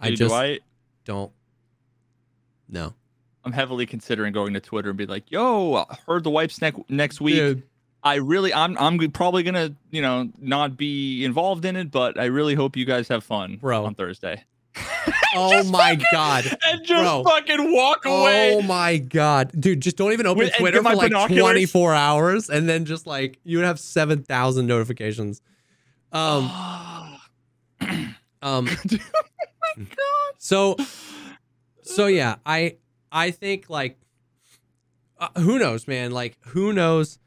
I 0.00 0.08
just 0.16 0.30
do 0.30 0.34
I, 0.34 0.58
don't 1.04 1.32
know. 2.68 2.94
I'm 3.44 3.52
heavily 3.52 3.86
considering 3.86 4.32
going 4.32 4.54
to 4.54 4.60
Twitter 4.60 4.90
and 4.90 4.96
be 4.98 5.06
like, 5.06 5.30
"Yo, 5.30 5.74
I 5.74 5.96
heard 6.06 6.24
the 6.24 6.30
wipes 6.30 6.60
next 6.60 6.78
next 6.88 7.20
week. 7.20 7.34
Dude, 7.36 7.62
I 8.02 8.16
really, 8.16 8.52
I'm, 8.54 8.76
I'm 8.78 8.98
probably 9.10 9.42
gonna, 9.42 9.74
you 9.90 10.02
know, 10.02 10.28
not 10.38 10.76
be 10.76 11.24
involved 11.24 11.64
in 11.64 11.76
it, 11.76 11.90
but 11.90 12.18
I 12.18 12.26
really 12.26 12.54
hope 12.54 12.76
you 12.76 12.84
guys 12.84 13.08
have 13.08 13.24
fun, 13.24 13.56
Bro. 13.56 13.84
on 13.86 13.94
Thursday." 13.94 14.44
oh 15.34 15.62
my 15.64 15.90
fucking- 15.90 16.06
god. 16.12 16.44
And 16.66 16.84
just 16.84 17.02
Bro. 17.02 17.24
fucking 17.24 17.72
walk 17.74 18.06
away. 18.06 18.54
Oh 18.54 18.62
my 18.62 18.98
god, 18.98 19.50
dude! 19.58 19.80
Just 19.80 19.96
don't 19.96 20.12
even 20.12 20.26
open 20.26 20.44
With- 20.44 20.54
Twitter 20.56 20.78
for 20.82 20.94
like 20.94 21.10
binoculars. 21.10 21.40
24 21.40 21.94
hours, 21.94 22.50
and 22.50 22.68
then 22.68 22.84
just 22.84 23.06
like 23.06 23.38
you 23.44 23.58
would 23.58 23.66
have 23.66 23.78
7,000 23.78 24.66
notifications. 24.66 25.42
Um, 26.12 26.50
um. 28.42 28.68
my 29.76 29.84
god. 29.84 30.34
So, 30.38 30.76
so 31.82 32.06
yeah, 32.06 32.36
I 32.46 32.76
I 33.12 33.30
think 33.30 33.68
like, 33.68 33.98
uh, 35.18 35.28
who 35.38 35.58
knows, 35.58 35.86
man? 35.86 36.10
Like, 36.10 36.38
who 36.46 36.72
knows? 36.72 37.18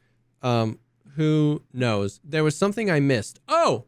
Um, 0.42 0.80
who 1.16 1.62
knows? 1.72 2.20
There 2.24 2.44
was 2.44 2.58
something 2.58 2.92
I 2.92 3.00
missed. 3.00 3.40
Oh, 3.48 3.86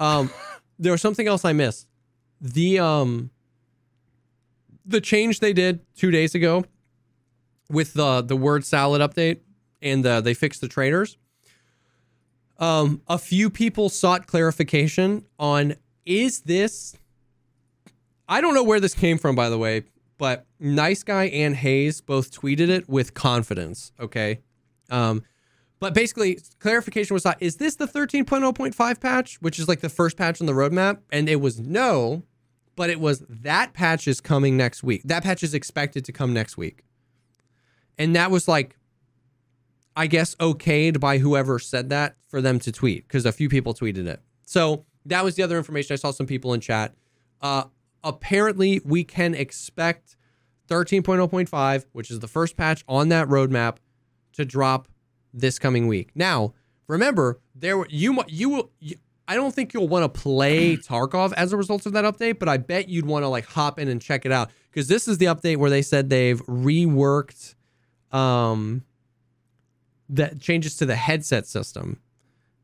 um, 0.00 0.30
there 0.78 0.92
was 0.92 1.02
something 1.02 1.28
else 1.28 1.44
I 1.44 1.52
missed. 1.52 1.86
The 2.40 2.80
um, 2.80 3.30
the 4.84 5.00
change 5.00 5.40
they 5.40 5.52
did 5.52 5.80
two 5.94 6.10
days 6.10 6.34
ago 6.34 6.64
with 7.68 7.92
the 7.92 8.22
the 8.22 8.36
word 8.36 8.64
salad 8.64 9.00
update, 9.02 9.40
and 9.82 10.04
uh, 10.04 10.20
they 10.22 10.34
fixed 10.34 10.60
the 10.60 10.68
traders. 10.68 11.18
Um, 12.58 13.02
a 13.08 13.18
few 13.18 13.48
people 13.48 13.88
sought 13.88 14.26
clarification 14.26 15.24
on 15.38 15.74
is 16.04 16.40
this 16.40 16.96
I 18.28 18.40
don't 18.40 18.54
know 18.54 18.62
where 18.62 18.80
this 18.80 18.94
came 18.94 19.18
from, 19.18 19.34
by 19.34 19.48
the 19.48 19.58
way, 19.58 19.84
but 20.20 20.44
Nice 20.58 21.02
Guy 21.02 21.24
and 21.28 21.56
Hayes 21.56 22.02
both 22.02 22.30
tweeted 22.30 22.68
it 22.68 22.86
with 22.90 23.14
confidence. 23.14 23.90
Okay. 23.98 24.40
Um, 24.90 25.22
but 25.78 25.94
basically, 25.94 26.38
clarification 26.58 27.14
was 27.14 27.24
not, 27.24 27.38
is 27.40 27.56
this 27.56 27.76
the 27.76 27.86
13.0.5 27.86 29.00
patch, 29.00 29.36
which 29.40 29.58
is 29.58 29.66
like 29.66 29.80
the 29.80 29.88
first 29.88 30.18
patch 30.18 30.38
on 30.42 30.46
the 30.46 30.52
roadmap? 30.52 30.98
And 31.10 31.26
it 31.26 31.36
was 31.36 31.58
no, 31.58 32.24
but 32.76 32.90
it 32.90 33.00
was 33.00 33.24
that 33.30 33.72
patch 33.72 34.06
is 34.06 34.20
coming 34.20 34.58
next 34.58 34.82
week. 34.82 35.00
That 35.06 35.22
patch 35.22 35.42
is 35.42 35.54
expected 35.54 36.04
to 36.04 36.12
come 36.12 36.34
next 36.34 36.58
week. 36.58 36.84
And 37.96 38.14
that 38.14 38.30
was 38.30 38.46
like, 38.46 38.76
I 39.96 40.06
guess, 40.06 40.34
okayed 40.34 41.00
by 41.00 41.16
whoever 41.16 41.58
said 41.58 41.88
that 41.88 42.16
for 42.28 42.42
them 42.42 42.58
to 42.58 42.70
tweet 42.70 43.08
because 43.08 43.24
a 43.24 43.32
few 43.32 43.48
people 43.48 43.72
tweeted 43.72 44.06
it. 44.06 44.20
So 44.44 44.84
that 45.06 45.24
was 45.24 45.36
the 45.36 45.42
other 45.44 45.56
information. 45.56 45.94
I 45.94 45.96
saw 45.96 46.10
some 46.10 46.26
people 46.26 46.52
in 46.52 46.60
chat. 46.60 46.94
Uh, 47.40 47.64
apparently, 48.04 48.80
we 48.84 49.04
can 49.04 49.34
expect 49.34 50.16
13.0.5, 50.68 51.86
which 51.92 52.10
is 52.10 52.20
the 52.20 52.28
first 52.28 52.56
patch 52.56 52.84
on 52.88 53.08
that 53.08 53.28
roadmap, 53.28 53.76
to 54.32 54.44
drop 54.44 54.88
this 55.34 55.58
coming 55.58 55.86
week. 55.86 56.10
Now, 56.14 56.54
remember, 56.86 57.40
there 57.54 57.78
were 57.78 57.86
you 57.90 58.22
you 58.28 58.48
will. 58.48 58.70
You, 58.78 58.96
I 59.28 59.36
don't 59.36 59.54
think 59.54 59.72
you'll 59.72 59.88
want 59.88 60.12
to 60.12 60.20
play 60.20 60.76
Tarkov 60.76 61.32
as 61.34 61.52
a 61.52 61.56
result 61.56 61.86
of 61.86 61.92
that 61.92 62.04
update, 62.04 62.38
but 62.38 62.48
I 62.48 62.56
bet 62.56 62.88
you'd 62.88 63.06
want 63.06 63.22
to 63.22 63.28
like 63.28 63.46
hop 63.46 63.78
in 63.78 63.88
and 63.88 64.02
check 64.02 64.26
it 64.26 64.32
out 64.32 64.50
because 64.70 64.88
this 64.88 65.06
is 65.06 65.18
the 65.18 65.26
update 65.26 65.58
where 65.58 65.70
they 65.70 65.82
said 65.82 66.10
they've 66.10 66.44
reworked 66.46 67.54
um 68.10 68.84
that 70.08 70.40
changes 70.40 70.76
to 70.76 70.86
the 70.86 70.96
headset 70.96 71.46
system. 71.46 72.00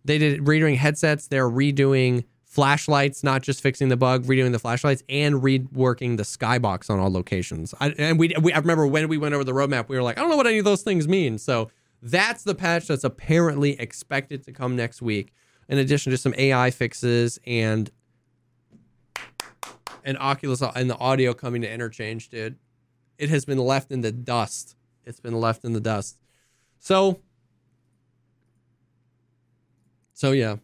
They 0.04 0.18
did 0.18 0.40
redoing 0.40 0.76
headsets. 0.76 1.28
They're 1.28 1.48
redoing 1.48 2.24
flashlights, 2.56 3.22
not 3.22 3.42
just 3.42 3.60
fixing 3.60 3.90
the 3.90 3.98
bug, 3.98 4.24
redoing 4.24 4.50
the 4.50 4.58
flashlights, 4.58 5.02
and 5.10 5.42
reworking 5.42 6.16
the 6.16 6.22
skybox 6.22 6.88
on 6.88 6.98
all 6.98 7.12
locations. 7.12 7.74
I, 7.78 7.90
and 7.98 8.18
we, 8.18 8.34
we, 8.40 8.50
I 8.50 8.58
remember 8.58 8.86
when 8.86 9.08
we 9.08 9.18
went 9.18 9.34
over 9.34 9.44
the 9.44 9.52
roadmap, 9.52 9.90
we 9.90 9.96
were 9.96 10.02
like, 10.02 10.16
I 10.16 10.22
don't 10.22 10.30
know 10.30 10.38
what 10.38 10.46
any 10.46 10.56
of 10.56 10.64
those 10.64 10.80
things 10.80 11.06
mean. 11.06 11.36
So 11.36 11.70
that's 12.00 12.44
the 12.44 12.54
patch 12.54 12.86
that's 12.86 13.04
apparently 13.04 13.78
expected 13.78 14.42
to 14.44 14.52
come 14.52 14.74
next 14.74 15.02
week. 15.02 15.34
In 15.68 15.76
addition 15.76 16.12
to 16.12 16.16
some 16.16 16.34
AI 16.38 16.70
fixes 16.70 17.38
and 17.46 17.90
and 20.02 20.16
Oculus 20.16 20.62
and 20.62 20.88
the 20.88 20.96
audio 20.96 21.34
coming 21.34 21.60
to 21.60 21.70
interchange, 21.70 22.30
dude. 22.30 22.56
It 23.18 23.28
has 23.28 23.44
been 23.44 23.58
left 23.58 23.92
in 23.92 24.00
the 24.00 24.12
dust. 24.12 24.76
It's 25.04 25.20
been 25.20 25.38
left 25.38 25.62
in 25.62 25.74
the 25.74 25.80
dust. 25.80 26.18
So 26.78 27.20
so 30.14 30.32
yeah. 30.32 30.56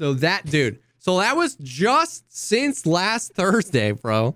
So 0.00 0.14
that 0.14 0.46
dude. 0.46 0.78
So 0.98 1.18
that 1.18 1.36
was 1.36 1.56
just 1.56 2.24
since 2.34 2.86
last 2.86 3.34
Thursday, 3.34 3.92
bro. 3.92 4.34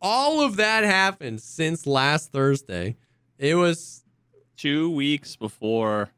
All 0.00 0.42
of 0.42 0.56
that 0.56 0.84
happened 0.84 1.40
since 1.40 1.86
last 1.86 2.32
Thursday. 2.32 2.96
It 3.38 3.54
was 3.54 4.04
Two 4.58 4.90
weeks 4.90 5.36
before 5.36 6.10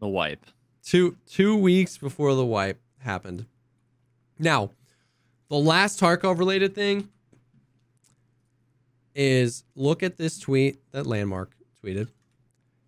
the 0.00 0.08
wipe. 0.08 0.44
two 0.82 1.16
two 1.24 1.56
weeks 1.56 1.96
before 1.98 2.34
the 2.34 2.44
wipe 2.44 2.80
happened. 2.98 3.46
Now, 4.40 4.70
the 5.48 5.56
last 5.56 6.00
Tarkov 6.00 6.40
related 6.40 6.74
thing 6.74 7.08
is 9.14 9.62
look 9.76 10.02
at 10.02 10.16
this 10.16 10.40
tweet 10.40 10.80
that 10.90 11.04
LVNDMARK 11.06 11.46
tweeted. 11.80 12.08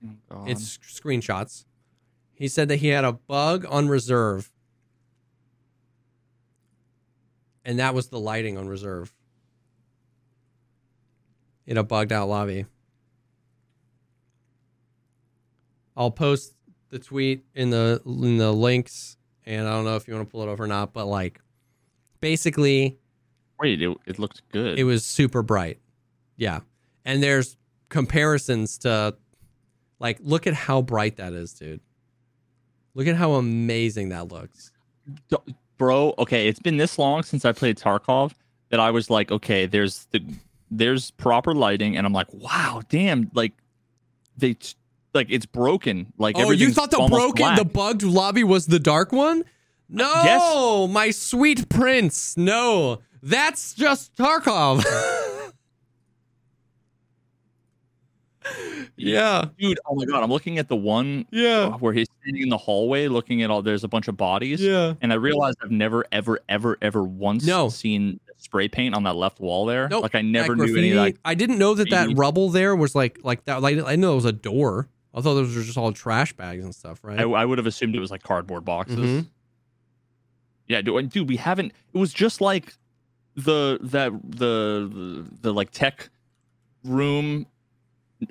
Oh, 0.04 0.10
God. 0.28 0.50
It's 0.50 0.78
screenshots. 0.78 1.64
He 2.34 2.48
said 2.48 2.66
that 2.68 2.76
he 2.76 2.88
had 2.88 3.04
a 3.04 3.12
bug 3.12 3.64
on 3.68 3.86
reserve. 3.86 4.50
And 7.68 7.80
that 7.80 7.94
was 7.94 8.08
the 8.08 8.18
lighting 8.18 8.56
on 8.56 8.66
reserve. 8.66 9.12
In 11.66 11.76
a 11.76 11.84
bugged 11.84 12.12
out 12.12 12.26
lobby. 12.26 12.64
I'll 15.94 16.10
post 16.10 16.54
the 16.88 16.98
tweet 16.98 17.44
in 17.54 17.68
the 17.68 18.00
in 18.06 18.38
the 18.38 18.52
links 18.52 19.18
and 19.44 19.68
I 19.68 19.72
don't 19.72 19.84
know 19.84 19.96
if 19.96 20.08
you 20.08 20.14
want 20.14 20.26
to 20.26 20.32
pull 20.32 20.42
it 20.44 20.48
up 20.48 20.58
or 20.58 20.66
not, 20.66 20.94
but 20.94 21.04
like 21.04 21.42
basically 22.22 22.96
wait. 23.60 23.82
It, 23.82 23.94
it 24.06 24.18
looked 24.18 24.48
good. 24.50 24.78
it 24.78 24.84
was 24.84 25.04
super 25.04 25.42
bright. 25.42 25.78
Yeah. 26.38 26.60
And 27.04 27.22
there's 27.22 27.58
comparisons 27.90 28.78
to 28.78 29.14
like 29.98 30.16
look 30.22 30.46
at 30.46 30.54
how 30.54 30.80
bright 30.80 31.16
that 31.16 31.34
is, 31.34 31.52
dude. 31.52 31.80
Look 32.94 33.08
at 33.08 33.16
how 33.16 33.32
amazing 33.32 34.08
that 34.08 34.28
looks. 34.28 34.72
Bro. 35.78 36.14
Okay, 36.18 36.48
it's 36.48 36.60
been 36.60 36.76
this 36.76 36.98
long 36.98 37.22
since 37.22 37.44
I 37.44 37.52
played 37.52 37.78
Tarkov 37.78 38.32
that 38.70 38.80
I 38.80 38.90
was 38.90 39.08
like, 39.08 39.30
okay, 39.32 39.66
there's 39.66 40.06
the 40.10 40.20
there's 40.70 41.10
proper 41.12 41.54
lighting, 41.54 41.96
and 41.96 42.06
I'm 42.06 42.12
like, 42.12 42.32
wow, 42.32 42.82
damn, 42.88 43.30
like 43.34 43.52
they 44.36 44.56
like 45.14 45.28
it's 45.30 45.46
broken. 45.46 46.12
Like 46.18 46.36
Oh, 46.38 46.50
you 46.50 46.70
thought 46.72 46.90
the 46.90 47.06
broken 47.08 47.54
the 47.56 47.64
bugged 47.64 48.02
lobby 48.02 48.44
was 48.44 48.66
the 48.66 48.78
dark 48.78 49.12
one? 49.12 49.44
No, 49.88 50.12
Yes. 50.84 50.92
my 50.92 51.10
sweet 51.10 51.68
prince. 51.70 52.36
No. 52.36 53.00
That's 53.22 53.72
just 53.74 54.14
Tarkov. 54.16 54.84
yeah. 58.98 59.46
dude. 59.58 59.78
Oh 59.86 59.94
my 59.94 60.04
god, 60.04 60.22
I'm 60.22 60.30
looking 60.30 60.58
at 60.58 60.68
the 60.68 60.76
one 60.76 61.26
Yeah. 61.30 61.70
where 61.76 61.92
he's 61.92 62.06
standing 62.22 62.42
in 62.42 62.48
the 62.48 62.56
hallway, 62.58 63.08
looking 63.08 63.42
at 63.42 63.50
all. 63.50 63.62
There's 63.62 63.84
a 63.84 63.88
bunch 63.88 64.08
of 64.08 64.16
bodies. 64.16 64.60
Yeah. 64.60 64.94
And 65.00 65.12
I 65.12 65.16
realized 65.16 65.58
I've 65.62 65.70
never, 65.70 66.04
ever, 66.12 66.40
ever, 66.48 66.76
ever 66.82 67.02
once 67.02 67.46
No. 67.46 67.68
seen 67.68 68.20
spray 68.36 68.68
paint 68.68 68.94
on 68.94 69.02
that 69.04 69.16
left 69.16 69.40
wall 69.40 69.66
there. 69.66 69.88
Nope. 69.88 70.02
Like 70.02 70.14
I 70.14 70.22
never 70.22 70.54
That 70.54 70.66
knew 70.66 70.76
any 70.76 70.90
of 70.90 70.96
that. 71.04 71.14
I 71.24 71.34
didn't 71.34 71.58
know 71.58 71.74
that 71.74 71.90
that 71.90 72.10
rubble 72.16 72.50
there 72.50 72.76
was 72.76 72.94
like 72.94 73.18
like 73.22 73.44
that. 73.46 73.62
Like 73.62 73.78
I 73.84 73.96
know 73.96 74.12
it 74.12 74.16
was 74.16 74.24
a 74.26 74.32
door. 74.32 74.88
I 75.14 75.20
thought 75.20 75.34
those 75.34 75.56
were 75.56 75.62
just 75.62 75.76
all 75.78 75.90
trash 75.92 76.32
bags 76.34 76.62
and 76.64 76.74
stuff, 76.74 77.00
right? 77.02 77.18
I, 77.18 77.24
I 77.24 77.44
would 77.44 77.58
have 77.58 77.66
assumed 77.66 77.96
it 77.96 78.00
was 78.00 78.10
like 78.10 78.22
cardboard 78.22 78.64
boxes. 78.64 78.98
Mhm. 78.98 79.26
Yeah, 80.68 80.82
dude, 80.82 81.08
dude, 81.10 81.28
we 81.28 81.36
haven't. 81.36 81.72
It 81.94 81.98
was 81.98 82.12
just 82.12 82.40
like 82.40 82.74
the 83.34 83.78
that 83.82 84.12
the 84.22 84.88
the, 84.92 85.24
the 85.40 85.52
like 85.54 85.70
tech 85.70 86.10
room 86.84 87.46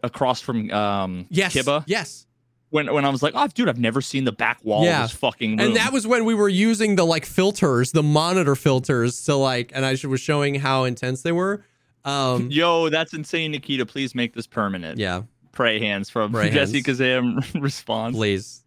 across 0.03 0.41
from 0.41 0.71
um 0.71 1.25
yes. 1.29 1.53
Kiba. 1.55 1.83
Yes. 1.87 2.25
When 2.69 2.93
when 2.93 3.05
I 3.05 3.09
was 3.09 3.23
like, 3.23 3.33
oh, 3.35 3.47
dude, 3.47 3.69
I've 3.69 3.79
never 3.79 4.01
seen 4.01 4.25
the 4.25 4.31
back 4.33 4.59
wall 4.63 4.83
Yeah. 4.83 5.03
of 5.03 5.09
this 5.09 5.17
fucking 5.17 5.51
room. 5.51 5.59
And 5.59 5.75
that 5.77 5.93
was 5.93 6.05
when 6.05 6.25
we 6.25 6.33
were 6.33 6.49
using 6.49 6.95
the 6.97 7.05
like 7.05 7.25
filters, 7.25 7.93
the 7.93 8.03
monitor 8.03 8.55
filters 8.55 9.23
to 9.25 9.35
like, 9.35 9.71
and 9.73 9.85
I 9.85 9.95
was 10.05 10.19
showing 10.19 10.55
how 10.55 10.83
intense 10.83 11.21
they 11.21 11.31
were. 11.31 11.63
Um, 12.03 12.49
Yo, 12.51 12.89
that's 12.89 13.13
insane, 13.13 13.51
Nikita. 13.51 13.85
Please 13.85 14.13
make 14.15 14.33
this 14.33 14.47
permanent. 14.47 14.99
yeah, 14.99 15.21
Pray 15.53 15.79
hands 15.79 16.09
from 16.09 16.33
Pray 16.33 16.49
Jesse 16.49 16.81
hands. 16.83 16.99
Kazam 16.99 17.61
response. 17.61 18.15
please. 18.17 18.63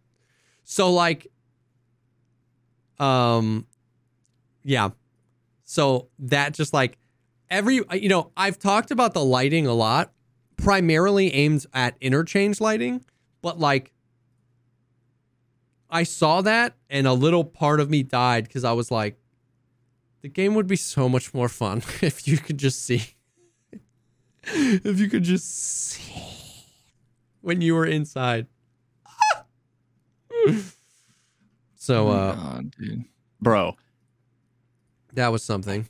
So 0.63 0.91
like, 0.91 1.27
um, 2.99 3.65
yeah. 4.63 4.89
So 5.63 6.07
that 6.19 6.53
just 6.53 6.73
like 6.73 6.97
every, 7.49 7.81
you 7.93 8.09
know, 8.09 8.31
I've 8.35 8.59
talked 8.59 8.91
about 8.91 9.13
the 9.13 9.23
lighting 9.23 9.67
a 9.67 9.73
lot, 9.73 10.11
primarily 10.63 11.33
aimed 11.33 11.65
at 11.73 11.95
interchange 12.01 12.61
lighting, 12.61 13.03
but 13.41 13.59
like, 13.59 13.91
I 15.89 16.03
saw 16.03 16.41
that 16.41 16.75
and 16.89 17.05
a 17.05 17.13
little 17.13 17.43
part 17.43 17.79
of 17.79 17.89
me 17.89 18.03
died 18.03 18.45
because 18.45 18.63
I 18.63 18.71
was 18.71 18.91
like, 18.91 19.17
the 20.21 20.29
game 20.29 20.55
would 20.55 20.67
be 20.67 20.75
so 20.75 21.09
much 21.09 21.33
more 21.33 21.49
fun 21.49 21.81
if 22.01 22.27
you 22.27 22.37
could 22.37 22.57
just 22.57 22.85
see. 22.85 23.03
if 24.43 24.99
you 24.99 25.09
could 25.09 25.23
just 25.23 25.49
see 25.49 26.65
when 27.41 27.61
you 27.61 27.75
were 27.75 27.85
inside. 27.85 28.47
so 31.75 32.07
Oh 32.07 32.11
uh 32.11 32.35
God, 32.35 32.71
dude. 32.77 33.03
Bro. 33.41 33.75
that 35.13 35.29
was 35.29 35.43
something. 35.43 35.89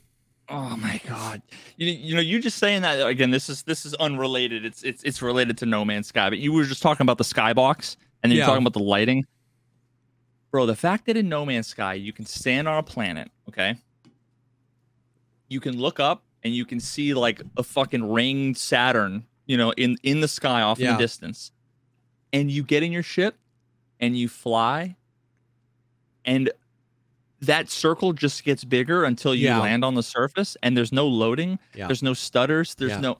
Oh 0.52 0.76
my 0.76 1.00
god. 1.08 1.40
You, 1.78 1.90
you 1.90 2.14
know, 2.14 2.20
you 2.20 2.38
just 2.38 2.58
saying 2.58 2.82
that 2.82 3.04
again, 3.06 3.30
this 3.30 3.48
is 3.48 3.62
this 3.62 3.86
is 3.86 3.94
unrelated. 3.94 4.64
It's 4.66 4.82
it's 4.82 5.02
it's 5.02 5.22
related 5.22 5.56
to 5.58 5.66
No 5.66 5.84
Man's 5.84 6.08
Sky, 6.08 6.28
but 6.28 6.38
you 6.38 6.52
were 6.52 6.64
just 6.64 6.82
talking 6.82 7.04
about 7.04 7.16
the 7.18 7.24
skybox 7.24 7.96
and 8.22 8.30
then 8.30 8.36
Yeah. 8.36 8.44
you're 8.44 8.46
talking 8.46 8.62
about 8.62 8.74
the 8.74 8.80
lighting. 8.86 9.24
Bro, 10.50 10.66
the 10.66 10.76
fact 10.76 11.06
that 11.06 11.16
in 11.16 11.28
No 11.28 11.46
Man's 11.46 11.68
Sky 11.68 11.94
you 11.94 12.12
can 12.12 12.26
stand 12.26 12.68
on 12.68 12.76
a 12.76 12.82
planet, 12.82 13.30
okay? 13.48 13.76
You 15.48 15.60
can 15.60 15.78
look 15.78 15.98
up 15.98 16.22
and 16.44 16.54
you 16.54 16.64
can 16.66 16.80
see 16.80 17.14
like 17.14 17.40
a 17.56 17.62
fucking 17.62 18.10
ringed 18.12 18.58
Saturn, 18.58 19.24
you 19.46 19.56
know, 19.56 19.70
in 19.72 19.96
in 20.02 20.20
the 20.20 20.28
sky 20.28 20.60
off 20.60 20.78
in 20.80 20.86
the 20.92 20.98
distance. 20.98 21.50
And 22.34 22.50
you 22.50 22.62
get 22.62 22.82
in 22.82 22.92
your 22.92 23.02
ship 23.02 23.36
and 24.00 24.16
you 24.16 24.28
fly 24.28 24.96
and 26.24 26.50
that 27.42 27.68
circle 27.68 28.12
just 28.12 28.44
gets 28.44 28.64
bigger 28.64 29.04
until 29.04 29.34
you 29.34 29.46
Yeah. 29.46 29.58
land 29.60 29.84
on 29.84 29.94
the 29.94 30.02
surface 30.02 30.56
and 30.62 30.76
there's 30.76 30.92
no 30.92 31.06
loading 31.06 31.58
Yeah. 31.74 31.86
there's 31.88 32.02
no 32.02 32.14
stutters 32.14 32.74
there's 32.76 32.92
Yeah. 32.92 33.00
no 33.00 33.18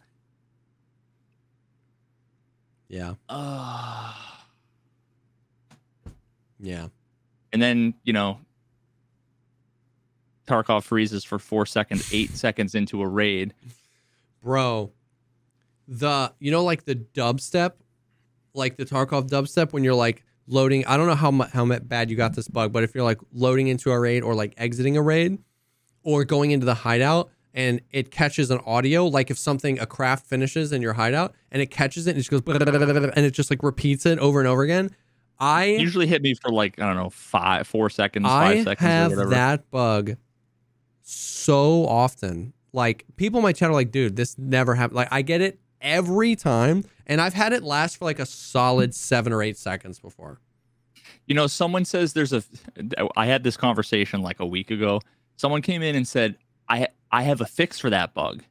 Yeah. 2.88 3.14
uh, 3.28 4.14
Yeah. 6.60 6.88
and 7.52 7.60
then 7.60 7.94
you 8.04 8.12
know 8.12 8.38
tarkov 10.46 10.84
freezes 10.84 11.24
for 11.24 11.38
four 11.38 11.66
seconds 11.66 12.12
eight 12.12 12.30
seconds 12.36 12.74
into 12.74 13.02
a 13.02 13.06
raid 13.08 13.54
Bro. 14.42 14.90
The 15.86 16.32
you 16.40 16.50
know 16.50 16.64
like 16.64 16.84
the 16.84 16.96
dubstep, 16.96 17.74
like 18.54 18.76
the 18.76 18.84
Tarkov 18.84 19.28
dubstep 19.28 19.72
when 19.72 19.84
you're 19.84 19.94
like 19.94 20.24
loading, 20.52 20.86
I 20.86 20.96
don't 20.96 21.06
know 21.06 21.14
how 21.14 21.30
mu- 21.30 21.46
how 21.52 21.64
bad 21.66 22.10
you 22.10 22.16
got 22.16 22.34
this 22.34 22.48
bug, 22.48 22.72
but 22.72 22.82
if 22.82 22.94
you're 22.94 23.04
like 23.04 23.18
loading 23.32 23.68
into 23.68 23.90
a 23.90 23.98
raid 23.98 24.22
or 24.22 24.34
like 24.34 24.54
exiting 24.56 24.96
a 24.96 25.02
raid 25.02 25.38
or 26.02 26.24
going 26.24 26.50
into 26.50 26.66
the 26.66 26.74
hideout 26.74 27.30
and 27.54 27.80
it 27.90 28.10
catches 28.10 28.50
an 28.50 28.60
audio 28.64 29.06
like 29.06 29.30
if 29.30 29.38
something 29.38 29.78
a 29.78 29.86
craft 29.86 30.26
finishes 30.26 30.72
in 30.72 30.80
your 30.80 30.94
hideout 30.94 31.34
and 31.50 31.60
it 31.60 31.70
catches 31.70 32.06
it 32.06 32.10
and 32.10 32.18
it 32.18 32.22
just 32.22 32.30
goes 32.30 32.42
and 33.16 33.26
it 33.26 33.32
just 33.32 33.50
like 33.50 33.62
repeats 33.62 34.06
it 34.06 34.18
over 34.18 34.40
and 34.40 34.48
over 34.48 34.62
again. 34.62 34.90
I 35.38 35.64
usually 35.64 36.06
hit 36.06 36.22
me 36.22 36.34
for 36.34 36.52
like 36.52 36.78
i 36.78 36.86
don't 36.86 36.94
know 36.94 37.10
five 37.10 37.66
four 37.66 37.90
seconds 37.90 38.26
I 38.28 38.56
five 38.56 38.64
seconds 38.64 38.86
have 38.86 39.12
or 39.12 39.16
whatever 39.16 39.30
that 39.30 39.70
bug 39.70 40.16
so 41.02 41.86
often. 41.86 42.52
Like 42.72 43.04
people 43.16 43.38
in 43.38 43.42
my 43.42 43.52
chat 43.52 43.70
are 43.70 43.74
like, 43.74 43.90
dude, 43.90 44.16
this 44.16 44.38
never 44.38 44.74
happened. 44.74 44.96
Like 44.96 45.08
I 45.10 45.22
get 45.22 45.40
it 45.40 45.58
every 45.80 46.36
time, 46.36 46.84
and 47.06 47.20
I've 47.20 47.34
had 47.34 47.52
it 47.52 47.62
last 47.62 47.96
for 47.98 48.04
like 48.04 48.18
a 48.18 48.26
solid 48.26 48.94
seven 48.94 49.32
or 49.32 49.42
eight 49.42 49.56
seconds 49.56 49.98
before. 49.98 50.38
you 51.26 51.34
know 51.34 51.46
someone 51.46 51.84
says 51.84 52.12
there's 52.14 52.32
a 52.32 52.42
i 53.16 53.26
had 53.26 53.42
this 53.44 53.56
conversation 53.56 54.22
like 54.22 54.40
a 54.40 54.46
week 54.46 54.70
ago 54.70 55.00
someone 55.36 55.62
came 55.62 55.82
in 55.82 55.94
and 55.94 56.06
said 56.08 56.36
i 56.68 56.88
i 57.12 57.22
have 57.22 57.40
a 57.40 57.44
fix 57.46 57.78
for 57.78 57.90
that 57.90 58.12
bug 58.14 58.42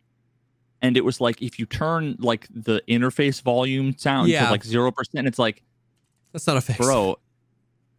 and 0.81 0.95
it 0.97 1.03
was 1.05 1.19
like 1.21 1.41
if 1.41 1.59
you 1.59 1.65
turn 1.65 2.15
like 2.19 2.47
the 2.49 2.81
interface 2.87 3.41
volume 3.41 3.95
sound 3.97 4.29
Yeah. 4.29 4.45
to 4.45 4.51
like 4.51 4.63
0% 4.63 4.93
it's 5.27 5.37
like 5.39 5.63
That's 6.31 6.47
not 6.47 6.57
a 6.57 6.61
fix, 6.61 6.77
bro 6.79 7.17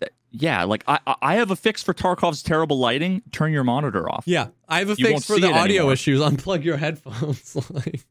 that- 0.00 0.12
yeah 0.30 0.64
like 0.64 0.84
I, 0.88 0.98
I- 1.06 1.16
I 1.22 1.34
have 1.34 1.50
a 1.50 1.56
fix 1.56 1.82
for 1.82 1.92
tarkov's 1.94 2.42
terrible 2.42 2.78
lighting 2.78 3.22
turn 3.30 3.52
your 3.52 3.64
monitor 3.64 4.10
off 4.10 4.24
Yeah, 4.26 4.48
I 4.68 4.78
have 4.80 4.88
a 4.90 4.94
You 4.96 5.06
fix 5.06 5.26
for 5.26 5.38
the 5.38 5.52
audio 5.52 5.60
anymore. 5.82 5.92
issues. 5.92 6.20
Unplug 6.20 6.64
your 6.68 6.78
headphones. 6.78 7.56
like, 7.70 8.04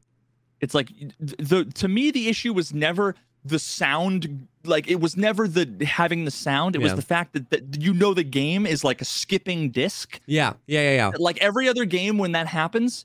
it's 0.62 0.74
like 0.74 0.88
the 1.18 1.64
to 1.74 1.88
me 1.88 2.10
the 2.10 2.28
issue 2.28 2.54
was 2.54 2.72
never 2.72 3.14
the 3.44 3.58
sound 3.58 4.46
like 4.64 4.88
it 4.88 5.00
was 5.00 5.16
never 5.16 5.48
the 5.48 5.84
having 5.84 6.24
the 6.24 6.30
sound 6.30 6.76
it 6.76 6.80
was 6.80 6.94
the 6.94 7.02
fact 7.02 7.32
that, 7.34 7.50
that 7.50 7.82
you 7.82 7.92
know 7.92 8.14
the 8.14 8.22
game 8.22 8.64
is 8.64 8.84
like 8.84 9.00
a 9.00 9.04
skipping 9.04 9.70
disc 9.70 10.20
yeah, 10.26 10.52
yeah, 10.66 10.80
yeah, 10.82 10.94
yeah. 10.94 11.10
like 11.18 11.36
every 11.38 11.68
other 11.68 11.84
game 11.84 12.16
when 12.18 12.32
that 12.32 12.46
happens 12.46 13.04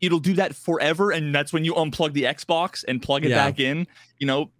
it'll 0.00 0.18
do 0.18 0.34
that 0.34 0.54
forever 0.54 1.12
and 1.12 1.32
that's 1.34 1.52
when 1.52 1.64
you 1.64 1.72
unplug 1.74 2.12
the 2.12 2.24
xbox 2.24 2.84
and 2.88 3.00
plug 3.00 3.24
it 3.24 3.30
Yeah. 3.30 3.36
back 3.36 3.60
in 3.60 3.86
you 4.18 4.26
know 4.26 4.50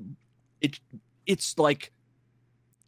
it 0.60 0.78
it's 1.26 1.58
like 1.58 1.90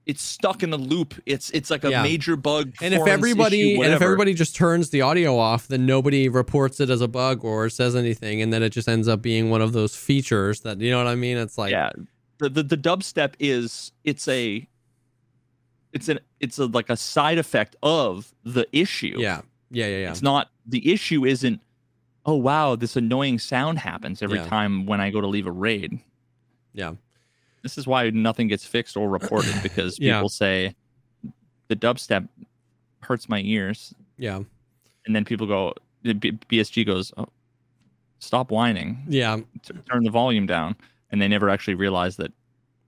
it's 0.07 0.23
stuck 0.23 0.63
in 0.63 0.71
the 0.71 0.79
loop 0.79 1.15
it's 1.27 1.51
it's 1.51 1.71
like 1.71 1.85
a 1.85 1.91
Yeah. 1.91 2.03
major 2.03 2.35
bug 2.37 2.73
And 2.83 2.95
if 2.95 3.07
everybody 3.07 3.75
issue, 3.75 3.83
and 3.83 3.93
if 3.93 4.03
everybody 4.03 4.35
just 4.35 4.57
turns 4.57 4.91
the 4.91 5.03
audio 5.03 5.37
off, 5.39 5.69
then 5.69 5.87
nobody 5.87 6.29
reports 6.29 6.81
it 6.81 6.89
as 6.91 7.01
a 7.01 7.09
bug 7.09 7.45
or 7.45 7.69
says 7.69 7.95
anything, 7.95 8.41
and 8.43 8.53
then 8.53 8.63
it 8.63 8.71
just 8.71 8.89
ends 8.89 9.09
up 9.09 9.21
being 9.23 9.51
one 9.51 9.61
of 9.63 9.73
those 9.73 9.95
features 9.95 10.61
that 10.63 10.81
you 10.81 10.91
know 10.91 10.99
what 10.99 11.07
I 11.07 11.15
mean. 11.15 11.37
It's 11.37 11.59
like, 11.59 11.71
yeah 11.73 11.91
the, 12.39 12.49
the 12.49 12.63
the 12.63 12.77
dubstep 12.77 13.35
is 13.39 13.93
it's 14.05 14.27
a 14.27 14.67
it's 15.93 16.09
an 16.09 16.19
it's 16.41 16.59
a 16.59 16.67
like 16.67 16.89
a 16.89 16.97
side 16.97 17.37
effect 17.39 17.77
of 17.83 18.33
the 18.45 18.67
issue 18.73 19.17
yeah, 19.19 19.43
yeah, 19.71 19.87
yeah, 19.87 19.99
yeah. 19.99 20.11
it's 20.11 20.23
not 20.23 20.49
the 20.67 20.91
issue 20.91 21.27
isn't 21.27 21.61
oh 22.25 22.37
wow 22.37 22.77
this 22.77 22.97
annoying 22.97 23.39
sound 23.39 23.79
happens 23.79 24.23
every 24.23 24.39
Yeah. 24.39 24.47
time 24.47 24.87
when 24.87 25.01
i 25.01 25.11
go 25.11 25.21
to 25.21 25.27
leave 25.27 25.47
a 25.47 25.53
raid 25.53 25.99
Yeah. 26.73 26.93
This 27.63 27.77
is 27.79 27.87
why 27.87 28.11
nothing 28.11 28.49
gets 28.49 28.65
fixed 28.65 28.97
or 28.97 29.09
reported 29.09 29.55
because 29.63 29.99
Yeah. 29.99 30.17
people 30.19 30.29
say 30.29 30.75
the 31.69 31.77
dubstep 31.77 32.29
hurts 33.03 33.29
my 33.29 33.41
ears, 33.41 33.95
Yeah. 34.19 34.41
and 35.07 35.15
then 35.17 35.25
people 35.25 35.47
go, 35.47 35.75
BSG 36.05 36.85
goes, 36.87 37.13
oh, 37.17 37.27
stop 38.19 38.51
whining, 38.51 39.03
Yeah. 39.09 39.39
turn 39.91 40.05
the 40.05 40.11
volume 40.11 40.47
down, 40.47 40.77
and 41.11 41.21
they 41.21 41.29
never 41.29 41.49
actually 41.49 41.75
realize 41.75 42.17
that 42.17 42.33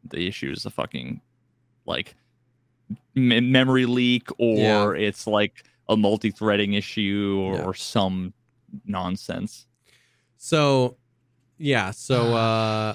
the 0.04 0.26
issue 0.26 0.50
is 0.50 0.66
a 0.66 0.70
fucking 0.70 1.20
like 1.86 2.14
m- 3.16 3.50
memory 3.52 3.86
leak 3.86 4.28
or 4.38 4.94
it's 4.96 5.26
like 5.26 5.64
a 5.88 5.96
multi-threading 5.96 6.74
issue 6.74 7.38
or, 7.40 7.54
Yeah. 7.56 7.62
or 7.64 7.74
some 7.74 8.32
nonsense. 8.86 9.66
So, 10.38 10.96
yeah. 11.58 11.90
So, 11.92 12.34
uh, 12.34 12.94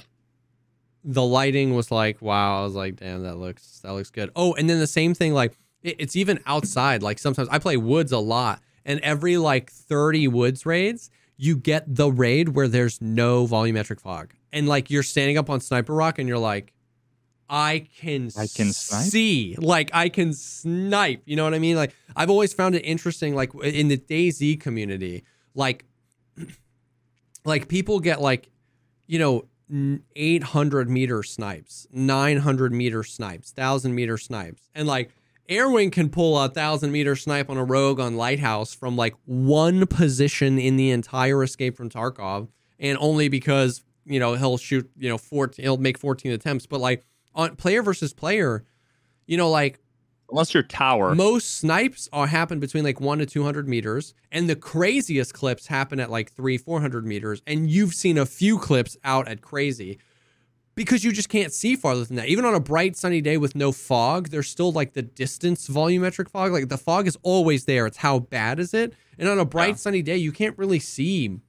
the 1.03 1.23
lighting 1.23 1.75
was 1.75 1.91
like, 1.91 2.21
wow. 2.21 2.59
I 2.59 2.63
was 2.63 2.75
like, 2.75 2.97
damn, 2.97 3.23
that 3.23 3.37
looks 3.37 3.79
that 3.79 3.93
looks 3.93 4.09
good. 4.09 4.31
Oh, 4.35 4.53
and 4.53 4.69
then 4.69 4.79
the 4.79 4.87
same 4.87 5.13
thing, 5.13 5.33
like 5.33 5.57
it, 5.83 5.95
it's 5.99 6.15
even 6.15 6.39
outside. 6.45 7.03
Like 7.03 7.19
sometimes 7.19 7.49
I 7.49 7.59
play 7.59 7.77
woods 7.77 8.11
a 8.11 8.19
lot, 8.19 8.61
and 8.85 8.99
every 9.01 9.37
like 9.37 9.71
thirty 9.71 10.27
woods 10.27 10.65
raids, 10.65 11.09
you 11.37 11.55
get 11.55 11.83
the 11.87 12.11
raid 12.11 12.49
where 12.49 12.67
there's 12.67 13.01
no 13.01 13.47
volumetric 13.47 13.99
fog, 13.99 14.33
and 14.51 14.67
like 14.67 14.89
you're 14.89 15.03
standing 15.03 15.37
up 15.37 15.49
on 15.49 15.61
Sniper 15.61 15.93
Rock, 15.93 16.19
and 16.19 16.27
you're 16.27 16.37
like. 16.37 16.73
I 17.49 17.87
can, 18.01 18.29
I 18.37 18.45
can 18.47 18.73
snipe? 18.73 19.05
see, 19.05 19.55
like 19.57 19.89
I 19.93 20.09
can 20.09 20.33
snipe. 20.33 21.21
You 21.23 21.37
know 21.37 21.45
what 21.45 21.53
I 21.53 21.59
mean? 21.59 21.77
Like 21.77 21.95
I've 22.13 22.29
always 22.29 22.51
found 22.51 22.75
it 22.75 22.81
interesting, 22.81 23.35
like 23.35 23.55
in 23.63 23.87
the 23.87 23.97
DayZ 23.97 24.59
community, 24.59 25.23
like 25.55 25.85
like 27.45 27.69
people 27.69 28.01
get 28.01 28.19
like 28.19 28.49
you 29.07 29.17
know 29.17 29.45
800 30.15 30.89
meter 30.89 31.23
snipes 31.23 31.87
900 31.91 32.71
meter 32.71 33.03
snipes 33.03 33.51
1000 33.55 33.93
meter 33.93 34.17
snipes. 34.17 34.69
And 34.73 34.87
like 34.87 35.11
airwing 35.49 35.91
can 35.91 36.09
pull 36.09 36.37
a 36.37 36.47
1000 36.47 36.91
meter 36.91 37.15
snipe 37.15 37.49
on 37.49 37.57
a 37.57 37.63
rogue 37.63 37.99
on 37.99 38.15
lighthouse 38.15 38.73
from 38.73 38.95
like 38.95 39.15
one 39.25 39.85
position 39.87 40.57
in 40.57 40.77
the 40.77 40.91
entire 40.91 41.43
escape 41.43 41.75
from 41.75 41.89
tarkov 41.89 42.47
and 42.79 42.97
only 43.01 43.27
because 43.27 43.83
you 44.05 44.19
know 44.19 44.35
he'll 44.35 44.57
shoot 44.57 44.89
you 44.97 45.09
know 45.09 45.17
14 45.17 45.63
he'll 45.63 45.77
make 45.77 45.97
14 45.97 46.31
attempts. 46.31 46.65
But 46.65 46.79
like 46.79 47.05
on 47.35 47.55
player 47.57 47.83
versus 47.83 48.13
player 48.13 48.63
you 49.25 49.35
know 49.35 49.49
like 49.49 49.79
Unless 50.29 50.53
you're 50.53 50.63
tower, 50.63 51.15
most 51.15 51.57
snipes 51.57 52.09
are 52.11 52.27
happen 52.27 52.59
between 52.59 52.83
like 52.83 52.99
one 52.99 53.19
to 53.19 53.25
two 53.25 53.43
hundred 53.43 53.67
meters, 53.67 54.13
and 54.31 54.49
the 54.49 54.55
craziest 54.57 55.33
clips 55.33 55.67
happen 55.67 55.99
at 55.99 56.09
like 56.11 56.31
three, 56.33 56.57
four 56.57 56.81
hundred 56.81 57.05
meters. 57.05 57.41
And 57.47 57.69
you've 57.69 57.93
seen 57.93 58.17
a 58.17 58.25
few 58.25 58.57
clips 58.59 58.97
out 59.05 59.27
at 59.29 59.41
crazy 59.41 59.99
because 60.75 61.03
you 61.03 61.11
just 61.13 61.29
can't 61.29 61.53
see 61.53 61.75
farther 61.75 62.03
than 62.03 62.17
that. 62.17 62.27
Even 62.27 62.43
on 62.45 62.53
a 62.53 62.59
bright 62.59 62.97
sunny 62.97 63.21
day 63.21 63.37
with 63.37 63.55
no 63.55 63.71
fog, 63.71 64.29
there's 64.29 64.49
still 64.49 64.71
like 64.71 64.93
the 64.93 65.01
distance 65.01 65.67
volumetric 65.69 66.29
fog. 66.29 66.51
Like 66.51 66.67
the 66.69 66.77
fog 66.77 67.07
is 67.07 67.17
always 67.23 67.63
there. 67.65 67.85
It's 67.87 67.97
how 67.97 68.19
bad 68.19 68.59
is 68.59 68.73
it? 68.73 68.93
And 69.17 69.29
on 69.29 69.39
a 69.39 69.45
bright 69.45 69.69
Yeah. 69.69 69.75
sunny 69.75 70.01
day, 70.01 70.17
you 70.17 70.31
can't 70.33 70.57
really 70.57 70.79
see 70.79 71.39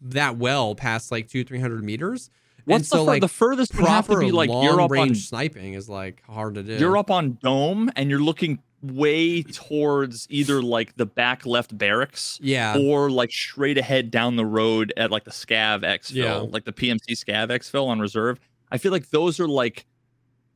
that 0.00 0.36
well 0.36 0.74
past 0.74 1.10
like 1.12 1.28
two, 1.28 1.44
three 1.44 1.60
hundred 1.60 1.84
meters. 1.84 2.28
What's 2.66 2.88
so 2.88 2.98
the, 2.98 3.02
fur- 3.04 3.06
like 3.06 3.20
the 3.22 3.28
furthest 3.28 3.74
would 3.76 3.86
have 3.86 4.06
to 4.06 4.12
proper 4.12 4.20
be 4.24 4.32
like 4.32 4.48
long 4.50 4.64
you're 4.64 4.80
up 4.80 4.90
range 4.90 5.10
on 5.10 5.14
sniping 5.16 5.74
is 5.74 5.88
like 5.88 6.22
hard 6.28 6.54
to 6.56 6.62
do. 6.62 6.74
you're 6.76 6.96
up 6.96 7.10
on 7.10 7.38
dome 7.42 7.90
and 7.96 8.10
you're 8.10 8.20
looking 8.20 8.58
way 8.82 9.42
towards 9.42 10.26
either 10.30 10.60
like 10.62 10.94
the 10.96 11.06
back 11.06 11.46
left 11.46 11.76
barracks 11.76 12.38
yeah, 12.42 12.76
or 12.78 13.10
like 13.10 13.30
straight 13.32 13.78
ahead 13.78 14.10
down 14.10 14.36
the 14.36 14.44
road 14.44 14.92
at 14.96 15.10
like 15.10 15.24
the 15.24 15.30
scav 15.30 15.82
exfil 15.82 16.14
Yeah. 16.14 16.36
like 16.36 16.64
the 16.64 16.72
pmc 16.72 17.00
scav 17.10 17.48
exfil 17.48 17.86
on 17.88 17.98
reserve 18.00 18.38
i 18.70 18.78
feel 18.78 18.92
like 18.92 19.10
those 19.10 19.40
are 19.40 19.48
like 19.48 19.86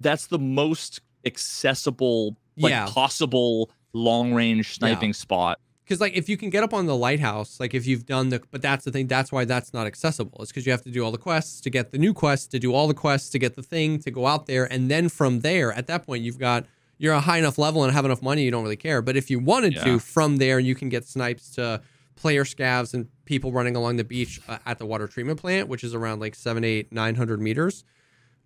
that's 0.00 0.26
the 0.26 0.38
most 0.38 1.00
accessible 1.24 2.36
like 2.56 2.70
Yeah. 2.70 2.86
possible 2.88 3.70
long 3.92 4.34
range 4.34 4.74
sniping 4.74 5.12
spot 5.12 5.58
because 5.90 6.00
like 6.00 6.16
if 6.16 6.28
you 6.28 6.36
can 6.36 6.50
get 6.50 6.62
up 6.62 6.72
on 6.72 6.86
the 6.86 6.94
lighthouse 6.94 7.58
like 7.58 7.74
if 7.74 7.84
you've 7.84 8.06
done 8.06 8.28
the 8.28 8.40
but 8.52 8.62
that's 8.62 8.84
the 8.84 8.92
thing 8.92 9.08
that's 9.08 9.32
why 9.32 9.44
that's 9.44 9.74
not 9.74 9.88
accessible 9.88 10.38
it's 10.40 10.52
because 10.52 10.64
you 10.64 10.70
have 10.70 10.82
to 10.82 10.90
do 10.90 11.04
all 11.04 11.10
the 11.10 11.18
quests 11.18 11.60
to 11.60 11.68
get 11.68 11.90
the 11.90 11.98
new 11.98 12.14
quests 12.14 12.46
to 12.46 12.60
do 12.60 12.72
all 12.72 12.86
the 12.86 12.94
quests 12.94 13.28
to 13.28 13.38
get 13.40 13.56
the 13.56 13.62
thing 13.62 13.98
to 13.98 14.08
go 14.12 14.24
out 14.26 14.46
there 14.46 14.64
and 14.72 14.88
then 14.88 15.08
from 15.08 15.40
there 15.40 15.72
at 15.72 15.88
that 15.88 16.06
point 16.06 16.22
you've 16.22 16.38
got 16.38 16.64
you're 16.98 17.12
a 17.14 17.20
high 17.20 17.38
enough 17.38 17.58
level 17.58 17.82
and 17.82 17.92
have 17.92 18.04
enough 18.04 18.22
money 18.22 18.44
you 18.44 18.52
don't 18.52 18.62
really 18.62 18.76
care 18.76 19.02
but 19.02 19.16
if 19.16 19.30
you 19.30 19.40
wanted 19.40 19.72
Yeah. 19.74 19.84
to 19.84 19.98
from 19.98 20.36
there 20.36 20.60
you 20.60 20.76
can 20.76 20.88
get 20.88 21.04
snipes 21.06 21.50
to 21.56 21.82
player 22.14 22.44
scavs 22.44 22.94
and 22.94 23.08
people 23.24 23.50
running 23.50 23.74
along 23.74 23.96
the 23.96 24.04
beach 24.04 24.40
uh, 24.46 24.58
at 24.66 24.78
the 24.78 24.86
water 24.86 25.08
treatment 25.08 25.40
plant 25.40 25.66
which 25.68 25.82
is 25.82 25.92
around 25.92 26.20
like 26.20 26.36
seven 26.36 26.62
eight 26.62 26.92
nine 26.92 27.16
hundred 27.16 27.40
meters 27.40 27.82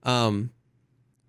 um 0.04 0.50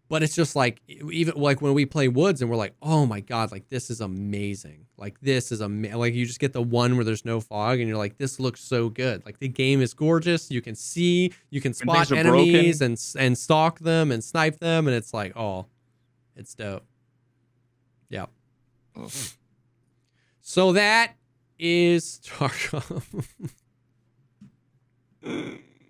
but 0.08 0.22
it's 0.22 0.36
just 0.36 0.56
like 0.56 0.82
even 0.88 1.36
like 1.36 1.62
when 1.62 1.74
we 1.74 1.86
play 1.86 2.08
woods 2.08 2.42
and 2.42 2.50
we're 2.50 2.58
like 2.58 2.76
oh 2.82 3.06
my 3.06 3.20
god 3.20 3.52
like 3.52 3.68
this 3.70 3.90
is 3.90 4.02
amazing. 4.02 4.86
Like 4.98 5.20
this 5.20 5.52
is 5.52 5.62
ama- 5.62 5.98
like 5.98 6.14
you 6.14 6.26
just 6.26 6.40
get 6.40 6.54
the 6.54 6.62
one 6.62 6.96
where 6.96 7.04
there's 7.04 7.26
no 7.26 7.42
fog 7.42 7.80
and 7.80 7.88
you're 7.88 7.98
like 7.98 8.18
this 8.18 8.40
looks 8.40 8.62
so 8.62 8.90
good. 8.90 9.26
Like 9.26 9.40
the 9.40 9.48
game 9.48 9.82
is 9.82 9.94
gorgeous. 9.94 10.52
You 10.52 10.62
can 10.62 10.76
see 10.76 11.34
you 11.50 11.60
can 11.62 11.74
spot 11.74 12.12
enemies 12.12 12.82
and 12.82 13.02
and 13.18 13.38
stalk 13.38 13.80
them 13.80 14.12
and 14.12 14.24
snipe 14.24 14.60
them 14.60 14.88
and 14.88 14.96
it's 14.96 15.14
like 15.14 15.36
oh 15.36 15.66
it's 16.36 16.54
dope. 16.54 16.86
Yeah. 18.10 18.26
So 20.42 20.74
that 20.74 21.14
is 21.58 22.20
Tarkov. 22.26 23.26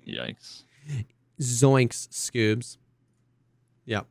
Yikes. 0.08 0.64
Zoinks 1.42 2.08
scoobs 2.10 2.78
yep 3.86 4.06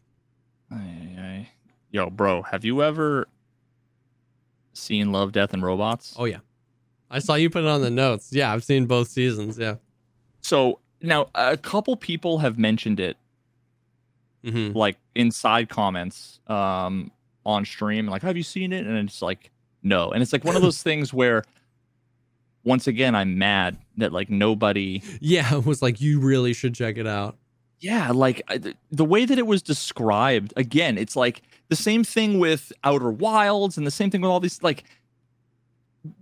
Ay, 0.71 0.77
ay, 0.77 1.21
ay. 1.21 1.49
yo 1.91 2.11
bro 2.11 2.43
have 2.43 2.65
you 2.65 2.83
ever 2.83 3.27
seen 4.73 5.13
love 5.13 5.33
death 5.33 5.53
and 5.53 5.63
robots 5.63 6.15
Oh 6.19 6.25
yeah, 6.25 6.39
I 7.11 7.19
saw 7.21 7.35
you 7.35 7.49
put 7.51 7.63
it 7.65 7.69
on 7.69 7.81
the 7.81 7.91
notes. 7.91 8.31
Yeah, 8.33 8.53
I've 8.53 8.65
seen 8.65 8.87
both 8.87 9.09
seasons. 9.09 9.57
Yeah. 9.59 9.77
so 10.41 10.81
now 11.01 11.29
a 11.35 11.57
couple 11.57 11.97
people 11.97 12.39
have 12.39 12.59
mentioned 12.59 13.01
it 13.01 13.17
Mm-hmm. 14.45 14.77
like 14.77 14.99
inside 15.15 15.71
comments 15.71 16.39
um 16.49 17.11
on 17.47 17.65
stream 17.65 18.07
like 18.07 18.21
have 18.21 18.37
you 18.37 18.43
seen 18.43 18.75
it 18.75 18.87
and 18.87 18.99
it's 19.09 19.23
like 19.23 19.51
no 19.83 20.11
and 20.11 20.23
it's 20.23 20.35
like 20.35 20.45
one 20.45 20.55
of 20.55 20.61
those 20.61 20.83
things 20.89 21.15
where 21.15 21.45
once 22.63 22.87
again 22.87 23.15
i'm 23.15 23.39
mad 23.39 23.79
that 23.97 24.13
like 24.13 24.29
nobody 24.29 25.01
Yeah, 25.21 25.55
it 25.57 25.65
was 25.67 25.81
like 25.81 25.99
you 26.03 26.21
really 26.21 26.53
should 26.53 26.75
check 26.75 26.99
it 26.99 27.07
out. 27.07 27.39
Yeah 27.85 28.11
like 28.11 28.43
uh, 28.49 28.59
the- 28.59 28.75
the 28.91 29.05
way 29.05 29.25
that 29.25 29.39
it 29.39 29.47
was 29.47 29.63
described 29.63 30.53
again 30.57 30.97
it's 30.99 31.17
like 31.17 31.43
the 31.69 31.77
same 31.77 32.03
thing 32.05 32.39
with 32.39 32.73
outer 32.83 33.11
wilds 33.11 33.77
and 33.79 33.87
the 33.87 33.91
same 34.01 34.11
thing 34.11 34.21
with 34.23 34.31
all 34.31 34.41
these 34.41 34.63
like 34.63 34.85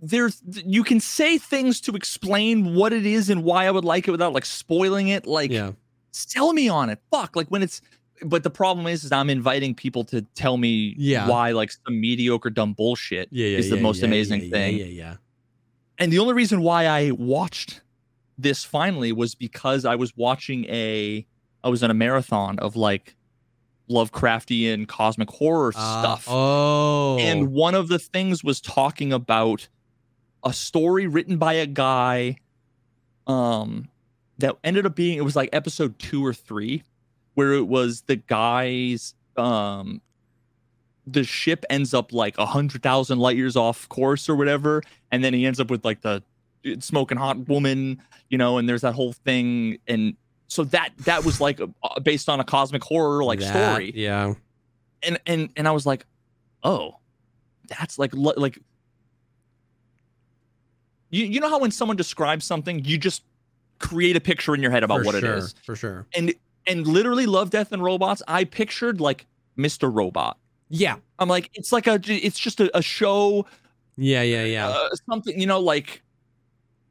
there's 0.01 0.41
you 0.65 0.83
can 0.83 0.99
say 0.99 1.37
things 1.37 1.81
to 1.81 1.91
explain 1.95 2.73
what 2.75 2.93
it 2.93 3.05
is 3.05 3.29
and 3.29 3.43
why 3.43 3.65
i 3.67 3.71
would 3.71 3.83
like 3.85 4.07
it 4.07 4.11
without 4.11 4.33
like 4.33 4.45
spoiling 4.45 5.09
it 5.09 5.25
like 5.27 5.51
yeah, 5.51 5.71
sell 6.11 6.53
me 6.53 6.69
on 6.69 6.89
it. 6.91 6.99
Fuck. 7.11 7.35
Like 7.35 7.47
when 7.49 7.63
it's 7.63 7.81
but 8.21 8.43
the 8.43 8.49
problem 8.49 8.85
is 8.87 9.03
is 9.03 9.11
I'm 9.11 9.29
inviting 9.29 9.73
people 9.75 10.03
to 10.05 10.21
tell 10.35 10.57
me 10.57 10.93
Yeah. 10.97 11.27
why 11.27 11.51
like 11.51 11.71
some 11.71 11.99
mediocre 11.99 12.49
dumb 12.51 12.73
bullshit 12.73 13.27
yeah, 13.31 13.47
yeah. 13.47 13.57
is 13.57 13.69
the 13.69 13.75
yeah, 13.77 13.81
most 13.81 14.03
amazing 14.03 14.43
yeah, 14.43 14.49
thing. 14.49 14.77
Yeah, 14.77 14.85
yeah, 14.85 15.15
And 15.97 16.13
the 16.13 16.19
only 16.19 16.33
reason 16.33 16.61
why 16.61 16.85
I 16.85 17.11
watched 17.11 17.81
this 18.37 18.63
finally 18.63 19.11
was 19.11 19.35
because 19.35 19.83
I 19.85 19.95
was 19.95 20.15
watching 20.15 20.65
a 20.65 21.25
I 21.63 21.69
was 21.69 21.83
in 21.83 21.91
a 21.91 21.93
marathon 21.93 22.59
of 22.59 22.75
like 22.75 23.15
Lovecraftian 23.89 24.87
cosmic 24.87 25.29
horror 25.29 25.71
yeah. 25.75 26.01
stuff. 26.01 26.27
Uh, 26.27 26.33
oh, 26.33 27.17
And 27.19 27.51
one 27.51 27.75
of 27.75 27.87
the 27.87 27.99
things 27.99 28.43
was 28.43 28.61
talking 28.61 29.13
about 29.13 29.67
a 30.43 30.53
story 30.53 31.07
written 31.07 31.37
by 31.37 31.53
a 31.53 31.65
guy 31.65 32.37
um 33.27 33.87
that 34.39 34.57
ended 34.63 34.85
up 34.85 34.93
being 34.93 35.17
it 35.17 35.23
was 35.23 35.37
like 35.37 35.47
episode 35.53 35.97
2 35.99 36.25
or 36.25 36.33
3 36.33 36.83
where 37.35 37.53
it 37.53 37.67
was 37.67 38.01
the 38.01 38.17
guy's 38.17 39.15
um 39.37 40.01
the 41.05 41.23
ship 41.23 41.65
ends 41.69 41.93
up 41.93 42.13
like 42.13 42.37
a 42.37 42.45
hundred 42.45 42.81
thousand 42.81 43.19
light 43.19 43.37
years 43.37 43.55
off 43.55 43.87
course 43.89 44.29
or 44.29 44.35
whatever, 44.35 44.81
and 45.11 45.23
then 45.23 45.33
he 45.33 45.45
ends 45.45 45.59
up 45.59 45.69
with 45.69 45.83
like 45.83 46.01
the 46.01 46.23
smoking 46.79 47.17
hot 47.17 47.47
woman, 47.47 48.01
you 48.29 48.37
know, 48.37 48.57
and 48.57 48.67
there's 48.69 48.81
that 48.81 48.93
whole 48.93 49.13
thing, 49.13 49.79
and 49.87 50.15
so 50.53 50.63
that 50.65 50.91
that 50.99 51.25
was 51.25 51.41
like 51.41 51.59
a, 51.59 51.99
based 52.01 52.29
on 52.29 52.39
a 52.39 52.43
cosmic 52.43 52.83
horror 52.83 53.23
like 53.23 53.39
That- 53.39 53.71
story, 53.71 53.91
Yeah, 53.95 54.35
and 55.01 55.19
and 55.25 55.49
and 55.57 55.67
I 55.67 55.71
was 55.71 55.85
like, 55.85 56.05
oh, 56.63 56.97
that's 57.67 57.97
like 57.97 58.11
like 58.13 58.59
you 61.09 61.25
you 61.25 61.39
know 61.39 61.49
how 61.49 61.59
when 61.59 61.71
someone 61.71 61.97
describes 61.97 62.45
something, 62.45 62.85
you 62.85 62.97
just 62.97 63.23
create 63.79 64.15
a 64.15 64.21
picture 64.21 64.53
in 64.53 64.61
your 64.61 64.71
head 64.71 64.83
about 64.83 64.99
for 64.99 65.05
what 65.05 65.15
sure, 65.19 65.33
it 65.33 65.37
is, 65.39 65.55
for 65.63 65.75
sure. 65.75 66.05
and 66.15 66.33
and 66.67 66.85
literally 66.87 67.25
love 67.25 67.49
death 67.49 67.71
and 67.71 67.83
robots. 67.83 68.21
I 68.27 68.43
pictured 68.43 69.01
like 69.01 69.25
Mr. 69.57 69.93
Robot. 69.93 70.37
Yeah, 70.69 70.95
I'm 71.19 71.29
like, 71.29 71.49
it's 71.53 71.71
like 71.71 71.85
a, 71.87 71.99
it's 72.07 72.39
just 72.39 72.59
a, 72.59 72.75
a 72.75 72.81
show, 72.81 73.45
yeah, 73.95 74.23
yeah, 74.23 74.43
yeah. 74.45 74.69
uh, 74.69 74.89
something, 75.07 75.39
you 75.39 75.45
know, 75.45 75.59
like 75.59 76.01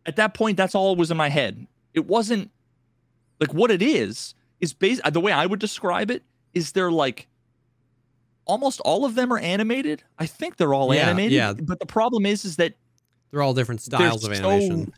at 0.06 0.16
that 0.16 0.34
point, 0.34 0.56
that's 0.56 0.74
all 0.74 0.94
was 0.94 1.10
in 1.10 1.16
my 1.16 1.28
head. 1.28 1.66
It 1.94 2.06
wasn't 2.06 2.51
like 3.43 3.55
what 3.55 3.70
it 3.70 3.82
is 3.82 4.35
is 4.60 4.73
based 4.73 5.02
the 5.12 5.20
way 5.20 5.32
I 5.32 5.47
would 5.47 5.59
describe 5.60 6.10
it 6.10 6.23
is 6.55 6.73
they're 6.73 6.93
like 6.93 7.27
almost 8.44 8.81
all 8.81 9.05
of 9.05 9.14
them 9.14 9.32
are 9.32 9.39
animated. 9.39 10.02
I 10.19 10.27
think 10.27 10.56
they're 10.56 10.74
all 10.74 10.94
Yeah, 10.94 11.09
animated. 11.09 11.32
yeah. 11.32 11.52
But 11.52 11.78
the 11.81 11.86
problem 11.86 12.27
is 12.27 12.44
is 12.44 12.56
that 12.56 12.74
They're 13.31 13.43
all 13.43 13.55
different 13.55 13.81
styles 13.81 14.24
of 14.24 14.36
so- 14.36 14.51
animation. 14.51 14.93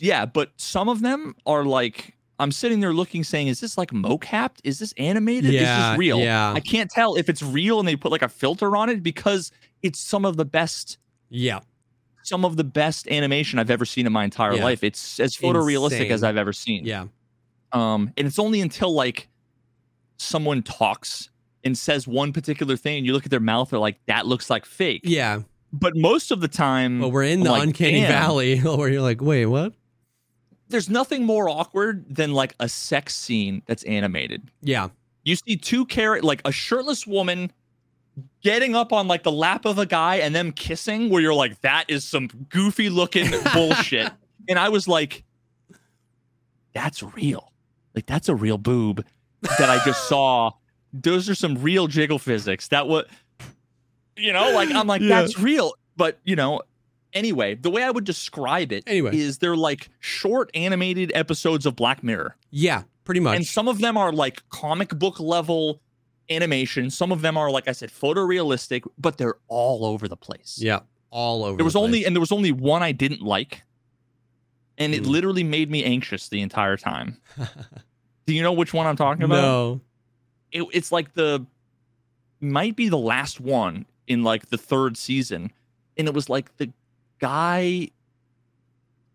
yeah, 0.00 0.24
but 0.26 0.50
some 0.56 0.88
of 0.88 1.00
them 1.00 1.34
are 1.46 1.64
like 1.64 2.14
I'm 2.40 2.50
sitting 2.50 2.80
there 2.80 2.92
looking, 2.92 3.22
saying, 3.22 3.46
"Is 3.46 3.60
this 3.60 3.78
like 3.78 3.90
mocapped? 3.92 4.58
Is 4.64 4.80
this 4.80 4.92
animated? 4.98 5.54
is 5.54 5.60
this 5.60 5.98
real?" 5.98 6.18
yeah. 6.18 6.52
I 6.52 6.58
can't 6.60 6.90
tell 6.90 7.14
if 7.14 7.28
it's 7.28 7.42
real 7.42 7.78
and 7.78 7.86
they 7.86 7.94
put 7.94 8.10
like 8.10 8.22
a 8.22 8.28
filter 8.28 8.76
on 8.76 8.88
it 8.88 9.02
because 9.04 9.52
it's 9.82 10.00
some 10.00 10.24
of 10.24 10.36
the 10.36 10.44
best, 10.44 10.98
Yeah. 11.30 11.60
some 12.24 12.44
of 12.44 12.56
the 12.56 12.64
best 12.64 13.06
animation 13.08 13.60
I've 13.60 13.70
ever 13.70 13.84
seen 13.84 14.04
in 14.06 14.12
my 14.12 14.24
entire 14.24 14.54
Yeah. 14.56 14.64
life. 14.64 14.82
It's 14.82 15.20
as 15.20 15.36
photorealistic 15.36 16.10
as 16.10 16.24
I've 16.24 16.36
ever 16.36 16.52
seen. 16.52 16.84
Yeah. 16.84 17.06
Um, 17.74 18.10
and 18.16 18.26
it's 18.26 18.38
only 18.38 18.60
until 18.60 18.94
like 18.94 19.28
someone 20.16 20.62
talks 20.62 21.28
and 21.64 21.76
says 21.76 22.06
one 22.06 22.32
particular 22.32 22.76
thing, 22.76 22.98
and 22.98 23.06
you 23.06 23.12
look 23.12 23.24
at 23.24 23.30
their 23.30 23.40
mouth, 23.40 23.70
they're 23.70 23.78
like, 23.78 23.98
"That 24.06 24.26
looks 24.26 24.48
like 24.48 24.64
fake." 24.64 25.02
Yeah. 25.04 25.42
But 25.72 25.96
most 25.96 26.30
of 26.30 26.40
the 26.40 26.46
time, 26.48 27.00
But 27.00 27.08
we're 27.08 27.24
in 27.24 27.40
I'm 27.40 27.44
the 27.44 27.50
like, 27.50 27.62
uncanny 27.64 28.00
"Damn." 28.02 28.08
valley 28.12 28.58
where 28.60 28.88
you're 28.88 29.02
like, 29.02 29.20
wait, 29.20 29.46
what? 29.46 29.72
there's 30.68 30.88
nothing 30.88 31.24
more 31.24 31.48
awkward 31.48 32.04
than 32.12 32.32
like 32.32 32.54
a 32.58 32.68
sex 32.68 33.14
scene 33.14 33.62
that's 33.66 33.82
animated. 33.84 34.50
Yeah. 34.62 34.88
You 35.22 35.36
see 35.36 35.56
two 35.56 35.84
carrot 35.84 36.24
like 36.24 36.40
a 36.46 36.50
shirtless 36.50 37.06
woman 37.06 37.52
getting 38.42 38.74
up 38.74 38.92
on 38.92 39.06
like 39.06 39.22
the 39.24 39.30
lap 39.30 39.66
of 39.66 39.78
a 39.78 39.84
guy 39.86 40.16
and 40.16 40.34
them 40.34 40.50
kissing 40.52 41.10
where 41.10 41.20
you're 41.20 41.34
like 41.34 41.60
that 41.60 41.84
is 41.88 42.02
some 42.04 42.28
goofy 42.48 42.88
looking 42.88 43.30
bullshit. 43.52 44.10
And 44.48 44.58
I 44.58 44.70
was 44.70 44.88
like 44.88 45.22
that's 46.72 47.02
real. 47.02 47.52
Like 47.94 48.06
that's 48.06 48.28
a 48.28 48.34
real 48.34 48.58
boob 48.58 49.04
that 49.58 49.70
I 49.70 49.82
just 49.84 50.08
saw. 50.08 50.52
Those 50.92 51.28
are 51.28 51.34
some 51.34 51.56
real 51.62 51.86
jiggle 51.86 52.18
physics. 52.18 52.68
That 52.68 52.88
what 52.88 53.08
you 54.16 54.32
know, 54.32 54.52
like 54.52 54.70
I'm 54.70 54.86
like 54.86 55.02
Yeah. 55.02 55.20
that's 55.22 55.38
real. 55.38 55.74
But, 55.96 56.18
you 56.24 56.34
know, 56.36 56.60
anyway, 57.12 57.54
the 57.54 57.70
way 57.70 57.82
I 57.84 57.90
would 57.90 58.04
describe 58.04 58.72
it 58.72 58.84
Anyway. 58.86 59.16
is 59.16 59.38
they're 59.38 59.56
like 59.56 59.88
short 60.00 60.50
animated 60.54 61.12
episodes 61.14 61.66
of 61.66 61.76
Black 61.76 62.02
Mirror. 62.02 62.36
Yeah. 62.50 62.82
Pretty 63.04 63.20
much. 63.20 63.36
And 63.36 63.46
some 63.46 63.68
of 63.68 63.78
them 63.80 63.96
are 63.96 64.12
like 64.12 64.42
comic 64.48 64.88
book 64.90 65.20
level 65.20 65.80
animation. 66.30 66.90
Some 66.90 67.12
of 67.12 67.20
them 67.22 67.36
are, 67.36 67.50
like 67.50 67.68
I 67.68 67.72
said, 67.72 67.90
photorealistic, 67.90 68.82
but 68.98 69.18
they're 69.18 69.36
all 69.48 69.84
over 69.84 70.08
the 70.08 70.16
place. 70.16 70.58
yeah. 70.60 70.80
All 71.10 71.44
over. 71.44 71.56
There 71.58 71.64
was 71.64 71.74
the 71.74 71.80
only, 71.80 72.04
and 72.04 72.16
there 72.16 72.20
was 72.20 72.32
only 72.32 72.50
one 72.50 72.82
I 72.82 72.90
didn't 72.90 73.22
like. 73.22 73.62
And 74.78 74.94
it 74.94 75.04
Hmm. 75.04 75.10
literally 75.10 75.44
made 75.44 75.70
me 75.70 75.84
anxious 75.84 76.28
the 76.28 76.40
entire 76.42 76.76
time. 76.76 77.16
Do 78.26 78.34
you 78.34 78.42
know 78.42 78.52
which 78.52 78.72
one 78.74 78.86
I'm 78.86 78.96
talking 78.96 79.22
about? 79.22 79.42
no. 79.42 79.80
It, 80.52 80.62
it's 80.72 80.90
like 80.92 81.14
the, 81.14 81.44
might 82.40 82.76
be 82.76 82.88
the 82.88 82.98
last 82.98 83.40
one 83.40 83.86
in 84.06 84.22
like 84.22 84.50
the 84.50 84.58
third 84.58 84.96
season. 84.96 85.50
And 85.96 86.06
it 86.08 86.14
was 86.14 86.28
like 86.28 86.56
the 86.58 86.70
guy, 87.18 87.88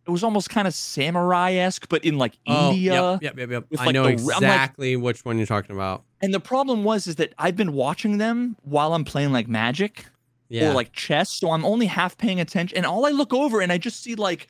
it 0.05 0.09
was 0.11 0.23
almost 0.23 0.49
kind 0.49 0.67
of 0.67 0.73
samurai 0.73 1.53
esque, 1.53 1.87
but 1.89 2.03
in 2.03 2.17
like 2.17 2.33
Oh, 2.47 2.71
India. 2.71 3.19
Yep. 3.21 3.35
Yep. 3.37 3.37
Yep. 3.37 3.49
yep. 3.71 3.79
I 3.79 3.85
like, 3.85 3.93
know 3.93 4.03
the- 4.03 4.09
I'm 4.09 4.15
like- 4.25 4.35
exactly 4.37 4.95
which 4.95 5.23
one 5.25 5.37
you're 5.37 5.47
talking 5.47 5.75
about. 5.75 6.03
And 6.21 6.33
the 6.33 6.39
problem 6.39 6.83
was 6.83 7.07
is 7.07 7.15
that 7.15 7.33
I've 7.37 7.55
been 7.55 7.73
watching 7.73 8.17
them 8.17 8.55
while 8.63 8.93
I'm 8.93 9.05
playing 9.05 9.31
like 9.31 9.47
Magic 9.47 10.05
Yeah. 10.49 10.71
or 10.71 10.73
like 10.73 10.91
chess, 10.91 11.29
so 11.29 11.51
I'm 11.51 11.63
only 11.63 11.85
half 11.85 12.17
paying 12.17 12.39
attention. 12.41 12.77
And 12.77 12.85
all 12.85 13.05
I 13.05 13.11
look 13.11 13.33
over 13.33 13.61
and 13.61 13.71
I 13.71 13.77
just 13.77 14.03
see 14.03 14.15
like 14.15 14.47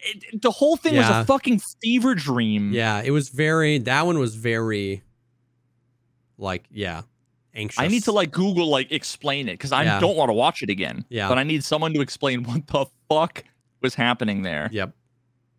it, 0.00 0.40
the 0.42 0.50
whole 0.50 0.76
thing 0.76 0.96
was 0.96 1.08
a 1.08 1.24
fucking 1.24 1.60
fever 1.82 2.14
dream. 2.14 2.72
yeah. 2.72 3.02
It 3.04 3.10
was 3.10 3.28
very. 3.28 3.78
That 3.78 4.06
one 4.06 4.18
was 4.18 4.34
very. 4.34 5.02
Like 6.40 6.64
yeah, 6.70 7.02
anxious. 7.54 7.80
I 7.80 7.88
need 7.88 8.04
to 8.04 8.12
like 8.12 8.30
Google 8.30 8.68
like 8.68 8.92
explain 8.92 9.48
it 9.48 9.54
because 9.54 9.72
I 9.72 9.82
Yeah. 9.82 9.98
don't 10.00 10.16
want 10.16 10.28
to 10.28 10.34
watch 10.34 10.62
it 10.62 10.70
again. 10.70 11.04
Yeah. 11.08 11.28
But 11.28 11.38
I 11.38 11.42
need 11.42 11.64
someone 11.64 11.92
to 11.94 12.00
explain 12.00 12.44
what 12.44 12.66
the 12.68 12.86
fuck 13.08 13.42
was 13.82 13.94
happening 13.94 14.42
there. 14.42 14.68
Yep. 14.72 14.92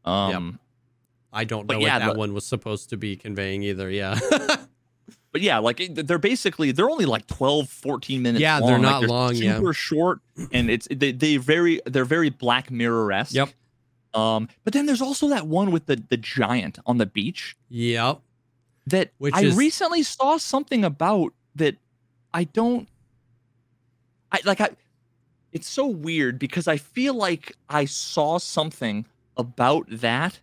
Um. 0.06 0.60
I 1.32 1.44
don't 1.44 1.70
know 1.70 1.78
yeah, 1.80 1.95
what 1.95 1.99
that 2.06 2.14
the- 2.14 2.20
one 2.20 2.34
was 2.34 2.45
supposed 2.45 2.90
to 2.91 2.98
be 2.98 3.16
conveying 3.16 3.64
either. 3.64 3.90
Yeah. 3.90 4.18
But 5.32 5.41
yeah, 5.41 5.60
like 5.60 5.80
they're 5.94 6.18
basically 6.18 6.72
they're 6.72 6.90
only 6.90 7.06
like 7.06 7.28
12, 7.28 7.70
14 7.70 8.20
minutes. 8.24 8.41
Yeah, 8.41 8.57
long. 8.57 8.68
they're 8.68 8.80
Like, 8.80 9.02
not 9.02 9.03
long, 9.03 9.36
yeah. 9.36 9.57
Super 9.57 9.74
short, 9.74 10.22
and 10.52 10.72
it's 10.72 10.88
they 10.90 11.11
they 11.11 11.38
very 11.38 11.82
they're 11.86 12.03
very 12.03 12.32
Black 12.32 12.72
Mirror 12.72 13.11
esque. 13.11 13.36
Yep. 13.36 13.49
Um, 14.14 14.49
but 14.64 14.73
then 14.73 14.86
there's 14.88 15.02
also 15.02 15.27
that 15.30 15.48
one 15.48 15.72
with 15.72 15.86
the 15.86 16.02
the 16.10 16.18
giant 16.18 16.80
on 16.86 16.98
the 16.98 17.06
beach 17.06 17.56
yep. 17.69 18.22
that 18.88 19.11
Which 19.19 19.36
I 19.36 19.44
is- 19.44 19.56
recently 19.56 20.02
saw 20.03 20.38
something 20.38 20.84
about 20.84 21.34
that 21.56 21.76
I 22.34 22.45
don't 22.45 22.88
I 24.31 24.40
like 24.45 24.61
I 24.61 24.69
it's 25.52 25.68
so 25.68 25.88
weird 25.88 26.40
because 26.40 26.68
I 26.68 26.77
feel 26.77 27.14
like 27.14 27.56
I 27.69 27.86
saw 27.86 28.38
something 28.38 29.06
about 29.38 29.86
that. 29.90 30.40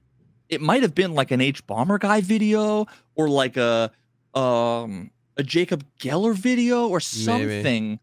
It 0.48 0.60
might 0.60 0.82
have 0.82 0.94
been 0.94 1.12
like 1.12 1.30
an 1.30 1.40
Hbomberguy 1.40 2.22
video 2.22 2.86
or 3.14 3.28
like 3.28 3.56
a 3.56 3.90
um 4.34 5.10
a 5.36 5.42
Jacob 5.42 5.84
Geller 5.98 6.34
video 6.34 6.88
or 6.88 7.00
something. 7.00 7.98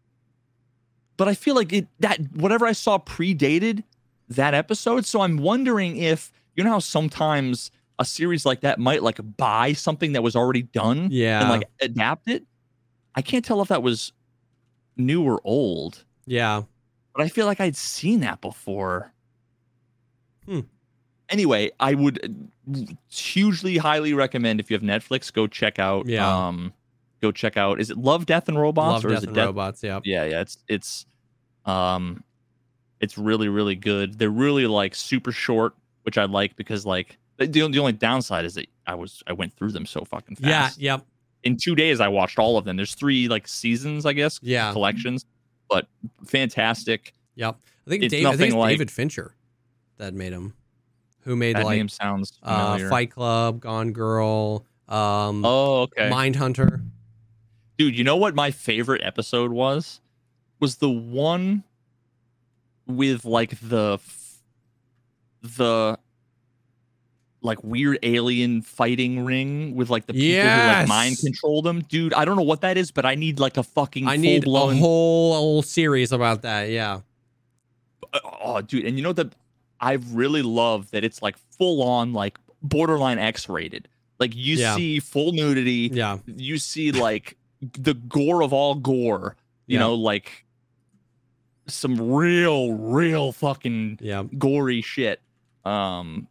But 1.16 1.28
I 1.28 1.34
feel 1.34 1.54
like 1.54 1.72
it 1.72 1.86
that 2.00 2.18
whatever 2.34 2.66
I 2.66 2.72
saw 2.72 2.98
predated 2.98 3.84
that 4.28 4.54
episode. 4.54 5.04
So 5.06 5.20
I'm 5.20 5.36
wondering 5.36 5.96
if 5.96 6.32
you 6.56 6.64
know 6.64 6.70
how 6.70 6.78
sometimes 6.78 7.70
a 7.98 8.04
series 8.04 8.44
like 8.44 8.60
that 8.60 8.78
might 8.78 9.02
like 9.02 9.20
buy 9.36 9.72
something 9.72 10.12
that 10.12 10.22
was 10.22 10.34
already 10.34 10.62
done 10.62 11.08
Yeah. 11.10 11.40
and 11.40 11.50
like 11.50 11.68
adapt 11.80 12.28
it. 12.28 12.44
I 13.14 13.22
can't 13.22 13.44
tell 13.44 13.62
if 13.62 13.68
that 13.68 13.82
was 13.82 14.12
new 14.96 15.22
or 15.22 15.40
old, 15.44 16.04
yeah. 16.26 16.62
but 17.14 17.22
I 17.22 17.28
feel 17.28 17.46
like 17.46 17.60
I'd 17.60 17.76
seen 17.76 18.20
that 18.20 18.40
before. 18.40 19.12
Hmm. 20.46 20.60
Anyway, 21.28 21.70
I 21.78 21.94
would 21.94 22.50
hugely 23.08 23.76
highly 23.76 24.12
recommend 24.14 24.60
if 24.60 24.70
you 24.70 24.74
have 24.76 24.82
Netflix, 24.82 25.32
go 25.32 25.46
check 25.46 25.78
out. 25.78 26.06
Yeah. 26.06 26.46
Um, 26.46 26.72
go 27.22 27.32
check 27.32 27.56
out. 27.56 27.80
Is 27.80 27.90
it 27.90 27.96
Love, 27.96 28.26
Death, 28.26 28.48
and 28.48 28.60
Robots, 28.60 28.92
Love 28.92 29.04
or 29.04 29.08
Death 29.08 29.18
is 29.18 29.22
it 29.24 29.26
and 29.28 29.36
Death? 29.36 29.46
Robots. 29.46 29.82
Yeah. 29.82 30.00
Yeah, 30.04 30.24
yeah. 30.24 30.40
It's 30.42 30.58
it's, 30.68 31.06
um, 31.64 32.22
it's 33.04 33.16
really 33.16 33.48
really 33.48 33.76
good. 33.76 34.18
They're 34.18 34.30
really 34.30 34.66
like 34.66 34.94
super 34.94 35.30
short, 35.32 35.74
which 36.02 36.18
I 36.18 36.24
like 36.24 36.56
because 36.56 36.84
like 36.84 37.18
the 37.38 37.46
the 37.46 37.78
only 37.78 37.92
downside 37.92 38.44
is 38.44 38.54
that 38.54 38.66
I 38.86 38.94
was 38.96 39.22
I 39.26 39.32
went 39.32 39.52
through 39.56 39.70
them 39.72 39.86
so 39.86 40.04
fucking 40.04 40.36
fast. 40.36 40.78
Yeah. 40.78 40.94
Yep. 40.94 41.06
In 41.44 41.56
two 41.56 41.74
days, 41.74 42.00
I 42.00 42.08
watched 42.08 42.38
all 42.38 42.56
of 42.56 42.64
them. 42.64 42.76
There's 42.76 42.94
three 42.94 43.28
like 43.28 43.46
seasons, 43.46 44.06
I 44.06 44.12
guess, 44.14 44.40
Yeah. 44.42 44.72
collections, 44.72 45.26
but 45.68 45.86
fantastic. 46.26 47.12
Yep. 47.36 47.58
I 47.86 47.90
think 47.90 48.02
It's 48.04 48.12
Dave, 48.12 48.26
I 48.26 48.36
think 48.36 48.54
like- 48.54 48.70
David 48.70 48.90
Fincher 48.90 49.34
that 49.98 50.14
made 50.14 50.32
him. 50.32 50.54
Who 51.20 51.36
made 51.36 51.56
That 51.56 51.64
like 51.64 51.78
name 51.78 51.88
sounds 51.88 52.38
uh. 52.42 52.78
Fight 52.90 53.10
Club, 53.10 53.60
Gone 53.60 53.92
Girl, 53.92 54.66
um, 54.88 55.42
oh, 55.44 55.82
okay. 55.82 56.10
Mindhunter. 56.10 56.84
Dude, 57.78 57.96
you 57.96 58.04
know 58.04 58.16
what 58.16 58.34
my 58.34 58.50
favorite 58.50 59.00
episode 59.02 59.50
was? 59.50 60.00
Was 60.60 60.76
the 60.76 60.90
one 60.90 61.64
with 62.86 63.24
like 63.24 63.58
the 63.60 63.98
the 65.42 65.98
like 67.42 67.62
weird 67.62 67.98
alien 68.02 68.62
fighting 68.62 69.22
ring 69.24 69.74
with 69.74 69.90
like 69.90 70.06
the 70.06 70.14
people 70.14 70.40
who 70.50 70.66
like 70.66 70.78
Yes! 70.78 70.88
mind 70.88 71.18
control 71.18 71.60
them. 71.60 71.80
Dude, 71.82 72.14
I 72.14 72.24
don't 72.24 72.36
know 72.36 72.42
what 72.42 72.62
that 72.62 72.78
is, 72.78 72.90
but 72.90 73.04
I 73.04 73.14
need 73.14 73.38
like 73.38 73.56
a 73.58 73.62
fucking 73.62 74.08
I 74.08 74.16
need 74.16 74.46
a 74.46 74.50
whole, 74.50 74.72
whole 75.34 75.62
series 75.62 76.10
about 76.12 76.42
that. 76.42 76.70
Yeah. 76.70 77.00
Uh, 78.12 78.20
oh 78.42 78.60
dude, 78.62 78.84
and 78.86 78.96
you 78.96 79.02
know 79.02 79.12
that 79.12 79.34
I 79.80 79.94
really 80.12 80.40
love 80.42 80.90
that 80.92 81.04
it's 81.04 81.20
like 81.20 81.36
full 81.58 81.82
on 81.82 82.14
like 82.14 82.38
borderline 82.62 83.18
X 83.18 83.48
rated. 83.48 83.88
Like 84.18 84.34
you 84.34 84.56
Yeah. 84.56 84.76
see 84.76 85.00
full 85.00 85.32
nudity, 85.32 85.90
Yeah. 85.92 86.18
you 86.26 86.56
see 86.56 86.92
like 86.92 87.36
the 87.60 87.92
gore 87.94 88.42
of 88.42 88.54
all 88.54 88.74
gore, 88.74 89.36
you 89.66 89.74
Yeah. 89.74 89.80
know, 89.80 89.94
like 89.94 90.43
some 91.66 92.00
real, 92.12 92.74
real 92.74 93.32
fucking 93.32 93.98
Yeah. 94.00 94.24
gory 94.38 94.80
shit. 94.82 95.20
Um, 95.64 96.28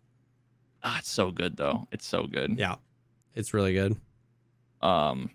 ah, 0.83 0.99
it's 0.99 1.11
so 1.11 1.31
good 1.31 1.57
though. 1.57 1.87
It's 1.91 2.05
so 2.05 2.27
good. 2.27 2.57
Yeah. 2.57 2.75
It's 3.35 3.53
really 3.53 3.73
good. 3.73 3.95
Um, 4.81 5.31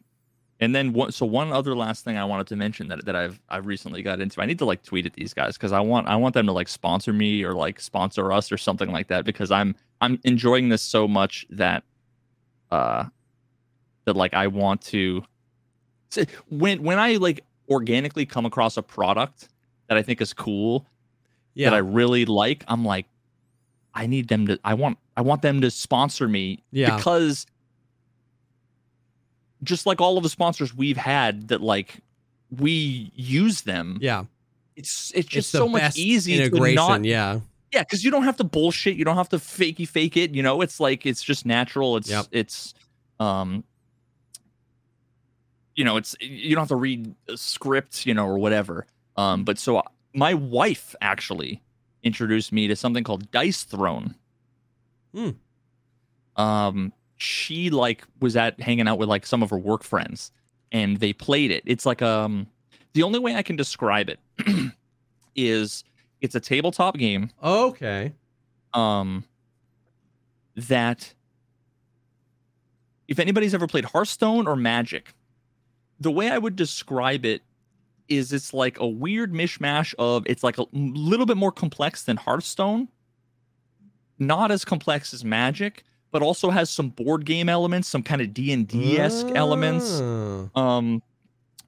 and 0.60 0.74
then 0.74 0.92
one, 0.92 1.10
so 1.12 1.24
one 1.26 1.52
other 1.52 1.74
last 1.76 2.04
thing 2.04 2.16
I 2.16 2.24
wanted 2.24 2.46
to 2.48 2.56
mention 2.56 2.88
that 2.88 3.04
that 3.06 3.14
I've 3.16 3.40
I've 3.48 3.66
recently 3.66 4.02
got 4.02 4.20
into. 4.20 4.40
I 4.40 4.46
need 4.46 4.58
to 4.58 4.64
like 4.64 4.82
tweet 4.82 5.06
at 5.06 5.12
these 5.14 5.32
guys 5.32 5.56
because 5.56 5.72
I 5.72 5.80
want 5.80 6.08
I 6.08 6.16
want 6.16 6.34
them 6.34 6.46
to 6.46 6.52
like 6.52 6.68
sponsor 6.68 7.12
me 7.12 7.44
or 7.44 7.54
like 7.54 7.80
sponsor 7.80 8.32
us 8.32 8.50
or 8.52 8.56
something 8.56 8.90
like 8.90 9.06
that 9.08 9.24
because 9.24 9.50
I'm 9.50 9.74
I'm 10.00 10.18
enjoying 10.24 10.68
this 10.68 10.82
so 10.82 11.06
much 11.08 11.46
that 11.50 11.84
uh 12.72 13.04
that 14.04 14.16
like 14.16 14.34
I 14.34 14.48
want 14.48 14.80
to 14.82 15.22
when 16.50 16.82
when 16.82 16.98
I 16.98 17.14
like 17.16 17.44
organically 17.68 18.26
come 18.26 18.44
across 18.46 18.76
a 18.76 18.82
product 18.82 19.48
that 19.88 19.96
I 19.96 20.02
think 20.02 20.20
is 20.20 20.32
cool 20.32 20.86
Yeah. 21.54 21.70
that 21.70 21.76
I 21.76 21.78
really 21.78 22.24
like, 22.24 22.64
I'm 22.68 22.84
like, 22.84 23.06
I 23.94 24.06
need 24.06 24.28
them 24.28 24.46
to. 24.46 24.58
I 24.64 24.74
want. 24.74 24.98
I 25.16 25.22
want 25.22 25.42
them 25.42 25.60
to 25.62 25.70
sponsor 25.70 26.28
me 26.28 26.62
Yeah. 26.70 26.94
because 26.96 27.46
just 29.64 29.86
like 29.86 30.00
all 30.00 30.16
of 30.16 30.22
the 30.22 30.28
sponsors 30.28 30.72
we've 30.74 30.96
had 30.96 31.48
that 31.48 31.60
like 31.60 31.96
we 32.56 33.10
use 33.14 33.62
them. 33.62 33.98
Yeah. 34.00 34.24
It's 34.76 35.10
it's 35.10 35.26
It's 35.26 35.28
just 35.28 35.52
the 35.52 35.58
so 35.58 35.68
much 35.68 35.96
easy 35.98 36.48
to 36.48 36.74
not 36.74 37.04
yeah. 37.04 37.40
yeah 37.72 37.80
because 37.82 38.04
you 38.04 38.12
don't 38.12 38.22
have 38.22 38.36
to 38.36 38.44
bullshit 38.44 38.94
you 38.96 39.04
don't 39.04 39.16
have 39.16 39.28
to 39.30 39.38
fakey 39.38 39.88
fake 39.88 40.16
it 40.16 40.32
you 40.32 40.42
know 40.44 40.60
it's 40.60 40.78
like 40.78 41.04
it's 41.04 41.20
just 41.22 41.44
natural 41.44 41.96
it's 41.96 42.08
Yep. 42.08 42.26
it's 42.30 42.74
um 43.18 43.64
you 45.74 45.82
know 45.84 45.96
it's 45.96 46.14
you 46.20 46.54
don't 46.54 46.62
have 46.62 46.68
to 46.68 46.76
read 46.76 47.12
scripts, 47.34 48.06
you 48.06 48.14
know 48.14 48.24
or 48.26 48.38
whatever 48.38 48.86
um 49.18 49.44
but 49.44 49.58
so 49.58 49.82
my 50.14 50.32
wife 50.32 50.94
actually 51.02 51.62
introduced 52.02 52.52
me 52.52 52.66
to 52.68 52.74
something 52.74 53.04
called 53.04 53.30
dice 53.30 53.64
throne 53.64 54.14
Hmm. 55.14 55.30
um 56.36 56.92
she 57.16 57.68
like 57.70 58.04
was 58.20 58.36
at 58.36 58.58
hanging 58.60 58.86
out 58.88 58.98
with 58.98 59.08
like 59.10 59.26
some 59.26 59.42
of 59.42 59.50
her 59.50 59.58
work 59.58 59.82
friends 59.82 60.30
and 60.72 60.98
they 61.00 61.12
played 61.12 61.50
it 61.50 61.62
it's 61.66 61.84
like 61.84 62.00
um 62.00 62.46
the 62.94 63.02
only 63.02 63.18
way 63.18 63.34
i 63.34 63.42
can 63.42 63.56
describe 63.56 64.08
it 64.08 64.20
is 65.36 65.84
it's 66.20 66.34
a 66.34 66.40
tabletop 66.40 66.96
game 66.96 67.30
Okay. 67.42 68.12
um 68.74 69.24
that 70.54 71.14
if 73.06 73.18
anybody's 73.18 73.54
ever 73.54 73.66
played 73.66 73.86
Hearthstone 73.86 74.46
or 74.46 74.54
Magic, 74.54 75.14
the 75.98 76.10
way 76.10 76.28
I 76.28 76.36
would 76.36 76.56
describe 76.56 77.24
it 77.24 77.40
is 78.08 78.32
it's 78.32 78.52
like 78.54 78.78
a 78.80 78.86
weird 78.86 79.32
mishmash 79.32 79.94
of 79.98 80.24
it's 80.26 80.42
like 80.42 80.58
a 80.58 80.64
little 80.72 81.26
bit 81.26 81.36
more 81.36 81.52
complex 81.52 82.02
than 82.04 82.16
Hearthstone, 82.16 82.88
not 84.18 84.50
as 84.50 84.64
complex 84.64 85.12
as 85.14 85.24
Magic, 85.24 85.84
but 86.10 86.22
also 86.22 86.50
has 86.50 86.70
some 86.70 86.88
board 86.90 87.24
game 87.24 87.48
elements, 87.48 87.88
some 87.88 88.02
kind 88.02 88.20
of 88.22 88.32
D 88.32 88.52
and 88.52 88.66
D 88.66 88.98
esque 88.98 89.28
elements. 89.34 90.00
Oh, 90.00 90.50
Um, 90.54 91.02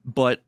but 0.05 0.41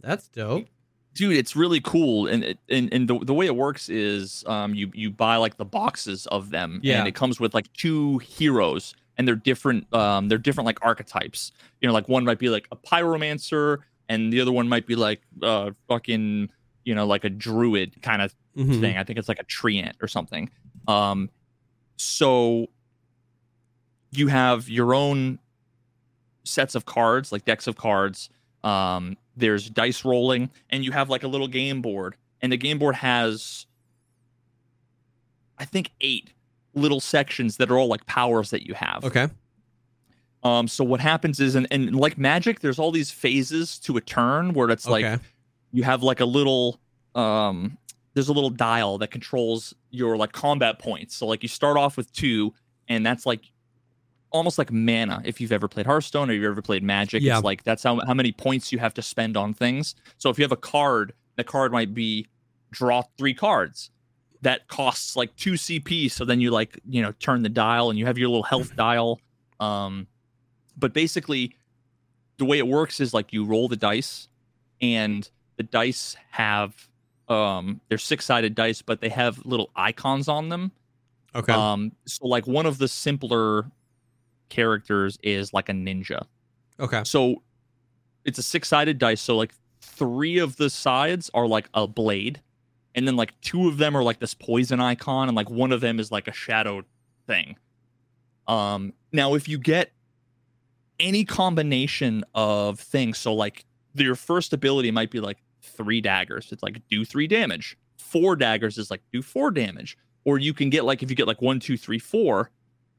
That's 0.00 0.28
dope. 0.28 0.66
dude 1.14 1.36
it's 1.36 1.54
really 1.56 1.80
cool 1.80 2.26
and 2.26 2.42
it- 2.44 2.58
and, 2.68 2.92
and 2.92 3.08
the, 3.08 3.18
the 3.20 3.32
way 3.32 3.46
it 3.46 3.54
works 3.56 3.88
is 3.88 4.42
um 4.46 4.74
you 4.74 4.90
you 4.94 5.10
buy 5.10 5.36
like 5.36 5.56
the 5.56 5.64
boxes 5.64 6.26
of 6.26 6.50
them 6.50 6.80
Yeah. 6.82 6.98
and 6.98 7.08
it 7.08 7.14
comes 7.14 7.38
with 7.40 7.54
like 7.54 7.72
two 7.72 8.18
heroes 8.18 8.94
and 9.16 9.26
they're 9.28 9.34
different 9.36 9.92
um 9.94 10.28
they're 10.28 10.38
different 10.38 10.66
like 10.66 10.78
archetypes 10.82 11.52
you 11.80 11.86
know 11.88 11.92
like 11.94 12.08
one 12.08 12.24
might 12.24 12.38
be 12.38 12.48
like 12.48 12.66
a 12.72 12.76
pyromancer 12.76 13.78
and 14.08 14.32
the 14.32 14.40
other 14.40 14.52
one 14.52 14.68
might 14.68 14.86
be 14.86 14.96
like 14.96 15.20
uh 15.42 15.70
fucking 15.88 16.48
you 16.84 16.94
know 16.94 17.06
like 17.06 17.24
a 17.24 17.30
druid 17.30 18.00
kind 18.02 18.20
of 18.22 18.34
Mhm. 18.56 18.78
thing. 18.80 18.96
I 18.96 19.02
think 19.02 19.18
it's 19.18 19.28
like 19.28 19.40
a 19.40 19.44
treant 19.44 19.94
or 20.00 20.06
something. 20.06 20.48
Um, 20.86 21.28
so 21.96 22.68
you 24.12 24.28
have 24.28 24.68
your 24.68 24.94
own 24.94 25.40
sets 26.44 26.76
of 26.76 26.84
cards, 26.84 27.32
like 27.32 27.44
decks 27.44 27.66
of 27.66 27.74
cards. 27.76 28.30
Um, 28.62 29.16
there's 29.36 29.68
dice 29.68 30.04
rolling, 30.04 30.50
and 30.70 30.84
you 30.84 30.92
have 30.92 31.10
like 31.10 31.24
a 31.24 31.26
little 31.26 31.48
game 31.48 31.82
board, 31.82 32.14
and 32.40 32.52
the 32.52 32.56
game 32.56 32.78
board 32.78 32.94
has, 32.94 33.66
I 35.58 35.64
think, 35.64 35.90
eight 36.00 36.32
little 36.74 37.00
sections 37.00 37.56
that 37.58 37.70
are 37.70 37.78
all 37.78 37.88
like 37.88 38.04
powers 38.06 38.50
that 38.50 38.66
you 38.66 38.74
have. 38.74 39.04
Okay. 39.04 39.28
Um, 40.42 40.68
so 40.68 40.84
what 40.84 41.00
happens 41.00 41.40
is, 41.40 41.54
and, 41.54 41.66
and 41.70 41.94
like 41.96 42.18
magic, 42.18 42.60
there's 42.60 42.78
all 42.78 42.90
these 42.92 43.10
phases 43.10 43.78
to 43.80 43.96
a 43.96 44.00
turn 44.00 44.52
where 44.52 44.68
it's 44.70 44.86
like 44.86 45.02
you 45.72 45.82
have 45.84 46.02
like 46.02 46.20
a 46.20 46.24
little 46.26 46.78
um 47.14 47.78
there's 48.14 48.28
a 48.28 48.32
little 48.32 48.50
dial 48.50 48.98
that 48.98 49.10
controls 49.10 49.72
your 49.90 50.16
like 50.16 50.32
combat 50.32 50.78
points 50.80 51.14
so 51.16 51.26
like 51.26 51.42
you 51.44 51.48
start 51.48 51.76
off 51.76 51.96
with 51.96 52.12
two 52.12 52.52
and 52.88 53.06
that's 53.06 53.24
like 53.24 53.40
almost 54.32 54.58
like 54.58 54.72
mana 54.72 55.22
if 55.24 55.40
you've 55.40 55.52
ever 55.52 55.68
played 55.68 55.86
hearthstone 55.86 56.28
or 56.28 56.32
you've 56.32 56.44
ever 56.44 56.60
played 56.62 56.82
magic 56.82 57.22
Yeah. 57.22 57.36
it's 57.36 57.44
like 57.44 57.62
that's 57.62 57.84
how, 57.84 58.00
how 58.04 58.14
many 58.14 58.32
points 58.32 58.72
you 58.72 58.80
have 58.80 58.94
to 58.94 59.02
spend 59.02 59.36
on 59.36 59.54
things 59.54 59.94
so 60.18 60.28
if 60.28 60.38
you 60.38 60.44
have 60.44 60.50
a 60.50 60.56
card 60.56 61.12
the 61.36 61.44
card 61.44 61.70
might 61.70 61.94
be 61.94 62.26
draw 62.72 63.02
three 63.16 63.34
cards 63.34 63.90
that 64.44 64.68
costs 64.68 65.16
like 65.16 65.34
two 65.36 65.52
cp 65.54 66.10
so 66.10 66.24
then 66.24 66.40
you 66.40 66.50
like 66.50 66.78
you 66.88 67.02
know 67.02 67.12
turn 67.18 67.42
the 67.42 67.48
dial 67.48 67.90
and 67.90 67.98
you 67.98 68.06
have 68.06 68.16
your 68.18 68.28
little 68.28 68.42
health 68.44 68.74
dial 68.86 69.18
um 69.60 70.06
but 70.76 70.92
basically 70.92 71.54
the 72.38 72.44
way 72.44 72.58
it 72.58 72.66
works 72.66 73.00
is 73.00 73.12
like 73.12 73.32
you 73.32 73.44
roll 73.44 73.68
the 73.68 73.76
dice 73.76 74.28
and 74.80 75.30
the 75.56 75.62
dice 75.62 76.16
have 76.30 76.88
um 77.28 77.80
they're 77.88 77.98
six-sided 77.98 78.54
dice 78.54 78.82
but 78.82 79.00
they 79.00 79.08
have 79.08 79.44
little 79.44 79.70
icons 79.76 80.28
on 80.28 80.48
them 80.48 80.70
Okay. 81.36 81.52
um 81.52 81.90
so 82.06 82.26
like 82.26 82.46
one 82.46 82.64
of 82.66 82.78
the 82.78 82.86
simpler 82.86 83.70
characters 84.50 85.18
is 85.22 85.52
like 85.52 85.68
a 85.68 85.72
ninja 85.72 86.26
okay. 86.78 87.02
so 87.04 87.42
it's 88.24 88.38
a 88.38 88.42
six-sided 88.42 88.98
dice 88.98 89.20
so 89.20 89.36
like 89.36 89.52
three 89.80 90.38
of 90.38 90.56
the 90.56 90.68
sides 90.70 91.30
are 91.34 91.46
like 91.46 91.68
a 91.74 91.86
blade 91.86 92.40
and 92.94 93.06
then 93.08 93.16
like 93.16 93.38
two 93.40 93.68
of 93.68 93.76
them 93.78 93.96
are 93.96 94.02
like 94.02 94.18
this 94.20 94.34
poison 94.34 94.80
icon 94.80 95.28
and 95.28 95.36
like 95.36 95.50
one 95.50 95.72
of 95.72 95.80
them 95.80 95.98
is 96.00 96.10
like 96.12 96.28
a 96.28 96.32
shadow 96.32 96.82
thing 97.26 97.56
um 98.46 98.92
now 99.12 99.34
if 99.34 99.48
you 99.48 99.58
get 99.58 99.92
any 101.00 101.24
combination 101.24 102.24
of 102.34 102.78
things 102.78 103.18
so 103.18 103.34
like 103.34 103.64
your 103.94 104.14
first 104.14 104.52
ability 104.52 104.90
might 104.90 105.10
be 105.10 105.20
like 105.20 105.38
three 105.62 106.00
daggers 106.00 106.48
it's 106.52 106.62
like 106.62 106.80
do 106.88 107.04
three 107.04 107.26
damage 107.26 107.76
four 107.98 108.36
daggers 108.36 108.78
is 108.78 108.90
like 108.90 109.00
do 109.12 109.22
four 109.22 109.50
damage 109.50 109.96
or 110.24 110.38
you 110.38 110.52
can 110.54 110.70
get 110.70 110.84
like 110.84 111.02
if 111.02 111.10
you 111.10 111.16
get 111.16 111.26
like 111.26 111.40
one 111.42 111.58
two 111.58 111.76
three 111.76 111.98
four 111.98 112.50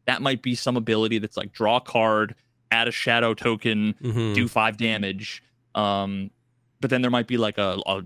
that 0.06 0.22
might 0.22 0.42
be 0.42 0.56
some 0.56 0.76
ability 0.76 1.18
that's 1.20 1.38
like 1.38 1.52
draw 1.54 1.78
a 1.78 1.82
card 1.82 2.36
add 2.72 2.88
a 2.88 2.92
shadow 2.92 3.34
token 3.34 3.94
Mhm. 4.02 4.34
do 4.34 4.48
five 4.48 4.76
damage. 4.78 5.42
Um, 5.76 6.32
but 6.82 6.90
then 6.90 7.02
there 7.02 7.12
might 7.12 7.28
be 7.28 7.38
like 7.38 7.58
a, 7.58 7.78
a 7.86 8.04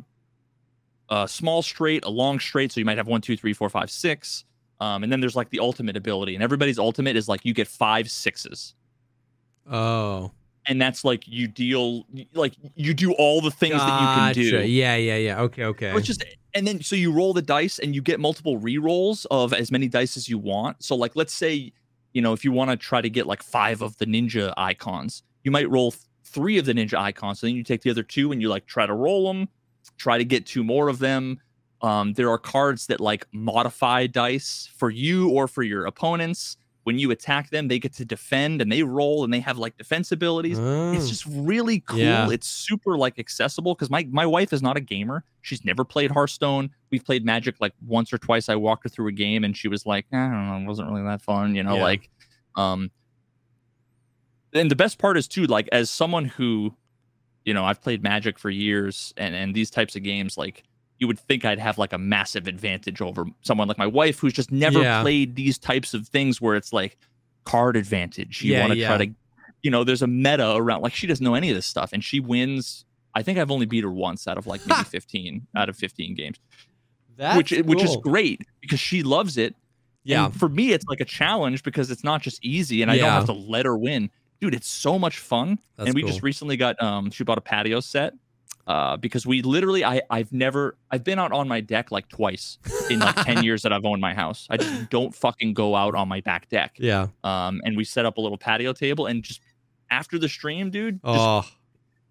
a 1.09 1.27
small 1.27 1.61
straight, 1.61 2.03
a 2.05 2.09
long 2.09 2.39
straight. 2.39 2.71
So 2.71 2.79
you 2.79 2.85
might 2.85 2.97
have 2.97 3.07
one, 3.07 3.21
two, 3.21 3.35
three, 3.37 3.53
four, 3.53 3.69
five, 3.69 3.89
six. 3.91 4.45
Um, 4.79 5.03
and 5.03 5.11
then 5.11 5.19
there's 5.19 5.35
like 5.35 5.49
the 5.49 5.59
ultimate 5.59 5.97
ability, 5.97 6.35
and 6.35 6.43
everybody's 6.43 6.79
ultimate 6.79 7.15
is 7.17 7.27
like 7.27 7.43
you 7.43 7.53
get 7.53 7.67
five 7.67 8.09
sixes, 8.09 8.75
Oh. 9.69 10.31
and 10.67 10.81
that's 10.81 11.03
like 11.03 11.27
you 11.27 11.47
deal 11.47 12.05
like 12.33 12.53
you 12.75 12.93
do 12.93 13.11
all 13.13 13.41
the 13.41 13.51
things 13.51 13.75
that 13.75 14.01
you 14.01 14.07
can 14.07 14.33
do. 14.33 14.65
Yeah. 14.67 14.95
Yeah. 14.95 15.17
Yeah. 15.17 15.41
Okay. 15.41 15.65
Okay. 15.65 15.93
Which 15.93 16.09
is 16.09 16.17
and 16.53 16.65
then 16.65 16.81
so 16.81 16.95
you 16.95 17.11
roll 17.11 17.33
the 17.33 17.41
dice 17.41 17.79
and 17.79 17.93
you 17.93 18.01
get 18.01 18.19
multiple 18.19 18.57
re-rolls 18.57 19.25
of 19.29 19.53
as 19.53 19.71
many 19.71 19.87
dice 19.87 20.15
as 20.17 20.27
you 20.29 20.37
want. 20.37 20.81
So 20.83 20.95
like 20.95 21.15
let's 21.15 21.33
say, 21.33 21.71
you 22.13 22.21
know, 22.21 22.33
if 22.33 22.43
you 22.45 22.51
want 22.51 22.71
to 22.71 22.77
try 22.77 23.01
to 23.01 23.09
get 23.09 23.27
like 23.27 23.43
five 23.43 23.81
of 23.81 23.97
the 23.97 24.05
ninja 24.05 24.53
icons, 24.57 25.23
you 25.43 25.51
might 25.51 25.69
roll 25.69 25.93
three 26.23 26.57
of 26.57 26.65
the 26.65 26.73
ninja 26.73 26.95
icons. 26.97 27.39
So 27.41 27.47
then 27.47 27.55
you 27.55 27.63
take 27.63 27.81
the 27.81 27.89
other 27.91 28.03
two 28.03 28.31
and 28.31 28.41
you 28.41 28.49
like 28.49 28.65
try 28.65 28.85
to 28.85 28.93
roll 28.93 29.27
them, 29.31 29.49
try 29.97 30.17
to 30.17 30.25
get 30.25 30.45
two 30.45 30.63
more 30.63 30.87
of 30.89 30.99
them. 30.99 31.39
Um, 31.81 32.13
there 32.13 32.29
are 32.29 32.37
cards 32.37 32.87
that 32.87 32.99
like 32.99 33.25
modify 33.31 34.07
dice 34.07 34.69
for 34.77 34.89
you 34.89 35.29
or 35.29 35.47
for 35.47 35.63
your 35.63 35.85
opponents. 35.85 36.57
When 36.83 36.97
you 36.97 37.11
attack 37.11 37.51
them, 37.51 37.67
they 37.67 37.77
get 37.77 37.93
to 37.95 38.05
defend 38.05 38.61
and 38.61 38.71
they 38.71 38.81
roll 38.83 39.23
and 39.23 39.31
they 39.31 39.41
have 39.41 39.57
like 39.59 39.77
defense 39.77 40.11
abilities 40.11 40.57
Oh. 40.59 40.91
it's 40.93 41.07
just 41.07 41.25
really 41.27 41.81
cool. 41.81 41.99
Yeah. 41.99 42.29
It's 42.31 42.47
super 42.47 42.97
like 42.97 43.19
accessible 43.19 43.75
because 43.75 43.89
my 43.91 44.07
my 44.11 44.25
wife 44.25 44.51
is 44.53 44.61
not 44.63 44.75
a 44.75 44.79
gamer. 44.81 45.23
She's 45.41 45.63
never 45.63 45.85
played 45.85 46.09
Hearthstone. 46.09 46.71
We've 46.89 47.03
played 47.05 47.23
Magic 47.25 47.55
like 47.61 47.73
once 47.85 48.11
or 48.11 48.17
twice. 48.17 48.49
I 48.49 48.55
walked 48.55 48.83
her 48.83 48.89
through 48.89 49.07
a 49.07 49.11
game 49.11 49.43
and 49.43 49.55
she 49.55 49.67
was 49.67 49.85
like, 49.85 50.05
I 50.11 50.17
don't 50.17 50.47
know, 50.47 50.57
it 50.63 50.67
wasn't 50.67 50.89
really 50.89 51.03
that 51.03 51.21
fun, 51.21 51.53
you 51.53 51.63
know, 51.63 51.75
Yeah. 51.75 51.83
like 51.83 52.09
um 52.55 52.89
and 54.53 54.71
the 54.71 54.75
best 54.75 54.97
part 54.97 55.17
is 55.17 55.27
too, 55.27 55.45
like 55.45 55.69
as 55.71 55.89
someone 55.91 56.25
who, 56.25 56.73
you 57.49 57.53
know, 57.55 57.65
I've 57.65 57.81
played 57.81 58.03
Magic 58.03 58.37
for 58.37 58.51
years 58.51 59.11
and 59.17 59.33
and 59.33 59.55
these 59.55 59.71
types 59.71 59.95
of 59.95 60.03
games, 60.03 60.37
like 60.37 60.63
you 60.99 61.07
would 61.07 61.17
think 61.19 61.45
I'd 61.45 61.57
have 61.59 61.77
like 61.79 61.93
a 61.93 61.97
massive 61.97 62.45
advantage 62.47 63.01
over 63.01 63.25
someone 63.41 63.67
like 63.67 63.79
my 63.79 63.87
wife 63.87 64.19
who's 64.19 64.33
just 64.33 64.51
never 64.51 64.81
Yeah. 64.81 65.01
played 65.01 65.35
these 65.35 65.57
types 65.57 65.93
of 65.95 66.07
things 66.07 66.39
where 66.39 66.55
it's 66.55 66.71
like 66.71 66.97
card 67.45 67.75
advantage. 67.75 68.43
You 68.43 68.51
Yeah, 68.53 68.59
want 68.61 68.73
to 68.73 68.77
yeah. 68.79 68.87
try 68.87 69.05
to 69.05 69.11
you 69.63 69.71
know, 69.71 69.83
there's 69.83 70.03
a 70.03 70.07
meta 70.07 70.53
around 70.55 70.81
like 70.83 70.93
she 70.93 71.07
doesn't 71.07 71.23
know 71.23 71.33
any 71.35 71.49
of 71.49 71.55
this 71.55 71.65
stuff 71.65 71.91
and 71.93 72.03
she 72.03 72.19
wins. 72.19 72.85
I 73.15 73.23
think 73.23 73.39
I've 73.39 73.49
only 73.51 73.65
beat 73.65 73.83
her 73.83 73.91
once 73.91 74.27
out 74.27 74.37
of 74.37 74.45
like 74.45 74.61
maybe 74.67 74.83
15 74.83 75.47
out 75.55 75.69
of 75.69 75.75
15 75.75 76.13
games, 76.15 76.37
That's 77.17 77.35
which 77.37 77.51
which 77.65 77.83
is 77.83 77.97
great 77.97 78.41
because 78.61 78.79
she 78.79 79.01
loves 79.01 79.37
it. 79.37 79.55
Yeah. 80.03 80.25
And 80.25 80.35
for 80.39 80.47
me, 80.49 80.71
it's 80.73 80.85
like 80.87 81.01
a 81.01 81.05
challenge 81.19 81.63
because 81.63 81.89
it's 81.91 82.03
not 82.03 82.21
just 82.21 82.43
easy 82.45 82.81
and 82.83 82.91
I 82.91 82.97
don't 82.97 83.09
have 83.09 83.25
to 83.25 83.33
let 83.33 83.65
her 83.65 83.77
win. 83.77 84.11
Dude, 84.41 84.55
it's 84.55 84.69
so 84.69 84.97
much 84.97 85.19
fun. 85.19 85.59
That's 85.77 85.87
and 85.87 85.95
we 85.95 86.01
cool. 86.01 86.09
just 86.09 86.23
recently 86.23 86.57
got 86.57 86.81
um 86.81 87.11
she 87.11 87.23
bought 87.23 87.37
a 87.37 87.41
patio 87.41 87.79
set. 87.79 88.13
Uh, 88.67 88.95
because 88.97 89.25
we 89.25 89.41
literally 89.41 89.83
I 89.83 90.01
I've 90.11 90.31
never 90.31 90.77
I've 90.91 91.03
been 91.03 91.17
out 91.17 91.31
on 91.31 91.47
my 91.47 91.59
deck 91.59 91.89
like 91.91 92.07
twice 92.07 92.59
in 92.91 92.99
like 92.99 93.15
10 93.15 93.43
years 93.43 93.63
that 93.63 93.73
I've 93.73 93.83
owned 93.83 93.99
my 93.99 94.13
house. 94.13 94.45
I 94.51 94.57
just 94.57 94.91
don't 94.91 95.13
fucking 95.15 95.55
go 95.55 95.75
out 95.75 95.95
on 95.95 96.07
my 96.07 96.21
back 96.21 96.49
deck. 96.49 96.75
Yeah. 96.77 97.07
Um 97.23 97.61
and 97.65 97.75
we 97.75 97.83
set 97.83 98.05
up 98.05 98.17
a 98.17 98.21
little 98.21 98.37
patio 98.37 98.71
table 98.73 99.07
and 99.07 99.23
just 99.23 99.41
after 99.89 100.19
the 100.19 100.29
stream, 100.29 100.69
dude, 100.69 101.01
just 101.03 101.19
Oh. 101.19 101.43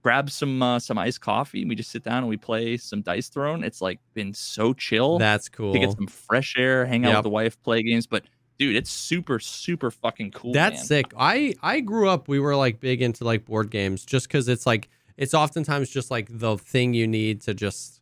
grab 0.02 0.30
some 0.30 0.60
uh, 0.60 0.80
some 0.80 0.98
iced 0.98 1.20
coffee 1.20 1.60
and 1.60 1.68
we 1.68 1.76
just 1.76 1.92
sit 1.92 2.02
down 2.02 2.18
and 2.18 2.28
we 2.28 2.36
play 2.36 2.76
some 2.76 3.02
dice 3.02 3.28
throne. 3.28 3.62
It's 3.62 3.80
like 3.80 4.00
been 4.14 4.34
so 4.34 4.72
chill 4.72 5.18
That's 5.18 5.48
cool. 5.48 5.72
to 5.72 5.78
get 5.78 5.92
some 5.92 6.08
fresh 6.08 6.56
air, 6.58 6.84
hang 6.86 7.04
out 7.04 7.10
Yep. 7.10 7.16
with 7.18 7.22
the 7.24 7.30
wife, 7.30 7.62
play 7.62 7.84
games. 7.84 8.08
But 8.08 8.24
dude, 8.58 8.76
it's 8.76 8.90
super 8.90 9.38
super 9.38 9.90
fucking 9.90 10.32
cool. 10.32 10.52
That's 10.52 10.78
man. 10.78 10.84
sick. 10.84 11.06
I 11.18 11.54
I 11.62 11.80
grew 11.80 12.08
up. 12.08 12.28
We 12.28 12.40
were 12.40 12.56
like 12.56 12.80
big 12.80 13.02
into 13.02 13.24
like 13.24 13.44
board 13.44 13.70
games, 13.70 14.04
just 14.04 14.28
because 14.28 14.48
it's 14.48 14.66
like 14.66 14.88
it's 15.16 15.34
oftentimes 15.34 15.90
just 15.90 16.10
like 16.10 16.26
the 16.30 16.58
thing 16.58 16.94
you 16.94 17.06
need 17.06 17.40
to 17.42 17.54
just 17.54 18.00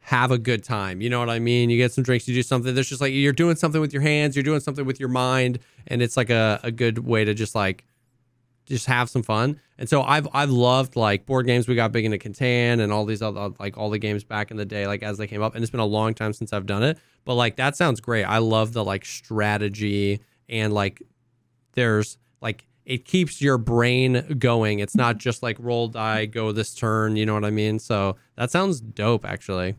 have 0.00 0.30
a 0.30 0.38
good 0.38 0.64
time. 0.64 1.00
You 1.00 1.10
know 1.10 1.20
what 1.20 1.30
I 1.30 1.38
mean? 1.38 1.70
You 1.70 1.76
get 1.76 1.92
some 1.92 2.02
drinks, 2.02 2.26
you 2.26 2.34
do 2.34 2.42
something. 2.42 2.74
There's 2.74 2.88
just 2.88 3.00
like 3.00 3.12
you're 3.12 3.32
doing 3.32 3.56
something 3.56 3.80
with 3.80 3.92
your 3.92 4.02
hands, 4.02 4.34
you're 4.34 4.42
doing 4.42 4.60
something 4.60 4.84
with 4.84 4.98
your 4.98 5.08
mind, 5.08 5.58
and 5.86 6.02
it's 6.02 6.16
like 6.16 6.30
a, 6.30 6.60
a 6.62 6.70
good 6.70 7.00
way 7.00 7.24
to 7.24 7.34
just 7.34 7.54
like 7.54 7.84
just 8.70 8.86
have 8.86 9.10
some 9.10 9.22
fun. 9.22 9.60
And 9.78 9.88
so 9.88 10.02
I've 10.02 10.26
I've 10.32 10.50
loved 10.50 10.96
like 10.96 11.26
board 11.26 11.46
games. 11.46 11.68
We 11.68 11.74
got 11.74 11.92
big 11.92 12.04
into 12.04 12.16
Catan 12.18 12.80
and 12.80 12.90
all 12.92 13.04
these 13.04 13.20
other 13.22 13.50
like 13.58 13.76
all 13.76 13.90
the 13.90 13.98
games 13.98 14.24
back 14.24 14.50
in 14.50 14.56
the 14.56 14.64
day, 14.64 14.86
like 14.86 15.02
as 15.02 15.18
they 15.18 15.26
came 15.26 15.42
up. 15.42 15.54
And 15.54 15.62
it's 15.62 15.70
been 15.70 15.80
a 15.80 15.84
long 15.86 16.14
time 16.14 16.32
since 16.32 16.52
I've 16.52 16.66
done 16.66 16.82
it. 16.82 16.98
But 17.24 17.34
like 17.34 17.56
that 17.56 17.76
sounds 17.76 18.00
great. 18.00 18.24
I 18.24 18.38
love 18.38 18.72
the 18.72 18.84
like 18.84 19.04
strategy 19.04 20.20
and 20.48 20.72
like 20.72 21.02
there's 21.74 22.18
like 22.40 22.66
it 22.84 23.04
keeps 23.04 23.40
your 23.40 23.58
brain 23.58 24.36
going. 24.38 24.80
It's 24.80 24.94
not 24.96 25.18
just 25.18 25.42
like 25.42 25.56
roll 25.60 25.88
die, 25.88 26.26
go 26.26 26.50
this 26.52 26.74
turn. 26.74 27.16
You 27.16 27.26
know 27.26 27.34
what 27.34 27.44
I 27.44 27.50
mean? 27.50 27.78
So 27.78 28.16
that 28.36 28.50
sounds 28.50 28.80
dope, 28.80 29.24
actually. 29.24 29.76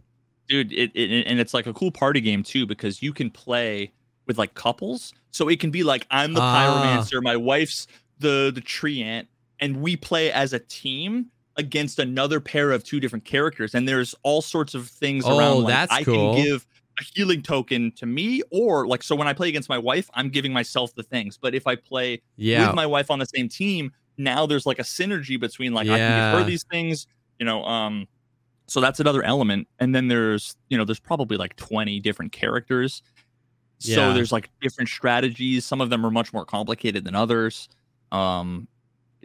dude 0.47 0.71
it, 0.71 0.91
it 0.95 1.25
and 1.27 1.39
it's 1.39 1.53
like 1.53 1.67
a 1.67 1.73
cool 1.73 1.91
party 1.91 2.21
game 2.21 2.43
too 2.43 2.65
because 2.65 3.01
you 3.01 3.13
can 3.13 3.29
play 3.29 3.91
with 4.27 4.37
like 4.37 4.53
couples 4.53 5.13
so 5.31 5.47
it 5.49 5.59
can 5.59 5.71
be 5.71 5.81
like 5.83 6.05
i'm 6.11 6.33
the 6.33 6.39
Ah. 6.41 6.55
pyromancer 7.03 7.21
my 7.23 7.35
wife's 7.35 7.87
the 8.21 8.51
the 8.53 8.61
treant 8.61 9.27
and 9.59 9.81
we 9.81 9.95
play 9.95 10.31
as 10.31 10.53
a 10.53 10.59
team 10.59 11.27
against 11.57 11.99
another 11.99 12.39
pair 12.39 12.71
of 12.71 12.83
two 12.83 12.99
different 12.99 13.25
characters. 13.25 13.75
And 13.75 13.87
there's 13.87 14.15
all 14.23 14.41
sorts 14.41 14.73
of 14.73 14.87
things 14.87 15.25
Oh, 15.27 15.37
around 15.37 15.63
like 15.63 15.67
that's 15.67 15.91
i 15.91 16.03
cool. 16.03 16.33
can 16.35 16.43
give 16.43 16.65
a 16.99 17.03
healing 17.13 17.41
token 17.41 17.91
to 17.93 18.05
me 18.05 18.41
or 18.51 18.87
like 18.87 19.03
so 19.03 19.15
when 19.15 19.27
i 19.27 19.33
play 19.33 19.49
against 19.49 19.69
my 19.69 19.77
wife 19.77 20.09
i'm 20.13 20.29
giving 20.29 20.53
myself 20.53 20.93
the 20.95 21.03
things. 21.03 21.37
But 21.37 21.53
if 21.55 21.67
i 21.67 21.75
play 21.75 22.21
Yeah. 22.37 22.67
with 22.67 22.75
my 22.75 22.85
wife 22.85 23.11
on 23.11 23.19
the 23.19 23.25
same 23.25 23.49
team 23.49 23.91
now 24.17 24.45
there's 24.45 24.65
like 24.65 24.79
a 24.79 24.83
synergy 24.83 25.39
between 25.39 25.73
like 25.73 25.87
i 25.89 25.97
can 25.97 26.31
give 26.33 26.39
her 26.39 26.45
these 26.45 26.63
things 26.71 27.07
you 27.39 27.45
know 27.45 27.63
um 27.65 28.07
so 28.67 28.79
that's 28.79 29.01
another 29.01 29.21
element. 29.23 29.67
And 29.79 29.93
then 29.93 30.07
there's 30.07 30.55
you 30.69 30.77
know 30.77 30.85
there's 30.85 30.99
probably 30.99 31.35
like 31.35 31.57
20 31.57 31.99
different 31.99 32.31
characters. 32.31 33.03
Yeah. 33.81 33.95
so 33.95 34.13
there's 34.13 34.31
like 34.31 34.49
different 34.61 34.89
strategies. 34.89 35.65
Some 35.65 35.81
of 35.81 35.89
them 35.89 36.05
are 36.05 36.11
much 36.11 36.31
more 36.31 36.45
complicated 36.45 37.03
than 37.03 37.13
others 37.15 37.67
um 38.11 38.67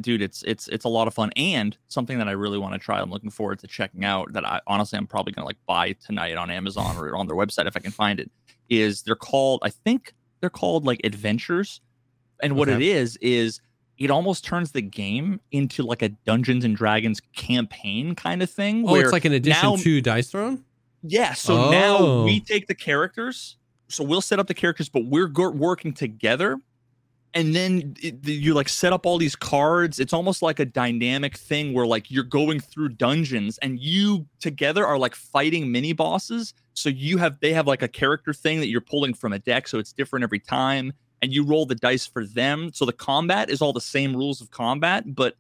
dude 0.01 0.21
it's 0.21 0.43
it's 0.43 0.69
it's 0.69 0.85
a 0.85 0.89
lot 0.89 1.09
of 1.09 1.15
fun 1.15 1.31
and 1.37 1.77
something 1.89 2.19
that 2.19 2.29
i 2.29 2.33
really 2.33 2.59
want 2.59 2.73
to 2.75 2.79
try 2.79 3.01
i'm 3.01 3.11
looking 3.11 3.31
forward 3.31 3.59
to 3.59 3.67
checking 3.67 4.05
out 4.05 4.31
that 4.35 4.45
i 4.47 4.61
honestly 4.67 4.99
i'm 4.99 5.07
probably 5.07 5.33
gonna 5.33 5.47
like 5.47 5.57
buy 5.67 5.93
tonight 6.05 6.37
on 6.37 6.51
amazon 6.51 6.97
or 6.99 7.17
on 7.17 7.27
their 7.27 7.37
website 7.37 7.67
if 7.67 7.77
i 7.77 7.81
can 7.81 7.91
find 7.91 8.21
it 8.21 8.31
is 8.69 9.03
they're 9.03 9.15
called 9.17 9.61
i 9.63 9.71
think 9.71 10.13
they're 10.41 10.51
called 10.51 10.85
like 10.85 11.01
adventures 11.05 11.81
and 12.43 12.55
what 12.57 12.69
it 12.69 12.73
Okay. 12.75 12.89
is 12.91 13.17
is 13.23 13.61
it 13.97 14.11
almost 14.11 14.45
turns 14.45 14.73
the 14.73 14.83
game 14.83 15.41
into 15.53 15.83
like 15.83 16.03
a 16.03 16.11
dungeons 16.11 16.67
and 16.67 16.77
dragons 16.77 17.19
campaign 17.35 18.15
kind 18.15 18.43
of 18.43 18.51
thing 18.51 18.87
oh, 18.87 18.93
where 18.93 19.03
it's 19.05 19.13
like 19.13 19.25
an 19.25 19.33
addition 19.33 19.71
now- 19.71 19.77
to 19.77 20.03
Dice 20.03 20.31
Throne. 20.31 20.63
yeah, 21.03 21.33
so 21.33 21.71
now 21.71 21.97
Oh. 21.99 22.25
we 22.25 22.41
take 22.41 22.67
the 22.67 22.75
characters. 22.75 23.57
So 23.89 24.05
we'll 24.05 24.21
set 24.21 24.39
up 24.39 24.49
the 24.49 24.55
characters, 24.55 24.91
but 24.91 25.07
we're 25.07 25.29
go- 25.29 25.51
working 25.51 25.95
together. 25.95 26.59
And 27.37 27.55
then 27.55 27.95
it, 28.01 28.27
you 28.27 28.55
like 28.55 28.67
set 28.67 28.95
up 28.95 29.05
all 29.05 29.19
these 29.19 29.37
cards. 29.37 30.01
It's 30.01 30.15
almost 30.15 30.41
like 30.41 30.59
a 30.59 30.65
dynamic 30.65 31.37
thing 31.37 31.75
where 31.75 31.87
like 31.87 32.11
you're 32.11 32.25
going 32.25 32.61
through 32.61 32.91
dungeons 32.91 33.59
and 33.59 33.79
you 33.79 34.27
together 34.41 34.87
are 34.87 34.97
like 34.97 35.15
fighting 35.15 35.71
mini 35.71 35.93
bosses. 35.93 36.55
So 36.73 36.89
you 36.89 37.19
have 37.19 37.39
they 37.41 37.53
have 37.53 37.67
like 37.67 37.83
a 37.83 37.89
character 37.89 38.33
thing 38.33 38.59
that 38.61 38.69
you're 38.69 38.81
pulling 38.81 39.13
from 39.13 39.35
a 39.35 39.39
deck, 39.39 39.69
so 39.69 39.79
it's 39.79 39.93
different 39.93 40.23
every 40.23 40.39
time. 40.39 40.95
And 41.21 41.31
you 41.31 41.45
roll 41.45 41.67
the 41.67 41.75
dice 41.75 42.07
for 42.07 42.25
them. 42.25 42.71
So 42.73 42.87
the 42.87 42.95
combat 42.95 43.51
is 43.51 43.61
all 43.61 43.75
the 43.75 43.83
same 43.83 44.17
rules 44.17 44.41
of 44.41 44.51
combat, 44.51 45.15
but 45.15 45.37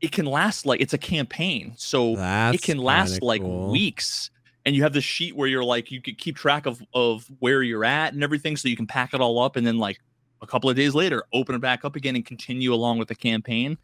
it 0.00 0.12
can 0.12 0.24
last 0.24 0.64
like 0.64 0.80
it's 0.80 0.94
a 0.94 0.98
campaign. 0.98 1.74
So 1.76 2.16
That's 2.16 2.54
it 2.56 2.62
can 2.62 2.78
last 2.78 3.20
like 3.20 3.42
cool. 3.42 3.70
weeks 3.70 4.30
and 4.64 4.74
you 4.74 4.82
have 4.82 4.94
this 4.94 5.04
sheet 5.04 5.36
where 5.36 5.46
you're 5.46 5.64
like 5.64 5.90
you 5.90 6.00
could 6.00 6.16
keep 6.16 6.36
track 6.36 6.64
of 6.64 6.82
of 6.94 7.30
where 7.38 7.62
you're 7.62 7.84
at 7.84 8.14
and 8.14 8.22
everything 8.22 8.56
so 8.56 8.68
you 8.68 8.76
can 8.76 8.86
pack 8.86 9.12
it 9.12 9.20
all 9.20 9.38
up 9.42 9.56
and 9.56 9.66
then 9.66 9.76
like 9.76 10.00
a 10.42 10.46
couple 10.46 10.68
of 10.70 10.76
days 10.76 10.94
later 10.94 11.24
open 11.32 11.54
it 11.54 11.60
back 11.60 11.84
up 11.84 11.96
again 11.96 12.14
and 12.16 12.24
continue 12.26 12.72
along 12.74 12.98
with 12.98 13.08
the 13.08 13.14
campaign 13.14 13.76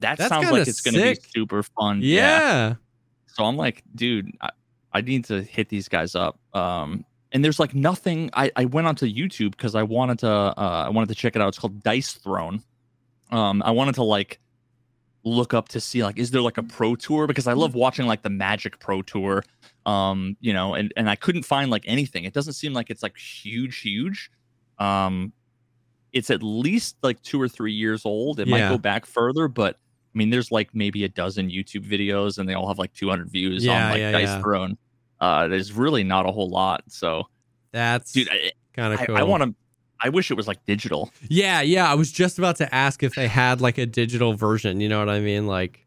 that 0.00 0.18
That's 0.18 0.28
sounds 0.28 0.50
like 0.50 0.66
it's 0.66 0.80
going 0.80 0.94
to 0.94 1.02
be 1.02 1.18
super 1.34 1.62
fun 1.62 2.00
Yeah. 2.02 2.74
so 3.26 3.44
i'm 3.44 3.56
like 3.56 3.82
dude 3.94 4.30
I, 4.40 4.50
I 4.92 5.00
need 5.00 5.24
to 5.26 5.42
hit 5.42 5.68
these 5.68 5.88
guys 5.88 6.14
up 6.14 6.38
um 6.54 7.04
and 7.32 7.44
there's 7.44 7.58
like 7.58 7.74
nothing 7.74 8.30
i 8.34 8.50
i 8.56 8.64
went 8.64 8.86
onto 8.86 9.06
youtube 9.06 9.50
because 9.52 9.74
i 9.74 9.82
wanted 9.82 10.20
to 10.20 10.30
uh 10.30 10.84
i 10.86 10.88
wanted 10.88 11.08
to 11.08 11.14
check 11.14 11.36
it 11.36 11.42
out. 11.42 11.48
It's 11.48 11.58
called 11.58 11.82
dice 11.82 12.12
throne. 12.12 12.62
Um 13.30 13.62
i 13.64 13.70
wanted 13.70 13.94
to 13.96 14.02
like 14.04 14.40
look 15.24 15.54
up 15.54 15.68
to 15.70 15.80
see 15.80 16.02
like 16.04 16.18
is 16.18 16.30
there 16.30 16.42
like 16.42 16.58
a 16.58 16.62
pro 16.62 16.94
tour? 16.96 17.26
Because 17.26 17.46
i 17.46 17.52
love 17.54 17.74
watching 17.74 18.06
like 18.06 18.22
the 18.22 18.30
magic 18.30 18.78
pro 18.78 19.02
tour 19.02 19.42
um 19.86 20.36
you 20.40 20.52
know 20.52 20.74
and 20.74 20.92
and 20.96 21.10
i 21.10 21.16
couldn't 21.16 21.44
find 21.44 21.70
like 21.70 21.82
anything. 21.86 22.24
It 22.24 22.32
doesn't 22.34 22.52
seem 22.54 22.72
like 22.72 22.88
it's 22.90 23.02
like 23.02 23.16
huge 23.16 23.80
huge. 23.80 24.30
Um 24.78 25.32
it's 26.14 26.30
at 26.30 26.42
least 26.42 26.96
like 27.02 27.20
two 27.22 27.40
or 27.42 27.48
three 27.48 27.72
years 27.72 28.06
old 28.06 28.40
it 28.40 28.48
might 28.48 28.68
go 28.70 28.78
back 28.78 29.04
further 29.04 29.48
but 29.48 29.74
i 29.76 30.18
mean 30.18 30.30
there's 30.30 30.50
like 30.50 30.70
maybe 30.74 31.04
a 31.04 31.08
dozen 31.08 31.50
youtube 31.50 31.84
videos 31.86 32.38
and 32.38 32.48
they 32.48 32.54
all 32.54 32.66
have 32.68 32.78
like 32.78 32.92
200 32.94 33.28
views 33.30 33.64
Yeah, 33.64 33.84
on 33.86 33.90
like 33.90 33.98
yeah, 33.98 34.12
dice 34.12 34.28
yeah. 34.28 34.40
throne 34.40 34.78
uh 35.20 35.48
there's 35.48 35.72
really 35.72 36.04
not 36.04 36.24
a 36.26 36.32
whole 36.32 36.48
lot 36.48 36.82
so 36.88 37.24
That's 37.72 38.12
dude 38.12 38.28
i, 38.30 38.52
kind 38.72 38.94
of 38.94 39.00
I, 39.00 39.06
cool. 39.06 39.16
I 39.16 39.22
want 39.22 39.42
to 39.42 39.54
i 40.00 40.08
wish 40.08 40.30
it 40.30 40.34
was 40.34 40.46
like 40.48 40.64
digital 40.64 41.10
Yeah, 41.28 41.60
yeah. 41.62 41.90
I 41.90 41.94
was 41.94 42.10
just 42.12 42.38
about 42.38 42.56
to 42.56 42.74
ask 42.74 43.02
if 43.02 43.14
they 43.14 43.26
had 43.28 43.60
like 43.60 43.78
a 43.78 43.86
digital 43.86 44.34
version. 44.34 44.80
You 44.80 44.88
know 44.88 44.98
what 44.98 45.08
I 45.08 45.20
mean? 45.20 45.46
Like, 45.46 45.86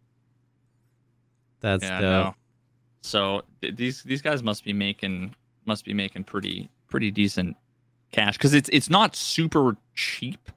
that's 1.60 1.84
yeah 1.84 2.00
no. 2.00 2.36
so 3.02 3.44
th- 3.62 3.76
these 3.76 4.04
these 4.04 4.22
guys 4.22 4.42
must 4.44 4.64
be 4.64 4.74
making 4.74 5.36
must 5.66 5.86
be 5.86 5.94
making 5.94 6.24
pretty 6.24 6.70
pretty 6.88 7.12
decent 7.12 7.56
cash 8.12 8.38
because 8.38 8.54
it's 8.54 8.70
it's 8.72 8.90
not 8.90 9.16
super 9.16 9.76
cheap 9.96 10.50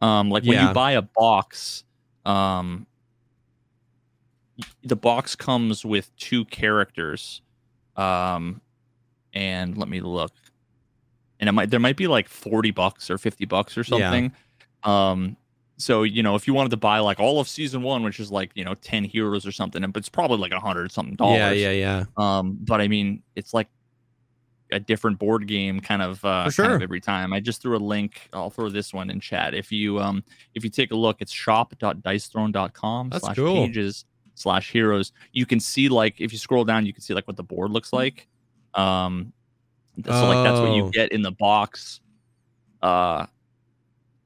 um 0.00 0.30
like 0.30 0.42
when 0.44 0.52
Yeah. 0.54 0.68
you 0.68 0.74
buy 0.74 0.92
a 0.92 1.02
box 1.02 1.84
um 2.24 2.86
the 4.82 4.96
box 4.96 5.36
comes 5.36 5.84
with 5.84 6.14
two 6.16 6.44
characters 6.46 7.42
um 7.96 8.60
and 9.34 9.76
let 9.76 9.88
me 9.88 10.00
look 10.00 10.32
and 11.40 11.48
it 11.48 11.52
might 11.52 11.70
there 11.70 11.78
might 11.80 11.96
be 11.96 12.06
like 12.06 12.28
40 12.28 12.70
bucks 12.72 13.10
or 13.10 13.18
50 13.18 13.44
bucks 13.46 13.76
or 13.76 13.82
Yeah. 13.82 13.84
something 14.10 14.32
um 14.84 15.36
so 15.76 16.02
you 16.02 16.22
know 16.22 16.34
if 16.34 16.46
you 16.48 16.54
wanted 16.54 16.70
to 16.70 16.76
buy 16.76 16.98
like 16.98 17.20
all 17.20 17.38
of 17.38 17.48
season 17.48 17.82
one 17.82 18.02
which 18.02 18.18
is 18.18 18.30
like 18.32 18.50
you 18.54 18.64
know 18.64 18.74
10 18.74 19.04
heroes 19.04 19.46
or 19.46 19.52
something 19.52 19.84
and 19.84 19.92
but 19.92 20.00
it's 20.00 20.08
probably 20.08 20.38
like 20.38 20.52
a 20.52 20.58
hundred 20.60 20.90
something 20.90 21.14
dollars 21.14 21.36
Yeah, 21.58 21.70
yeah, 21.70 21.70
yeah. 21.70 22.04
um 22.16 22.58
but 22.62 22.80
i 22.80 22.88
mean 22.88 23.22
it's 23.36 23.54
like 23.54 23.68
a 24.72 24.78
different 24.80 25.18
board 25.18 25.46
game 25.46 25.80
kind 25.80 26.02
of 26.02 26.22
uh 26.24 26.50
For 26.50 26.62
kind 26.62 26.74
of 26.74 26.82
every 26.82 27.00
time 27.00 27.32
i 27.32 27.40
just 27.40 27.62
threw 27.62 27.76
a 27.76 27.78
link 27.78 28.28
i'll 28.32 28.50
throw 28.50 28.68
this 28.68 28.92
one 28.92 29.08
in 29.10 29.18
chat 29.20 29.54
if 29.54 29.72
you 29.72 29.98
um 30.00 30.22
if 30.54 30.62
you 30.64 30.70
take 30.70 30.90
a 30.90 30.96
look 30.96 31.20
it's 31.20 31.32
shop.dicethrone.com 31.32 33.12
slash 33.18 33.36
cool. 33.36 33.66
pages 33.66 34.04
slash 34.34 34.70
heroes. 34.70 35.12
you 35.32 35.46
can 35.46 35.58
see 35.60 35.88
like 35.88 36.20
if 36.20 36.32
you 36.32 36.38
scroll 36.38 36.64
down 36.64 36.84
you 36.86 36.92
can 36.92 37.02
see 37.02 37.14
like 37.14 37.26
what 37.26 37.36
the 37.36 37.42
board 37.42 37.70
looks 37.70 37.92
like 37.92 38.28
um 38.74 39.32
so 40.04 40.10
like 40.28 40.44
that's 40.44 40.60
what 40.60 40.68
Oh. 40.70 40.74
you 40.76 40.90
get 40.92 41.12
in 41.12 41.22
the 41.22 41.32
box 41.32 42.00
uh 42.82 43.26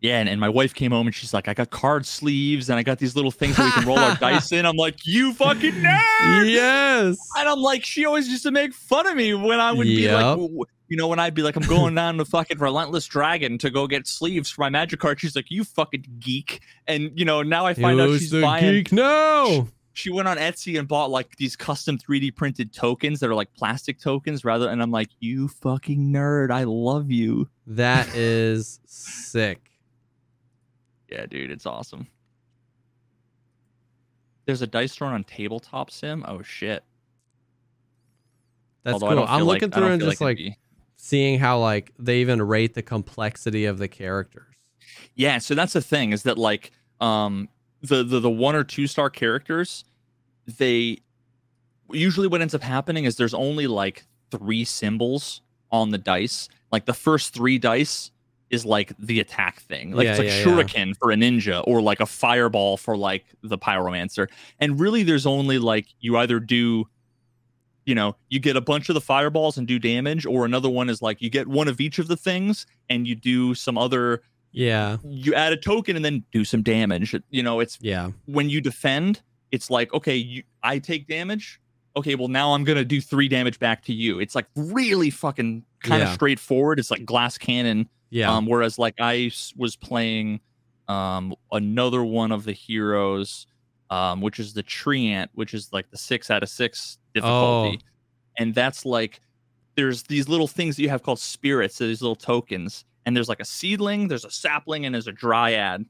yeah, 0.02 0.18
and, 0.18 0.28
and 0.28 0.38
my 0.40 0.48
wife 0.48 0.74
came 0.74 0.90
home 0.90 1.06
and 1.06 1.14
she's 1.14 1.32
like, 1.32 1.48
I 1.48 1.54
got 1.54 1.70
card 1.70 2.04
sleeves 2.04 2.68
and 2.68 2.78
I 2.78 2.82
got 2.82 2.98
these 2.98 3.16
little 3.16 3.30
things 3.30 3.56
that 3.56 3.64
we 3.64 3.70
can 3.72 3.86
roll 3.86 3.98
our 3.98 4.16
dice 4.16 4.52
in. 4.52 4.66
I'm 4.66 4.76
like, 4.76 5.06
you 5.06 5.32
fucking 5.32 5.72
nerd! 5.72 6.50
Yes. 6.50 7.16
And 7.38 7.48
I'm 7.48 7.60
like, 7.60 7.84
she 7.84 8.04
always 8.04 8.28
used 8.28 8.42
to 8.42 8.50
make 8.50 8.74
fun 8.74 9.06
of 9.06 9.16
me 9.16 9.32
when 9.34 9.60
I 9.60 9.72
would 9.72 9.84
be 9.84 10.08
like, 10.08 10.20
Yep. 10.20 10.30
w- 10.32 10.48
w- 10.48 10.64
you 10.88 10.96
know, 10.98 11.08
when 11.08 11.18
I'd 11.18 11.32
be 11.34 11.40
like, 11.42 11.56
I'm 11.56 11.62
going 11.62 11.94
down 11.94 12.18
to 12.18 12.24
fucking 12.26 12.58
Relentless 12.58 13.06
Dragon 13.06 13.56
to 13.58 13.70
go 13.70 13.86
get 13.86 14.06
sleeves 14.06 14.50
for 14.50 14.60
my 14.60 14.68
magic 14.68 15.00
card. 15.00 15.20
She's 15.20 15.34
like, 15.34 15.50
you 15.50 15.64
fucking 15.64 16.04
geek. 16.18 16.60
And, 16.86 17.10
you 17.14 17.24
know, 17.24 17.40
now 17.42 17.64
I 17.64 17.72
find 17.72 17.98
out 17.98 18.18
she's 18.18 18.30
buying, 18.30 18.64
geek? 18.74 18.92
No. 18.92 19.68
she 19.94 20.10
went 20.10 20.28
on 20.28 20.36
Etsy 20.36 20.78
and 20.78 20.86
bought 20.86 21.10
like 21.10 21.36
these 21.36 21.56
custom 21.56 21.96
3D 21.96 22.36
printed 22.36 22.74
tokens 22.74 23.20
that 23.20 23.30
are 23.30 23.34
like 23.34 23.54
plastic 23.54 24.00
tokens 24.00 24.44
rather. 24.44 24.68
And 24.68 24.82
I'm 24.82 24.90
like, 24.90 25.08
you 25.20 25.48
fucking 25.48 26.12
nerd. 26.12 26.50
I 26.50 26.64
love 26.64 27.10
you. 27.10 27.48
That 27.66 28.14
is 28.14 28.80
sick. 28.84 29.70
Yeah, 31.12 31.26
dude, 31.26 31.50
it's 31.50 31.66
awesome. 31.66 32.06
There's 34.46 34.62
a 34.62 34.66
dice 34.66 34.94
throne 34.94 35.12
on 35.12 35.24
tabletop 35.24 35.90
sim. 35.90 36.24
Oh 36.26 36.40
shit. 36.40 36.82
That's 38.82 38.94
Although 38.94 39.16
cool. 39.16 39.26
I'm 39.28 39.44
looking 39.44 39.68
like, 39.68 39.74
through 39.74 39.88
and 39.88 40.00
just 40.00 40.20
like, 40.22 40.38
like 40.38 40.56
seeing 40.96 41.38
how 41.38 41.58
like 41.58 41.92
they 41.98 42.20
even 42.22 42.40
rate 42.40 42.72
the 42.72 42.82
complexity 42.82 43.66
of 43.66 43.76
the 43.76 43.88
characters. 43.88 44.54
Yeah, 45.14 45.36
so 45.36 45.54
that's 45.54 45.74
the 45.74 45.82
thing 45.82 46.12
is 46.12 46.22
that 46.22 46.38
like 46.38 46.72
um 47.00 47.48
the 47.82 48.02
the, 48.02 48.18
the 48.18 48.30
one 48.30 48.56
or 48.56 48.64
two 48.64 48.86
star 48.86 49.10
characters, 49.10 49.84
they 50.46 50.98
usually 51.90 52.26
what 52.26 52.40
ends 52.40 52.54
up 52.54 52.62
happening 52.62 53.04
is 53.04 53.16
there's 53.16 53.34
only 53.34 53.66
like 53.66 54.04
three 54.30 54.64
symbols 54.64 55.42
on 55.70 55.90
the 55.90 55.98
dice. 55.98 56.48
Like 56.72 56.86
the 56.86 56.94
first 56.94 57.34
three 57.34 57.58
dice 57.58 58.10
is 58.52 58.64
like 58.64 58.92
the 58.98 59.18
attack 59.18 59.60
thing. 59.62 59.90
Like 59.92 60.04
Yeah, 60.04 60.10
it's 60.10 60.18
like 60.18 60.28
yeah, 60.28 60.38
yeah. 60.38 60.44
shuriken 60.44 60.96
for 60.98 61.10
a 61.10 61.16
ninja 61.16 61.64
or 61.66 61.82
like 61.82 61.98
a 62.00 62.06
fireball 62.06 62.76
for 62.76 62.96
like 62.96 63.24
the 63.42 63.58
pyromancer. 63.58 64.28
And 64.60 64.78
really 64.78 65.02
there's 65.02 65.26
only 65.26 65.58
like 65.58 65.86
you 66.00 66.16
either 66.18 66.38
do 66.38 66.86
you 67.84 67.96
know, 67.96 68.14
you 68.28 68.38
get 68.38 68.56
a 68.56 68.60
bunch 68.60 68.88
of 68.88 68.94
the 68.94 69.00
fireballs 69.00 69.58
and 69.58 69.66
do 69.66 69.76
damage 69.80 70.24
or 70.24 70.44
another 70.44 70.68
one 70.70 70.88
is 70.88 71.02
like 71.02 71.20
you 71.20 71.28
get 71.28 71.48
one 71.48 71.66
of 71.66 71.80
each 71.80 71.98
of 71.98 72.06
the 72.06 72.16
things 72.16 72.64
and 72.88 73.08
you 73.08 73.16
do 73.16 73.54
some 73.56 73.76
other 73.76 74.22
Yeah. 74.52 74.98
you 75.04 75.34
add 75.34 75.52
a 75.52 75.56
token 75.56 75.96
and 75.96 76.04
then 76.04 76.22
do 76.30 76.44
some 76.44 76.62
damage. 76.62 77.16
You 77.30 77.42
know, 77.42 77.58
it's 77.58 77.78
Yeah. 77.80 78.10
when 78.26 78.48
you 78.50 78.60
defend, 78.60 79.22
it's 79.50 79.68
like, 79.68 79.92
okay, 79.94 80.14
you, 80.16 80.44
I 80.62 80.78
take 80.78 81.08
damage. 81.08 81.58
Okay, 81.96 82.14
well 82.14 82.28
now 82.28 82.52
I'm 82.54 82.62
gonna 82.64 82.84
do 82.84 83.00
three 83.00 83.28
damage 83.28 83.58
back 83.58 83.82
to 83.84 83.92
you. 83.92 84.20
It's 84.20 84.34
like 84.36 84.46
really 84.54 85.10
fucking 85.10 85.64
kind 85.82 86.02
of 86.02 86.08
Yeah. 86.10 86.14
straightforward. 86.14 86.78
It's 86.78 86.90
like 86.90 87.04
glass 87.04 87.36
cannon. 87.36 87.88
Yeah. 88.12 88.30
Um, 88.30 88.46
whereas 88.46 88.78
like 88.78 88.94
I 89.00 89.32
was 89.56 89.74
playing 89.74 90.40
um 90.88 91.34
another 91.50 92.04
one 92.04 92.30
of 92.32 92.44
the 92.44 92.52
heroes, 92.52 93.46
um, 93.90 94.20
which 94.20 94.38
is 94.38 94.52
the 94.52 94.62
Treant, 94.62 95.28
which 95.34 95.54
is 95.54 95.72
like 95.72 95.90
the 95.90 95.96
six 95.96 96.30
out 96.30 96.42
of 96.42 96.48
six 96.48 96.98
difficulty, 97.14 97.78
Oh. 97.82 97.86
and 98.38 98.54
that's 98.54 98.84
like 98.84 99.20
there's 99.76 100.02
these 100.04 100.28
little 100.28 100.46
things 100.48 100.76
that 100.76 100.82
you 100.82 100.90
have 100.90 101.02
called 101.02 101.18
spirits, 101.18 101.76
so 101.76 101.86
these 101.86 102.02
little 102.02 102.14
tokens, 102.16 102.84
and 103.06 103.16
there's 103.16 103.28
like 103.30 103.40
a 103.40 103.44
seedling, 103.46 104.08
there's 104.08 104.24
a 104.26 104.30
sapling, 104.30 104.84
and 104.84 104.94
there's 104.94 105.06
a 105.08 105.12
dryad, 105.12 105.86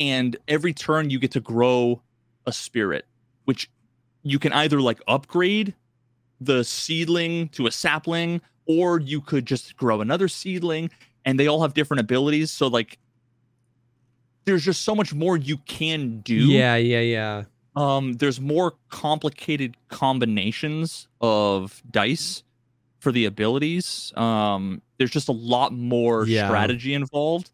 and 0.00 0.36
every 0.48 0.72
turn 0.74 1.08
you 1.10 1.20
get 1.20 1.30
to 1.32 1.40
grow 1.40 2.02
a 2.46 2.52
spirit, 2.52 3.06
which 3.44 3.70
you 4.24 4.38
can 4.40 4.52
either 4.52 4.80
like 4.80 5.00
upgrade 5.06 5.74
the 6.40 6.64
seedling 6.64 7.48
to 7.50 7.66
a 7.68 7.70
sapling, 7.70 8.40
or 8.66 8.98
you 8.98 9.20
could 9.20 9.46
just 9.46 9.76
grow 9.76 10.00
another 10.00 10.26
seedling, 10.26 10.90
and 11.24 11.38
they 11.40 11.46
all 11.46 11.62
have 11.62 11.74
different 11.74 12.00
abilities. 12.00 12.50
So 12.50 12.66
like, 12.68 12.98
there's 14.44 14.64
just 14.64 14.82
so 14.82 14.94
much 14.94 15.14
more 15.14 15.36
you 15.36 15.56
can 15.58 16.20
do 16.20 16.34
yeah. 16.34 16.76
Yeah. 16.76 17.00
Yeah. 17.00 17.44
um 17.76 18.12
there's 18.14 18.40
more 18.40 18.74
complicated 18.90 19.76
combinations 19.88 21.08
of 21.22 21.82
dice 21.90 22.42
for 23.00 23.10
the 23.10 23.24
abilities 23.24 24.12
um 24.16 24.82
there's 24.98 25.10
just 25.10 25.28
a 25.28 25.32
lot 25.32 25.72
more 25.72 26.26
Yeah. 26.26 26.46
strategy 26.48 26.92
involved 26.94 27.50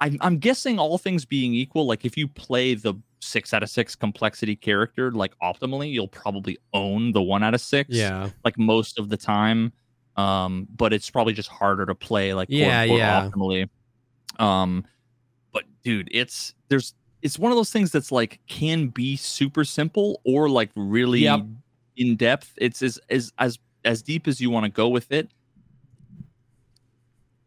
I'm, 0.00 0.16
I'm 0.20 0.36
guessing 0.38 0.78
all 0.78 0.96
things 0.98 1.24
being 1.24 1.54
equal 1.54 1.86
like 1.86 2.04
if 2.04 2.16
you 2.16 2.28
play 2.28 2.74
the 2.74 2.94
six 3.20 3.52
out 3.54 3.62
of 3.62 3.70
six 3.70 3.96
complexity 3.96 4.54
character 4.54 5.10
like 5.10 5.32
optimally 5.42 5.90
you'll 5.90 6.08
probably 6.08 6.58
own 6.74 7.12
the 7.12 7.22
one 7.22 7.42
out 7.42 7.54
of 7.54 7.60
six 7.62 7.88
Yeah. 7.90 8.30
like 8.44 8.58
most 8.58 8.98
of 8.98 9.08
the 9.08 9.16
time 9.16 9.72
um 10.18 10.66
but 10.76 10.92
it's 10.92 11.08
probably 11.08 11.32
just 11.32 11.48
harder 11.48 11.86
to 11.86 11.94
play 11.94 12.34
like 12.34 12.48
Yeah, 12.50 12.80
unquote, 12.82 12.98
yeah. 12.98 13.30
optimally 13.30 13.68
um 14.38 14.84
but 15.52 15.64
dude 15.82 16.08
it's 16.12 16.54
there's 16.68 16.92
it's 17.22 17.38
one 17.38 17.50
of 17.52 17.56
those 17.56 17.70
things 17.70 17.90
that's 17.92 18.12
like 18.12 18.40
can 18.48 18.88
be 18.88 19.16
super 19.16 19.64
simple 19.64 20.20
or 20.24 20.48
like 20.50 20.70
really 20.76 21.20
Yep. 21.20 21.40
in 21.96 22.16
depth 22.16 22.52
it's 22.56 22.82
as 22.82 22.98
as 23.08 23.32
as 23.38 23.58
as 23.84 24.02
deep 24.02 24.26
as 24.28 24.40
you 24.40 24.50
want 24.50 24.64
to 24.64 24.70
go 24.70 24.88
with 24.88 25.10
it 25.12 25.30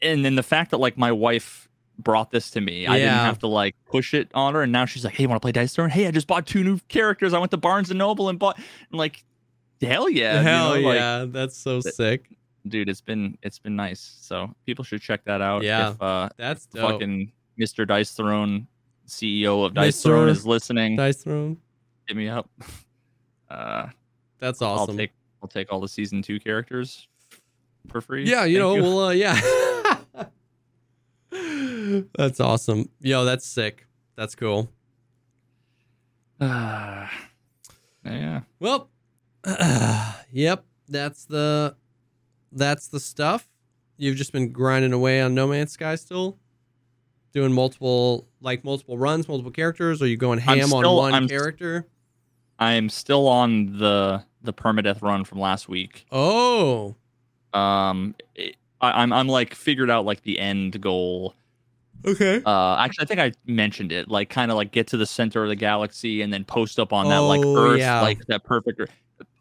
and 0.01 0.25
then 0.25 0.35
the 0.35 0.43
fact 0.43 0.71
that 0.71 0.77
like 0.77 0.97
my 0.97 1.11
wife 1.11 1.67
brought 1.99 2.31
this 2.31 2.49
to 2.51 2.61
me 2.61 2.87
i 2.87 2.97
didn't 2.97 3.13
have 3.13 3.37
to 3.39 3.47
like 3.47 3.75
push 3.85 4.13
it 4.13 4.29
on 4.33 4.53
her 4.55 4.63
and 4.63 4.71
now 4.71 4.85
she's 4.85 5.03
like 5.05 5.13
hey 5.13 5.23
you 5.23 5.29
want 5.29 5.39
to 5.39 5.43
play 5.45 5.51
dice 5.51 5.75
throne 5.75 5.89
hey 5.89 6.07
i 6.07 6.11
just 6.11 6.25
bought 6.25 6.47
two 6.47 6.63
new 6.63 6.79
characters 6.87 7.33
i 7.33 7.37
went 7.37 7.51
to 7.51 7.57
barnes 7.57 7.91
and 7.91 7.99
noble 7.99 8.27
and 8.29 8.39
bought 8.39 8.57
and 8.57 8.97
like 8.97 9.23
hell 9.81 10.09
yeah 10.09 10.37
you 10.39 10.43
Hell 10.47 10.75
know, 10.75 10.81
like, 10.81 10.95
yeah. 10.95 11.25
That's 11.27 11.57
so 11.57 11.79
sick. 11.81 12.27
Dude 12.67 12.89
it's 12.89 13.01
been 13.01 13.37
it's 13.41 13.59
been 13.59 13.75
nice 13.75 14.17
so 14.21 14.53
people 14.65 14.83
should 14.83 15.01
check 15.01 15.23
that 15.25 15.41
out 15.41 15.63
Yeah. 15.63 15.91
if 15.91 16.01
uh 16.01 16.29
That's 16.37 16.65
dope. 16.67 16.91
fucking 16.91 17.31
mr 17.59 17.87
dice 17.87 18.11
throne 18.11 18.67
ceo 19.07 19.65
of 19.65 19.73
dice 19.73 19.99
Mr. 19.99 20.03
throne 20.03 20.29
is 20.29 20.45
listening 20.45 20.95
Dice 20.95 21.23
Throne. 21.23 21.57
hit 22.07 22.15
me 22.17 22.29
up 22.29 22.49
uh 23.49 23.87
That's 24.39 24.61
awesome. 24.61 24.91
i'll 24.91 24.97
take 24.97 25.11
i'll 25.41 25.49
take 25.49 25.71
all 25.73 25.79
the 25.79 25.87
season 25.87 26.21
two 26.21 26.39
characters 26.39 27.07
for 27.89 27.99
free 27.99 28.25
Yeah, 28.29 28.45
you 28.45 28.59
Thank 28.59 28.83
know, 28.83 28.95
well, 28.95 29.07
uh, 29.07 29.11
yeah. 29.13 29.39
that's 32.15 32.39
awesome. 32.39 32.89
Yo, 32.99 33.25
that's 33.25 33.45
sick. 33.45 33.87
That's 34.15 34.35
cool. 34.35 34.69
Ah, 36.39 37.11
yeah 38.05 38.41
Well, 38.59 38.89
yep, 40.31 40.63
that's 40.87 41.25
the 41.25 41.75
that's 42.51 42.87
the 42.87 42.99
stuff. 42.99 43.47
You've 43.97 44.15
just 44.17 44.31
been 44.33 44.51
grinding 44.51 44.93
away 44.93 45.21
on 45.21 45.33
No 45.35 45.47
Man's 45.47 45.71
Sky 45.73 45.95
still, 45.95 46.37
doing 47.33 47.53
multiple 47.53 48.27
like 48.41 48.63
multiple 48.63 48.97
runs, 48.97 49.27
multiple 49.27 49.51
characters. 49.51 50.01
Or 50.01 50.05
are 50.05 50.07
you 50.07 50.17
going 50.17 50.39
I'm 50.39 50.59
ham 50.59 50.73
on 50.73 50.83
one 50.95 51.13
I'm- 51.13 51.27
character? 51.27 51.87
i'm 52.59 52.89
still 52.89 53.27
on 53.27 53.75
the 53.79 54.23
the 54.43 54.53
permadeath 54.53 55.01
run 55.01 55.23
from 55.23 55.39
last 55.39 55.67
week 55.67 56.05
Oh, 56.11 56.93
um 57.53 58.13
it, 58.35 58.55
I, 58.79 59.01
i'm 59.01 59.11
i'm 59.11 59.27
like 59.27 59.55
figured 59.55 59.89
out 59.89 60.05
like 60.05 60.21
the 60.21 60.37
end 60.39 60.79
goal 60.79 61.33
okay. 62.05 62.39
uh 62.45 62.75
actually 62.77 63.01
i 63.01 63.05
think 63.07 63.19
i 63.19 63.31
mentioned 63.51 63.91
it 63.91 64.09
like 64.09 64.29
kind 64.29 64.51
of 64.51 64.57
like 64.57 64.71
get 64.71 64.85
to 64.89 64.97
the 64.97 65.07
center 65.07 65.41
of 65.41 65.49
the 65.49 65.55
galaxy 65.55 66.21
and 66.21 66.31
then 66.31 66.43
post 66.45 66.79
up 66.79 66.93
on 66.93 67.09
that 67.09 67.17
like 67.17 67.41
Oh, 67.43 67.71
earth 67.71 67.79
yeah. 67.79 67.99
like 68.01 68.23
that 68.27 68.43
perfect 68.43 68.79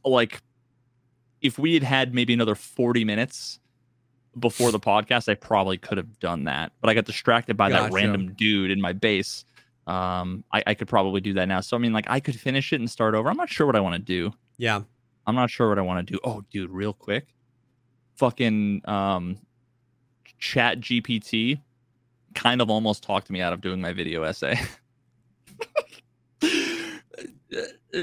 like 0.02 0.40
if 1.40 1.58
we 1.58 1.74
had 1.74 1.82
had 1.82 2.14
maybe 2.14 2.32
another 2.34 2.54
40 2.54 3.04
minutes 3.04 3.58
before 4.38 4.70
the 4.70 4.80
podcast 4.92 5.28
i 5.28 5.34
probably 5.34 5.76
could 5.78 5.98
have 5.98 6.18
done 6.20 6.44
that 6.44 6.72
but 6.80 6.88
i 6.90 6.94
got 6.94 7.04
distracted 7.04 7.56
by 7.56 7.68
that 7.70 7.92
random 7.92 8.32
dude 8.34 8.70
in 8.70 8.80
my 8.80 8.92
base. 8.92 9.44
Um 9.86 10.44
I, 10.52 10.62
I 10.68 10.74
could 10.74 10.88
probably 10.88 11.20
do 11.20 11.32
that 11.34 11.46
now. 11.46 11.60
So 11.60 11.76
i 11.76 11.80
mean 11.80 11.92
like 11.92 12.06
i 12.08 12.20
could 12.20 12.38
finish 12.38 12.72
it 12.72 12.80
and 12.80 12.90
start 12.90 13.14
over. 13.14 13.28
I'm 13.28 13.36
not 13.36 13.48
sure 13.50 13.66
what 13.66 13.76
i 13.76 13.80
want 13.80 13.94
to 13.94 14.00
do. 14.00 14.32
Yeah. 14.58 14.82
i'm 15.26 15.34
not 15.34 15.50
sure 15.50 15.68
what 15.68 15.78
i 15.78 15.82
want 15.82 16.06
to 16.06 16.12
do. 16.12 16.20
Oh 16.22 16.42
dude 16.50 16.70
real 16.70 16.92
quick. 16.92 17.26
Fucking 18.16 18.82
um 18.84 19.38
chat 20.38 20.80
gpt 20.80 21.60
kind 22.34 22.60
of 22.60 22.70
almost 22.70 23.02
talked 23.02 23.30
me 23.30 23.40
out 23.40 23.52
of 23.52 23.60
doing 23.60 23.80
my 23.80 23.92
video 23.92 24.22
essay. 24.22 24.58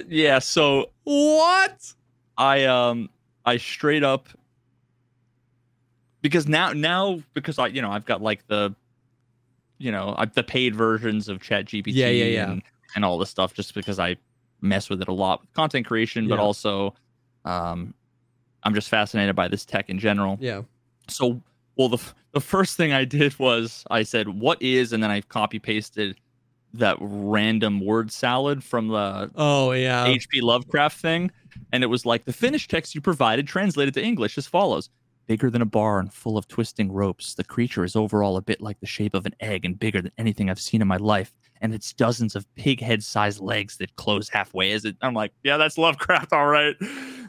Yeah 0.10 0.40
so 0.40 0.92
What? 1.04 1.94
i 2.38 2.66
um 2.66 3.10
i 3.48 3.58
straight 3.58 4.04
up 4.04 4.30
because 6.22 6.48
now 6.48 6.72
now 6.74 7.20
because 7.34 7.58
i 7.58 7.68
you 7.68 7.82
know 7.82 7.90
i've 7.92 8.06
got 8.06 8.22
like 8.22 8.46
the 8.48 8.74
you 9.80 9.92
know 9.92 10.14
I, 10.18 10.26
the 10.26 10.44
paid 10.44 10.76
versions 10.76 11.30
of 11.30 11.42
chat 11.42 11.66
gpt 11.66 11.86
Yeah, 11.88 12.10
yeah, 12.10 12.26
yeah. 12.26 12.52
and, 12.52 12.62
and 12.96 13.06
all 13.06 13.18
this 13.18 13.30
stuff 13.30 13.54
just 13.54 13.74
because 13.74 14.00
i 14.00 14.16
mess 14.62 14.90
with 14.90 15.02
it 15.02 15.08
a 15.08 15.14
lot 15.14 15.42
with 15.42 15.54
content 15.54 15.86
creation 15.88 16.28
but 16.28 16.36
Yeah. 16.36 16.42
also 16.42 16.94
um 17.46 17.94
i'm 18.64 18.74
just 18.74 18.90
fascinated 18.90 19.36
by 19.36 19.48
this 19.48 19.66
tech 19.66 19.90
in 19.90 19.98
general 20.00 20.38
Yeah. 20.42 20.64
so 21.08 21.42
well 21.78 21.90
the, 21.90 22.04
the 22.34 22.42
first 22.42 22.76
thing 22.76 22.92
i 22.92 23.06
did 23.06 23.38
was 23.40 23.84
i 23.92 24.04
said 24.04 24.28
what 24.28 24.62
is 24.62 24.94
and 24.94 25.02
then 25.02 25.12
i 25.12 25.22
copy 25.22 25.60
pasted 25.60 26.18
that 26.74 26.98
random 27.00 27.80
word 27.80 28.12
salad 28.12 28.64
from 28.64 28.90
the 28.90 29.32
Oh 29.36 29.72
yeah. 29.72 30.06
hp 30.08 30.42
lovecraft 30.42 31.00
thing 31.00 31.32
and 31.72 31.84
it 31.84 31.88
was 31.88 32.06
like 32.06 32.26
the 32.26 32.34
Finnish 32.34 32.68
text 32.68 32.96
you 32.96 33.02
provided 33.02 33.48
translated 33.48 33.94
to 33.94 34.04
english 34.04 34.38
as 34.38 34.48
follows. 34.48 34.90
Bigger 35.28 35.50
than 35.50 35.62
a 35.62 35.66
barn 35.66 36.10
full 36.10 36.38
of 36.38 36.48
twisting 36.48 36.92
ropes 36.92 37.34
the 37.36 37.44
creature 37.44 37.84
is 37.84 37.96
overall 37.96 38.38
a 38.38 38.42
bit 38.42 38.62
like 38.62 38.80
the 38.80 38.86
shape 38.86 39.14
of 39.14 39.26
an 39.26 39.36
egg 39.40 39.66
and 39.66 39.78
bigger 39.78 40.02
than 40.02 40.12
anything 40.18 40.50
i've 40.50 40.60
seen 40.60 40.82
in 40.82 40.88
my 40.88 40.98
life. 40.98 41.34
And 41.60 41.74
it's 41.74 41.94
dozens 41.94 42.36
of 42.36 42.46
pig 42.56 42.82
head 42.82 43.04
sized 43.04 43.42
legs 43.42 43.78
that 43.78 43.96
close 43.96 44.30
halfway 44.30 44.72
as 44.72 44.86
it 44.86 44.96
i'm 45.02 45.14
like 45.14 45.34
yeah 45.44 45.58
that's 45.58 45.78
lovecraft 45.78 46.34
all 46.34 46.48
right. 46.48 46.76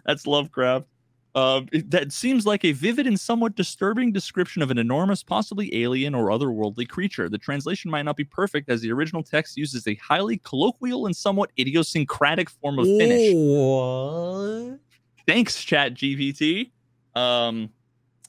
That's 0.06 0.26
lovecraft 0.26 0.86
uh, 1.34 1.62
it- 1.72 1.90
that 1.90 2.12
seems 2.12 2.46
like 2.46 2.64
a 2.64 2.72
vivid 2.72 3.06
and 3.06 3.18
somewhat 3.18 3.54
disturbing 3.54 4.12
description 4.12 4.62
of 4.62 4.70
an 4.70 4.78
enormous, 4.78 5.22
possibly 5.22 5.74
alien 5.82 6.14
or 6.14 6.26
otherworldly 6.28 6.88
creature. 6.88 7.28
The 7.28 7.38
translation 7.38 7.90
might 7.90 8.02
not 8.02 8.16
be 8.16 8.24
perfect, 8.24 8.68
as 8.68 8.80
the 8.80 8.90
original 8.92 9.22
text 9.22 9.56
uses 9.56 9.86
a 9.86 9.94
highly 9.96 10.38
colloquial 10.38 11.06
and 11.06 11.14
somewhat 11.14 11.50
idiosyncratic 11.58 12.50
form 12.50 12.78
of 12.78 12.86
Finnish. 12.86 13.32
What? 13.34 14.78
Thanks, 15.26 15.62
Chat 15.62 15.94
GPT. 15.94 16.70
Um, 17.14 17.70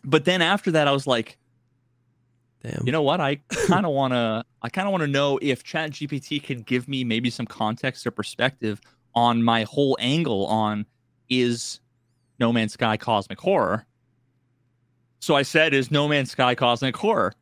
but 0.04 0.26
then 0.26 0.42
after 0.42 0.72
that, 0.72 0.88
I 0.88 0.92
was 0.92 1.08
like, 1.08 1.38
Damn. 2.62 2.86
you 2.86 2.92
know 2.92 3.02
what? 3.02 3.22
I 3.22 3.36
kind 3.68 3.86
of 3.86 3.94
want 3.94 4.14
to. 4.14 4.44
I 4.62 4.70
kind 4.70 4.88
of 4.88 4.92
want 4.92 5.02
to 5.02 5.08
know 5.08 5.40
if 5.42 5.64
Chat 5.64 5.92
GPT 5.92 6.44
can 6.44 6.62
give 6.62 6.88
me 6.90 7.04
maybe 7.06 7.30
some 7.30 7.46
context 7.46 8.06
or 8.06 8.12
perspective 8.12 8.82
on 9.16 9.42
my 9.42 9.64
whole 9.64 9.98
angle 10.02 10.46
on 10.48 10.86
is 11.30 11.80
No 12.40 12.54
Man's 12.54 12.74
Sky 12.74 12.98
cosmic 12.98 13.40
horror. 13.40 13.86
So 15.20 15.36
I 15.36 15.42
said, 15.42 15.74
"Is 15.74 15.92
No 15.92 16.08
Man's 16.08 16.32
Sky 16.32 16.56
cosmic 16.56 16.96
horror?" 16.96 17.34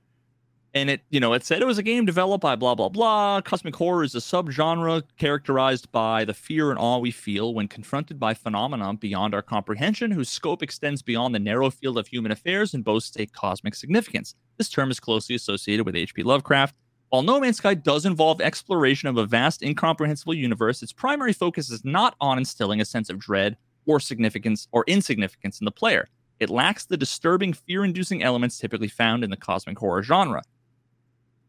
and 0.78 0.90
it 0.90 1.02
you 1.10 1.20
know 1.20 1.34
it 1.34 1.44
said 1.44 1.62
it 1.62 1.66
was 1.66 1.78
a 1.78 1.84
game 1.84 2.06
developed 2.06 2.42
by 2.42 2.56
blah 2.56 2.76
blah 2.76 2.90
blah 2.90 3.42
cosmic 3.42 3.76
horror 3.76 4.04
is 4.04 4.16
a 4.16 4.20
subgenre 4.20 5.02
characterized 5.18 5.92
by 5.92 6.24
the 6.26 6.34
fear 6.34 6.70
and 6.70 6.80
awe 6.80 6.98
we 6.98 7.12
feel 7.12 7.54
when 7.54 7.68
confronted 7.68 8.20
by 8.20 8.34
phenomena 8.34 8.94
beyond 8.94 9.34
our 9.34 9.42
comprehension 9.42 10.12
whose 10.12 10.30
scope 10.30 10.62
extends 10.62 11.02
beyond 11.02 11.34
the 11.34 11.40
narrow 11.40 11.70
field 11.70 11.98
of 11.98 12.08
human 12.08 12.32
affairs 12.32 12.74
and 12.74 12.84
boasts 12.84 13.18
a 13.18 13.26
cosmic 13.28 13.76
significance 13.76 14.36
this 14.58 14.70
term 14.70 14.92
is 14.92 15.00
closely 15.00 15.36
associated 15.36 15.86
with 15.86 15.96
hp 15.96 16.24
lovecraft 16.24 16.76
while 17.10 17.24
no 17.24 17.40
man's 17.40 17.58
sky 17.58 17.74
does 17.74 18.06
involve 18.06 18.42
exploration 18.42 19.08
of 19.08 19.18
a 19.18 19.26
vast 19.26 19.64
incomprehensible 19.64 20.34
universe 20.34 20.84
its 20.84 20.94
primary 20.94 21.34
focus 21.34 21.70
is 21.72 21.84
not 21.86 22.16
on 22.20 22.38
instilling 22.38 22.82
a 22.82 22.86
sense 22.86 23.10
of 23.10 23.20
dread 23.20 23.58
or 23.88 24.00
significance 24.00 24.68
or 24.72 24.84
insignificance 24.88 25.60
in 25.60 25.66
the 25.66 25.72
player 25.72 26.08
it 26.40 26.50
lacks 26.52 26.86
the 26.86 26.98
disturbing 26.98 27.52
fear 27.54 27.84
inducing 27.84 28.22
elements 28.22 28.60
typically 28.60 28.88
found 28.88 29.24
in 29.24 29.32
the 29.32 29.38
cosmic 29.38 29.80
horror 29.80 30.04
genre 30.04 30.44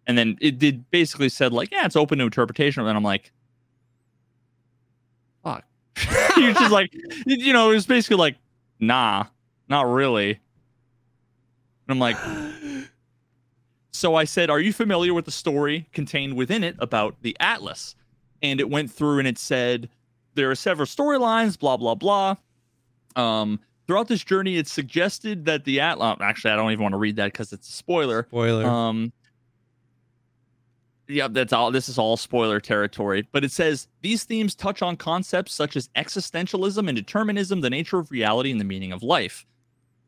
and 0.08 0.16
then 0.16 0.38
it 0.40 0.58
did 0.58 0.90
basically 0.90 1.28
said 1.28 1.52
like, 1.52 1.70
yeah, 1.70 1.84
it's 1.84 1.94
open 1.94 2.18
to 2.18 2.24
interpretation. 2.24 2.80
And 2.80 2.88
then 2.88 2.96
I'm 2.96 3.04
like, 3.04 3.30
fuck. 5.44 5.64
You're 6.38 6.54
just 6.54 6.72
like, 6.72 6.90
you 7.26 7.52
know, 7.52 7.70
it 7.70 7.74
was 7.74 7.86
basically 7.86 8.16
like, 8.16 8.36
nah, 8.80 9.26
not 9.68 9.82
really. 9.82 10.30
And 10.30 10.40
I'm 11.88 11.98
like, 11.98 12.16
so 13.90 14.14
I 14.14 14.24
said, 14.24 14.48
are 14.48 14.60
you 14.60 14.72
familiar 14.72 15.12
with 15.12 15.26
the 15.26 15.30
story 15.30 15.86
contained 15.92 16.34
within 16.34 16.64
it 16.64 16.76
about 16.78 17.16
the 17.20 17.36
Atlas? 17.38 17.94
And 18.40 18.60
it 18.60 18.70
went 18.70 18.90
through 18.90 19.18
and 19.18 19.28
it 19.28 19.36
said 19.36 19.90
there 20.38 20.50
are 20.50 20.54
several 20.54 20.86
storylines, 20.86 21.58
blah 21.58 21.76
blah 21.76 21.94
blah. 21.94 22.36
Um, 23.16 23.60
throughout 23.86 24.08
this 24.08 24.22
journey, 24.22 24.56
it's 24.56 24.72
suggested 24.72 25.44
that 25.46 25.64
the 25.64 25.80
Atlas. 25.80 26.18
Actually, 26.20 26.52
I 26.52 26.56
don't 26.56 26.70
even 26.70 26.82
want 26.82 26.92
to 26.92 26.98
read 26.98 27.16
that 27.16 27.32
because 27.32 27.52
it's 27.52 27.68
a 27.68 27.72
spoiler. 27.72 28.26
Spoiler. 28.28 28.64
Um, 28.64 29.12
yeah, 31.08 31.26
that's 31.28 31.52
all. 31.52 31.72
This 31.72 31.88
is 31.88 31.98
all 31.98 32.16
spoiler 32.16 32.60
territory. 32.60 33.26
But 33.32 33.44
it 33.44 33.50
says 33.50 33.88
these 34.02 34.24
themes 34.24 34.54
touch 34.54 34.80
on 34.80 34.96
concepts 34.96 35.52
such 35.52 35.76
as 35.76 35.88
existentialism 35.96 36.86
and 36.86 36.96
determinism, 36.96 37.60
the 37.60 37.70
nature 37.70 37.98
of 37.98 38.10
reality, 38.10 38.50
and 38.52 38.60
the 38.60 38.64
meaning 38.64 38.92
of 38.92 39.02
life. 39.02 39.44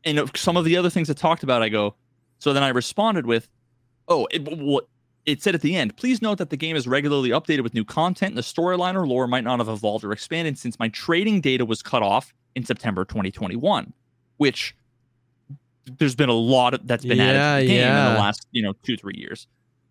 And 0.05 0.31
some 0.35 0.57
of 0.57 0.63
the 0.65 0.77
other 0.77 0.89
things 0.89 1.09
it 1.09 1.17
talked 1.17 1.43
about, 1.43 1.61
I 1.61 1.69
go. 1.69 1.95
So 2.39 2.53
then 2.53 2.63
I 2.63 2.69
responded 2.69 3.25
with, 3.25 3.49
"Oh, 4.07 4.27
it, 4.31 4.47
well, 4.57 4.81
it 5.25 5.41
said 5.43 5.53
at 5.55 5.61
the 5.61 5.75
end, 5.75 5.95
please 5.97 6.21
note 6.21 6.37
that 6.39 6.49
the 6.49 6.57
game 6.57 6.75
is 6.75 6.87
regularly 6.87 7.29
updated 7.29 7.61
with 7.61 7.73
new 7.73 7.85
content. 7.85 8.35
The 8.35 8.41
storyline 8.41 8.95
or 8.95 9.05
lore 9.07 9.27
might 9.27 9.43
not 9.43 9.59
have 9.59 9.69
evolved 9.69 10.03
or 10.03 10.11
expanded 10.11 10.57
since 10.57 10.79
my 10.79 10.87
training 10.89 11.41
data 11.41 11.63
was 11.65 11.81
cut 11.83 12.01
off 12.01 12.33
in 12.55 12.65
September 12.65 13.05
2021, 13.05 13.93
which 14.37 14.75
there's 15.97 16.15
been 16.15 16.29
a 16.29 16.33
lot 16.33 16.73
of, 16.73 16.85
that's 16.87 17.05
been 17.05 17.17
Yeah, 17.17 17.25
added 17.25 17.61
to 17.61 17.67
the 17.67 17.73
game 17.73 17.87
in 17.87 18.13
the 18.13 18.19
last, 18.19 18.47
you 18.51 18.63
know, 18.63 18.73
two, 18.83 18.97
three 18.97 19.15
years. 19.15 19.47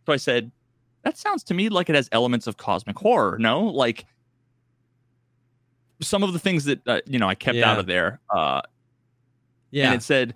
So 0.07 0.13
I 0.13 0.17
said, 0.17 0.51
that 1.03 1.17
sounds 1.17 1.43
to 1.45 1.55
me 1.55 1.69
like 1.69 1.89
it 1.89 1.95
has 1.95 2.09
elements 2.13 2.47
of 2.47 2.57
cosmic 2.57 2.99
horror. 2.99 3.39
No, 3.39 3.63
like 3.65 4.05
some 6.03 6.23
of 6.23 6.33
the 6.33 6.39
things 6.39 6.65
that 6.65 6.81
uh, 6.87 7.01
you 7.07 7.19
know 7.19 7.29
I 7.29 7.35
kept 7.35 7.57
Yeah. 7.57 7.71
out 7.71 7.79
of 7.79 7.87
there. 7.87 8.21
Uh, 8.31 8.61
yeah. 9.71 9.87
and 9.87 9.95
it 9.95 10.03
said 10.03 10.35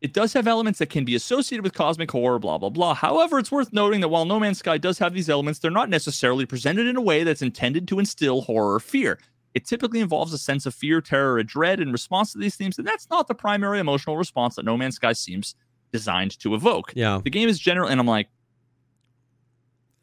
it 0.00 0.12
does 0.12 0.32
have 0.32 0.46
elements 0.46 0.78
that 0.78 0.90
can 0.90 1.04
be 1.04 1.14
associated 1.14 1.62
with 1.64 1.74
cosmic 1.74 2.10
horror, 2.10 2.38
blah 2.38 2.58
blah 2.58 2.70
blah. 2.70 2.94
However, 2.94 3.38
it's 3.38 3.50
worth 3.50 3.72
noting 3.72 4.00
that 4.00 4.08
while 4.08 4.24
No 4.24 4.38
Man's 4.38 4.58
Sky 4.58 4.78
does 4.78 4.98
have 4.98 5.12
these 5.14 5.28
elements, 5.28 5.58
they're 5.58 5.70
not 5.70 5.88
necessarily 5.88 6.46
presented 6.46 6.86
in 6.86 6.96
a 6.96 7.00
way 7.00 7.24
that's 7.24 7.42
intended 7.42 7.88
to 7.88 7.98
instill 7.98 8.42
horror 8.42 8.74
or 8.74 8.80
fear. 8.80 9.18
It 9.54 9.66
typically 9.66 10.00
involves 10.00 10.32
a 10.32 10.38
sense 10.38 10.66
of 10.66 10.74
fear, 10.74 11.00
terror, 11.00 11.34
or 11.34 11.42
dread 11.42 11.80
in 11.80 11.90
response 11.90 12.32
to 12.32 12.38
these 12.38 12.54
themes, 12.54 12.78
and 12.78 12.86
that's 12.86 13.08
not 13.10 13.26
the 13.28 13.34
primary 13.34 13.80
emotional 13.80 14.16
response 14.16 14.54
that 14.56 14.64
No 14.64 14.76
Man's 14.76 14.96
Sky 14.96 15.12
seems 15.14 15.54
designed 15.90 16.38
to 16.40 16.54
evoke. 16.54 16.92
yeah. 16.94 17.20
The 17.24 17.30
game 17.30 17.48
is 17.48 17.58
general, 17.58 17.88
and 17.88 17.98
I'm 17.98 18.06
like, 18.06 18.28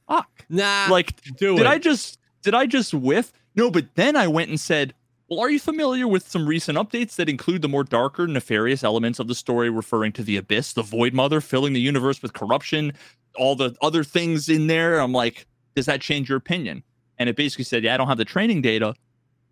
fuck. 0.10 0.30
Nah. 0.50 0.88
Like, 0.90 1.22
did 1.38 1.60
it. 1.60 1.68
I 1.68 1.78
just 1.78 2.20
did 2.42 2.54
I 2.54 2.66
just 2.66 2.94
whiff? 2.94 3.32
No, 3.56 3.72
but 3.72 3.86
then 3.96 4.16
I 4.16 4.28
went 4.28 4.50
and 4.50 4.60
said, 4.60 4.94
"Well, 5.36 5.44
are 5.44 5.50
you 5.50 5.60
familiar 5.60 6.08
with 6.08 6.30
some 6.30 6.48
recent 6.48 6.78
updates 6.78 7.18
that 7.18 7.28
include 7.28 7.62
the 7.62 7.68
more 7.68 7.84
darker, 7.84 8.26
nefarious 8.26 8.86
elements 8.86 9.20
of 9.20 9.28
the 9.28 9.36
story, 9.36 9.70
referring 9.70 10.14
to 10.14 10.24
the 10.24 10.38
abyss, 10.38 10.72
the 10.72 10.82
Void 10.82 11.14
Mother, 11.14 11.42
filling 11.42 11.74
the 11.74 11.82
universe 11.82 12.22
with 12.22 12.32
corruption, 12.32 12.94
all 13.36 13.54
the 13.54 13.76
other 13.82 14.02
things 14.02 14.48
in 14.48 14.68
there?" 14.68 15.02
I'm 15.02 15.12
like, 15.12 15.46
"Does 15.76 15.88
that 15.88 16.00
change 16.00 16.30
your 16.30 16.38
opinion?" 16.38 16.84
And 17.18 17.28
it 17.28 17.36
basically 17.36 17.66
said, 17.66 17.84
"Yeah, 17.84 17.96
I 17.96 17.98
don't 17.98 18.08
have 18.08 18.18
the 18.18 18.24
training 18.24 18.62
data, 18.62 18.96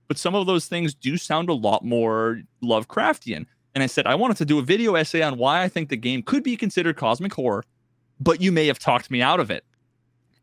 but 0.08 0.18
some 0.18 0.36
of 0.36 0.46
those 0.46 0.68
things 0.68 0.94
do 0.94 1.18
sound 1.18 1.50
a 1.50 1.54
lot 1.54 1.84
more 1.84 2.42
Lovecraftian." 2.64 3.46
And 3.76 3.84
I 3.84 3.88
said, 3.88 4.08
"I 4.08 4.16
wanted 4.16 4.38
to 4.38 4.46
do 4.46 4.60
a 4.60 4.64
video 4.64 4.96
essay 4.96 5.22
on 5.22 5.38
why 5.38 5.64
I 5.64 5.68
think 5.68 5.90
the 5.90 5.98
game 5.98 6.24
could 6.24 6.44
be 6.44 6.56
considered 6.56 6.96
cosmic 6.96 7.34
horror, 7.34 7.66
but 8.22 8.40
you 8.40 8.54
may 8.54 8.68
have 8.68 8.80
talked 8.80 9.12
me 9.12 9.22
out 9.22 9.42
of 9.42 9.52
it." 9.52 9.66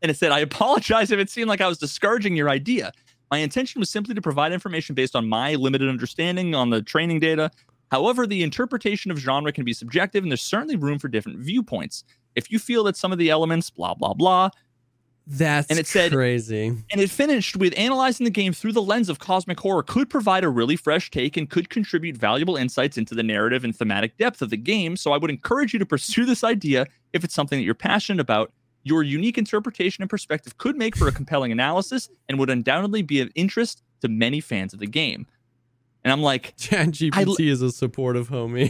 And 0.03 0.11
it 0.11 0.17
said, 0.17 0.31
I 0.31 0.39
apologize 0.39 1.11
if 1.11 1.19
it 1.19 1.29
seemed 1.29 1.47
like 1.47 1.61
I 1.61 1.67
was 1.67 1.77
discouraging 1.77 2.35
your 2.35 2.49
idea. 2.49 2.91
My 3.31 3.37
intention 3.37 3.79
was 3.79 3.89
simply 3.89 4.13
to 4.13 4.21
provide 4.21 4.51
information 4.51 4.93
based 4.93 5.15
on 5.15 5.27
my 5.27 5.55
limited 5.55 5.87
understanding 5.87 6.53
on 6.53 6.69
the 6.69 6.81
training 6.81 7.21
data. 7.21 7.49
However, 7.89 8.27
the 8.27 8.43
interpretation 8.43 9.09
of 9.09 9.17
genre 9.17 9.53
can 9.53 9.63
be 9.63 9.73
subjective, 9.73 10.23
and 10.23 10.31
there's 10.31 10.41
certainly 10.41 10.75
room 10.75 10.99
for 10.99 11.07
different 11.07 11.39
viewpoints. 11.39 12.03
If 12.35 12.51
you 12.51 12.59
feel 12.59 12.83
that 12.85 12.97
some 12.97 13.11
of 13.13 13.17
the 13.17 13.29
elements, 13.29 13.69
blah, 13.69 13.93
blah, 13.93 14.13
blah, 14.13 14.49
That's 15.27 15.69
and 15.69 15.79
it 15.79 15.87
said- 15.87 16.11
crazy. 16.11 16.67
and 16.67 16.99
it 17.01 17.09
finished 17.09 17.55
with 17.55 17.73
analyzing 17.77 18.25
the 18.25 18.31
game 18.31 18.51
through 18.51 18.73
the 18.73 18.81
lens 18.81 19.07
of 19.07 19.19
cosmic 19.19 19.59
horror 19.59 19.83
could 19.83 20.09
provide 20.09 20.43
a 20.43 20.49
really 20.49 20.75
fresh 20.75 21.09
take 21.09 21.37
and 21.37 21.49
could 21.49 21.69
contribute 21.69 22.17
valuable 22.17 22.57
insights 22.57 22.97
into 22.97 23.15
the 23.15 23.23
narrative 23.23 23.63
and 23.63 23.73
thematic 23.75 24.17
depth 24.17 24.41
of 24.41 24.49
the 24.49 24.57
game. 24.57 24.97
So 24.97 25.13
I 25.13 25.17
would 25.17 25.29
encourage 25.29 25.71
you 25.73 25.79
to 25.79 25.85
pursue 25.85 26.25
this 26.25 26.43
idea 26.43 26.85
if 27.13 27.23
it's 27.23 27.33
something 27.33 27.59
that 27.59 27.63
you're 27.63 27.75
passionate 27.75 28.19
about. 28.21 28.51
Your 28.83 29.03
unique 29.03 29.37
interpretation 29.37 30.01
and 30.01 30.09
perspective 30.09 30.57
could 30.57 30.75
make 30.75 30.95
for 30.95 31.07
a 31.07 31.11
compelling 31.11 31.51
analysis 31.51 32.09
and 32.27 32.39
would 32.39 32.49
undoubtedly 32.49 33.01
be 33.03 33.21
of 33.21 33.29
interest 33.35 33.83
to 34.01 34.07
many 34.07 34.39
fans 34.41 34.73
of 34.73 34.79
the 34.79 34.87
game. 34.87 35.27
And 36.03 36.11
I'm 36.11 36.21
like, 36.23 36.57
ChatGPT 36.57 37.47
is 37.47 37.61
a 37.61 37.71
supportive 37.71 38.29
homie. 38.29 38.69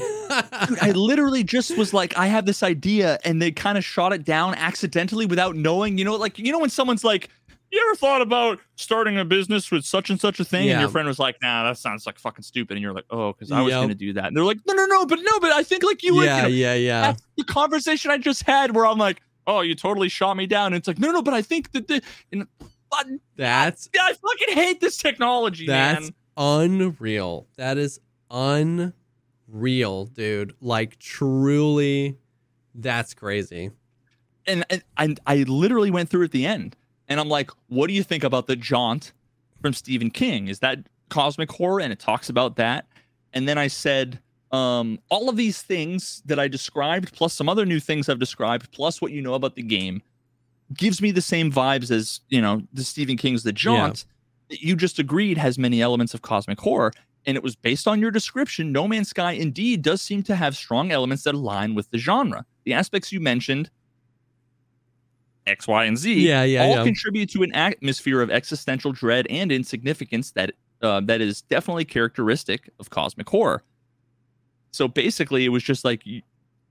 dude, 0.68 0.80
I 0.82 0.92
literally 0.92 1.44
just 1.46 1.78
was 1.78 1.94
like, 1.94 2.18
I 2.18 2.28
have 2.28 2.46
this 2.46 2.62
idea, 2.62 3.20
and 3.24 3.42
they 3.42 3.52
kind 3.52 3.78
of 3.78 3.86
shot 3.86 4.12
it 4.12 4.26
down 4.26 4.54
accidentally 4.56 5.26
without 5.26 5.56
knowing. 5.56 5.98
You 5.98 6.04
know, 6.04 6.16
like 6.16 6.38
you 6.38 6.52
know 6.52 6.60
when 6.60 6.70
someone's 6.70 7.06
like, 7.06 7.30
"You 7.72 7.82
ever 7.88 7.96
thought 7.96 8.22
about 8.22 8.60
starting 8.76 9.18
a 9.18 9.24
business 9.24 9.72
with 9.72 9.86
such 9.86 10.10
and 10.10 10.20
such 10.20 10.42
a 10.42 10.44
thing?" 10.46 10.68
And 10.72 10.82
your 10.82 10.90
friend 10.90 11.08
was 11.08 11.20
like, 11.20 11.38
"Nah, 11.42 11.64
that 11.64 11.78
sounds 11.78 12.06
like 12.06 12.20
fucking 12.20 12.44
stupid," 12.44 12.76
and 12.76 12.82
you're 12.82 12.92
like, 12.94 13.06
"Oh, 13.10 13.32
because 13.32 13.50
I 13.50 13.62
was 13.62 13.72
Yep. 13.72 13.88
to 13.88 13.96
do 13.96 14.12
that." 14.14 14.26
And 14.26 14.36
they're 14.36 14.44
like, 14.44 14.60
"No, 14.68 14.74
no, 14.74 14.86
no, 14.86 15.06
but 15.06 15.20
no, 15.22 15.40
but 15.40 15.54
I 15.54 15.64
think 15.64 15.84
like 15.84 16.04
you 16.04 16.16
would." 16.16 16.26
yeah, 16.26 16.36
you 16.38 16.42
know, 16.44 16.48
yeah, 16.50 16.74
yeah. 16.74 17.02
That's 17.02 17.24
the 17.38 17.46
conversation 17.46 18.12
I 18.12 18.18
just 18.18 18.44
had 18.44 18.76
where 18.76 18.86
I'm 18.86 18.98
like, 18.98 19.22
"Oh, 19.48 19.62
you 19.62 19.76
totally 19.76 20.10
shot 20.10 20.36
me 20.38 20.46
down." 20.48 20.68
And 20.68 20.76
it's 20.76 20.88
like, 20.88 21.00
"No, 21.00 21.12
no, 21.12 21.22
but 21.22 21.34
I 21.34 21.42
think 21.42 21.72
that 21.72 21.88
the." 21.88 22.02
And, 22.32 22.48
but, 22.90 23.08
That's 23.38 23.90
yeah, 23.94 24.02
I 24.04 24.14
fucking 24.14 24.54
hate 24.56 24.82
this 24.82 24.98
technology, 24.98 25.66
That's 25.66 26.02
man. 26.02 26.14
unreal. 26.36 27.48
That 27.56 27.78
is 27.78 28.00
unreal, 28.30 30.06
dude. 30.06 30.54
Like 30.62 31.00
truly, 31.00 32.18
that's 32.76 33.14
crazy. 33.14 33.72
and 34.48 34.66
and 34.98 35.20
I, 35.28 35.36
I 35.36 35.44
literally 35.44 35.92
went 35.92 36.10
through 36.10 36.24
at 36.26 36.32
the 36.32 36.46
end 36.48 36.76
and 37.08 37.20
i'm 37.20 37.30
like 37.30 37.52
what 37.68 37.88
do 37.88 37.94
you 37.94 38.02
think 38.04 38.24
about 38.24 38.48
the 38.48 38.56
jaunt 38.56 39.12
from 39.62 39.72
stephen 39.74 40.10
king 40.10 40.48
is 40.48 40.60
that 40.60 40.80
cosmic 41.10 41.52
horror 41.52 41.80
and 41.80 41.94
it 41.94 42.00
talks 42.00 42.28
about 42.30 42.56
that 42.56 42.88
and 43.34 43.48
then 43.48 43.58
i 43.60 43.68
said 43.68 44.20
um, 44.52 45.00
all 45.10 45.30
of 45.30 45.36
these 45.36 45.62
things 45.62 46.22
that 46.26 46.40
i 46.40 46.48
described 46.48 47.14
plus 47.14 47.34
some 47.34 47.50
other 47.50 47.66
new 47.66 47.80
things 47.80 48.10
i've 48.10 48.20
described 48.20 48.72
plus 48.72 49.02
what 49.02 49.12
you 49.12 49.22
know 49.22 49.34
about 49.34 49.56
the 49.56 49.64
game 49.64 50.02
gives 50.74 51.02
me 51.02 51.12
the 51.12 51.22
same 51.22 51.52
vibes 51.52 51.92
as 51.92 52.22
you 52.30 52.42
know 52.42 52.62
the 52.74 52.84
stephen 52.84 53.18
king's 53.18 53.44
the 53.44 53.54
jaunt 53.54 54.06
that 54.50 54.62
you 54.62 54.76
just 54.76 55.00
agreed 55.00 55.38
has 55.38 55.58
many 55.58 55.82
elements 55.82 56.14
of 56.14 56.22
cosmic 56.22 56.60
horror 56.60 56.92
and 57.26 57.38
it 57.38 57.44
was 57.44 57.56
based 57.56 57.88
on 57.88 58.00
your 58.00 58.12
description 58.12 58.72
no 58.72 58.88
man's 58.88 59.10
sky 59.10 59.32
indeed 59.32 59.82
does 59.82 60.02
seem 60.02 60.24
to 60.24 60.36
have 60.36 60.56
strong 60.56 60.92
elements 60.92 61.24
that 61.24 61.36
align 61.36 61.76
with 61.76 61.90
the 61.92 61.98
genre 61.98 62.46
the 62.66 62.74
aspects 62.74 63.12
you 63.12 63.20
mentioned 63.20 63.70
X, 65.48 65.68
Y, 65.68 65.86
and 65.86 65.98
Z 65.98 66.28
Yeah, 66.28 66.44
yeah, 66.44 66.64
all 66.64 66.76
yeah. 66.76 66.84
contribute 66.84 67.30
to 67.32 67.44
an 67.44 67.54
atmosphere 67.54 68.22
of 68.22 68.30
existential 68.30 68.92
dread 68.92 69.28
and 69.30 69.52
insignificance 69.52 70.32
that 70.32 70.52
uh, 70.82 71.00
that 71.02 71.22
is 71.22 71.42
definitely 71.44 71.86
characteristic 71.86 72.70
of 72.80 72.90
cosmic 72.90 73.30
horror. 73.30 73.64
So 74.72 74.88
basically, 74.88 75.46
it 75.46 75.50
was 75.50 75.64
just 75.64 75.84
like 75.86 76.04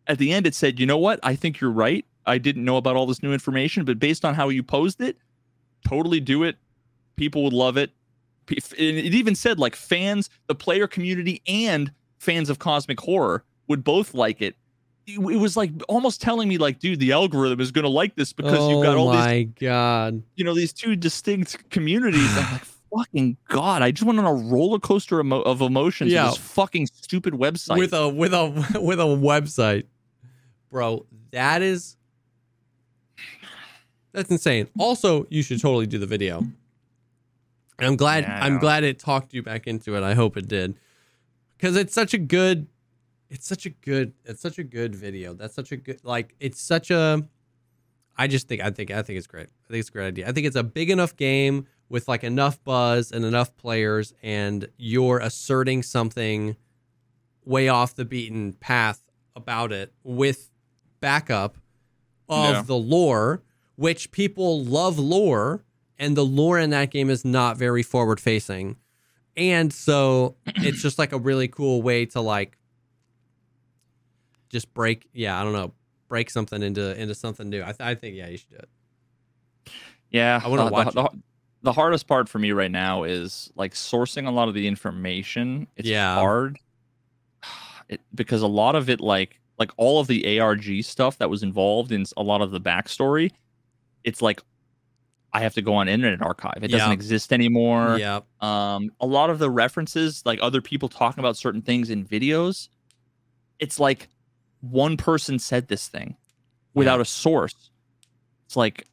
at 0.06 0.18
the 0.18 0.32
end, 0.32 0.46
it 0.46 0.54
said, 0.54 0.80
"You 0.80 0.86
know 0.86 0.98
what? 0.98 1.20
I 1.22 1.36
think 1.36 1.60
you're 1.60 1.70
right. 1.70 2.04
I 2.26 2.38
didn't 2.38 2.64
know 2.64 2.76
about 2.76 2.96
all 2.96 3.06
this 3.06 3.22
new 3.22 3.32
information, 3.32 3.84
but 3.84 3.98
based 3.98 4.24
on 4.24 4.34
how 4.34 4.48
you 4.48 4.62
posed 4.62 5.00
it, 5.00 5.16
totally 5.86 6.20
do 6.20 6.44
it. 6.44 6.56
People 7.16 7.44
would 7.44 7.52
love 7.52 7.76
it. 7.76 7.90
P- 8.46 8.58
f- 8.58 8.72
and 8.72 8.96
It 8.98 9.14
even 9.14 9.34
said 9.34 9.58
like 9.58 9.76
fans, 9.76 10.30
the 10.46 10.54
player 10.54 10.86
community, 10.86 11.42
and 11.46 11.92
fans 12.18 12.50
of 12.50 12.58
cosmic 12.58 13.00
horror 13.00 13.44
would 13.68 13.84
both 13.84 14.14
like 14.14 14.42
it. 14.42 14.56
It 15.06 15.18
was 15.18 15.56
like 15.56 15.72
almost 15.88 16.20
telling 16.20 16.48
me 16.48 16.58
like, 16.58 16.78
dude, 16.78 17.00
the 17.00 17.12
algorithm 17.12 17.60
is 17.60 17.72
going 17.72 17.82
to 17.84 17.88
like 17.88 18.14
this 18.14 18.32
because 18.32 18.58
oh 18.60 18.70
you've 18.70 18.84
got 18.84 18.96
oh 18.96 19.00
all 19.00 19.10
these 19.10 19.24
my 19.24 19.42
god. 19.58 20.22
you 20.36 20.44
know 20.44 20.54
these 20.54 20.72
two 20.72 20.94
distinct 20.94 21.68
communities. 21.70 22.30
I'm 22.36 22.52
like, 22.52 22.62
fucking 22.96 23.36
god! 23.48 23.82
I 23.82 23.90
just 23.90 24.04
went 24.04 24.18
on 24.18 24.26
a 24.26 24.32
roller 24.32 24.78
coaster 24.78 25.20
emo- 25.20 25.42
of 25.42 25.60
emotions. 25.60 26.12
Yeah. 26.12 26.24
Yeah. 26.24 26.30
This 26.30 26.38
fucking 26.38 26.86
stupid 26.86 27.34
website. 27.34 27.78
With 27.78 27.92
a 27.92 28.08
with 28.08 28.34
a 28.34 28.46
with 28.80 29.00
a 29.00 29.04
website. 29.04 29.84
Bro, 30.70 31.06
that 31.32 31.62
is 31.62 31.96
That's 34.12 34.30
insane. 34.30 34.68
Also, 34.78 35.26
you 35.30 35.42
should 35.42 35.60
totally 35.60 35.86
do 35.86 35.98
the 35.98 36.06
video. 36.06 36.38
And 36.38 37.86
I'm 37.86 37.96
glad 37.96 38.24
Yeah, 38.24 38.44
I'm 38.44 38.58
glad 38.58 38.84
it 38.84 38.98
talked 38.98 39.32
you 39.32 39.42
back 39.42 39.66
into 39.66 39.96
it. 39.96 40.02
I 40.02 40.14
hope 40.14 40.36
it 40.36 40.48
did. 40.48 40.76
Cuz 41.58 41.76
it's 41.76 41.94
such 41.94 42.14
a 42.14 42.18
good 42.18 42.66
it's 43.30 43.46
such 43.46 43.66
a 43.66 43.70
good 43.70 44.12
it's 44.24 44.40
such 44.42 44.58
a 44.58 44.64
good 44.64 44.94
video. 44.94 45.34
That's 45.34 45.54
such 45.54 45.72
a 45.72 45.76
good 45.76 46.00
like 46.04 46.34
it's 46.40 46.60
such 46.60 46.90
a 46.90 47.26
I 48.18 48.26
just 48.26 48.48
think 48.48 48.60
I 48.60 48.70
think 48.70 48.90
I 48.90 49.02
think 49.02 49.16
it's 49.18 49.26
great. 49.26 49.48
I 49.48 49.68
think 49.72 49.80
it's 49.80 49.88
a 49.88 49.92
great 49.92 50.06
idea. 50.08 50.28
I 50.28 50.32
think 50.32 50.46
it's 50.46 50.56
a 50.56 50.64
big 50.64 50.90
enough 50.90 51.16
game 51.16 51.66
with 51.90 52.08
like 52.08 52.24
enough 52.24 52.62
buzz 52.64 53.12
and 53.12 53.24
enough 53.24 53.54
players 53.56 54.14
and 54.22 54.68
you're 54.78 55.18
asserting 55.18 55.82
something 55.82 56.56
way 57.44 57.68
off 57.68 57.94
the 57.94 58.04
beaten 58.06 58.52
path 58.54 59.02
about 59.36 59.72
it 59.72 59.92
with 60.04 60.50
backup 61.00 61.56
of 62.28 62.54
Yeah. 62.54 62.62
the 62.62 62.76
lore, 62.76 63.42
which 63.76 64.12
people 64.12 64.62
love 64.64 64.98
lore, 64.98 65.64
and 65.98 66.16
the 66.16 66.24
lore 66.24 66.58
in 66.58 66.70
that 66.70 66.90
game 66.90 67.10
is 67.10 67.24
not 67.24 67.56
very 67.56 67.82
forward 67.82 68.20
facing. 68.20 68.76
And 69.36 69.72
so 69.72 70.36
it's 70.46 70.80
just 70.82 70.98
like 70.98 71.12
a 71.12 71.18
really 71.18 71.48
cool 71.48 71.82
way 71.82 72.06
to 72.06 72.20
like 72.20 72.56
just 74.48 74.72
break, 74.74 75.08
yeah, 75.12 75.40
I 75.40 75.42
don't 75.44 75.52
know, 75.52 75.72
break 76.08 76.30
something 76.30 76.62
into 76.62 76.98
into 77.00 77.14
something 77.14 77.48
new. 77.48 77.62
I, 77.62 77.66
th- 77.72 77.80
I 77.80 77.94
think 77.94 78.16
yeah, 78.16 78.28
you 78.28 78.36
should 78.36 78.50
do 78.50 78.56
it. 78.56 78.68
Yeah, 80.10 80.40
I 80.44 80.48
wanna 80.48 80.66
uh, 80.66 80.70
watch 80.70 80.94
the, 80.94 81.02
the, 81.04 81.22
the 81.62 81.72
hardest 81.72 82.06
part 82.06 82.28
for 82.28 82.38
me 82.38 82.52
right 82.52 82.70
now 82.70 83.02
is 83.04 83.50
like 83.54 83.74
sourcing 83.74 84.26
a 84.26 84.30
lot 84.30 84.48
of 84.48 84.54
the 84.54 84.66
information. 84.66 85.66
It's 85.76 85.88
Yeah. 85.88 86.14
hard 86.14 86.58
it, 87.88 88.00
because 88.14 88.42
a 88.42 88.46
lot 88.46 88.74
of 88.74 88.88
it, 88.90 89.00
like 89.00 89.38
like 89.58 89.70
all 89.76 90.00
of 90.00 90.06
the 90.06 90.40
ARG 90.40 90.82
stuff 90.82 91.18
that 91.18 91.28
was 91.28 91.42
involved 91.42 91.92
in 91.92 92.04
a 92.16 92.22
lot 92.22 92.40
of 92.40 92.50
the 92.50 92.60
backstory, 92.60 93.30
it's 94.04 94.22
like 94.22 94.40
I 95.34 95.40
have 95.40 95.52
to 95.54 95.62
go 95.62 95.74
on 95.74 95.86
Internet 95.86 96.22
Archive. 96.22 96.64
It 96.64 96.68
doesn't 96.68 96.88
Yeah. 96.88 96.92
exist 96.94 97.32
anymore. 97.32 97.98
yeah, 97.98 98.20
Um, 98.40 98.90
a 99.00 99.06
lot 99.06 99.28
of 99.30 99.38
the 99.38 99.50
references, 99.50 100.22
like 100.24 100.38
other 100.42 100.60
people 100.62 100.88
talking 100.88 101.20
about 101.20 101.36
certain 101.36 101.62
things 101.62 101.88
in 101.90 102.04
videos, 102.06 102.68
it's 103.60 103.78
like 103.78 104.08
one 104.60 104.96
person 104.96 105.38
said 105.38 105.68
this 105.68 105.86
thing 105.88 106.16
without 106.74 107.00
a 107.00 107.04
source. 107.04 107.70
It's 108.46 108.56
like, 108.56 108.86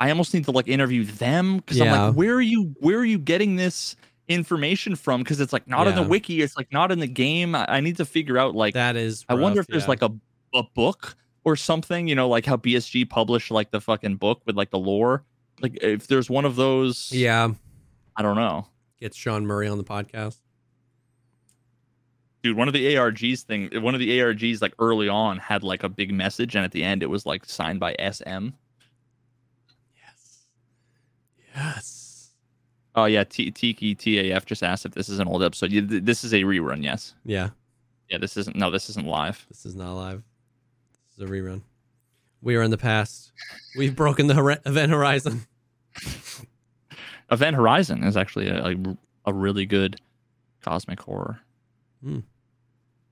I 0.00 0.10
almost 0.10 0.34
need 0.34 0.44
to 0.46 0.50
like 0.50 0.68
interview 0.68 1.04
them 1.04 1.58
because 1.58 1.80
I'm 1.80 1.90
like, 1.90 2.14
where 2.14 2.34
are 2.34 2.40
you? 2.40 2.74
Where 2.80 2.98
are 2.98 3.04
you 3.04 3.18
getting 3.18 3.56
this 3.56 3.96
information 4.28 4.96
from? 4.96 5.22
Because 5.22 5.40
it's 5.40 5.52
like 5.52 5.68
not 5.68 5.86
in 5.86 5.94
the 5.94 6.02
wiki. 6.02 6.42
It's 6.42 6.56
like 6.56 6.72
not 6.72 6.90
in 6.90 6.98
the 6.98 7.06
game. 7.06 7.54
I, 7.54 7.76
I 7.76 7.80
need 7.80 7.96
to 7.98 8.04
figure 8.04 8.38
out 8.38 8.54
like 8.54 8.74
that 8.74 8.96
is. 8.96 9.24
I 9.28 9.34
wonder 9.34 9.60
rough, 9.60 9.68
if 9.68 9.72
there's 9.72 9.88
like 9.88 10.02
a 10.02 10.10
a 10.54 10.62
book 10.62 11.16
or 11.44 11.56
something, 11.56 12.08
you 12.08 12.14
know, 12.14 12.28
like 12.28 12.46
how 12.46 12.56
BSG 12.56 13.08
published 13.08 13.50
like 13.50 13.70
the 13.70 13.80
fucking 13.80 14.16
book 14.16 14.42
with 14.46 14.56
like 14.56 14.70
the 14.70 14.78
lore. 14.78 15.24
Like 15.60 15.78
if 15.82 16.06
there's 16.06 16.28
one 16.28 16.44
of 16.44 16.56
those, 16.56 17.12
yeah. 17.12 17.50
I 18.16 18.22
don't 18.22 18.36
know, 18.36 18.66
Get 19.00 19.14
Sean 19.14 19.46
Murray 19.46 19.68
on 19.68 19.78
the 19.78 19.84
podcast. 19.84 20.38
dude. 22.42 22.56
One 22.56 22.68
of 22.68 22.74
the 22.74 22.94
ARGs 22.94 23.42
thing, 23.42 23.70
one 23.82 23.94
of 23.94 24.00
the 24.00 24.18
ARGs 24.18 24.60
like 24.62 24.74
early 24.78 25.08
on 25.08 25.38
had 25.38 25.62
like 25.62 25.82
a 25.82 25.88
big 25.88 26.12
message, 26.12 26.56
and 26.56 26.64
at 26.64 26.72
the 26.72 26.82
end 26.82 27.02
it 27.02 27.10
was 27.10 27.26
like 27.26 27.44
signed 27.44 27.80
by 27.80 27.94
SM. 28.10 28.48
Yes. 31.54 32.30
Oh 32.94 33.06
yeah, 33.06 33.24
T- 33.24 33.50
Tiki 33.50 33.94
TAF 33.94 34.44
just 34.44 34.62
asked 34.62 34.86
if 34.86 34.92
this 34.92 35.08
is 35.08 35.18
an 35.18 35.26
old 35.28 35.42
episode. 35.42 35.72
You, 35.72 35.86
th- 35.86 36.04
this 36.04 36.24
is 36.24 36.32
a 36.32 36.42
rerun, 36.42 36.82
yes. 36.82 37.14
Yeah. 37.24 37.50
Yeah, 38.08 38.18
this 38.18 38.36
isn't. 38.36 38.56
No, 38.56 38.70
this 38.70 38.88
isn't 38.90 39.06
live. 39.06 39.44
This 39.48 39.66
is 39.66 39.74
not 39.74 39.94
live. 39.94 40.22
This 41.16 41.24
is 41.24 41.30
a 41.30 41.32
rerun. 41.32 41.62
We 42.42 42.56
are 42.56 42.62
in 42.62 42.70
the 42.70 42.78
past. 42.78 43.32
We've 43.76 43.96
broken 43.96 44.26
the 44.26 44.34
hor- 44.34 44.58
event 44.64 44.92
horizon. 44.92 45.46
Event 47.30 47.56
Horizon 47.56 48.04
is 48.04 48.16
actually 48.16 48.48
a, 48.48 48.66
a, 48.66 48.74
a 49.26 49.32
really 49.32 49.64
good 49.66 49.96
cosmic 50.60 51.00
horror. 51.00 51.40
Hmm. 52.02 52.20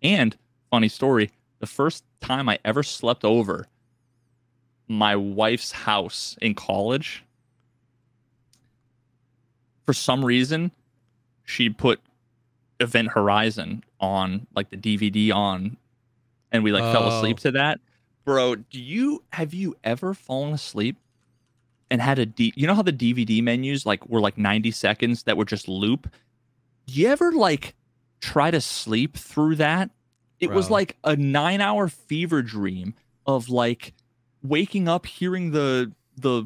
And 0.02 0.36
funny 0.70 0.89
story, 0.89 1.31
the 1.60 1.66
first 1.66 2.05
time 2.20 2.48
I 2.48 2.59
ever 2.64 2.82
slept 2.82 3.24
over 3.24 3.66
my 4.89 5.16
wife's 5.16 5.73
house 5.73 6.36
in 6.43 6.55
college, 6.55 7.24
for 9.84 9.92
some 9.92 10.24
reason, 10.24 10.70
she 11.44 11.68
put 11.70 12.00
Event 12.80 13.09
Horizon 13.09 13.84
on 14.00 14.46
like 14.54 14.70
the 14.70 14.76
DVD 14.76 15.32
on 15.34 15.76
and 16.50 16.64
we 16.64 16.72
like 16.72 16.82
fell 16.92 17.04
Oh. 17.04 17.16
asleep 17.18 17.38
to 17.40 17.50
that. 17.52 17.80
Bro, 18.24 18.56
do 18.56 18.80
you 18.80 19.22
have 19.32 19.52
you 19.54 19.76
ever 19.84 20.14
fallen 20.14 20.52
asleep 20.54 20.96
and 21.90 22.00
had 22.00 22.18
a 22.18 22.26
D 22.26 22.52
you 22.56 22.66
know 22.66 22.74
how 22.74 22.82
the 22.82 22.92
DVD 22.92 23.42
menus 23.42 23.84
like 23.86 24.06
were 24.09 24.20
like 24.20 24.38
90 24.38 24.70
seconds 24.70 25.24
that 25.24 25.36
would 25.36 25.48
just 25.48 25.68
loop? 25.68 26.09
Do 26.86 26.94
you 27.00 27.09
ever 27.09 27.32
like 27.32 27.74
try 28.20 28.50
to 28.50 28.60
sleep 28.60 29.16
through 29.16 29.56
that? 29.56 29.90
It 30.40 30.50
was 30.50 30.70
like 30.70 30.96
a 31.04 31.14
9-hour 31.14 31.86
fever 31.88 32.42
dream 32.42 32.94
of 33.26 33.48
like 33.48 33.92
waking 34.42 34.88
up 34.88 35.06
hearing 35.06 35.52
the 35.52 35.92
the 36.16 36.44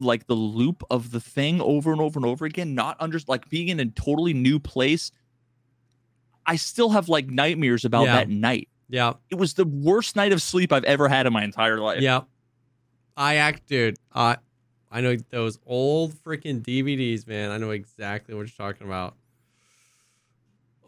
like 0.00 0.26
the 0.26 0.34
loop 0.34 0.82
of 0.90 1.10
the 1.10 1.20
thing 1.20 1.60
over 1.60 1.90
and 1.92 2.00
over 2.00 2.18
and 2.18 2.26
over 2.26 2.44
again, 2.44 2.74
not 2.74 2.96
under 3.00 3.18
like 3.26 3.48
being 3.48 3.68
in 3.68 3.80
a 3.80 3.86
totally 3.86 4.32
new 4.34 4.58
place. 4.58 5.10
I 6.46 6.56
still 6.56 6.90
have 6.90 7.08
like 7.08 7.26
nightmares 7.28 7.84
about 7.84 8.04
Yeah. 8.04 8.16
that 8.16 8.28
night. 8.28 8.68
Yeah. 8.88 9.14
It 9.30 9.34
was 9.36 9.54
the 9.54 9.64
worst 9.66 10.16
night 10.16 10.32
of 10.32 10.40
sleep 10.40 10.72
I've 10.72 10.84
ever 10.84 11.08
had 11.08 11.26
in 11.26 11.32
my 11.32 11.44
entire 11.44 11.78
life. 11.78 12.00
Yeah. 12.00 12.22
I 13.16 13.34
act, 13.36 13.66
dude. 13.66 13.96
I 14.14 14.36
I 14.90 15.02
know 15.02 15.16
those 15.30 15.58
old 15.66 16.14
freaking 16.14 16.62
DVDs, 16.62 17.26
man. 17.26 17.50
I 17.50 17.58
know 17.58 17.70
exactly 17.72 18.34
what 18.34 18.42
you're 18.42 18.66
talking 18.70 18.86
about. 18.86 19.14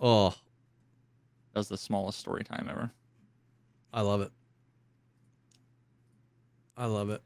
Oh, 0.00 0.30
That 1.52 1.58
was 1.60 1.68
the 1.68 1.76
smallest 1.76 2.18
story 2.18 2.42
time 2.44 2.68
ever. 2.70 2.90
I 3.92 4.00
love 4.00 4.22
it. 4.22 4.30
I 6.76 6.86
love 6.86 7.10
it. 7.10 7.20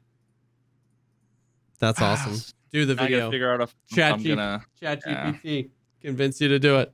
That's 1.79 2.01
awesome. 2.01 2.39
Do 2.71 2.85
the 2.85 2.95
Now 2.95 3.03
I 3.03 3.05
gotta 3.05 3.15
video. 3.15 3.31
figure 3.31 3.53
out 3.53 3.61
if 3.61 3.75
Chat 3.93 4.13
I'm 4.13 4.19
G- 4.19 4.29
gonna. 4.29 4.65
Chat 4.79 5.01
Yeah. 5.05 5.31
GPT 5.31 5.69
convince 6.01 6.41
you 6.41 6.47
to 6.49 6.59
do 6.59 6.79
it. 6.79 6.93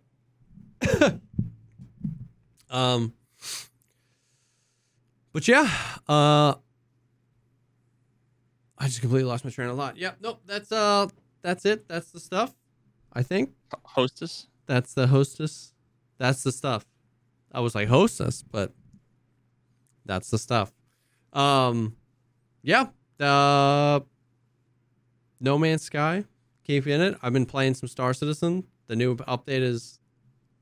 um, 2.70 3.14
but 5.34 5.48
yeah, 5.48 5.70
uh, 6.08 6.56
I 8.78 8.86
just 8.88 9.02
completely 9.02 9.28
lost 9.30 9.44
my 9.46 9.52
train 9.52 9.70
of 9.70 9.78
thought. 9.78 9.98
Yep, 9.98 10.18
nope, 10.22 10.42
that's 10.46 10.72
uh, 10.72 11.08
that's 11.42 11.66
it. 11.66 11.88
That's 11.88 12.12
the 12.12 12.20
stuff. 12.20 12.54
I 13.14 13.24
think 13.24 13.52
Hostess. 13.84 14.48
that's 14.68 14.94
the 14.94 15.08
hostess. 15.08 15.74
That's 16.18 16.44
the 16.44 16.52
stuff. 16.52 16.86
I 17.52 17.60
was 17.60 17.76
like 17.76 17.88
hostess, 17.90 18.44
but 18.44 18.74
that's 20.06 20.30
the 20.30 20.38
stuff. 20.38 20.72
Um, 21.34 21.96
yeah. 22.64 22.88
The 23.18 24.04
No 25.44 25.58
Man's 25.58 25.82
Sky, 25.82 26.24
keep 26.64 26.86
in 26.86 27.02
it. 27.02 27.18
I've 27.24 27.34
been 27.34 27.48
playing 27.48 27.74
some 27.74 27.90
Star 27.90 28.14
Citizen. 28.14 28.66
The 28.86 28.96
new 28.96 29.16
update 29.16 29.62
is 29.62 30.00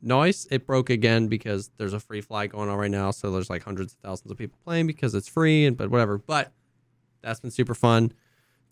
nice. 0.01 0.47
It 0.49 0.65
broke 0.65 0.89
again 0.89 1.27
because 1.27 1.69
there's 1.77 1.91
a 1.91 1.99
free 1.99 2.21
fly 2.21 2.47
going 2.47 2.69
on 2.69 2.77
right 2.77 2.89
now, 2.89 3.11
so 3.11 3.29
there's 3.29 3.49
like 3.49 3.63
hundreds 3.63 3.91
of 3.93 3.99
thousands 3.99 4.31
of 4.31 4.37
people 4.37 4.57
playing 4.63 4.87
because 4.87 5.13
it's 5.13 5.27
free 5.27 5.65
and 5.65 5.75
but 5.75 5.91
whatever. 5.91 6.17
But 6.17 6.53
that's 7.21 7.41
been 7.41 7.51
super 7.51 7.75
fun. 7.75 8.13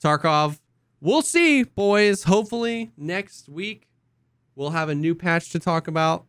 Tarkov, 0.01 0.59
we'll 1.01 1.21
see, 1.21 1.63
boys. 1.63 2.23
Hopefully 2.23 2.91
next 2.95 3.49
week 3.49 3.89
we'll 4.55 4.69
have 4.69 4.87
a 4.87 4.95
new 4.95 5.13
patch 5.13 5.49
to 5.49 5.59
talk 5.59 5.89
about, 5.89 6.25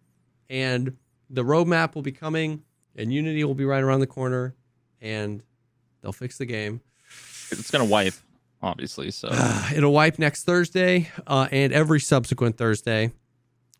and 0.51 0.97
the 1.31 1.45
roadmap 1.45 1.95
will 1.95 2.03
be 2.03 2.11
coming, 2.11 2.65
and 2.97 3.13
Unity 3.13 3.45
will 3.45 3.55
be 3.55 3.65
right 3.65 3.83
around 3.83 4.01
the 4.01 4.09
corner, 4.09 4.57
and 5.01 5.45
they'll 6.01 6.13
fix 6.13 6.37
the 6.37 6.47
game. 6.47 6.81
It's 7.51 7.71
gonna 7.71 7.85
wipe, 7.85 8.15
obviously. 8.63 9.11
So 9.11 9.29
It'll 9.75 9.93
wipe 9.93 10.19
next 10.19 10.45
Thursday, 10.45 11.11
uh, 11.27 11.49
and 11.51 11.73
every 11.73 12.01
subsequent 12.01 12.57
Thursday, 12.57 13.13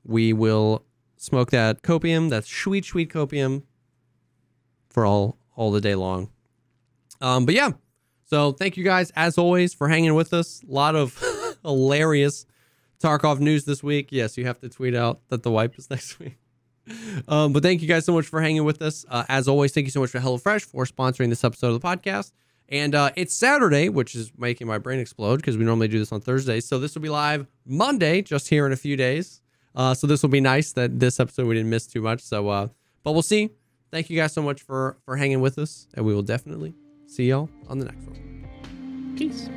we 0.05 0.33
will 0.33 0.85
smoke 1.17 1.51
that 1.51 1.83
copium, 1.83 2.31
that 2.31 2.45
sweet, 2.45 2.85
sweet 2.85 3.11
copium, 3.11 3.63
for 4.89 5.05
all 5.05 5.39
all 5.55 5.71
the 5.71 5.81
day 5.81 5.95
long. 5.95 6.31
Um, 7.21 7.45
but 7.45 7.55
yeah, 7.55 7.73
so 8.25 8.53
thank 8.53 8.77
you 8.77 8.85
guys 8.85 9.11
as 9.17 9.39
always 9.39 9.75
for 9.75 9.89
hanging 9.89 10.15
with 10.15 10.33
us. 10.33 10.63
A 10.69 10.73
lot 10.73 10.95
of 10.95 11.21
hilarious 11.65 12.47
Tarkov 13.03 13.41
news 13.41 13.65
this 13.65 13.83
week. 13.83 14.09
Yes, 14.11 14.37
you 14.37 14.47
have 14.47 14.61
to 14.61 14.69
tweet 14.69 14.95
out 14.95 15.21
that 15.29 15.43
the 15.43 15.51
wipe 15.51 15.79
is 15.79 15.91
next 15.91 16.19
week. 16.19 16.37
Um, 17.27 17.53
but 17.53 17.63
thank 17.63 17.83
you 17.83 17.89
guys 17.89 18.07
so 18.07 18.13
much 18.13 18.27
for 18.27 18.41
hanging 18.41 18.65
with 18.65 18.81
us. 18.81 19.05
Uh, 19.09 19.25
as 19.29 19.47
always, 19.47 19.73
thank 19.73 19.87
you 19.87 19.91
so 19.91 20.01
much 20.01 20.13
to 20.13 20.19
HelloFresh 20.19 20.65
for 20.65 20.85
sponsoring 20.87 21.29
this 21.29 21.45
episode 21.45 21.75
of 21.75 21.81
the 21.81 21.87
podcast. 21.87 22.33
And 22.71 22.95
uh, 22.95 23.11
it's 23.17 23.35
Saturday, 23.35 23.89
which 23.89 24.15
is 24.15 24.31
making 24.37 24.67
my 24.67 24.79
brain 24.79 25.01
explode 25.01 25.37
because 25.37 25.57
we 25.57 25.65
normally 25.65 25.89
do 25.89 25.99
this 25.99 26.13
on 26.13 26.21
Thursdays. 26.21 26.67
So 26.67 26.79
this 26.79 26.95
will 26.95 27.03
be 27.03 27.09
live 27.09 27.47
Monday, 27.65 28.21
just 28.23 28.49
here 28.49 28.67
in 28.67 28.73
a 28.73 28.77
few 28.77 28.97
days. 28.97 29.41
Uh, 29.75 29.95
so 29.95 30.07
this 30.07 30.23
will 30.23 30.29
be 30.29 30.41
nice 30.41 30.73
that 30.73 30.99
this 30.99 31.19
episode 31.21 31.47
we 31.47 31.55
didn't 31.55 31.71
miss 31.71 31.87
too 31.87 32.03
much. 32.03 32.21
So, 32.21 32.49
uh, 32.49 32.69
but 33.05 33.13
we'll 33.13 33.23
see. 33.23 33.51
Thank 33.91 34.11
you 34.11 34.19
guys 34.19 34.35
so 34.35 34.43
much 34.43 34.61
for 34.61 34.99
for 35.05 35.17
hanging 35.17 35.41
with 35.41 35.59
us, 35.59 35.89
and 35.95 36.05
we 36.05 36.15
will 36.15 36.23
definitely 36.23 36.75
see 37.07 37.29
y'all 37.29 37.49
on 37.69 37.79
the 37.79 37.87
next 37.87 38.07
one. 38.07 39.15
Peace. 39.17 39.49